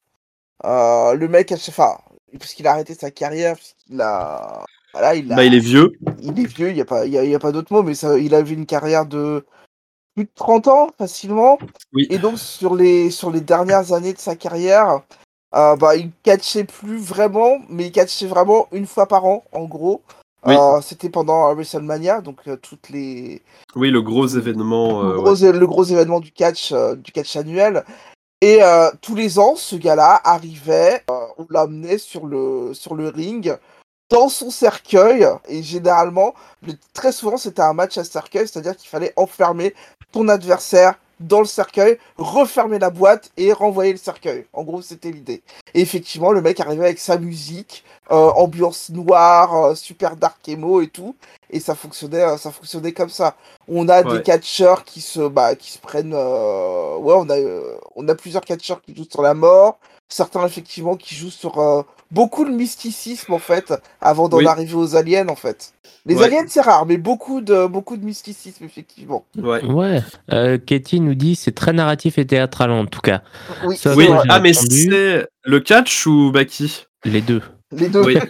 Euh, 0.64 1.14
le 1.14 1.28
mec, 1.28 1.52
enfin, 1.52 1.96
parce 2.38 2.54
qu'il 2.54 2.66
a 2.66 2.72
arrêté 2.72 2.94
sa 2.94 3.10
carrière, 3.10 3.56
parce 3.56 3.74
qu'il 3.86 4.00
a. 4.00 4.64
Voilà, 4.92 5.14
il, 5.14 5.32
a, 5.32 5.36
Bah, 5.36 5.44
il 5.44 5.54
est 5.54 5.58
vieux. 5.60 5.92
il 6.22 6.38
est 6.40 6.46
vieux, 6.46 6.70
il 6.70 6.74
n'y 6.74 6.80
a 6.80 6.84
pas, 6.84 7.06
il 7.06 7.12
y 7.12 7.18
a, 7.18 7.24
y 7.24 7.34
a 7.34 7.38
pas 7.38 7.52
d'autre 7.52 7.72
mot, 7.72 7.82
mais 7.82 7.94
ça, 7.94 8.18
il 8.18 8.34
avait 8.34 8.54
une 8.54 8.66
carrière 8.66 9.06
de 9.06 9.44
plus 10.14 10.24
de 10.24 10.30
30 10.34 10.68
ans, 10.68 10.88
facilement. 10.98 11.58
Oui. 11.92 12.06
Et 12.10 12.18
donc, 12.18 12.38
sur 12.38 12.74
les, 12.74 13.10
sur 13.10 13.30
les 13.30 13.40
dernières 13.40 13.92
années 13.92 14.12
de 14.12 14.18
sa 14.18 14.36
carrière, 14.36 15.00
euh, 15.54 15.76
bah, 15.76 15.96
il 15.96 16.10
catchait 16.22 16.64
plus 16.64 16.98
vraiment, 16.98 17.58
mais 17.68 17.86
il 17.86 17.92
catchait 17.92 18.26
vraiment 18.26 18.66
une 18.72 18.86
fois 18.86 19.06
par 19.06 19.24
an, 19.24 19.44
en 19.52 19.64
gros. 19.64 20.02
Oui. 20.46 20.54
Euh, 20.56 20.80
C'était 20.80 21.10
pendant 21.10 21.52
WrestleMania, 21.54 22.22
donc 22.22 22.38
euh, 22.48 22.56
toutes 22.56 22.88
les 22.88 23.42
Oui, 23.76 23.90
le 23.90 24.00
gros 24.00 24.26
événement. 24.26 25.04
euh, 25.04 25.14
le, 25.14 25.20
gros, 25.20 25.34
le 25.52 25.66
gros 25.66 25.84
événement 25.84 26.20
du 26.20 26.32
catch, 26.32 26.72
du 26.72 27.12
catch 27.12 27.36
annuel. 27.36 27.84
Et 28.42 28.60
tous 29.02 29.14
les 29.14 29.38
ans, 29.38 29.54
ce 29.54 29.76
gars-là 29.76 30.18
arrivait, 30.24 31.04
on 31.36 31.46
l'amenait 31.50 31.98
sur 31.98 32.24
le, 32.26 32.72
sur 32.72 32.94
le 32.94 33.08
ring, 33.08 33.54
dans 34.10 34.28
son 34.28 34.50
cercueil. 34.50 35.26
Et 35.48 35.62
généralement, 35.62 36.34
le- 36.66 36.74
très 36.92 37.12
souvent, 37.12 37.36
c'était 37.38 37.62
un 37.62 37.72
match 37.72 37.96
à 37.96 38.04
cercueil, 38.04 38.46
c'est-à-dire 38.46 38.76
qu'il 38.76 38.88
fallait 38.90 39.14
enfermer 39.16 39.74
ton 40.12 40.28
adversaire 40.28 40.96
dans 41.20 41.40
le 41.40 41.46
cercueil, 41.46 41.98
refermer 42.16 42.78
la 42.78 42.88
boîte 42.88 43.30
et 43.36 43.52
renvoyer 43.52 43.92
le 43.92 43.98
cercueil. 43.98 44.46
En 44.54 44.64
gros, 44.64 44.80
c'était 44.80 45.10
l'idée. 45.10 45.42
Et 45.74 45.82
effectivement, 45.82 46.32
le 46.32 46.40
mec 46.40 46.58
arrivait 46.60 46.86
avec 46.86 46.98
sa 46.98 47.18
musique, 47.18 47.84
euh, 48.10 48.30
ambiance 48.30 48.88
noire, 48.88 49.54
euh, 49.54 49.74
super 49.74 50.16
dark 50.16 50.48
emo 50.48 50.80
et 50.80 50.88
tout, 50.88 51.14
et 51.50 51.60
ça 51.60 51.74
fonctionnait, 51.74 52.22
euh, 52.22 52.38
ça 52.38 52.50
fonctionnait 52.50 52.92
comme 52.92 53.10
ça. 53.10 53.36
On 53.68 53.88
a 53.90 54.02
Ouais. 54.02 54.16
des 54.16 54.22
catcheurs 54.22 54.84
qui 54.84 55.02
se, 55.02 55.20
bah, 55.28 55.54
qui 55.56 55.70
se 55.72 55.78
prennent, 55.78 56.14
euh, 56.14 56.96
ouais, 56.96 57.14
on 57.14 57.28
a, 57.28 57.36
euh, 57.36 57.76
on 57.96 58.08
a 58.08 58.14
plusieurs 58.14 58.42
catcheurs 58.42 58.80
qui 58.80 58.96
jouent 58.96 59.06
sur 59.08 59.20
la 59.20 59.34
mort, 59.34 59.78
certains 60.10 60.44
effectivement 60.46 60.96
qui 60.96 61.14
jouent 61.14 61.30
sur 61.30 61.58
euh, 61.58 61.82
beaucoup 62.10 62.44
de 62.44 62.50
mysticisme 62.50 63.32
en 63.32 63.38
fait, 63.38 63.72
avant 64.02 64.28
d'en 64.28 64.36
Oui. 64.38 64.46
arriver 64.46 64.74
aux 64.74 64.96
aliens 64.96 65.28
en 65.28 65.36
fait. 65.36 65.72
Les 66.06 66.14
Ouais. 66.16 66.24
aliens 66.24 66.44
c'est 66.48 66.60
rare, 66.62 66.84
mais 66.86 66.96
beaucoup 66.98 67.40
de, 67.40 67.66
beaucoup 67.66 67.96
de 67.96 68.04
mysticisme 68.04 68.64
effectivement. 68.64 69.24
Ouais. 69.36 69.64
Ouais. 69.64 70.02
Euh, 70.32 70.58
Katie 70.58 71.00
nous 71.00 71.14
dit 71.14 71.34
c'est 71.36 71.52
très 71.52 71.72
narratif 71.72 72.18
et 72.18 72.26
théâtral 72.26 72.70
en 72.70 72.86
tout 72.86 73.00
cas. 73.00 73.22
Oui, 73.64 73.76
Ça, 73.76 73.94
Oui, 73.94 74.06
ah 74.28 74.40
mais 74.40 74.56
entendu. 74.56 74.88
c'est 74.90 75.26
le 75.44 75.60
catch 75.60 76.06
ou 76.06 76.30
Baki? 76.32 76.86
Les 77.04 77.20
deux. 77.22 77.42
les 77.72 77.88
deux. 77.88 78.02
Oui. 78.04 78.18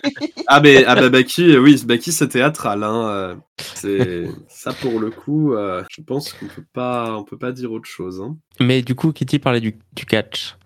Ah 0.52 0.60
mais 0.60 0.84
ah 0.84 0.96
bah 0.96 1.10
Baki, 1.10 1.52
euh, 1.54 1.60
oui, 1.60 1.80
Baki 1.86 2.10
c'est 2.10 2.26
théâtral. 2.26 2.82
Hein. 2.82 3.40
C'est 3.76 4.24
ça 4.48 4.72
pour 4.72 4.98
le 4.98 5.10
coup. 5.12 5.54
euh, 5.54 5.84
je 5.88 6.02
pense 6.02 6.32
qu'on 6.32 6.46
peut 6.46 6.64
pas, 6.72 7.14
on 7.16 7.22
peut 7.22 7.38
pas 7.38 7.52
dire 7.52 7.70
autre 7.70 7.88
chose. 7.88 8.20
Hein. 8.20 8.36
Mais 8.58 8.82
du 8.82 8.96
coup, 8.96 9.12
Kitty 9.12 9.38
parlait 9.38 9.60
du, 9.60 9.78
du 9.92 10.06
catch. 10.06 10.56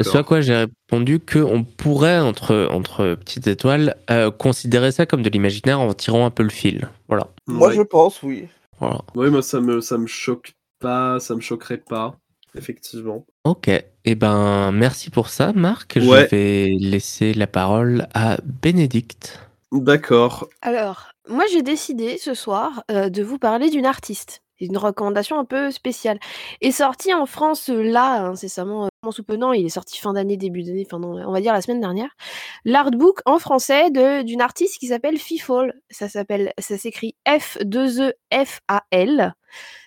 Ce 0.00 0.16
à 0.18 0.22
quoi 0.22 0.40
j'ai 0.40 0.54
répondu 0.56 1.20
qu'on 1.20 1.64
pourrait, 1.64 2.18
entre, 2.20 2.68
entre 2.70 3.14
petites 3.14 3.46
étoiles, 3.46 3.96
euh, 4.10 4.30
considérer 4.30 4.92
ça 4.92 5.06
comme 5.06 5.22
de 5.22 5.30
l'imaginaire 5.30 5.80
en 5.80 5.92
tirant 5.94 6.26
un 6.26 6.30
peu 6.30 6.42
le 6.42 6.50
fil. 6.50 6.88
Voilà. 7.08 7.28
Moi 7.46 7.68
Ouais. 7.68 7.74
je 7.74 7.82
pense, 7.82 8.22
oui. 8.22 8.48
voilà. 8.80 9.00
Oui, 9.14 9.30
moi 9.30 9.42
ça 9.42 9.60
me 9.60 9.80
ça 9.80 9.98
me 9.98 10.06
choque 10.06 10.52
pas, 10.80 11.18
ça 11.20 11.34
me 11.34 11.40
choquerait 11.40 11.78
pas, 11.78 12.16
effectivement. 12.56 13.24
Ok. 13.44 13.70
Eh 14.06 14.14
ben, 14.14 14.70
merci 14.72 15.10
pour 15.10 15.28
ça, 15.28 15.52
Marc. 15.54 15.94
Ouais. 15.96 16.02
Je 16.30 16.36
vais 16.36 16.76
laisser 16.78 17.32
la 17.34 17.46
parole 17.46 18.06
à 18.14 18.36
Bénédicte. 18.44 19.40
D'accord. 19.72 20.48
Alors, 20.62 21.08
moi 21.28 21.44
j'ai 21.52 21.62
décidé 21.62 22.18
ce 22.18 22.34
soir 22.34 22.82
euh, 22.90 23.08
de 23.08 23.22
vous 23.22 23.38
parler 23.38 23.70
d'une 23.70 23.86
artiste. 23.86 24.42
C'est 24.58 24.66
une 24.66 24.78
recommandation 24.78 25.38
un 25.38 25.44
peu 25.44 25.70
spéciale. 25.72 26.18
Est 26.60 26.70
sorti 26.70 27.12
en 27.12 27.26
France 27.26 27.70
euh, 27.70 27.82
là, 27.82 28.24
incessamment, 28.26 28.88
sous 29.10 29.24
peu, 29.24 29.38
il 29.54 29.66
est 29.66 29.70
sorti 29.70 29.98
fin 29.98 30.12
d'année, 30.12 30.36
début 30.36 30.62
d'année, 30.62 30.86
enfin 30.90 31.00
on 31.02 31.32
va 31.32 31.40
dire 31.40 31.52
la 31.52 31.60
semaine 31.60 31.80
dernière. 31.80 32.16
L'artbook 32.64 33.20
en 33.26 33.38
français 33.38 33.90
d'une 33.90 34.40
artiste 34.40 34.78
qui 34.78 34.86
s'appelle 34.88 35.18
Fifol. 35.18 35.72
Ça 35.90 36.08
s'appelle, 36.08 36.52
ça 36.58 36.78
s'écrit 36.78 37.16
F2E-F-A-L. 37.26 38.14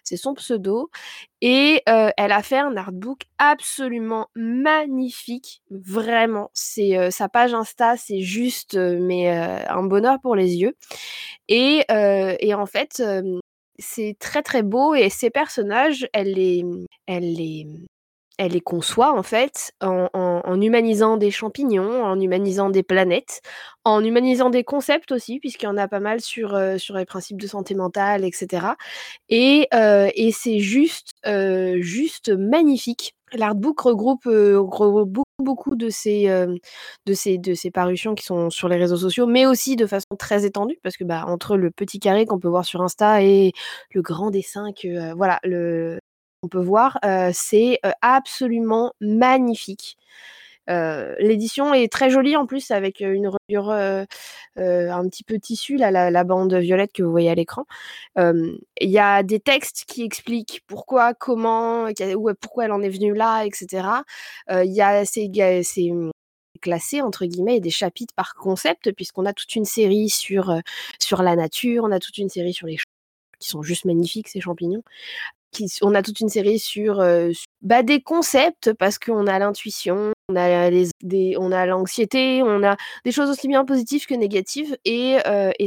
C'est 0.03 0.18
son 0.18 0.34
pseudo. 0.36 0.89
Et 1.41 1.82
euh, 1.89 2.09
elle 2.18 2.32
a 2.32 2.41
fait 2.41 2.57
un 2.57 2.78
artbook 2.78 3.24
absolument 3.38 4.28
magnifique. 4.36 5.61
Vraiment. 5.70 6.49
C'est 6.53 6.97
euh, 6.97 7.11
sa 7.11 7.28
page 7.30 7.53
Insta, 7.53 7.97
c'est 7.97 8.22
juste 8.22 8.76
euh, 8.76 8.97
mais 9.01 9.30
un 9.30 9.84
bonheur 9.84 10.20
pour 10.22 10.36
les 10.36 10.55
yeux. 10.55 10.76
Et, 11.49 11.86
et 11.89 12.53
en 12.53 12.65
fait, 12.65 13.01
c'est 13.80 14.15
très 14.20 14.41
très 14.41 14.63
beau 14.63 14.93
et 14.95 15.09
ces 15.09 15.30
personnages, 15.30 16.07
elle 16.13 16.34
les, 16.34 16.63
elle 17.05 17.34
les, 17.34 17.68
elle 18.38 18.51
les 18.51 18.61
conçoit 18.61 19.17
en 19.17 19.23
fait 19.23 19.73
en, 19.81 20.61
humanisant 20.61 21.17
des 21.17 21.31
champignons, 21.31 22.03
en 22.03 22.19
humanisant 22.19 22.69
des 22.69 22.83
planètes, 22.83 23.41
en 23.83 24.03
humanisant 24.03 24.49
des 24.49 24.63
concepts 24.63 25.11
aussi, 25.11 25.39
puisqu'il 25.39 25.65
y 25.65 25.69
en 25.69 25.77
a 25.77 25.88
pas 25.88 25.99
mal 25.99 26.21
sur, 26.21 26.55
euh, 26.55 26.77
sur 26.77 26.95
les 26.95 27.05
principes 27.05 27.41
de 27.41 27.47
santé 27.47 27.73
mentale, 27.75 28.23
etc. 28.23 28.67
Et, 29.29 29.67
euh, 29.73 30.09
et 30.15 30.31
c'est 30.31 30.59
juste, 30.59 31.11
euh, 31.25 31.77
juste 31.81 32.29
magnifique. 32.29 33.13
L'artbook 33.33 33.81
regroupe, 33.81 34.29
beaucoup, 35.39 35.75
de 35.75 35.89
ces, 35.89 36.27
de, 37.05 37.13
ces, 37.13 37.38
de 37.38 37.53
ces 37.55 37.71
parutions 37.71 38.15
qui 38.15 38.23
sont 38.23 38.49
sur 38.49 38.69
les 38.69 38.77
réseaux 38.77 38.97
sociaux, 38.97 39.27
mais 39.27 39.45
aussi 39.45 39.75
de 39.75 39.85
façon 39.85 40.15
très 40.17 40.45
étendue, 40.45 40.79
parce 40.81 40.95
que 40.95 41.03
bah, 41.03 41.25
entre 41.27 41.57
le 41.57 41.69
petit 41.69 41.99
carré 41.99 42.25
qu'on 42.25 42.39
peut 42.39 42.47
voir 42.47 42.63
sur 42.63 42.81
Insta 42.81 43.21
et 43.23 43.51
le 43.91 44.01
grand 44.01 44.31
dessin 44.31 44.71
que 44.71 45.13
voilà, 45.13 45.39
le, 45.43 45.99
on 46.43 46.47
peut 46.47 46.61
voir, 46.61 46.99
euh, 47.05 47.31
c'est 47.33 47.79
euh, 47.85 47.91
absolument 48.01 48.93
magnifique. 49.01 49.97
Euh, 50.69 51.15
L'édition 51.19 51.73
est 51.73 51.91
très 51.91 52.09
jolie 52.09 52.35
en 52.35 52.45
plus 52.45 52.71
avec 52.71 52.99
une 52.99 53.29
reliure 53.29 53.71
un 53.71 55.07
petit 55.09 55.23
peu 55.23 55.39
tissu, 55.39 55.77
là, 55.77 55.91
la, 56.11 56.23
bande 56.25 56.53
violette 56.55 56.91
que 56.93 57.03
vous 57.03 57.11
voyez 57.11 57.29
à 57.29 57.35
l'écran. 57.35 57.65
Il 58.17 58.59
y 58.81 58.99
a 58.99 59.23
des 59.23 59.39
textes 59.39 59.85
qui 59.88 60.03
expliquent 60.03 60.61
pourquoi, 60.67 61.13
comment, 61.13 61.88
où- 62.15 62.33
pourquoi 62.41 62.65
elle 62.65 62.71
en 62.73 62.81
est 62.81 62.89
venue 62.89 63.13
là, 63.13 63.43
etc. 63.45 63.88
Il 64.49 64.71
y 64.73 64.81
a 64.81 65.05
ces, 65.05 65.31
ces 65.63 65.91
hum, 65.91 66.11
classé 66.61 67.01
entre 67.01 67.25
guillemets 67.25 67.59
des 67.61 67.69
chapitres 67.69 68.13
par 68.15 68.35
concept 68.35 68.91
puisqu'on 68.91 69.25
a 69.25 69.33
toute 69.33 69.55
une 69.55 69.65
série 69.65 70.09
sur 70.09 70.53
sur 70.99 71.23
la 71.23 71.35
nature, 71.35 71.83
on 71.85 71.91
a 71.91 71.99
toute 71.99 72.17
une 72.17 72.29
série 72.29 72.53
sur 72.53 72.67
les 72.67 72.77
champs 72.77 72.83
qui 73.39 73.47
sont 73.49 73.61
juste 73.61 73.85
magnifiques 73.85 74.27
ces 74.29 74.41
champignons. 74.41 74.83
On 75.81 75.95
a 75.95 76.03
toute 76.03 76.19
une 76.19 76.29
série 76.29 76.59
sur 76.59 77.01
su- 77.33 77.45
bah, 77.61 77.81
des 77.83 78.01
concepts 78.01 78.73
parce 78.73 78.99
qu'on 78.99 79.25
a 79.27 79.39
l'intuition, 79.39 80.11
on 80.29 80.35
a 80.35 80.69
on 81.39 81.51
l'anxiété, 81.65 82.43
on 82.43 82.63
a 82.63 82.75
des 83.05 83.11
choses 83.11 83.29
aussi 83.29 83.47
bien 83.47 83.65
positives 83.65 84.05
que 84.05 84.13
négatives 84.13 84.77
et, 84.85 85.17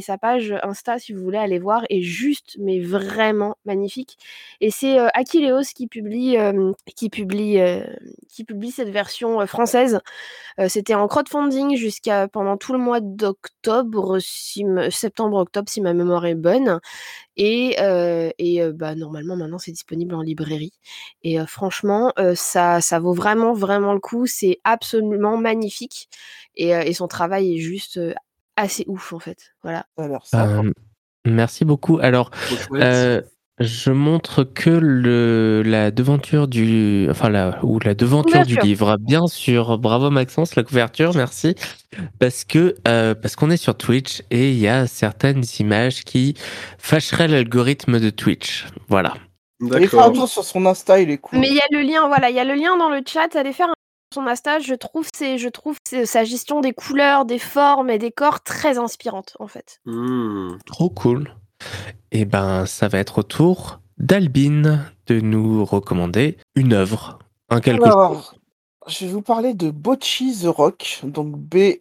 sa 0.00 0.18
page 0.18 0.54
Insta 0.62 0.98
si 0.98 1.12
vous 1.12 1.22
voulez 1.22 1.38
aller 1.38 1.58
voir 1.58 1.82
est 1.90 2.02
juste 2.02 2.56
mais 2.60 2.78
vraiment 2.80 3.56
magnifique 3.64 4.16
et 4.60 4.70
c'est 4.70 4.98
euh, 4.98 5.08
Akileos 5.14 5.62
qui 5.74 5.86
publie 5.88 6.36
qui 8.28 8.44
publie 8.44 8.70
cette 8.70 8.90
version 8.90 9.44
française 9.46 10.00
C'était 10.68 10.94
en 10.94 11.08
crowdfunding 11.08 11.76
jusqu'à 11.76 12.28
pendant 12.28 12.56
tout 12.56 12.72
le 12.72 12.78
mois 12.78 13.00
d'octobre, 13.00 14.18
si 14.20 14.64
me- 14.64 14.90
septembre-octobre, 14.90 15.68
si 15.68 15.80
ma 15.80 15.94
mémoire 15.94 16.26
est 16.26 16.34
bonne. 16.34 16.80
Et, 17.36 17.76
euh, 17.80 18.30
et 18.38 18.62
euh, 18.62 18.72
bah, 18.72 18.94
normalement, 18.94 19.36
maintenant, 19.36 19.58
c'est 19.58 19.70
disponible 19.70 20.14
en 20.14 20.22
librairie. 20.22 20.72
Et 21.22 21.40
euh, 21.40 21.46
franchement, 21.46 22.12
euh, 22.18 22.34
ça, 22.34 22.80
ça 22.80 22.98
vaut 22.98 23.14
vraiment, 23.14 23.52
vraiment 23.54 23.92
le 23.94 24.00
coup. 24.00 24.26
C'est 24.26 24.58
absolument 24.64 25.36
magnifique. 25.36 26.08
Et, 26.56 26.74
euh, 26.74 26.82
et 26.82 26.92
son 26.92 27.08
travail 27.08 27.54
est 27.54 27.58
juste 27.58 27.96
euh, 27.96 28.14
assez 28.56 28.84
ouf, 28.88 29.12
en 29.12 29.18
fait. 29.20 29.54
Voilà. 29.62 29.86
Ça. 30.24 30.46
Euh, 30.46 30.72
merci 31.24 31.64
beaucoup. 31.64 31.98
Alors, 31.98 32.30
euh, 32.72 33.22
je 33.60 33.90
montre 33.90 34.42
que 34.42 34.70
le, 34.70 35.62
la 35.64 35.90
devanture 35.90 36.48
du, 36.48 37.06
enfin 37.10 37.28
la, 37.28 37.62
ou 37.62 37.78
la 37.78 37.94
devanture 37.94 38.46
du 38.46 38.58
livre, 38.58 38.96
bien 38.98 39.26
sûr. 39.26 39.78
Bravo 39.78 40.10
Maxence, 40.10 40.56
la 40.56 40.62
couverture, 40.62 41.14
merci. 41.14 41.54
Parce 42.18 42.44
que 42.44 42.74
euh, 42.88 43.14
parce 43.14 43.36
qu'on 43.36 43.50
est 43.50 43.58
sur 43.58 43.76
Twitch 43.76 44.22
et 44.30 44.50
il 44.50 44.58
y 44.58 44.68
a 44.68 44.86
certaines 44.86 45.42
images 45.58 46.04
qui 46.04 46.34
fâcheraient 46.78 47.28
l'algorithme 47.28 48.00
de 48.00 48.08
Twitch. 48.10 48.66
Voilà. 48.88 49.14
Il 49.60 49.88
fait 49.88 49.98
un 49.98 50.10
tour 50.10 50.26
sur 50.28 50.42
son 50.44 50.64
Insta, 50.64 51.00
il 51.00 51.10
est 51.10 51.18
cool. 51.18 51.38
Mais 51.38 51.48
il 51.48 51.54
y 51.54 51.60
a 51.60 51.66
le 51.70 51.82
lien, 51.82 52.06
voilà, 52.08 52.30
il 52.30 52.36
y 52.36 52.40
a 52.40 52.44
le 52.44 52.54
lien 52.54 52.78
dans 52.78 52.88
le 52.88 53.02
chat. 53.06 53.36
Allez 53.36 53.52
faire 53.52 53.68
un 53.68 53.74
son 54.14 54.26
Insta. 54.26 54.58
Je 54.58 54.74
trouve, 54.74 55.06
c'est, 55.14 55.36
je 55.36 55.48
trouve 55.50 55.76
c'est- 55.86 56.06
sa 56.06 56.24
gestion 56.24 56.60
des 56.60 56.72
couleurs, 56.72 57.26
des 57.26 57.38
formes 57.38 57.90
et 57.90 57.98
des 57.98 58.10
corps 58.10 58.42
très 58.42 58.78
inspirante, 58.78 59.36
en 59.38 59.46
fait. 59.48 59.80
Hmm. 59.84 60.56
Trop 60.64 60.88
cool. 60.88 61.34
Et 62.12 62.24
ben, 62.24 62.66
ça 62.66 62.88
va 62.88 62.98
être 62.98 63.18
au 63.18 63.22
tour 63.22 63.80
d'Albine 63.98 64.84
de 65.06 65.20
nous 65.20 65.64
recommander 65.64 66.36
une 66.54 66.72
œuvre, 66.72 67.18
un 67.48 67.60
quelque 67.60 67.84
chose. 67.84 67.92
Alors, 67.92 68.34
je 68.86 69.04
vais 69.04 69.12
vous 69.12 69.22
parler 69.22 69.54
de 69.54 69.70
Bocchi 69.70 70.36
the 70.40 70.46
Rock, 70.46 71.00
donc 71.04 71.36
B-O-C-H-I 71.36 71.80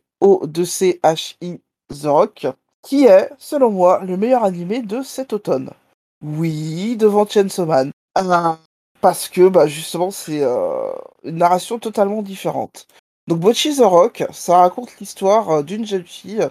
The 1.90 2.06
Rock, 2.06 2.48
qui 2.82 3.06
est, 3.06 3.30
selon 3.38 3.72
moi, 3.72 4.02
le 4.04 4.18
meilleur 4.18 4.44
animé 4.44 4.82
de 4.82 5.02
cet 5.02 5.34
automne. 5.34 5.72
Oui, 6.22 6.98
devant 6.98 7.26
Chainsaw 7.26 7.66
Man. 7.66 7.92
Ah, 8.16 8.58
parce 9.02 9.30
que, 9.30 9.48
bah, 9.48 9.68
justement, 9.68 10.12
c'est 10.12 10.42
euh, 10.44 10.92
une 11.24 11.38
narration 11.38 11.80
totalement 11.80 12.22
différente. 12.22 12.88
Donc, 13.28 13.40
Bocchi 13.40 13.76
the 13.76 13.82
Rock, 13.82 14.24
ça 14.32 14.58
raconte 14.58 15.00
l'histoire 15.00 15.50
euh, 15.50 15.64
d'une 15.64 15.86
jeune 15.86 16.06
fille 16.06 16.48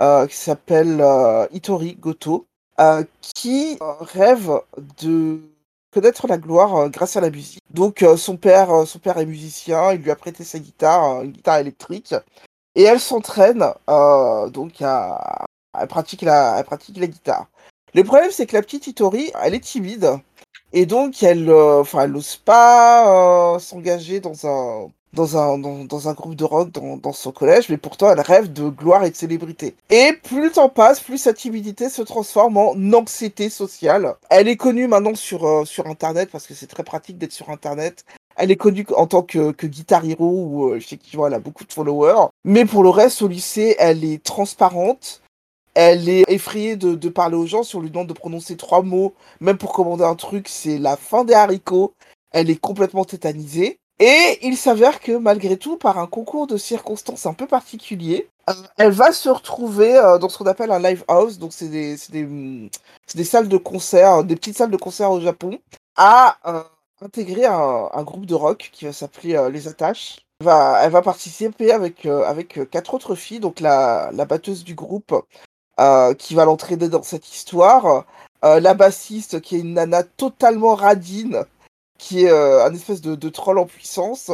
euh, 0.00 0.26
qui 0.26 0.36
s'appelle 0.36 1.02
Itori 1.52 1.94
Goto, 1.94 2.46
euh, 2.80 3.04
qui 3.20 3.78
euh, 3.80 3.92
rêve 4.00 4.60
de 5.00 5.40
connaître 5.92 6.26
la 6.26 6.36
gloire 6.36 6.76
euh, 6.76 6.88
grâce 6.88 7.16
à 7.16 7.20
la 7.20 7.30
musique. 7.30 7.62
Donc 7.70 8.04
son 8.16 8.36
père, 8.36 8.86
son 8.86 8.98
père 8.98 9.18
est 9.18 9.26
musicien, 9.26 9.92
il 9.92 10.00
lui 10.00 10.10
a 10.10 10.16
prêté 10.16 10.44
sa 10.44 10.58
guitare, 10.58 11.22
une 11.22 11.32
guitare 11.32 11.58
électrique, 11.58 12.14
et 12.74 12.82
elle 12.84 13.00
s'entraîne 13.00 13.64
donc 13.86 14.80
à, 14.80 15.44
elle 15.78 15.88
pratique 15.88 16.22
la, 16.22 16.58
elle 16.58 16.64
pratique 16.64 16.98
la 16.98 17.06
guitare. 17.06 17.46
Le 17.94 18.02
problème 18.02 18.30
c'est 18.30 18.46
que 18.46 18.56
la 18.56 18.62
petite 18.62 18.86
Itori, 18.86 19.30
elle 19.42 19.54
est 19.54 19.60
timide 19.60 20.18
et 20.72 20.86
donc 20.86 21.22
elle, 21.22 21.50
enfin 21.52 22.06
n'ose 22.06 22.36
pas 22.36 23.58
s'engager 23.58 24.20
dans 24.20 24.46
un 24.46 24.88
dans 25.16 25.36
un, 25.36 25.58
dans, 25.58 26.08
un 26.08 26.12
groupe 26.12 26.36
de 26.36 26.44
rock 26.44 26.70
dans, 26.70 26.96
dans 26.96 27.12
son 27.12 27.32
collège, 27.32 27.68
mais 27.68 27.78
pourtant 27.78 28.12
elle 28.12 28.20
rêve 28.20 28.52
de 28.52 28.68
gloire 28.68 29.04
et 29.04 29.10
de 29.10 29.16
célébrité. 29.16 29.74
Et 29.90 30.12
plus 30.22 30.42
le 30.42 30.52
temps 30.52 30.68
passe, 30.68 31.00
plus 31.00 31.18
sa 31.18 31.32
timidité 31.32 31.88
se 31.88 32.02
transforme 32.02 32.56
en 32.58 32.74
anxiété 32.92 33.50
sociale. 33.50 34.14
Elle 34.30 34.46
est 34.46 34.56
connue 34.56 34.86
maintenant 34.86 35.14
sur, 35.14 35.44
euh, 35.44 35.64
sur 35.64 35.88
Internet, 35.88 36.28
parce 36.30 36.46
que 36.46 36.54
c'est 36.54 36.68
très 36.68 36.84
pratique 36.84 37.18
d'être 37.18 37.32
sur 37.32 37.50
Internet. 37.50 38.04
Elle 38.36 38.50
est 38.50 38.56
connue 38.56 38.86
en 38.94 39.06
tant 39.06 39.22
que, 39.22 39.50
que 39.52 39.66
Guitar 39.66 40.04
Hero, 40.04 40.30
où 40.30 40.68
euh, 40.68 40.76
effectivement 40.76 41.26
elle 41.26 41.34
a 41.34 41.40
beaucoup 41.40 41.64
de 41.64 41.72
followers. 41.72 42.28
Mais 42.44 42.66
pour 42.66 42.82
le 42.82 42.90
reste, 42.90 43.22
au 43.22 43.28
lycée, 43.28 43.74
elle 43.78 44.04
est 44.04 44.22
transparente. 44.22 45.22
Elle 45.74 46.08
est 46.08 46.24
effrayée 46.28 46.76
de, 46.76 46.94
de 46.94 47.08
parler 47.08 47.36
aux 47.36 47.46
gens. 47.46 47.62
Si 47.62 47.76
on 47.76 47.80
lui 47.80 47.90
demande 47.90 48.08
de 48.08 48.12
prononcer 48.12 48.56
trois 48.56 48.82
mots, 48.82 49.14
même 49.40 49.58
pour 49.58 49.72
commander 49.72 50.04
un 50.04 50.14
truc, 50.14 50.48
c'est 50.48 50.78
la 50.78 50.96
fin 50.96 51.24
des 51.24 51.34
haricots. 51.34 51.92
Elle 52.30 52.50
est 52.50 52.60
complètement 52.60 53.04
tétanisée. 53.04 53.78
Et 53.98 54.38
il 54.42 54.56
s'avère 54.56 55.00
que 55.00 55.12
malgré 55.12 55.56
tout, 55.56 55.76
par 55.76 55.98
un 55.98 56.06
concours 56.06 56.46
de 56.46 56.56
circonstances 56.56 57.26
un 57.26 57.32
peu 57.32 57.46
particulier, 57.46 58.28
euh, 58.50 58.52
elle 58.76 58.92
va 58.92 59.12
se 59.12 59.28
retrouver 59.28 59.96
euh, 59.96 60.18
dans 60.18 60.28
ce 60.28 60.38
qu'on 60.38 60.46
appelle 60.46 60.70
un 60.70 60.78
live 60.78 61.04
house, 61.08 61.38
donc 61.38 61.52
c'est 61.52 61.68
des, 61.68 61.96
salles 63.24 63.48
de 63.48 63.56
concert, 63.56 64.22
des 64.24 64.36
petites 64.36 64.58
salles 64.58 64.70
de 64.70 64.76
concert 64.76 65.10
au 65.10 65.20
Japon, 65.20 65.58
à 65.96 66.36
euh, 66.46 66.62
intégrer 67.00 67.46
un, 67.46 68.02
groupe 68.02 68.26
de 68.26 68.34
rock 68.34 68.70
qui 68.72 68.84
va 68.84 68.92
s'appeler 68.92 69.34
euh, 69.34 69.50
Les 69.50 69.68
Attaches. 69.68 70.26
Elle 70.40 70.46
va, 70.46 71.02
participer 71.02 71.72
avec, 71.72 72.04
euh, 72.04 72.22
euh, 72.58 72.64
quatre 72.66 72.92
autres 72.92 73.14
filles, 73.14 73.40
donc 73.40 73.60
la, 73.60 74.10
la 74.12 74.26
batteuse 74.26 74.64
du 74.64 74.74
groupe 74.74 75.14
euh, 75.80 76.14
qui 76.14 76.34
va 76.34 76.44
l'entraîner 76.44 76.88
dans 76.88 77.02
cette 77.02 77.34
histoire, 77.34 78.04
euh, 78.44 78.60
la 78.60 78.74
bassiste 78.74 79.40
qui 79.40 79.56
est 79.56 79.60
une 79.60 79.74
nana 79.74 80.02
totalement 80.02 80.74
radine, 80.74 81.44
qui 81.98 82.24
est 82.24 82.30
euh, 82.30 82.64
un 82.64 82.74
espèce 82.74 83.00
de, 83.00 83.28
troll 83.28 83.58
en 83.58 83.66
puissance, 83.66 84.30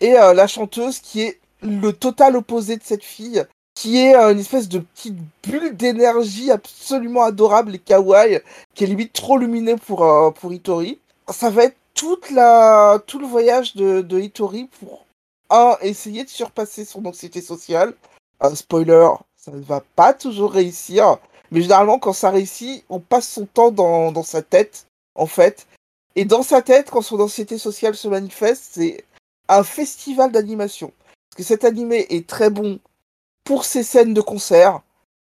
et 0.00 0.18
euh, 0.18 0.32
la 0.34 0.46
chanteuse 0.46 1.00
qui 1.00 1.22
est 1.22 1.40
le 1.62 1.92
total 1.92 2.36
opposé 2.36 2.76
de 2.76 2.82
cette 2.84 3.04
fille, 3.04 3.44
qui 3.74 3.98
est 3.98 4.14
euh, 4.14 4.32
une 4.32 4.38
espèce 4.38 4.68
de 4.68 4.80
petite 4.80 5.16
bulle 5.42 5.76
d'énergie 5.76 6.50
absolument 6.50 7.22
adorable 7.22 7.74
et 7.74 7.78
kawaii, 7.78 8.40
qui 8.74 8.84
est 8.84 8.86
limite 8.86 9.12
trop 9.12 9.38
lumineux 9.38 9.76
pour, 9.76 10.04
euh, 10.04 10.30
pour 10.30 10.52
Hitori. 10.52 10.98
Ça 11.30 11.50
va 11.50 11.64
être 11.64 11.76
toute 11.94 12.30
la, 12.30 13.00
tout 13.06 13.18
le 13.18 13.26
voyage 13.26 13.74
de, 13.74 14.02
de 14.02 14.20
Hitori 14.20 14.68
pour, 14.80 15.06
un, 15.50 15.76
essayer 15.80 16.24
de 16.24 16.28
surpasser 16.28 16.84
son 16.84 17.04
anxiété 17.06 17.40
sociale. 17.40 17.94
Spoiler, 18.54 19.08
ça 19.36 19.50
ne 19.50 19.60
va 19.60 19.82
pas 19.96 20.14
toujours 20.14 20.52
réussir, 20.52 21.18
mais 21.50 21.60
généralement 21.60 21.98
quand 21.98 22.12
ça 22.12 22.30
réussit, 22.30 22.84
on 22.88 23.00
passe 23.00 23.28
son 23.28 23.46
temps 23.46 23.72
dans 23.72 24.22
sa 24.22 24.42
tête, 24.42 24.86
en 25.16 25.26
fait. 25.26 25.66
Et 26.18 26.24
dans 26.24 26.42
sa 26.42 26.62
tête, 26.62 26.90
quand 26.90 27.00
son 27.00 27.20
anxiété 27.20 27.58
sociale 27.58 27.94
se 27.94 28.08
manifeste, 28.08 28.70
c'est 28.72 29.04
un 29.48 29.62
festival 29.62 30.32
d'animation. 30.32 30.92
Parce 31.30 31.36
que 31.36 31.42
cet 31.44 31.62
animé 31.62 32.08
est 32.10 32.26
très 32.26 32.50
bon 32.50 32.80
pour 33.44 33.64
ses 33.64 33.84
scènes 33.84 34.14
de 34.14 34.20
concert, 34.20 34.80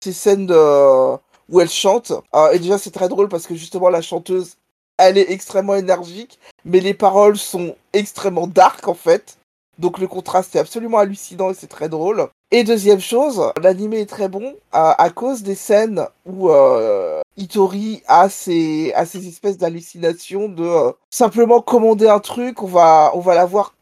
ses 0.02 0.14
scènes 0.14 0.46
de... 0.46 1.14
où 1.50 1.60
elle 1.60 1.68
chante. 1.68 2.12
Euh, 2.34 2.52
et 2.52 2.58
déjà, 2.58 2.78
c'est 2.78 2.90
très 2.90 3.10
drôle 3.10 3.28
parce 3.28 3.46
que 3.46 3.54
justement, 3.54 3.90
la 3.90 4.00
chanteuse, 4.00 4.56
elle 4.96 5.18
est 5.18 5.30
extrêmement 5.30 5.74
énergique, 5.74 6.38
mais 6.64 6.80
les 6.80 6.94
paroles 6.94 7.36
sont 7.36 7.76
extrêmement 7.92 8.46
dark 8.46 8.88
en 8.88 8.94
fait. 8.94 9.36
Donc 9.78 9.98
le 9.98 10.08
contraste 10.08 10.56
est 10.56 10.58
absolument 10.58 10.98
hallucinant 10.98 11.50
et 11.50 11.54
c'est 11.54 11.68
très 11.68 11.88
drôle. 11.88 12.28
Et 12.50 12.64
deuxième 12.64 13.00
chose, 13.00 13.52
l'animé 13.62 14.00
est 14.00 14.06
très 14.06 14.28
bon 14.28 14.54
à, 14.72 15.10
cause 15.10 15.42
des 15.42 15.54
scènes 15.54 16.06
où 16.26 16.50
euh, 16.50 17.20
Itori 17.36 18.02
a 18.08 18.28
ces, 18.28 18.92
espèces 18.96 19.58
d'hallucinations 19.58 20.48
de 20.48 20.64
euh, 20.64 20.92
simplement 21.10 21.60
commander 21.60 22.08
un 22.08 22.18
truc, 22.18 22.62
on 22.62 22.66
va, 22.66 23.12
on 23.14 23.20
va 23.20 23.34
l'avoir 23.34 23.74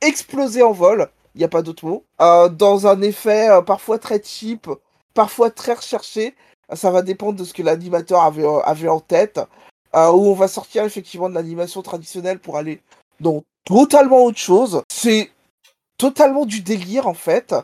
exploser 0.00 0.62
en 0.62 0.72
vol, 0.72 1.08
il 1.34 1.38
n'y 1.38 1.44
a 1.44 1.48
pas 1.48 1.62
d'autre 1.62 1.86
mot, 1.86 2.04
euh, 2.20 2.48
dans 2.48 2.86
un 2.86 3.00
effet 3.02 3.48
parfois 3.66 3.98
très 3.98 4.22
cheap, 4.22 4.68
parfois 5.14 5.50
très 5.50 5.74
recherché, 5.74 6.34
ça 6.74 6.90
va 6.90 7.02
dépendre 7.02 7.38
de 7.38 7.44
ce 7.44 7.54
que 7.54 7.62
l'animateur 7.62 8.22
avait, 8.22 8.46
avait 8.64 8.88
en 8.88 9.00
tête, 9.00 9.40
où 9.94 9.98
on 9.98 10.34
va 10.34 10.48
sortir 10.48 10.84
effectivement 10.84 11.28
de 11.28 11.34
l'animation 11.34 11.82
traditionnelle 11.82 12.38
pour 12.38 12.56
aller 12.56 12.80
dans 13.22 13.42
totalement 13.64 14.24
autre 14.24 14.38
chose. 14.38 14.82
C'est 14.92 15.30
totalement 15.96 16.44
du 16.44 16.60
délire 16.60 17.06
en 17.06 17.14
fait. 17.14 17.54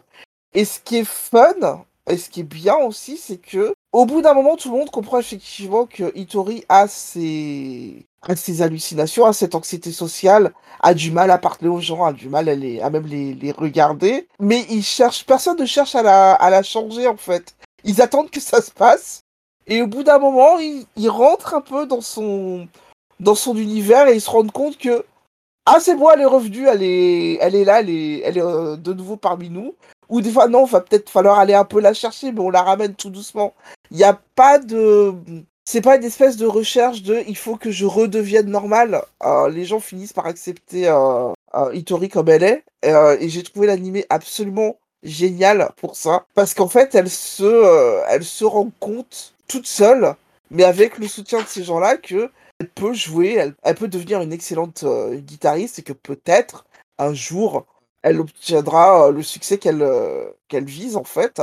Et 0.55 0.65
ce 0.65 0.81
qui 0.81 0.97
est 0.99 1.05
fun, 1.05 1.85
et 2.09 2.17
ce 2.17 2.31
qui 2.31 2.41
est 2.41 2.45
bien 2.45 2.77
aussi, 2.77 3.17
c'est 3.17 3.37
que 3.37 3.75
au 3.93 4.07
bout 4.07 4.23
d'un 4.23 4.35
moment, 4.35 4.57
tout 4.57 4.71
le 4.71 4.79
monde 4.79 4.91
comprend 4.91 5.19
effectivement 5.19 5.87
que 5.87 6.17
Itori 6.17 6.65
a 6.69 6.89
ses, 6.89 8.07
ses 8.37 8.63
hallucinations, 8.63 9.25
a 9.25 9.33
cette 9.33 9.55
anxiété 9.55 9.93
sociale, 9.93 10.53
a 10.81 10.95
du 10.95 11.11
mal 11.11 11.31
à 11.31 11.39
parler 11.39 11.69
aux 11.69 11.81
gens, 11.81 12.05
a 12.05 12.13
du 12.13 12.29
mal 12.29 12.49
à, 12.49 12.55
les, 12.55 12.81
à 12.81 12.91
même 12.91 13.07
les, 13.07 13.35
les 13.35 13.53
regarder. 13.53 14.29
Mais 14.41 14.67
il 14.71 14.83
cherche, 14.83 15.25
personne 15.27 15.59
ne 15.59 15.67
cherche 15.67 15.95
à 15.95 16.03
la, 16.03 16.35
à 16.35 16.51
la 16.51 16.63
changer 16.63 17.07
en 17.07 17.17
fait. 17.17 17.55
Ils 17.85 18.03
attendent 18.03 18.31
que 18.31 18.41
ça 18.41 18.61
se 18.61 18.71
passe. 18.71 19.21
Et 19.67 19.83
au 19.83 19.87
bout 19.87 20.03
d'un 20.03 20.19
moment, 20.19 20.59
il, 20.59 20.87
il 20.97 21.11
rentre 21.11 21.55
un 21.55 21.61
peu 21.61 21.87
dans 21.87 22.01
son, 22.01 22.69
dans 23.21 23.35
son 23.35 23.57
univers 23.57 24.09
et 24.09 24.15
il 24.15 24.21
se 24.21 24.31
rend 24.31 24.47
compte 24.47 24.79
que 24.79 25.05
ah 25.71 25.81
c'est 25.81 25.97
bon, 25.97 26.09
elle 26.11 26.23
est 26.23 26.25
revenue, 26.25 26.67
elle 26.67 26.83
est, 26.83 27.35
elle 27.43 27.55
est 27.55 27.65
là, 27.65 27.81
elle 27.81 27.91
est, 27.91 28.21
elle 28.21 28.39
est 28.39 28.43
euh, 28.43 28.77
de 28.77 28.95
nouveau 28.95 29.17
parmi 29.17 29.51
nous. 29.51 29.75
Ou 30.09 30.23
des 30.23 30.31
fois 30.31 30.49
non, 30.49 30.65
va 30.65 30.81
peut-être 30.81 31.11
falloir 31.11 31.39
aller 31.39 31.53
un 31.53 31.67
peu 31.67 31.79
la 31.81 31.93
chercher, 31.93 32.33
mais 32.33 32.41
on 32.41 32.49
la 32.49 32.63
ramène 32.63 32.95
tout 32.95 33.11
doucement. 33.11 33.53
Il 33.91 33.99
n'y 33.99 34.05
a 34.05 34.19
pas 34.35 34.59
de, 34.59 35.13
c'est 35.67 35.83
pas 35.83 35.97
une 35.97 36.05
espèce 36.05 36.39
de 36.39 36.47
recherche 36.47 37.03
de, 37.03 37.23
il 37.29 37.37
faut 37.37 37.57
que 37.57 37.71
je 37.71 37.85
redevienne 37.85 38.47
normal. 38.47 39.03
Euh, 39.23 39.51
les 39.51 39.67
gens 39.67 39.79
finissent 39.81 40.15
par 40.15 40.25
accepter 40.25 40.89
euh, 40.89 41.35
Itori 41.75 42.09
comme 42.09 42.31
elle 42.31 42.45
est, 42.45 42.65
et 42.83 43.29
j'ai 43.29 43.43
trouvé 43.43 43.67
l'animé 43.67 44.07
absolument 44.09 44.77
génial 45.03 45.69
pour 45.77 45.97
ça, 45.97 46.25
parce 46.35 46.55
qu'en 46.55 46.69
fait 46.69 46.95
elle 46.95 47.11
se, 47.11 48.03
elle 48.09 48.25
se 48.25 48.47
rend 48.47 48.71
compte 48.81 49.35
toute 49.49 49.67
seule, 49.67 50.15
mais 50.51 50.65
avec 50.65 50.97
le 50.97 51.07
soutien 51.07 51.43
de 51.43 51.47
ces 51.47 51.63
gens-là 51.63 51.99
que 51.99 52.31
elle 52.59 52.69
peut 52.71 52.93
jouer, 52.93 53.53
elle, 53.63 53.75
peut 53.75 53.89
devenir 53.89 54.21
une 54.21 54.33
excellente 54.33 54.83
euh, 54.85 55.17
guitariste 55.17 55.79
et 55.79 55.83
que 55.83 55.93
peut-être 55.93 56.67
un 56.99 57.15
jour 57.15 57.67
elle 58.03 58.21
obtiendra 58.21 59.07
euh, 59.09 59.13
le 59.13 59.23
succès 59.23 59.59
qu'elle 59.59 59.83
euh, 59.83 60.31
qu'elle 60.49 60.65
vise 60.65 60.97
en 60.97 61.05
fait. 61.05 61.41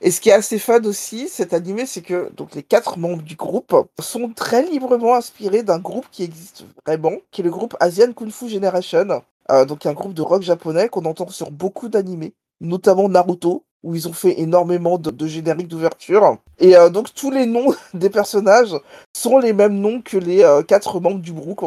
Et 0.00 0.10
ce 0.10 0.20
qui 0.20 0.30
est 0.30 0.32
assez 0.32 0.58
fun 0.58 0.82
aussi, 0.84 1.28
cet 1.28 1.52
animé, 1.52 1.84
c'est 1.84 2.02
que 2.02 2.30
donc 2.36 2.54
les 2.54 2.62
quatre 2.62 2.98
membres 2.98 3.22
du 3.22 3.34
groupe 3.34 3.74
sont 4.00 4.30
très 4.30 4.62
librement 4.62 5.14
inspirés 5.16 5.64
d'un 5.64 5.80
groupe 5.80 6.06
qui 6.12 6.22
existe 6.22 6.64
vraiment, 6.86 7.16
qui 7.32 7.40
est 7.40 7.44
le 7.44 7.50
groupe 7.50 7.76
Asian 7.80 8.12
Kung 8.12 8.30
Fu 8.30 8.48
Generation, 8.48 9.22
donc 9.66 9.86
un 9.86 9.94
groupe 9.94 10.14
de 10.14 10.22
rock 10.22 10.42
japonais 10.42 10.88
qu'on 10.88 11.04
entend 11.04 11.28
sur 11.30 11.50
beaucoup 11.50 11.88
d'animés, 11.88 12.32
notamment 12.60 13.08
Naruto, 13.08 13.64
où 13.84 13.94
ils 13.94 14.08
ont 14.08 14.12
fait 14.12 14.40
énormément 14.40 14.98
de, 14.98 15.26
génériques 15.26 15.68
d'ouverture. 15.68 16.36
Et 16.58 16.76
euh, 16.76 16.88
donc 16.90 17.14
tous 17.14 17.30
les 17.30 17.46
noms 17.46 17.74
des 17.94 18.10
personnages 18.10 18.74
sont 19.16 19.38
les 19.38 19.52
mêmes 19.52 19.78
noms 19.78 20.00
que 20.02 20.16
les 20.16 20.42
euh, 20.42 20.62
quatre 20.62 21.00
membres 21.00 21.20
du 21.20 21.32
groupe, 21.32 21.62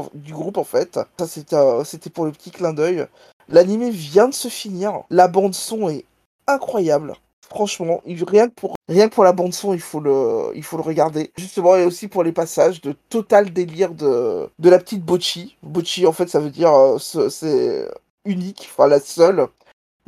en- 0.57 0.63
fait. 0.63 0.99
Ça 1.19 1.27
c'était 1.27 1.55
euh, 1.55 1.83
c'était 1.83 2.09
pour 2.09 2.25
le 2.25 2.31
petit 2.31 2.51
clin 2.51 2.73
d'œil. 2.73 3.05
L'animé 3.49 3.89
vient 3.89 4.27
de 4.27 4.33
se 4.33 4.47
finir. 4.47 5.03
La 5.09 5.27
bande 5.27 5.53
son 5.55 5.89
est 5.89 6.05
incroyable. 6.47 7.13
Franchement, 7.49 8.01
rien 8.05 8.47
que 8.47 8.53
pour 8.53 8.75
rien 8.87 9.09
que 9.09 9.13
pour 9.15 9.25
la 9.25 9.33
bande 9.33 9.53
son, 9.53 9.73
il 9.73 9.81
faut 9.81 9.99
le 9.99 10.51
il 10.55 10.63
faut 10.63 10.77
le 10.77 10.83
regarder. 10.83 11.31
Justement 11.37 11.75
et 11.75 11.83
aussi 11.85 12.07
pour 12.07 12.23
les 12.23 12.31
passages 12.31 12.79
de 12.81 12.93
total 13.09 13.51
délire 13.51 13.93
de 13.93 14.49
de 14.57 14.69
la 14.69 14.79
petite 14.79 15.03
Bochi. 15.03 15.57
Bochi 15.61 16.07
en 16.07 16.13
fait, 16.13 16.29
ça 16.29 16.39
veut 16.39 16.49
dire 16.49 16.73
euh, 16.73 16.97
ce- 16.97 17.27
c'est 17.29 17.89
unique, 18.23 18.69
enfin 18.71 18.87
la 18.87 19.01
seule. 19.01 19.47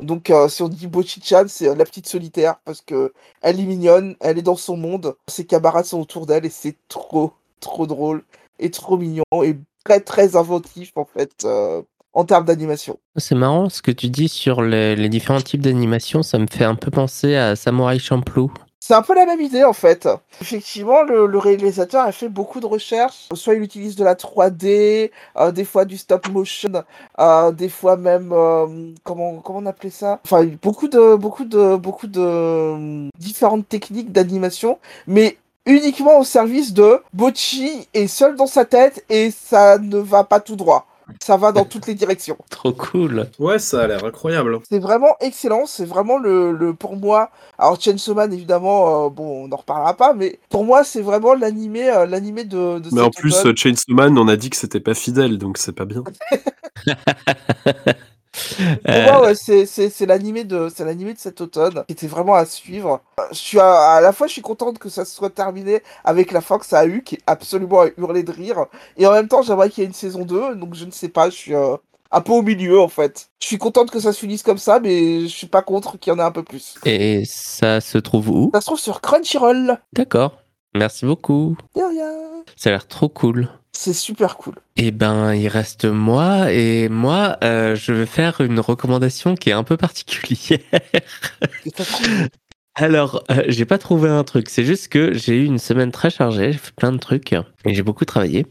Donc 0.00 0.30
euh, 0.30 0.48
si 0.48 0.62
on 0.62 0.68
dit 0.68 0.86
Bochi-chan, 0.86 1.44
c'est 1.48 1.68
euh, 1.68 1.74
la 1.74 1.84
petite 1.84 2.08
solitaire 2.08 2.56
parce 2.64 2.80
que 2.80 3.12
elle 3.42 3.60
est 3.60 3.64
mignonne, 3.64 4.16
elle 4.20 4.38
est 4.38 4.42
dans 4.42 4.56
son 4.56 4.76
monde, 4.76 5.14
ses 5.28 5.46
camarades 5.46 5.84
sont 5.84 6.00
autour 6.00 6.26
d'elle 6.26 6.44
et 6.44 6.50
c'est 6.50 6.76
trop 6.88 7.32
trop 7.60 7.86
drôle 7.86 8.24
et 8.58 8.70
trop 8.70 8.96
mignon 8.96 9.24
et 9.42 9.56
très 9.84 10.00
très 10.00 10.36
inventif 10.36 10.92
en 10.96 11.04
fait 11.04 11.44
euh, 11.44 11.82
en 12.12 12.24
termes 12.24 12.44
d'animation. 12.44 12.98
C'est 13.16 13.34
marrant 13.36 13.68
ce 13.68 13.82
que 13.82 13.92
tu 13.92 14.08
dis 14.08 14.28
sur 14.28 14.62
les, 14.62 15.08
différents 15.08 15.40
types 15.40 15.62
d'animation, 15.62 16.22
ça 16.22 16.38
me 16.38 16.46
fait 16.46 16.64
un 16.64 16.76
peu 16.76 16.90
penser 16.90 17.36
à 17.36 17.56
Samurai 17.56 17.98
Champloo. 17.98 18.52
C'est 18.86 18.92
un 18.92 19.00
peu 19.00 19.14
la 19.14 19.24
même 19.24 19.40
idée 19.40 19.64
en 19.64 19.72
fait. 19.72 20.06
Effectivement, 20.42 21.04
le, 21.04 21.24
le 21.24 21.38
réalisateur 21.38 22.04
a 22.04 22.12
fait 22.12 22.28
beaucoup 22.28 22.60
de 22.60 22.66
recherches. 22.66 23.30
Soit 23.32 23.54
il 23.54 23.62
utilise 23.62 23.96
de 23.96 24.04
la 24.04 24.14
3D, 24.14 25.10
euh, 25.38 25.52
des 25.52 25.64
fois 25.64 25.86
du 25.86 25.96
stop 25.96 26.28
motion, 26.28 26.84
euh, 27.18 27.50
des 27.50 27.70
fois 27.70 27.96
même 27.96 28.30
euh, 28.34 28.92
comment 29.02 29.36
comment 29.36 29.60
on 29.60 29.64
appelait 29.64 29.88
ça? 29.88 30.20
Enfin, 30.26 30.44
beaucoup 30.62 30.88
de 30.88 31.16
beaucoup 31.16 31.46
de 31.46 31.76
beaucoup 31.76 32.06
de 32.08 32.20
euh, 32.20 33.08
différentes 33.18 33.66
techniques 33.66 34.12
d'animation, 34.12 34.78
mais 35.06 35.38
uniquement 35.64 36.18
au 36.18 36.24
service 36.24 36.74
de 36.74 37.00
Bochi 37.14 37.88
est 37.94 38.06
seul 38.06 38.36
dans 38.36 38.46
sa 38.46 38.66
tête 38.66 39.02
et 39.08 39.30
ça 39.30 39.78
ne 39.78 39.96
va 39.96 40.24
pas 40.24 40.40
tout 40.40 40.56
droit. 40.56 40.86
Ça 41.20 41.36
va 41.36 41.52
dans 41.52 41.64
toutes 41.64 41.86
les 41.86 41.94
directions. 41.94 42.36
Trop 42.50 42.72
cool. 42.72 43.28
Ouais, 43.38 43.58
ça 43.58 43.82
a 43.82 43.86
l'air 43.86 44.04
incroyable. 44.04 44.58
C'est 44.68 44.78
vraiment 44.78 45.16
excellent, 45.20 45.66
c'est 45.66 45.84
vraiment 45.84 46.18
le, 46.18 46.52
le 46.52 46.74
pour 46.74 46.96
moi. 46.96 47.30
Alors 47.58 47.80
Chainsaw 47.80 48.14
Man 48.14 48.32
évidemment, 48.32 49.06
euh, 49.06 49.08
bon, 49.10 49.44
on 49.44 49.48
n'en 49.48 49.56
reparlera 49.56 49.94
pas, 49.96 50.14
mais 50.14 50.38
pour 50.50 50.64
moi 50.64 50.84
c'est 50.84 51.02
vraiment 51.02 51.34
l'animé, 51.34 51.90
euh, 51.90 52.06
l'animé 52.06 52.44
de, 52.44 52.78
de 52.78 52.88
Mais 52.92 53.00
en 53.00 53.10
plus, 53.10 53.44
euh, 53.44 53.52
Chainsaw 53.54 53.92
Man, 53.94 54.18
on 54.18 54.28
a 54.28 54.36
dit 54.36 54.50
que 54.50 54.56
c'était 54.56 54.80
pas 54.80 54.94
fidèle, 54.94 55.38
donc 55.38 55.58
c'est 55.58 55.72
pas 55.72 55.84
bien. 55.84 56.02
Euh, 58.88 59.04
moi, 59.04 59.22
ouais, 59.22 59.34
c'est 59.34 60.06
l'animé 60.06 60.44
de, 60.44 60.68
c'est 60.74 60.84
l'animé 60.84 61.14
de 61.14 61.18
cet 61.18 61.40
automne 61.40 61.84
qui 61.86 61.92
était 61.92 62.06
vraiment 62.06 62.34
à 62.34 62.44
suivre. 62.44 63.00
Je 63.30 63.36
suis 63.36 63.60
à, 63.60 63.92
à 63.92 64.00
la 64.00 64.12
fois, 64.12 64.26
je 64.26 64.32
suis 64.32 64.42
contente 64.42 64.78
que 64.78 64.88
ça 64.88 65.04
se 65.04 65.14
soit 65.14 65.30
terminé 65.30 65.82
avec 66.04 66.32
la 66.32 66.40
fin 66.40 66.58
que 66.58 66.66
ça 66.66 66.80
a 66.80 66.86
eu, 66.86 67.02
qui 67.02 67.16
est 67.16 67.22
absolument 67.26 67.82
à 67.82 67.88
hurler 67.96 68.22
de 68.22 68.32
rire. 68.32 68.66
Et 68.96 69.06
en 69.06 69.12
même 69.12 69.28
temps, 69.28 69.42
j'aimerais 69.42 69.70
qu'il 69.70 69.82
y 69.82 69.84
ait 69.84 69.88
une 69.88 69.94
saison 69.94 70.24
2, 70.24 70.56
donc 70.56 70.74
je 70.74 70.84
ne 70.84 70.90
sais 70.90 71.08
pas, 71.08 71.30
je 71.30 71.34
suis 71.34 71.54
euh, 71.54 71.76
un 72.10 72.20
peu 72.20 72.32
au 72.32 72.42
milieu 72.42 72.80
en 72.80 72.88
fait. 72.88 73.28
Je 73.40 73.46
suis 73.46 73.58
contente 73.58 73.90
que 73.90 74.00
ça 74.00 74.12
se 74.12 74.20
finisse 74.20 74.42
comme 74.42 74.58
ça, 74.58 74.80
mais 74.80 75.22
je 75.22 75.26
suis 75.26 75.46
pas 75.46 75.62
contre 75.62 75.98
qu'il 75.98 76.12
y 76.12 76.16
en 76.16 76.18
ait 76.18 76.26
un 76.26 76.30
peu 76.30 76.42
plus. 76.42 76.76
Et 76.84 77.24
ça 77.26 77.80
se 77.80 77.98
trouve 77.98 78.30
où? 78.30 78.50
Ça 78.54 78.60
se 78.60 78.66
trouve 78.66 78.80
sur 78.80 79.00
Crunchyroll. 79.00 79.78
D'accord. 79.92 80.38
Merci 80.74 81.06
beaucoup. 81.06 81.56
De 81.76 81.82
rien. 81.82 82.42
Ça 82.56 82.70
a 82.70 82.72
l'air 82.72 82.88
trop 82.88 83.08
cool. 83.08 83.48
C'est 83.76 83.92
super 83.92 84.36
cool. 84.36 84.54
Eh 84.76 84.90
ben, 84.92 85.34
il 85.34 85.48
reste 85.48 85.84
moi 85.84 86.52
et 86.52 86.88
moi, 86.88 87.36
euh, 87.42 87.74
je 87.74 87.92
vais 87.92 88.06
faire 88.06 88.40
une 88.40 88.60
recommandation 88.60 89.34
qui 89.34 89.50
est 89.50 89.52
un 89.52 89.64
peu 89.64 89.76
particulière. 89.76 90.60
Alors, 92.76 93.22
euh, 93.30 93.44
j'ai 93.48 93.64
pas 93.64 93.78
trouvé 93.78 94.08
un 94.08 94.24
truc. 94.24 94.48
C'est 94.48 94.64
juste 94.64 94.88
que 94.88 95.12
j'ai 95.14 95.36
eu 95.36 95.44
une 95.44 95.58
semaine 95.58 95.92
très 95.92 96.10
chargée. 96.10 96.52
J'ai 96.52 96.58
fait 96.58 96.74
plein 96.74 96.92
de 96.92 96.98
trucs 96.98 97.32
et 97.32 97.74
j'ai 97.74 97.82
beaucoup 97.82 98.04
travaillé 98.04 98.46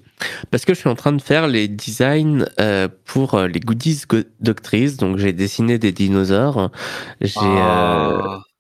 parce 0.52 0.64
que 0.64 0.74
je 0.74 0.80
suis 0.80 0.90
en 0.90 0.96
train 0.96 1.12
de 1.12 1.22
faire 1.22 1.48
les 1.48 1.68
designs 1.68 2.46
euh, 2.60 2.88
pour 3.06 3.38
les 3.40 3.60
goodies 3.60 4.04
go- 4.08 4.24
doctrices. 4.40 4.96
Donc, 4.98 5.18
j'ai 5.18 5.34
dessiné 5.34 5.78
des 5.78 5.92
dinosaures. 5.92 6.72
J'ai, 7.20 7.62
euh, 7.62 8.18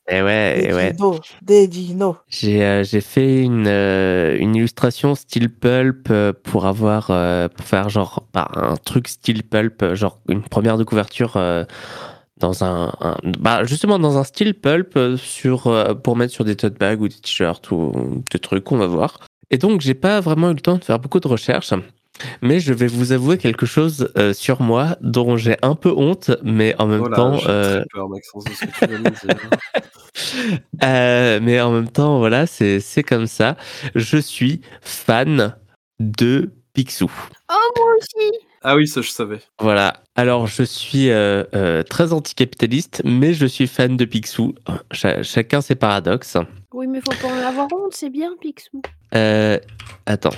Ah. 0.07 0.11
eh 0.17 0.21
ouais, 0.21 0.55
Des 0.61 0.67
eh 0.69 0.73
ouais. 0.73 0.91
dinos, 0.93 1.19
des 1.41 1.67
dinos. 1.67 2.15
J'ai 2.27 2.63
euh, 2.63 2.83
j'ai 2.83 3.01
fait 3.01 3.41
une, 3.41 3.67
euh, 3.67 4.37
une 4.37 4.55
illustration 4.55 5.15
style 5.15 5.49
pulp 5.49 6.07
euh, 6.09 6.33
pour 6.43 6.65
avoir 6.65 7.09
euh, 7.09 7.47
pour 7.47 7.65
faire 7.65 7.89
genre 7.89 8.27
bah, 8.33 8.49
un 8.55 8.75
truc 8.75 9.07
style 9.07 9.43
pulp, 9.43 9.93
genre 9.93 10.19
une 10.27 10.41
première 10.43 10.77
de 10.77 10.83
couverture 10.83 11.37
euh, 11.37 11.63
dans 12.37 12.63
un, 12.63 12.91
un- 12.99 13.17
bah, 13.39 13.63
justement 13.63 13.99
dans 13.99 14.17
un 14.17 14.23
style 14.23 14.53
pulp 14.55 14.99
sur 15.17 15.67
euh, 15.67 15.93
pour 15.93 16.17
mettre 16.17 16.33
sur 16.33 16.43
des 16.43 16.55
tote 16.55 16.77
bags 16.77 17.01
ou 17.01 17.07
des 17.07 17.15
t-shirts 17.15 17.71
ou 17.71 18.23
des 18.31 18.39
trucs 18.39 18.69
on 18.71 18.77
va 18.77 18.87
voir. 18.87 19.19
Et 19.51 19.57
donc 19.57 19.81
j'ai 19.81 19.93
pas 19.93 20.19
vraiment 20.19 20.49
eu 20.51 20.55
le 20.55 20.59
temps 20.61 20.77
de 20.77 20.83
faire 20.83 20.99
beaucoup 20.99 21.19
de 21.21 21.27
recherches. 21.27 21.73
Mais 22.41 22.59
je 22.59 22.73
vais 22.73 22.87
vous 22.87 23.11
avouer 23.11 23.37
quelque 23.39 23.65
chose 23.65 24.11
euh, 24.17 24.33
sur 24.33 24.61
moi 24.61 24.97
dont 25.01 25.35
j'ai 25.35 25.57
un 25.63 25.73
peu 25.75 25.91
honte, 25.95 26.29
mais 26.43 26.75
en 26.77 26.85
même 26.85 27.01
Oh 27.05 27.07
là, 27.09 27.15
temps, 27.17 27.37
j'ai 27.37 27.49
euh, 27.49 27.83
peur, 27.91 28.07
Maxence, 28.07 28.45
de 28.45 28.53
ce 28.53 28.61
que 28.65 28.71
tu. 28.71 29.27
Euh, 30.83 31.39
mais 31.41 31.59
en 31.61 31.71
même 31.71 31.89
temps, 31.89 32.17
voilà, 32.19 32.45
c'est 32.47 32.79
c'est 32.79 33.03
comme 33.03 33.27
ça. 33.27 33.57
Je 33.95 34.17
suis 34.17 34.61
fan 34.81 35.55
de 35.99 36.51
Picsou. 36.73 37.11
Oh, 37.51 37.55
moi 37.77 37.87
aussi 37.99 38.31
Ah 38.61 38.75
oui, 38.75 38.87
ça 38.87 39.01
je 39.01 39.09
savais. 39.09 39.39
Voilà. 39.59 40.01
Alors, 40.15 40.47
je 40.47 40.63
suis 40.63 41.09
euh, 41.09 41.43
euh, 41.55 41.83
très 41.83 42.13
anticapitaliste, 42.13 43.01
mais 43.05 43.33
je 43.33 43.45
suis 43.45 43.67
fan 43.67 43.95
de 43.97 44.05
Picsou. 44.05 44.55
Cha- 44.91 45.23
chacun 45.23 45.61
ses 45.61 45.75
paradoxes. 45.75 46.37
Oui, 46.73 46.87
mais 46.87 46.99
faut 47.01 47.15
pas 47.21 47.33
en 47.33 47.47
avoir 47.47 47.67
honte, 47.73 47.93
c'est 47.93 48.09
bien, 48.09 48.31
Picsou. 48.41 48.81
Euh, 49.15 49.59
attends. 50.05 50.35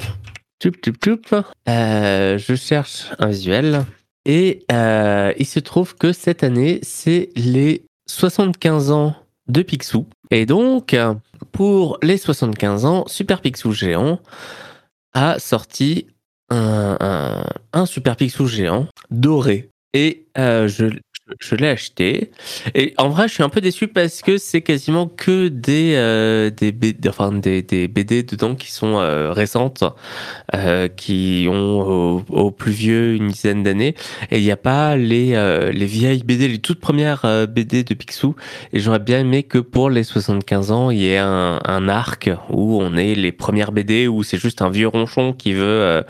Toup, 0.59 0.79
toup, 0.81 0.97
toup. 0.99 1.35
Euh, 1.69 2.37
je 2.37 2.55
cherche 2.55 3.09
un 3.19 3.27
visuel. 3.27 3.85
Et 4.25 4.65
euh, 4.71 5.33
il 5.37 5.45
se 5.45 5.59
trouve 5.59 5.95
que 5.95 6.11
cette 6.11 6.43
année, 6.43 6.79
c'est 6.81 7.29
les 7.35 7.85
75 8.07 8.91
ans 8.91 9.15
de 9.47 9.61
Picsou. 9.61 10.07
Et 10.31 10.45
donc, 10.45 10.95
pour 11.51 11.97
les 12.01 12.17
75 12.17 12.85
ans, 12.85 13.03
Super 13.07 13.41
Picsou 13.41 13.71
Géant 13.71 14.19
a 15.13 15.39
sorti 15.39 16.07
un, 16.49 17.85
Super 17.85 18.15
Picsou 18.15 18.47
Géant 18.47 18.87
doré. 19.09 19.69
Et 19.93 20.27
euh, 20.37 20.67
je, 20.67 20.87
je- 21.39 21.55
l'ai 21.55 21.67
acheté. 21.69 22.31
Et 22.75 22.93
en 22.97 23.09
vrai, 23.09 23.27
je 23.27 23.33
suis 23.33 23.43
un 23.43 23.49
peu 23.49 23.61
déçu 23.61 23.87
parce 23.87 24.21
que 24.21 24.37
c'est 24.37 24.61
quasiment 24.61 25.07
que 25.07 25.47
des, 25.47 25.93
euh, 25.95 26.49
des, 26.51 26.71
BD, 26.71 27.09
enfin, 27.09 27.31
des, 27.31 27.61
des 27.63 27.87
BD 27.87 28.23
dedans 28.23 28.55
qui 28.55 28.71
sont 28.71 28.99
euh, 28.99 29.31
récentes, 29.31 29.83
euh, 30.55 30.87
qui 30.87 31.47
ont 31.49 31.81
au, 31.81 32.23
au 32.29 32.51
plus 32.51 32.71
vieux 32.71 33.15
une 33.15 33.29
dizaine 33.29 33.63
d'années. 33.63 33.95
Et 34.31 34.39
il 34.39 34.43
n'y 34.43 34.51
a 34.51 34.57
pas 34.57 34.97
les, 34.97 35.33
euh, 35.35 35.71
les 35.71 35.85
vieilles 35.85 36.23
BD, 36.23 36.47
les 36.47 36.59
toutes 36.59 36.79
premières 36.79 37.25
euh, 37.25 37.47
BD 37.47 37.83
de 37.83 37.93
Picsou. 37.93 38.35
Et 38.73 38.79
j'aurais 38.79 38.99
bien 38.99 39.19
aimé 39.21 39.43
que 39.43 39.59
pour 39.59 39.89
les 39.89 40.03
75 40.03 40.71
ans, 40.71 40.91
il 40.91 40.99
y 40.99 41.09
ait 41.09 41.17
un, 41.19 41.59
un 41.65 41.89
arc 41.89 42.29
où 42.49 42.81
on 42.81 42.95
ait 42.97 43.15
les 43.15 43.31
premières 43.31 43.71
BD, 43.71 44.07
où 44.07 44.23
c'est 44.23 44.37
juste 44.39 44.61
un 44.61 44.69
vieux 44.69 44.87
ronchon 44.87 45.33
qui 45.33 45.53
veut 45.53 46.03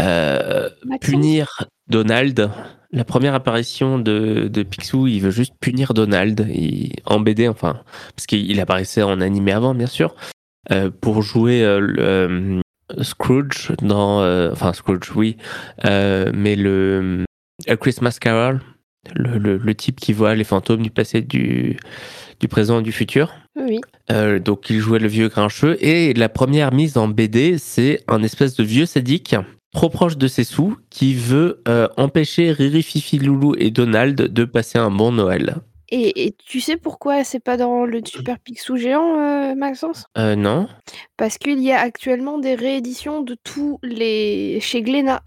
euh, 0.00 0.68
punir 1.00 1.64
Donald. 1.88 2.50
La 2.92 3.04
première 3.04 3.34
apparition 3.34 3.98
de, 3.98 4.48
de 4.48 4.62
Picsou, 4.64 5.06
il 5.06 5.20
veut 5.20 5.30
juste 5.30 5.54
punir 5.60 5.94
Donald. 5.94 6.46
Il- 6.52 6.92
en 7.06 7.20
BD, 7.20 7.46
enfin, 7.48 7.80
parce 8.16 8.26
qu'il 8.26 8.58
apparaissait 8.60 9.02
en 9.02 9.20
animé 9.20 9.52
avant, 9.52 9.74
bien 9.74 9.86
sûr, 9.86 10.14
euh, 10.72 10.90
pour 11.00 11.22
jouer 11.22 11.62
euh, 11.62 11.78
le, 11.80 12.02
euh, 12.02 12.60
Scrooge 13.02 13.70
dans, 13.82 14.20
euh, 14.22 14.50
enfin 14.52 14.72
Scrooge, 14.72 15.12
oui, 15.14 15.36
mais 15.84 16.56
le 16.56 17.24
A 17.68 17.76
Christmas 17.76 18.18
Carol, 18.20 18.60
le, 19.14 19.38
le- 19.38 19.56
le 19.58 19.74
type 19.74 20.00
qui 20.00 20.12
voit 20.12 20.34
les 20.34 20.44
fantômes 20.44 20.82
du 20.82 20.90
passé, 20.90 21.20
du, 21.22 21.78
du 22.40 22.48
présent 22.48 22.80
et 22.80 22.82
du 22.82 22.90
futur. 22.92 23.32
Oui. 23.56 23.80
Donc 24.44 24.68
il 24.70 24.80
jouait 24.80 24.98
le 24.98 25.06
vieux 25.08 25.28
grincheux. 25.28 25.76
Et 25.80 26.12
la 26.14 26.28
première 26.28 26.72
mise 26.72 26.96
en 26.96 27.06
BD 27.06 27.58
c'est 27.58 28.02
un 28.08 28.22
espèce 28.24 28.56
de 28.56 28.64
vieux 28.64 28.86
sadique 28.86 29.36
trop 29.72 29.88
proche 29.88 30.16
de 30.16 30.28
ses 30.28 30.44
sous 30.44 30.76
qui 30.90 31.14
veut 31.14 31.62
euh, 31.68 31.88
empêcher 31.96 32.52
Riri, 32.52 32.82
Fifi, 32.82 33.18
Loulou 33.18 33.54
et 33.58 33.70
Donald 33.70 34.16
de 34.16 34.44
passer 34.44 34.78
un 34.78 34.90
bon 34.90 35.12
Noël. 35.12 35.56
Et, 35.90 36.26
et 36.26 36.36
tu 36.38 36.60
sais 36.60 36.76
pourquoi 36.76 37.24
c'est 37.24 37.40
pas 37.40 37.56
dans 37.56 37.84
le 37.84 38.00
Super 38.04 38.38
Picsou 38.38 38.76
géant, 38.76 39.18
euh, 39.18 39.54
Maxence? 39.54 40.04
Euh, 40.16 40.36
non 40.36 40.68
Parce 41.16 41.36
qu'il 41.36 41.60
y 41.60 41.72
a 41.72 41.80
actuellement 41.80 42.38
des 42.38 42.54
rééditions 42.54 43.22
de 43.22 43.36
tous 43.42 43.78
les 43.82 44.60
chez 44.60 44.82
Glénat 44.82 45.20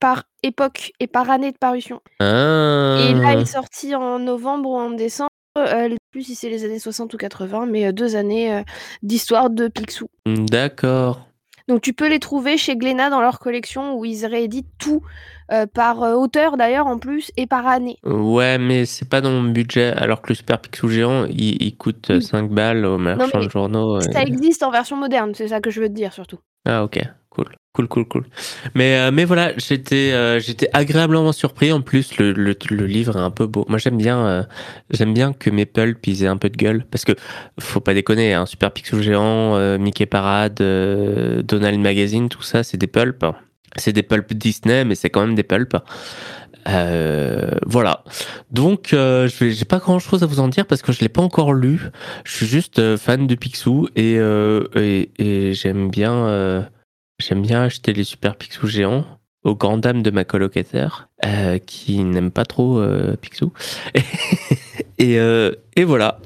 par 0.00 0.24
époque 0.42 0.92
et 1.00 1.06
par 1.06 1.30
année 1.30 1.52
de 1.52 1.58
parution. 1.58 2.00
Ah. 2.20 2.98
Et 3.00 3.14
là, 3.14 3.34
il 3.34 3.40
est 3.40 3.44
sorti 3.46 3.94
en 3.94 4.18
novembre 4.18 4.70
ou 4.70 4.76
en 4.76 4.90
décembre. 4.90 5.30
Euh, 5.58 5.94
plus 6.10 6.22
si 6.22 6.34
c'est 6.34 6.50
les 6.50 6.64
années 6.64 6.78
60 6.78 7.12
ou 7.12 7.16
80, 7.16 7.66
mais 7.66 7.86
euh, 7.86 7.92
deux 7.92 8.16
années 8.16 8.62
d'histoire 9.02 9.50
de 9.50 9.68
Picsou. 9.68 10.08
D'accord. 10.26 11.25
Donc 11.68 11.80
tu 11.82 11.92
peux 11.92 12.08
les 12.08 12.20
trouver 12.20 12.56
chez 12.58 12.76
Glénat 12.76 13.10
dans 13.10 13.20
leur 13.20 13.38
collection 13.40 13.96
où 13.98 14.04
ils 14.04 14.24
rééditent 14.24 14.70
tout 14.78 15.02
euh, 15.52 15.66
par 15.66 16.02
euh, 16.02 16.14
auteur 16.14 16.56
d'ailleurs 16.56 16.86
en 16.86 16.98
plus 16.98 17.32
et 17.36 17.46
par 17.46 17.66
année. 17.66 17.98
Ouais, 18.04 18.56
mais 18.58 18.84
c'est 18.86 19.08
pas 19.08 19.20
dans 19.20 19.30
mon 19.30 19.42
budget, 19.50 19.92
alors 19.92 20.22
que 20.22 20.28
le 20.28 20.34
Super 20.36 20.60
Picsou 20.60 20.88
géant, 20.88 21.24
il, 21.26 21.60
il 21.62 21.76
coûte 21.76 22.06
Oui. 22.10 22.22
5 22.22 22.50
balles 22.50 22.84
au 22.84 22.98
marchand 22.98 23.40
de 23.40 23.48
journaux. 23.50 24.00
Ça 24.00 24.22
et- 24.22 24.28
existe 24.28 24.62
en 24.62 24.70
version 24.70 24.96
moderne, 24.96 25.32
c'est 25.34 25.48
ça 25.48 25.60
que 25.60 25.70
je 25.70 25.80
veux 25.80 25.88
te 25.88 25.94
dire 25.94 26.12
surtout. 26.12 26.38
Ah 26.64 26.84
ok, 26.84 27.00
cool, 27.36 27.48
cool, 27.72 27.88
cool, 27.88 28.04
cool. 28.08 28.24
Mais 28.74 28.98
euh, 28.98 29.10
mais 29.12 29.24
voilà, 29.24 29.52
j'étais 29.58 30.12
euh, 30.12 30.40
j'étais 30.40 30.68
agréablement 30.72 31.32
surpris. 31.32 31.72
En 31.72 31.82
plus, 31.82 32.16
le, 32.18 32.32
le, 32.32 32.86
livre 32.86 33.16
est 33.16 33.20
un 33.20 33.30
peu 33.30 33.46
beau. 33.46 33.64
Moi, 33.68 33.78
j'aime 33.78 33.98
bien 33.98 34.26
euh, 34.26 35.04
bien 35.06 35.32
que 35.32 35.50
mes 35.50 35.66
pulps 35.66 36.22
aient 36.22 36.26
un 36.26 36.38
peu 36.38 36.48
de 36.48 36.56
gueule 36.56 36.84
parce 36.90 37.04
que 37.04 37.12
faut 37.60 37.80
pas 37.80 37.94
déconner, 37.94 38.34
un 38.34 38.46
Super 38.46 38.72
Picsou 38.72 39.02
géant, 39.02 39.78
Mickey 39.78 40.06
Parade, 40.06 40.62
Donald 41.44 41.80
Magazine, 41.80 42.28
tout 42.28 42.42
ça, 42.42 42.62
c'est 42.62 42.78
des 42.78 42.86
pulps. 42.86 43.24
C'est 43.76 43.92
des 43.92 44.02
pulps 44.02 44.32
Disney, 44.34 44.84
mais 44.84 44.94
c'est 44.94 45.10
quand 45.10 45.20
même 45.20 45.34
des 45.34 45.42
pulps. 45.42 45.76
Voilà. 46.64 48.04
Donc, 48.50 48.92
euh, 48.94 49.28
j'ai 49.28 49.64
pas 49.66 49.78
grand 49.78 49.98
chose 49.98 50.22
à 50.22 50.26
vous 50.26 50.40
en 50.40 50.48
dire 50.48 50.66
parce 50.66 50.80
que 50.80 50.92
je 50.92 51.00
l'ai 51.00 51.10
pas 51.10 51.20
encore 51.20 51.52
lu. 51.52 51.90
Je 52.24 52.32
suis 52.32 52.46
juste 52.46 52.96
fan 52.96 53.26
de 53.26 53.34
Picsou 53.34 53.88
et, 53.96 54.16
et, 54.16 55.52
j'aime 55.52 55.90
bien, 55.90 56.66
j'aime 57.18 57.42
bien 57.42 57.62
acheter 57.62 57.92
les 57.92 58.04
super 58.04 58.36
Picsou 58.36 58.66
géants 58.66 59.04
aux 59.44 59.54
grandes 59.54 59.80
dames 59.82 60.02
de 60.02 60.10
ma 60.10 60.24
colocataire 60.24 61.08
euh, 61.24 61.58
qui 61.58 62.02
n'aime 62.02 62.30
pas 62.32 62.44
trop 62.44 62.78
euh, 62.80 63.14
Picsou. 63.16 63.52
et, 64.98 65.18
euh, 65.18 65.52
et 65.76 65.84
voilà. 65.84 66.18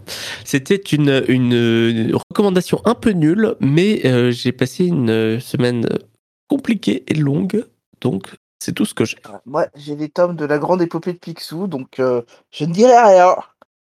C'était 0.45 0.77
une, 0.77 1.23
une 1.29 2.15
recommandation 2.31 2.81
un 2.85 2.95
peu 2.95 3.11
nulle, 3.11 3.57
mais 3.61 4.07
euh, 4.07 4.31
j'ai 4.31 4.53
passé 4.53 4.87
une 4.87 5.39
semaine 5.39 5.87
compliquée 6.49 7.05
et 7.09 7.15
longue. 7.15 7.67
Donc, 8.01 8.35
c'est 8.59 8.73
tout 8.73 8.87
ce 8.87 8.95
que 8.95 9.05
j'ai. 9.05 9.19
Moi, 9.45 9.67
j'ai 9.77 9.97
les 9.97 10.09
tomes 10.09 10.37
de 10.37 10.47
la 10.47 10.59
grande 10.59 10.81
épopée 10.83 11.13
de 11.13 11.19
Picsou, 11.19 11.67
donc 11.67 12.01
euh, 12.01 12.23
je 12.51 12.65
ne 12.65 12.73
dirai 12.73 12.97
rien. 12.97 13.37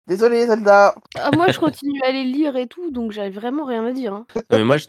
Désolé, 0.05 0.45
Zelda. 0.45 0.95
Ah, 1.15 1.31
moi, 1.33 1.47
je 1.49 1.59
continue 1.59 2.01
à 2.03 2.11
les 2.11 2.23
lire 2.25 2.55
et 2.55 2.67
tout, 2.67 2.91
donc 2.91 3.13
j'avais 3.13 3.29
vraiment 3.29 3.65
rien 3.65 3.85
à 3.85 3.93
dire. 3.93 4.13
hein. 4.13 4.25
Mais 4.51 4.63
moi, 4.63 4.77
je, 4.77 4.85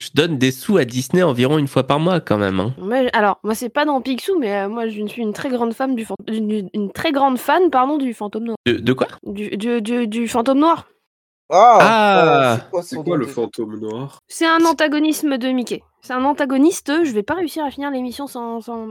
je 0.00 0.10
donne 0.14 0.38
des 0.38 0.50
sous 0.50 0.76
à 0.76 0.84
Disney 0.84 1.22
environ 1.22 1.58
une 1.58 1.68
fois 1.68 1.84
par 1.86 1.98
mois 2.00 2.20
quand 2.20 2.38
même. 2.38 2.60
hein. 2.60 2.74
Moi, 2.78 3.08
alors, 3.12 3.38
moi, 3.42 3.54
c'est 3.54 3.68
pas 3.68 3.84
dans 3.84 4.00
Picsou, 4.00 4.38
mais 4.38 4.54
euh, 4.54 4.68
moi, 4.68 4.88
je 4.88 5.06
suis 5.06 5.22
une 5.22 5.32
très 5.32 5.48
grande 5.48 5.72
fan 5.74 5.94
du 5.94 6.04
fan- 6.04 6.16
une, 6.28 6.68
une 6.74 6.92
très 6.92 7.12
grande 7.12 7.38
fan, 7.38 7.70
pardon, 7.70 7.96
du 7.98 8.12
fantôme 8.14 8.44
noir. 8.44 8.56
De, 8.66 8.74
de 8.74 8.92
quoi? 8.92 9.08
Du, 9.24 9.56
du, 9.56 9.80
du, 9.80 10.06
du 10.08 10.28
fantôme 10.28 10.58
noir. 10.58 10.88
Ah, 11.50 11.78
Ah, 11.80 12.18
euh, 12.18 12.56
c'est 12.56 12.70
quoi 12.70 12.82
C'est 12.82 12.96
quoi 12.96 13.04
nom 13.04 13.14
le 13.16 13.26
fantôme 13.26 13.78
noir? 13.78 14.18
C'est 14.28 14.46
un 14.46 14.64
antagonisme 14.64 15.38
de 15.38 15.48
Mickey. 15.48 15.82
C'est 16.02 16.12
un 16.14 16.24
antagoniste. 16.24 16.92
Je 17.04 17.12
vais 17.12 17.22
pas 17.22 17.34
réussir 17.34 17.64
à 17.64 17.70
finir 17.70 17.90
l'émission 17.90 18.26
sans, 18.26 18.60
sans 18.60 18.88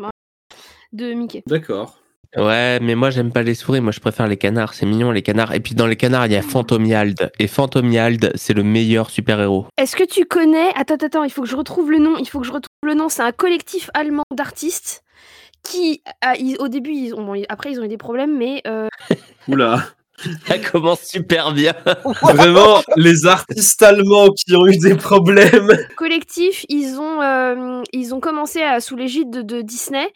de 0.94 1.14
Mickey. 1.14 1.44
D'accord. 1.48 2.00
Ouais, 2.36 2.80
mais 2.82 2.96
moi 2.96 3.10
j'aime 3.12 3.32
pas 3.32 3.44
les 3.44 3.54
souris, 3.54 3.80
moi 3.82 3.92
je 3.92 4.00
préfère 4.00 4.28
les 4.28 4.38
canards, 4.38 4.74
c'est 4.74 4.86
mignon 4.86 5.12
les 5.12 5.22
canards. 5.22 5.54
Et 5.54 5.60
puis 5.60 5.76
dans 5.76 5.86
les 5.88 5.96
canards, 5.96 6.26
il 6.26 6.32
y 6.34 6.36
a 6.36 6.42
Phantomiald. 6.42 7.32
Et 7.40 7.48
Phantomiald, 7.48 8.32
c'est 8.36 8.54
le 8.54 8.64
meilleur 8.64 9.10
super-héros. 9.10 9.68
Est-ce 9.78 9.96
que 9.96 10.04
tu 10.04 10.26
connais 10.26 10.70
Attends, 10.76 10.96
attends, 10.96 11.06
attends, 11.08 11.24
il 11.24 11.30
faut 11.32 11.44
que 11.44 11.48
je 11.48 11.56
retrouve 11.56 11.92
le 11.92 12.00
nom. 12.00 12.18
Il 12.18 12.28
faut 12.28 12.40
que 12.40 12.46
je 12.48 12.52
retrouve 12.52 12.68
le 12.84 12.96
nom. 12.96 13.08
C'est 13.10 13.22
un 13.22 13.32
collectif 13.32 13.90
allemand 13.94 14.24
d'artistes 14.36 15.04
qui, 15.64 16.02
a- 16.22 16.36
ils- 16.36 16.58
au 16.60 16.68
début, 16.68 16.92
ils 16.92 17.14
ont, 17.14 17.24
bon, 17.24 17.42
après 17.50 17.72
ils 17.72 17.80
ont 17.80 17.84
eu 17.84 17.88
des 17.88 17.98
problèmes, 17.98 18.36
mais 18.38 18.62
euh, 18.68 18.88
Oula. 19.48 19.84
Ça 20.48 20.60
commence 20.60 21.02
super 21.02 21.54
bien. 21.54 21.74
Vraiment, 22.22 22.82
les 22.98 23.26
artistes 23.26 23.82
allemands 23.82 24.30
qui 24.30 24.56
ont 24.56 24.68
eu 24.68 24.78
des 24.78 24.96
problèmes. 24.96 25.72
collectif, 25.96 26.66
ils 26.70 27.00
ont, 27.00 27.22
euh, 27.22 27.82
ils 27.92 28.14
ont 28.14 28.20
commencé 28.20 28.62
à, 28.62 28.80
sous 28.80 28.96
l'égide 28.96 29.30
de, 29.30 29.42
de 29.42 29.62
Disney. 29.62 30.08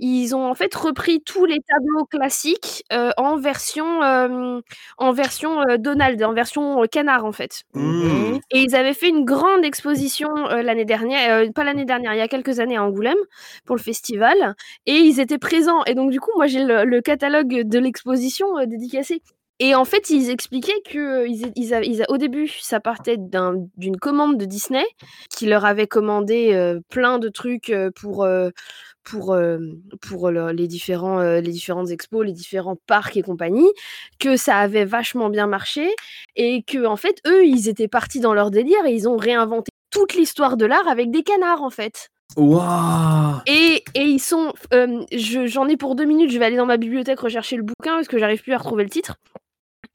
Ils 0.00 0.34
ont 0.34 0.44
en 0.50 0.54
fait 0.54 0.74
repris 0.74 1.22
tous 1.22 1.44
les 1.44 1.58
tableaux 1.68 2.04
classiques 2.04 2.84
euh, 2.92 3.10
en 3.16 3.36
version, 3.36 4.02
euh, 4.02 4.60
en 4.98 5.12
version 5.12 5.60
euh, 5.62 5.76
Donald, 5.78 6.22
en 6.22 6.32
version 6.34 6.82
euh, 6.82 6.86
canard 6.86 7.24
en 7.24 7.32
fait. 7.32 7.62
Hmm. 7.74 8.38
Et 8.50 8.60
ils 8.60 8.74
avaient 8.74 8.94
fait 8.94 9.08
une 9.08 9.24
grande 9.24 9.64
exposition 9.64 10.28
euh, 10.48 10.62
l'année 10.62 10.84
dernière, 10.84 11.44
euh, 11.44 11.50
pas 11.52 11.64
l'année 11.64 11.84
dernière, 11.84 12.12
il 12.14 12.18
y 12.18 12.20
a 12.22 12.28
quelques 12.28 12.60
années 12.60 12.76
à 12.76 12.84
Angoulême 12.84 13.16
pour 13.64 13.76
le 13.76 13.82
festival, 13.82 14.54
et 14.86 14.96
ils 14.96 15.20
étaient 15.20 15.38
présents. 15.38 15.84
Et 15.84 15.94
donc 15.94 16.10
du 16.10 16.20
coup, 16.20 16.30
moi 16.36 16.46
j'ai 16.48 16.64
le, 16.64 16.84
le 16.84 17.00
catalogue 17.00 17.62
de 17.62 17.78
l'exposition 17.78 18.58
euh, 18.58 18.66
dédicacé. 18.66 19.22
Et 19.60 19.74
en 19.74 19.84
fait, 19.84 20.10
ils 20.10 20.30
expliquaient 20.30 20.80
que 20.84 20.98
euh, 20.98 21.28
ils, 21.28 21.52
ils 21.54 22.04
au 22.08 22.16
début, 22.16 22.48
ça 22.48 22.80
partait 22.80 23.16
d'un- 23.16 23.54
d'une 23.76 23.96
commande 23.96 24.36
de 24.36 24.44
Disney 24.44 24.84
qui 25.30 25.46
leur 25.46 25.64
avait 25.64 25.86
commandé 25.86 26.52
euh, 26.52 26.80
plein 26.88 27.18
de 27.18 27.28
trucs 27.28 27.70
euh, 27.70 27.90
pour 27.94 28.24
euh, 28.24 28.50
pour 29.04 29.32
euh, 29.32 29.58
pour 30.00 30.30
le- 30.30 30.50
les 30.52 30.66
différents 30.66 31.20
les 31.22 31.42
différentes 31.52 31.90
expos, 31.90 32.24
les 32.26 32.32
différents 32.32 32.76
parcs 32.86 33.16
et 33.16 33.22
compagnie, 33.22 33.68
que 34.18 34.36
ça 34.36 34.56
avait 34.58 34.84
vachement 34.86 35.28
bien 35.30 35.46
marché 35.46 35.88
et 36.36 36.62
que 36.64 36.84
en 36.86 36.96
fait 36.96 37.20
eux 37.26 37.44
ils 37.46 37.68
étaient 37.68 37.86
partis 37.88 38.20
dans 38.20 38.34
leur 38.34 38.50
délire 38.50 38.84
et 38.86 38.92
ils 38.92 39.08
ont 39.08 39.16
réinventé 39.16 39.70
toute 39.90 40.14
l'histoire 40.14 40.56
de 40.56 40.66
l'art 40.66 40.88
avec 40.88 41.10
des 41.12 41.22
canards 41.22 41.62
en 41.62 41.70
fait. 41.70 42.08
Waouh. 42.36 43.36
Et, 43.46 43.84
et 43.94 44.02
ils 44.02 44.18
sont. 44.18 44.52
euh, 44.72 45.04
je- 45.12 45.46
J'en 45.46 45.68
ai 45.68 45.76
pour 45.76 45.94
deux 45.94 46.04
minutes, 46.06 46.30
je 46.30 46.38
vais 46.40 46.46
aller 46.46 46.56
dans 46.56 46.66
ma 46.66 46.78
bibliothèque 46.78 47.20
rechercher 47.20 47.56
le 47.56 47.62
bouquin 47.62 47.94
parce 47.94 48.08
que 48.08 48.18
j'arrive 48.18 48.42
plus 48.42 48.52
à 48.54 48.58
retrouver 48.58 48.82
le 48.82 48.90
titre. 48.90 49.16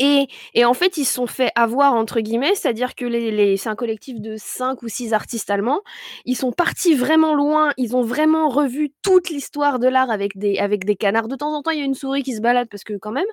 Et, 0.01 0.27
en 0.63 0.73
fait, 0.73 0.97
ils 0.97 1.03
se 1.05 1.13
sont 1.13 1.27
fait 1.27 1.51
avoir, 1.55 1.93
entre 1.93 2.21
guillemets, 2.21 2.55
c'est-à-dire 2.55 2.95
que 2.95 3.05
les, 3.05 3.31
les- 3.31 3.57
c'est 3.57 3.67
un 3.69 3.76
collectif 3.76 4.21
de 4.21 4.35
cinq 4.38 4.81
ou 4.81 4.88
six 4.88 5.13
artistes 5.13 5.49
allemands. 5.49 5.81
Ils 6.26 6.35
sont 6.38 6.51
partis 6.53 6.93
vraiment 6.95 7.35
loin, 7.35 7.71
ils 7.77 7.95
ont 7.97 8.01
vraiment 8.01 8.47
revu 8.47 8.91
toute 9.01 9.30
l'histoire 9.30 9.77
de 9.80 9.88
l'art 9.88 10.09
avec 10.09 10.38
des, 10.38 10.55
canards. 10.97 11.27
De 11.27 11.35
temps 11.35 11.53
en 11.53 11.61
temps, 11.61 11.71
il 11.71 11.80
y 11.80 11.81
a 11.81 11.85
une 11.85 11.95
souris 11.95 12.23
qui 12.23 12.34
se 12.34 12.41
balade 12.41 12.69
parce 12.69 12.84
que 12.85 12.93
quand 12.97 13.11
même. 13.11 13.26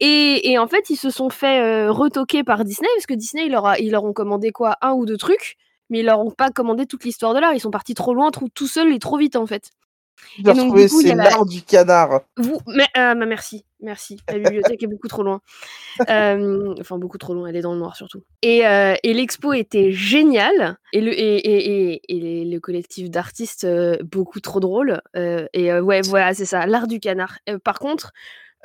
Et, 0.00 0.50
et 0.50 0.58
en 0.58 0.66
fait, 0.66 0.90
ils 0.90 0.96
se 0.96 1.10
sont 1.10 1.30
fait 1.30 1.60
euh, 1.60 1.92
retoquer 1.92 2.44
par 2.44 2.64
Disney 2.64 2.88
parce 2.96 3.06
que 3.06 3.14
Disney, 3.14 3.46
ils 3.46 3.52
leur, 3.52 3.66
a- 3.66 3.78
ils 3.78 3.90
leur 3.90 4.04
ont 4.04 4.12
commandé 4.12 4.50
quoi 4.50 4.76
Un 4.82 4.92
ou 4.92 5.06
deux 5.06 5.16
trucs, 5.18 5.56
mais 5.90 6.00
ils 6.00 6.06
leur 6.06 6.20
ont 6.20 6.30
pas 6.30 6.50
commandé 6.50 6.86
toute 6.86 7.04
l'histoire 7.04 7.34
de 7.34 7.40
l'art. 7.40 7.54
Ils 7.54 7.60
sont 7.60 7.70
partis 7.70 7.94
trop 7.94 8.14
loin, 8.14 8.30
trop, 8.30 8.48
tout 8.54 8.66
seuls 8.66 8.92
et 8.94 8.98
trop 8.98 9.18
vite 9.18 9.36
en 9.36 9.46
fait. 9.46 9.70
J'ai 10.44 10.50
retrouvé, 10.50 10.88
c'est 10.88 11.14
la- 11.14 11.24
l'art 11.24 11.44
du 11.46 11.62
canard. 11.62 12.20
Vous, 12.36 12.58
mais, 12.66 12.86
ah, 12.94 13.14
bah, 13.14 13.26
merci, 13.26 13.64
merci. 13.80 14.18
La 14.28 14.38
bibliothèque 14.38 14.82
est 14.82 14.86
beaucoup 14.86 15.08
trop 15.08 15.22
loin. 15.22 15.40
Euh, 16.08 16.74
enfin, 16.80 16.96
beaucoup 16.96 17.18
trop 17.18 17.34
loin, 17.34 17.48
elle 17.48 17.56
est 17.56 17.60
dans 17.60 17.74
le 17.74 17.78
noir 17.78 17.96
surtout. 17.96 18.22
Et, 18.40 18.66
euh, 18.66 18.94
et 19.02 19.12
l'expo 19.12 19.52
était 19.52 19.92
géniale. 19.92 20.78
Et 20.94 21.02
le, 21.02 21.12
et, 21.12 22.00
et, 22.08 22.44
le 22.46 22.58
collectif 22.60 23.10
d'artistes, 23.10 23.64
euh, 23.64 23.98
beaucoup 24.02 24.40
trop 24.40 24.58
drôle. 24.58 25.02
Euh, 25.16 25.46
et 25.52 25.70
euh, 25.70 25.82
ouais, 25.82 26.00
voilà, 26.02 26.32
c'est 26.32 26.46
ça, 26.46 26.66
l'art 26.66 26.86
du 26.86 26.98
canard. 26.98 27.38
Euh, 27.48 27.58
par 27.58 27.78
contre, 27.78 28.12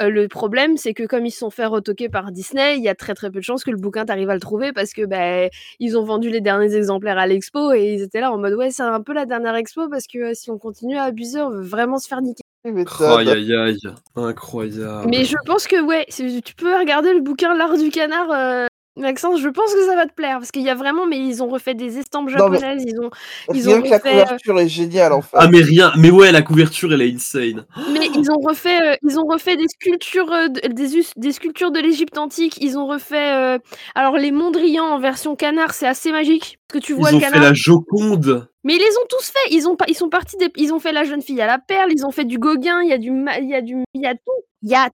euh, 0.01 0.09
le 0.09 0.27
problème, 0.27 0.77
c'est 0.77 0.93
que 0.93 1.03
comme 1.03 1.25
ils 1.25 1.31
se 1.31 1.39
sont 1.39 1.49
fait 1.49 1.65
retoquer 1.65 2.09
par 2.09 2.31
Disney, 2.31 2.77
il 2.77 2.83
y 2.83 2.89
a 2.89 2.95
très 2.95 3.13
très 3.13 3.31
peu 3.31 3.39
de 3.39 3.43
chances 3.43 3.63
que 3.63 3.71
le 3.71 3.77
bouquin 3.77 4.05
t'arrive 4.05 4.29
à 4.29 4.33
le 4.33 4.39
trouver 4.39 4.71
parce 4.73 4.93
que 4.93 5.05
bah, 5.05 5.49
ils 5.79 5.97
ont 5.97 6.03
vendu 6.03 6.29
les 6.29 6.41
derniers 6.41 6.75
exemplaires 6.75 7.17
à 7.17 7.25
l'expo 7.25 7.73
et 7.73 7.93
ils 7.93 8.01
étaient 8.01 8.21
là 8.21 8.31
en 8.31 8.37
mode 8.37 8.53
ouais, 8.53 8.69
c'est 8.69 8.83
un 8.83 9.01
peu 9.01 9.13
la 9.13 9.25
dernière 9.25 9.55
expo 9.55 9.89
parce 9.89 10.05
que 10.07 10.19
euh, 10.19 10.31
si 10.33 10.51
on 10.51 10.57
continue 10.57 10.97
à 10.97 11.03
abuser, 11.03 11.41
on 11.41 11.49
veut 11.49 11.61
vraiment 11.61 11.97
se 11.97 12.07
faire 12.07 12.21
niquer. 12.21 12.43
Aïe 12.65 13.29
aïe 13.29 13.55
aïe. 13.55 13.77
Incroyable. 14.15 15.07
Mais 15.09 15.23
je 15.23 15.37
pense 15.45 15.67
que 15.67 15.81
ouais, 15.81 16.05
tu 16.09 16.55
peux 16.55 16.77
regarder 16.77 17.13
le 17.13 17.21
bouquin 17.21 17.55
L'art 17.55 17.77
du 17.77 17.89
canard, 17.89 18.31
euh, 18.31 18.67
Maxence. 18.97 19.39
Je 19.41 19.49
pense 19.49 19.73
que 19.73 19.85
ça 19.85 19.95
va 19.95 20.05
te 20.05 20.13
plaire 20.13 20.37
parce 20.39 20.51
qu'il 20.51 20.63
y 20.63 20.69
a 20.69 20.75
vraiment, 20.75 21.05
mais 21.05 21.17
ils 21.19 21.41
ont 21.43 21.47
refait 21.47 21.73
des 21.73 21.97
estampes 21.97 22.29
Non, 22.29 22.37
japonaises. 22.51 22.83
Ils 22.85 22.99
ont, 22.99 23.09
ils 23.53 23.61
Rien 23.67 23.77
ont 23.77 23.81
que 23.81 23.89
la 23.89 23.97
refait, 23.97 24.09
euh, 24.19 24.23
couverture 24.23 24.59
est 24.59 24.67
géniale 24.69 25.13
en 25.13 25.21
fait. 25.21 25.37
Ah 25.39 25.47
mais 25.49 25.61
rien. 25.61 25.91
Mais 25.97 26.09
ouais, 26.11 26.31
la 26.31 26.41
couverture 26.41 26.91
elle 26.93 27.01
est 27.01 27.13
insane. 27.13 27.65
mais 27.91 28.07
ils 28.15 28.31
ont 28.31 28.39
refait, 28.45 28.81
euh, 28.81 28.95
ils 29.03 29.19
ont 29.19 29.25
refait 29.25 29.55
des 29.55 29.67
sculptures, 29.67 30.31
euh, 30.31 30.47
de- 30.47 30.67
des, 30.73 31.01
des 31.15 31.31
sculptures 31.31 31.71
de 31.71 31.79
l'Égypte 31.79 32.17
antique. 32.17 32.57
Ils 32.61 32.77
ont 32.77 32.87
refait, 32.87 33.33
euh, 33.35 33.57
alors 33.95 34.17
les 34.17 34.31
Mondrian 34.31 34.83
en 34.85 34.99
version 34.99 35.35
canard, 35.35 35.73
c'est 35.73 35.87
assez 35.87 36.11
magique 36.11 36.57
parce 36.67 36.81
que 36.81 36.85
tu 36.85 36.93
vois 36.93 37.09
Ils 37.11 37.13
le 37.13 37.17
ont 37.17 37.21
fait 37.21 37.31
canard. 37.31 37.49
la 37.49 37.53
Joconde. 37.53 38.47
Mais 38.63 38.73
ils 38.75 38.79
les 38.79 38.97
ont 38.97 39.05
tous 39.07 39.25
fait. 39.31 39.53
Ils 39.55 39.67
ont 39.67 39.75
pas, 39.75 39.85
ils 39.87 39.95
sont 39.95 40.09
partis 40.09 40.35
des, 40.37 40.49
ils 40.57 40.73
ont 40.73 40.79
fait 40.79 40.91
la 40.91 41.03
jeune 41.05 41.21
fille 41.21 41.39
à 41.41 41.47
la 41.47 41.57
perle. 41.59 41.91
Ils 41.95 42.05
ont 42.05 42.11
fait 42.11 42.25
du 42.25 42.37
Gauguin. 42.37 42.81
Il 42.83 42.89
y 42.89 42.93
a 42.93 42.97
du, 42.97 43.09
il 43.09 43.49
y 43.49 43.55
a 43.55 43.61
du, 43.61 43.75
il 43.93 44.01
y 44.01 44.05
a 44.05 44.13
tout. 44.13 44.19
Il 44.63 44.69
y 44.71 44.75
a 44.75 44.85
tout. 44.87 44.91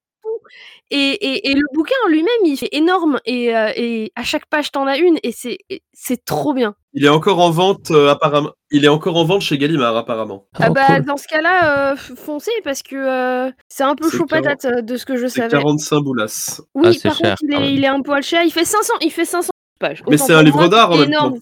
Et, 0.92 0.98
et, 0.98 1.50
et 1.50 1.54
le 1.56 1.64
bouquin 1.74 1.96
en 2.06 2.10
lui-même, 2.10 2.28
il 2.46 2.58
fait 2.58 2.70
énorme. 2.72 3.20
Et, 3.26 3.56
euh, 3.56 3.72
et 3.76 4.12
à 4.16 4.24
chaque 4.24 4.46
page, 4.48 4.72
t'en 4.72 4.86
as 4.88 4.98
une. 4.98 5.18
Et 5.24 5.32
c'est, 5.32 5.58
trop 6.26 6.54
bien. 6.54 6.76
Il 6.94 7.06
est 7.06 7.10
encore 7.10 7.40
en 7.40 7.50
vente 7.50 7.90
euh, 7.92 8.10
apparemment. 8.12 8.52
Il 8.70 8.86
est 8.86 8.90
encore 8.90 9.16
en 9.18 9.24
vente 9.26 9.42
chez 9.42 9.58
Gallimard 9.58 9.96
apparemment. 9.98 10.46
Ah 10.60 10.68
Oh, 10.70 10.74
bah, 10.74 10.86
cool. 10.88 11.06
dans 11.06 11.18
ce 11.18 11.28
cas-là, 11.28 11.94
euh, 11.94 11.96
foncez 11.96 12.52
parce 12.64 12.84
que 12.84 12.96
euh, 12.96 13.52
c'est 13.68 13.84
un 13.84 13.96
peu 13.96 14.10
chaud 14.12 14.26
patate 14.26 14.68
de 14.86 14.98
ce 14.98 15.06
que 15.06 15.16
je 15.18 15.28
savais. 15.28 15.50
45 15.50 16.02
boulasses. 16.02 16.62
Oui, 16.76 17.00
Ah, 17.04 17.10
par 17.10 17.18
cher, 17.18 17.36
contre, 17.40 17.62
est, 17.64 17.74
il 17.74 17.84
est 17.84 17.88
un 17.88 18.02
poil 18.02 18.22
cher. 18.22 18.44
Il 18.44 18.52
fait 18.52 18.66
500, 18.66 18.94
il 19.02 19.12
fait 19.12 19.26
500 19.26 19.50
pages. 19.80 20.04
Mais 20.10 20.18
c'est 20.18 20.34
un 20.34 20.44
livre 20.44 20.68
d'art, 20.68 20.90
en 20.92 20.94
c'est 20.94 21.00
même 21.02 21.10
énorme. 21.10 21.34
temps. 21.36 21.40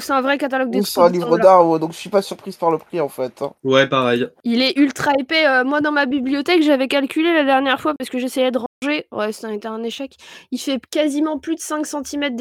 C'est 0.00 0.12
un 0.12 0.20
vrai, 0.20 0.32
un 0.34 0.36
catalogue 0.38 0.70
des 0.70 0.82
c'est 0.82 1.00
un 1.00 1.08
livre 1.08 1.38
d'art, 1.38 1.66
ouais, 1.68 1.78
donc 1.78 1.92
je 1.92 1.96
suis 1.98 2.10
pas 2.10 2.22
surprise 2.22 2.56
par 2.56 2.70
le 2.70 2.78
prix 2.78 3.00
en 3.00 3.08
fait. 3.08 3.42
hein. 3.42 3.52
Ouais, 3.64 3.86
pareil. 3.86 4.26
Il 4.44 4.62
est 4.62 4.76
ultra 4.78 5.12
épais. 5.18 5.46
Euh, 5.46 5.64
moi, 5.64 5.80
dans 5.80 5.92
ma 5.92 6.06
bibliothèque, 6.06 6.62
j'avais 6.62 6.88
calculé 6.88 7.32
la 7.32 7.44
dernière 7.44 7.80
fois 7.80 7.94
parce 7.98 8.10
que 8.10 8.18
j'essayais 8.18 8.50
de 8.50 8.58
ranger. 8.58 9.06
Ouais, 9.12 9.32
ça 9.32 9.48
a 9.48 9.52
été 9.52 9.68
un 9.68 9.82
échec. 9.82 10.16
Il 10.50 10.58
fait 10.58 10.80
quasiment 10.90 11.38
plus 11.38 11.54
de 11.56 11.60
5 11.60 11.84
cm 11.86 12.36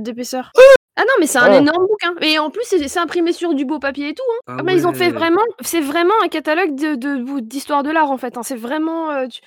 d'épaisseur. 0.00 0.52
Ah 0.98 1.02
non, 1.02 1.12
mais 1.20 1.26
c'est 1.26 1.38
un 1.38 1.50
Ouais. 1.50 1.58
énorme 1.58 1.86
bouquin. 1.86 2.14
Et 2.22 2.38
en 2.38 2.48
plus, 2.48 2.62
c'est 2.64 2.98
imprimé 2.98 3.32
sur 3.34 3.52
du 3.52 3.66
beau 3.66 3.78
papier 3.78 4.08
et 4.08 4.14
tout. 4.14 4.22
hein. 4.32 4.40
Ah 4.46 4.56
Ah, 4.58 4.62
mais 4.62 4.74
ils 4.74 4.86
ont 4.86 4.94
fait 4.94 5.10
vraiment. 5.10 5.42
C'est 5.60 5.80
vraiment 5.82 6.14
un 6.24 6.28
catalogue 6.28 6.74
de- 6.74 6.94
de- 6.94 7.40
d'histoire 7.40 7.82
de, 7.82 7.90
l'art 7.90 8.10
en 8.10 8.16
fait. 8.16 8.38
hein. 8.38 8.42
C'est 8.42 8.56
vraiment. 8.56 9.10
euh, 9.10 9.26
tu, 9.26 9.40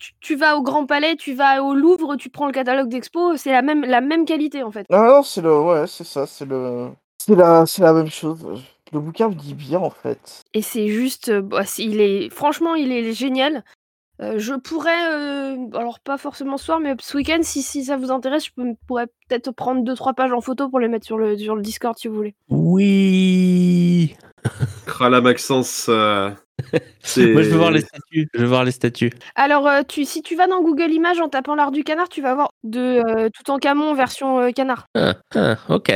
tu- 0.00 0.12
tu 0.20 0.34
vas 0.34 0.56
au 0.56 0.62
Grand 0.62 0.86
Palais, 0.86 1.14
tu 1.14 1.34
vas 1.34 1.62
au 1.62 1.74
Louvre, 1.74 2.16
tu 2.16 2.28
prends 2.30 2.46
le 2.46 2.52
catalogue 2.52 2.88
d'expo. 2.88 3.36
C'est 3.36 3.52
la 3.52 3.62
même, 3.62 3.82
la 3.84 4.00
même 4.00 4.24
qualité 4.24 4.62
en 4.64 4.70
fait. 4.72 4.86
Ah 4.90 5.06
non, 5.08 5.22
c'est 5.22 5.42
le. 5.42 5.60
Ouais, 5.60 5.86
c'est 5.86 6.04
ça, 6.04 6.26
c'est 6.26 6.46
le. 6.46 6.88
C'est 7.24 7.36
la... 7.36 7.66
c'est 7.66 7.82
la 7.82 7.92
même 7.92 8.10
chose. 8.10 8.44
Le 8.92 8.98
bouquin 8.98 9.28
me 9.28 9.34
dit 9.34 9.54
bien 9.54 9.78
en 9.78 9.90
fait. 9.90 10.42
Et 10.54 10.62
c'est 10.62 10.88
juste, 10.88 11.28
euh, 11.28 11.42
bah, 11.42 11.62
il 11.78 12.00
est, 12.00 12.28
franchement, 12.30 12.74
il 12.74 12.90
est 12.90 13.12
génial. 13.12 13.62
Euh, 14.20 14.34
je 14.38 14.52
pourrais, 14.54 15.12
euh, 15.12 15.56
alors 15.74 15.98
pas 16.00 16.18
forcément 16.18 16.56
ce 16.58 16.64
soir, 16.66 16.80
mais 16.80 16.94
ce 17.00 17.16
week-end, 17.16 17.38
si, 17.42 17.62
si 17.62 17.84
ça 17.84 17.96
vous 17.96 18.10
intéresse, 18.10 18.46
je 18.46 18.50
peux- 18.54 18.74
pourrais 18.86 19.06
peut-être 19.06 19.50
prendre 19.52 19.82
deux 19.82 19.94
trois 19.94 20.12
pages 20.12 20.32
en 20.32 20.40
photo 20.42 20.68
pour 20.68 20.78
les 20.80 20.88
mettre 20.88 21.06
sur 21.06 21.16
le, 21.16 21.38
sur 21.38 21.54
le 21.56 21.62
Discord 21.62 21.96
si 21.96 22.08
vous 22.08 22.16
voulez. 22.16 22.34
Oui. 22.50 24.14
Krala 24.86 25.20
Maxence. 25.20 25.86
euh, 25.88 26.30
c'est- 26.30 26.36
Moi, 26.72 27.42
je 27.42 27.50
veux 27.50 27.56
voir 27.56 27.70
les 27.70 27.80
statues. 27.80 28.28
Je 28.34 28.40
veux 28.40 28.46
voir 28.46 28.64
les 28.64 28.70
statues. 28.70 29.12
Alors, 29.34 29.66
euh, 29.66 29.82
tu, 29.86 30.04
si 30.04 30.22
tu 30.22 30.36
vas 30.36 30.46
dans 30.46 30.62
Google 30.62 30.90
Images 30.90 31.20
en 31.20 31.28
tapant 31.28 31.54
l'art 31.54 31.70
du 31.70 31.84
canard, 31.84 32.08
tu 32.08 32.22
vas 32.22 32.34
voir 32.34 32.52
de 32.64 32.80
euh, 32.80 33.28
tout 33.30 33.50
en 33.50 33.58
camon 33.58 33.94
version 33.94 34.40
euh, 34.40 34.50
canard. 34.50 34.86
Ah, 34.94 35.14
ah, 35.34 35.56
ok. 35.68 35.92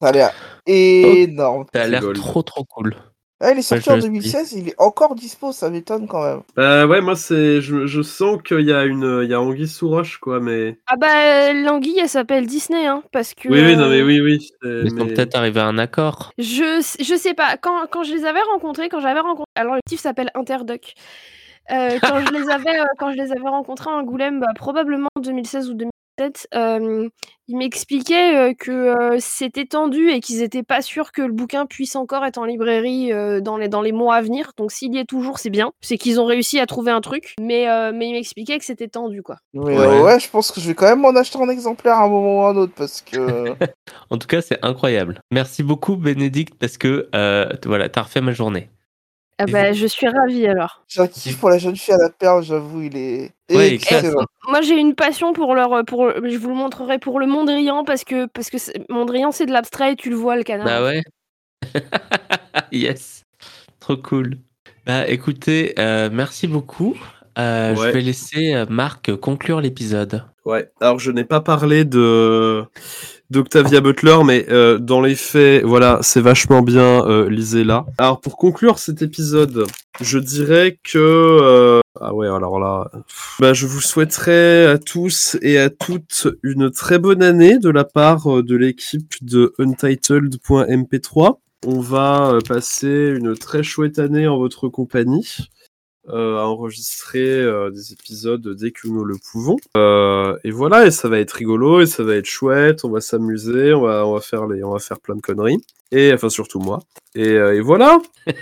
Ça 0.00 0.08
a 0.08 0.12
l'air 0.12 0.32
énorme. 0.66 1.66
Ça 1.74 1.82
a 1.82 1.86
l'air 1.88 2.02
trop 2.14 2.42
trop 2.42 2.64
cool. 2.64 2.94
Ah, 3.40 3.52
il 3.52 3.58
est 3.58 3.62
sorti 3.62 3.84
je 3.86 3.90
en 3.90 3.94
le 3.94 4.00
suis. 4.00 4.10
2016, 4.10 4.52
il 4.54 4.68
est 4.70 4.74
encore 4.78 5.14
dispo, 5.14 5.52
ça 5.52 5.70
m'étonne 5.70 6.08
quand 6.08 6.24
même. 6.24 6.40
Bah 6.56 6.86
ouais, 6.86 7.00
moi 7.00 7.14
c'est, 7.14 7.60
je, 7.60 7.86
je 7.86 8.02
sens 8.02 8.38
qu'il 8.42 8.62
y 8.62 8.72
a 8.72 8.84
une, 8.84 9.20
il 9.22 9.30
y 9.30 9.34
a 9.34 9.40
anguille 9.40 9.68
sous 9.68 9.88
roche 9.88 10.18
quoi, 10.18 10.40
mais. 10.40 10.78
Ah 10.88 10.96
bah, 10.96 11.52
l'anguille, 11.52 12.00
elle 12.00 12.08
s'appelle 12.08 12.46
Disney, 12.46 12.86
hein, 12.86 13.02
parce 13.12 13.34
que... 13.34 13.48
Oui, 13.48 13.60
oui, 13.64 13.76
non 13.76 13.88
mais 13.88 14.00
euh, 14.00 14.06
oui, 14.06 14.20
oui. 14.20 14.48
Ils 14.64 14.90
sont 14.90 14.96
mais- 14.96 15.14
peut-être 15.14 15.36
arrivés 15.36 15.60
à 15.60 15.66
un 15.66 15.78
accord. 15.78 16.32
Je, 16.38 16.82
je 17.00 17.14
sais 17.16 17.34
pas, 17.34 17.56
quand, 17.56 17.86
quand 17.90 18.02
je 18.02 18.12
les 18.12 18.24
avais 18.24 18.42
rencontrés, 18.42 18.88
quand 18.88 19.00
j'avais 19.00 19.20
rencontré. 19.20 19.44
Alors, 19.54 19.74
le 19.74 19.80
collectif 19.82 20.00
s'appelle 20.00 20.30
Interdoc. 20.34 20.94
Euh, 21.70 21.98
quand, 22.02 22.20
je 22.26 22.32
les 22.32 22.48
avais, 22.50 22.80
euh, 22.80 22.84
quand 22.98 23.12
je 23.12 23.16
les 23.18 23.30
avais 23.30 23.48
rencontrés 23.48 23.90
à 23.90 23.92
Angoulême, 23.94 24.40
bah, 24.40 24.48
probablement 24.56 25.08
en 25.16 25.20
2016 25.20 25.68
ou 25.70 25.74
2017, 25.74 25.92
euh, 26.54 27.08
ils 27.48 27.56
m'expliquaient 27.56 28.36
euh, 28.36 28.54
que 28.54 28.70
euh, 28.70 29.16
c'était 29.20 29.64
tendu 29.64 30.10
et 30.10 30.20
qu'ils 30.20 30.42
étaient 30.42 30.62
pas 30.62 30.82
sûrs 30.82 31.12
que 31.12 31.22
le 31.22 31.32
bouquin 31.32 31.64
puisse 31.64 31.96
encore 31.96 32.24
être 32.24 32.36
en 32.38 32.44
librairie 32.44 33.12
euh, 33.12 33.40
dans, 33.40 33.56
les, 33.56 33.68
dans 33.68 33.80
les 33.80 33.92
mois 33.92 34.16
à 34.16 34.20
venir. 34.22 34.52
Donc, 34.58 34.70
s'il 34.70 34.94
y 34.94 34.98
est 34.98 35.06
toujours, 35.06 35.38
c'est 35.38 35.50
bien. 35.50 35.72
C'est 35.80 35.96
qu'ils 35.96 36.20
ont 36.20 36.26
réussi 36.26 36.60
à 36.60 36.66
trouver 36.66 36.90
un 36.90 37.00
truc. 37.00 37.34
Mais, 37.40 37.68
euh, 37.68 37.92
mais 37.94 38.08
ils 38.08 38.12
m'expliquaient 38.12 38.58
que 38.58 38.64
c'était 38.64 38.88
tendu, 38.88 39.22
quoi. 39.22 39.38
Ouais. 39.54 39.76
ouais, 39.76 40.20
je 40.20 40.28
pense 40.28 40.52
que 40.52 40.60
je 40.60 40.68
vais 40.68 40.74
quand 40.74 40.86
même 40.86 41.00
m'en 41.00 41.10
acheter 41.10 41.38
un 41.40 41.48
exemplaire 41.48 41.94
à 41.94 42.04
un 42.04 42.08
moment 42.08 42.40
ou 42.40 42.42
à 42.42 42.50
un 42.50 42.56
autre 42.56 42.72
parce 42.76 43.00
que. 43.00 43.54
En 44.10 44.18
tout 44.18 44.26
cas, 44.26 44.40
c'est 44.40 44.58
incroyable. 44.64 45.20
Merci 45.30 45.62
beaucoup, 45.62 45.96
Bénédicte, 45.96 46.54
parce 46.58 46.78
que 46.78 47.08
euh, 47.14 47.48
voilà, 47.66 47.88
t'as 47.88 48.02
refait 48.02 48.20
ma 48.20 48.32
journée. 48.32 48.70
Ah 49.40 49.46
bah, 49.46 49.72
je 49.72 49.86
suis 49.86 50.08
ravie 50.08 50.46
alors. 50.46 50.82
J'ai 50.88 51.00
un 51.00 51.06
kiff 51.06 51.38
pour 51.38 51.48
la 51.50 51.58
jeune 51.58 51.76
fille 51.76 51.94
à 51.94 51.98
la 51.98 52.10
perle, 52.10 52.42
j'avoue, 52.42 52.82
il 52.82 52.96
est 52.96 53.30
Ouais, 53.50 53.74
excellent. 53.74 54.24
Moi, 54.48 54.62
j'ai 54.62 54.76
une 54.76 54.94
passion 54.94 55.32
pour 55.32 55.54
leur, 55.54 55.84
pour, 55.84 56.10
je 56.24 56.36
vous 56.36 56.48
le 56.48 56.54
montrerai 56.54 56.98
pour 56.98 57.20
le 57.20 57.26
Mondrian 57.26 57.84
parce 57.84 58.04
que 58.04 58.26
parce 58.26 58.50
que 58.50 58.58
c'est- 58.58 58.84
Mondrian 58.90 59.30
c'est 59.32 59.46
de 59.46 59.52
l'abstrait, 59.52 59.92
et 59.92 59.96
tu 59.96 60.10
le 60.10 60.16
vois 60.16 60.36
le 60.36 60.42
canard. 60.42 60.66
Bah 60.66 60.82
ouais. 60.82 61.02
yes. 62.72 63.22
Trop 63.80 63.96
cool. 63.96 64.38
Bah 64.86 65.06
écoutez, 65.08 65.74
euh, 65.78 66.08
merci 66.12 66.46
beaucoup. 66.46 66.96
Euh, 67.38 67.74
Ouais. 67.76 67.88
Je 67.88 67.92
vais 67.92 68.00
laisser 68.00 68.54
euh, 68.54 68.66
Marc 68.68 69.14
conclure 69.16 69.60
l'épisode. 69.60 70.24
Ouais, 70.44 70.70
alors 70.80 70.98
je 70.98 71.10
n'ai 71.12 71.24
pas 71.24 71.40
parlé 71.40 71.84
de 71.84 72.64
d'Octavia 73.30 73.80
Butler, 73.80 74.18
mais 74.24 74.46
euh, 74.48 74.78
dans 74.78 75.00
les 75.00 75.14
faits, 75.14 75.62
voilà, 75.64 75.98
c'est 76.02 76.20
vachement 76.20 76.62
bien, 76.62 77.04
euh, 77.06 77.28
lisez-la. 77.28 77.84
Alors 77.98 78.20
pour 78.20 78.36
conclure 78.36 78.78
cet 78.78 79.02
épisode, 79.02 79.66
je 80.00 80.18
dirais 80.18 80.78
que... 80.82 80.98
euh, 80.98 81.80
Ah 82.00 82.14
ouais, 82.14 82.26
alors 82.26 82.58
là, 82.58 82.90
bah, 83.38 83.52
je 83.52 83.66
vous 83.66 83.80
souhaiterais 83.80 84.66
à 84.66 84.78
tous 84.78 85.36
et 85.42 85.58
à 85.58 85.68
toutes 85.68 86.28
une 86.42 86.70
très 86.70 86.98
bonne 86.98 87.22
année 87.22 87.58
de 87.58 87.68
la 87.68 87.84
part 87.84 88.38
euh, 88.38 88.42
de 88.42 88.56
l'équipe 88.56 89.12
de 89.22 89.52
Untitled.mp3. 89.58 91.38
On 91.66 91.80
va 91.80 92.30
euh, 92.34 92.38
passer 92.46 93.12
une 93.16 93.36
très 93.36 93.62
chouette 93.62 93.98
année 93.98 94.26
en 94.28 94.38
votre 94.38 94.68
compagnie. 94.68 95.50
Euh, 96.12 96.38
à 96.38 96.44
enregistrer 96.46 97.20
euh, 97.28 97.70
des 97.70 97.92
épisodes 97.92 98.46
dès 98.56 98.70
que 98.70 98.86
nous 98.88 99.04
le 99.04 99.16
pouvons. 99.32 99.56
Euh, 99.76 100.36
et 100.44 100.50
voilà, 100.50 100.86
et 100.86 100.90
ça 100.90 101.08
va 101.08 101.18
être 101.18 101.32
rigolo, 101.32 101.80
et 101.80 101.86
ça 101.86 102.02
va 102.02 102.14
être 102.16 102.26
chouette, 102.26 102.84
on 102.84 102.90
va 102.90 103.00
s'amuser, 103.00 103.72
on 103.74 103.82
va, 103.82 104.06
on 104.06 104.14
va 104.14 104.20
faire 104.20 104.46
les, 104.46 104.62
on 104.64 104.72
va 104.72 104.78
faire 104.78 105.00
plein 105.00 105.14
de 105.16 105.20
conneries. 105.20 105.58
Et 105.90 106.12
enfin 106.12 106.28
surtout 106.28 106.58
moi. 106.58 106.80
Et, 107.14 107.28
euh, 107.28 107.54
et 107.56 107.60
voilà. 107.60 107.98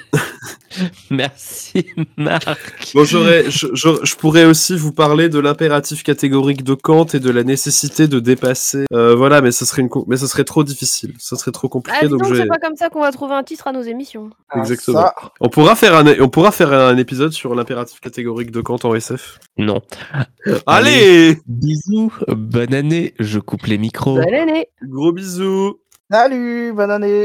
Merci 1.10 1.86
Marc. 2.16 2.93
Bon, 2.94 3.05
j'aurais, 3.05 3.51
je, 3.51 3.68
je- 3.72 4.05
je 4.05 4.16
pourrais 4.16 4.44
aussi 4.44 4.76
vous 4.76 4.93
parler 4.93 5.28
de 5.28 5.38
l'impératif 5.38 6.02
catégorique 6.02 6.64
de 6.64 6.74
Kant 6.74 7.06
et 7.14 7.20
de 7.20 7.30
la 7.30 7.44
nécessité 7.44 8.09
de 8.09 8.18
dépasser. 8.20 8.84
Euh, 8.93 9.14
voilà, 9.14 9.40
mais 9.40 9.52
ce 9.52 9.64
serait 9.64 9.82
une, 9.82 9.88
mais 10.06 10.16
ce 10.16 10.26
serait 10.26 10.44
trop 10.44 10.64
difficile, 10.64 11.14
ce 11.18 11.36
serait 11.36 11.52
trop 11.52 11.68
compliqué. 11.68 12.01
Ah, 12.02 12.09
donc 12.09 12.22
donc, 12.22 12.34
c'est 12.34 12.47
pas 12.47 12.59
comme 12.59 12.76
ça 12.76 12.88
qu'on 12.90 13.01
va 13.01 13.12
trouver 13.12 13.34
un 13.34 13.44
titre 13.44 13.68
à 13.68 13.72
nos 13.72 13.82
émissions. 13.82 14.30
Ah, 14.51 14.59
Exactement. 14.59 14.98
ça, 15.01 15.14
On 15.40 15.48
pourra 15.48 15.76
faire 15.76 15.94
un, 15.94 16.05
on 16.20 16.28
pourra 16.28 16.51
faire 16.51 16.72
un 16.72 16.97
épisode 16.97 17.32
sur 17.32 17.55
l'impératif 17.57 18.01
catégorique 18.01 18.51
de 18.51 18.61
Kant 18.61 18.78
en 18.85 18.95
SF. 18.95 19.39
Non. 19.59 19.81
Allez, 20.66 21.39
Bisous, 21.47 22.12
bonne 22.28 22.74
année. 22.74 23.15
Je 23.19 23.39
coupe 23.39 23.66
les 23.66 23.78
micros. 23.78 24.16
Bonne 24.16 24.35
année 24.35 24.66
gros 24.83 25.12
bisous. 25.12 25.81
Salut, 26.11 26.73
bonne 26.73 26.93
année 26.93 27.24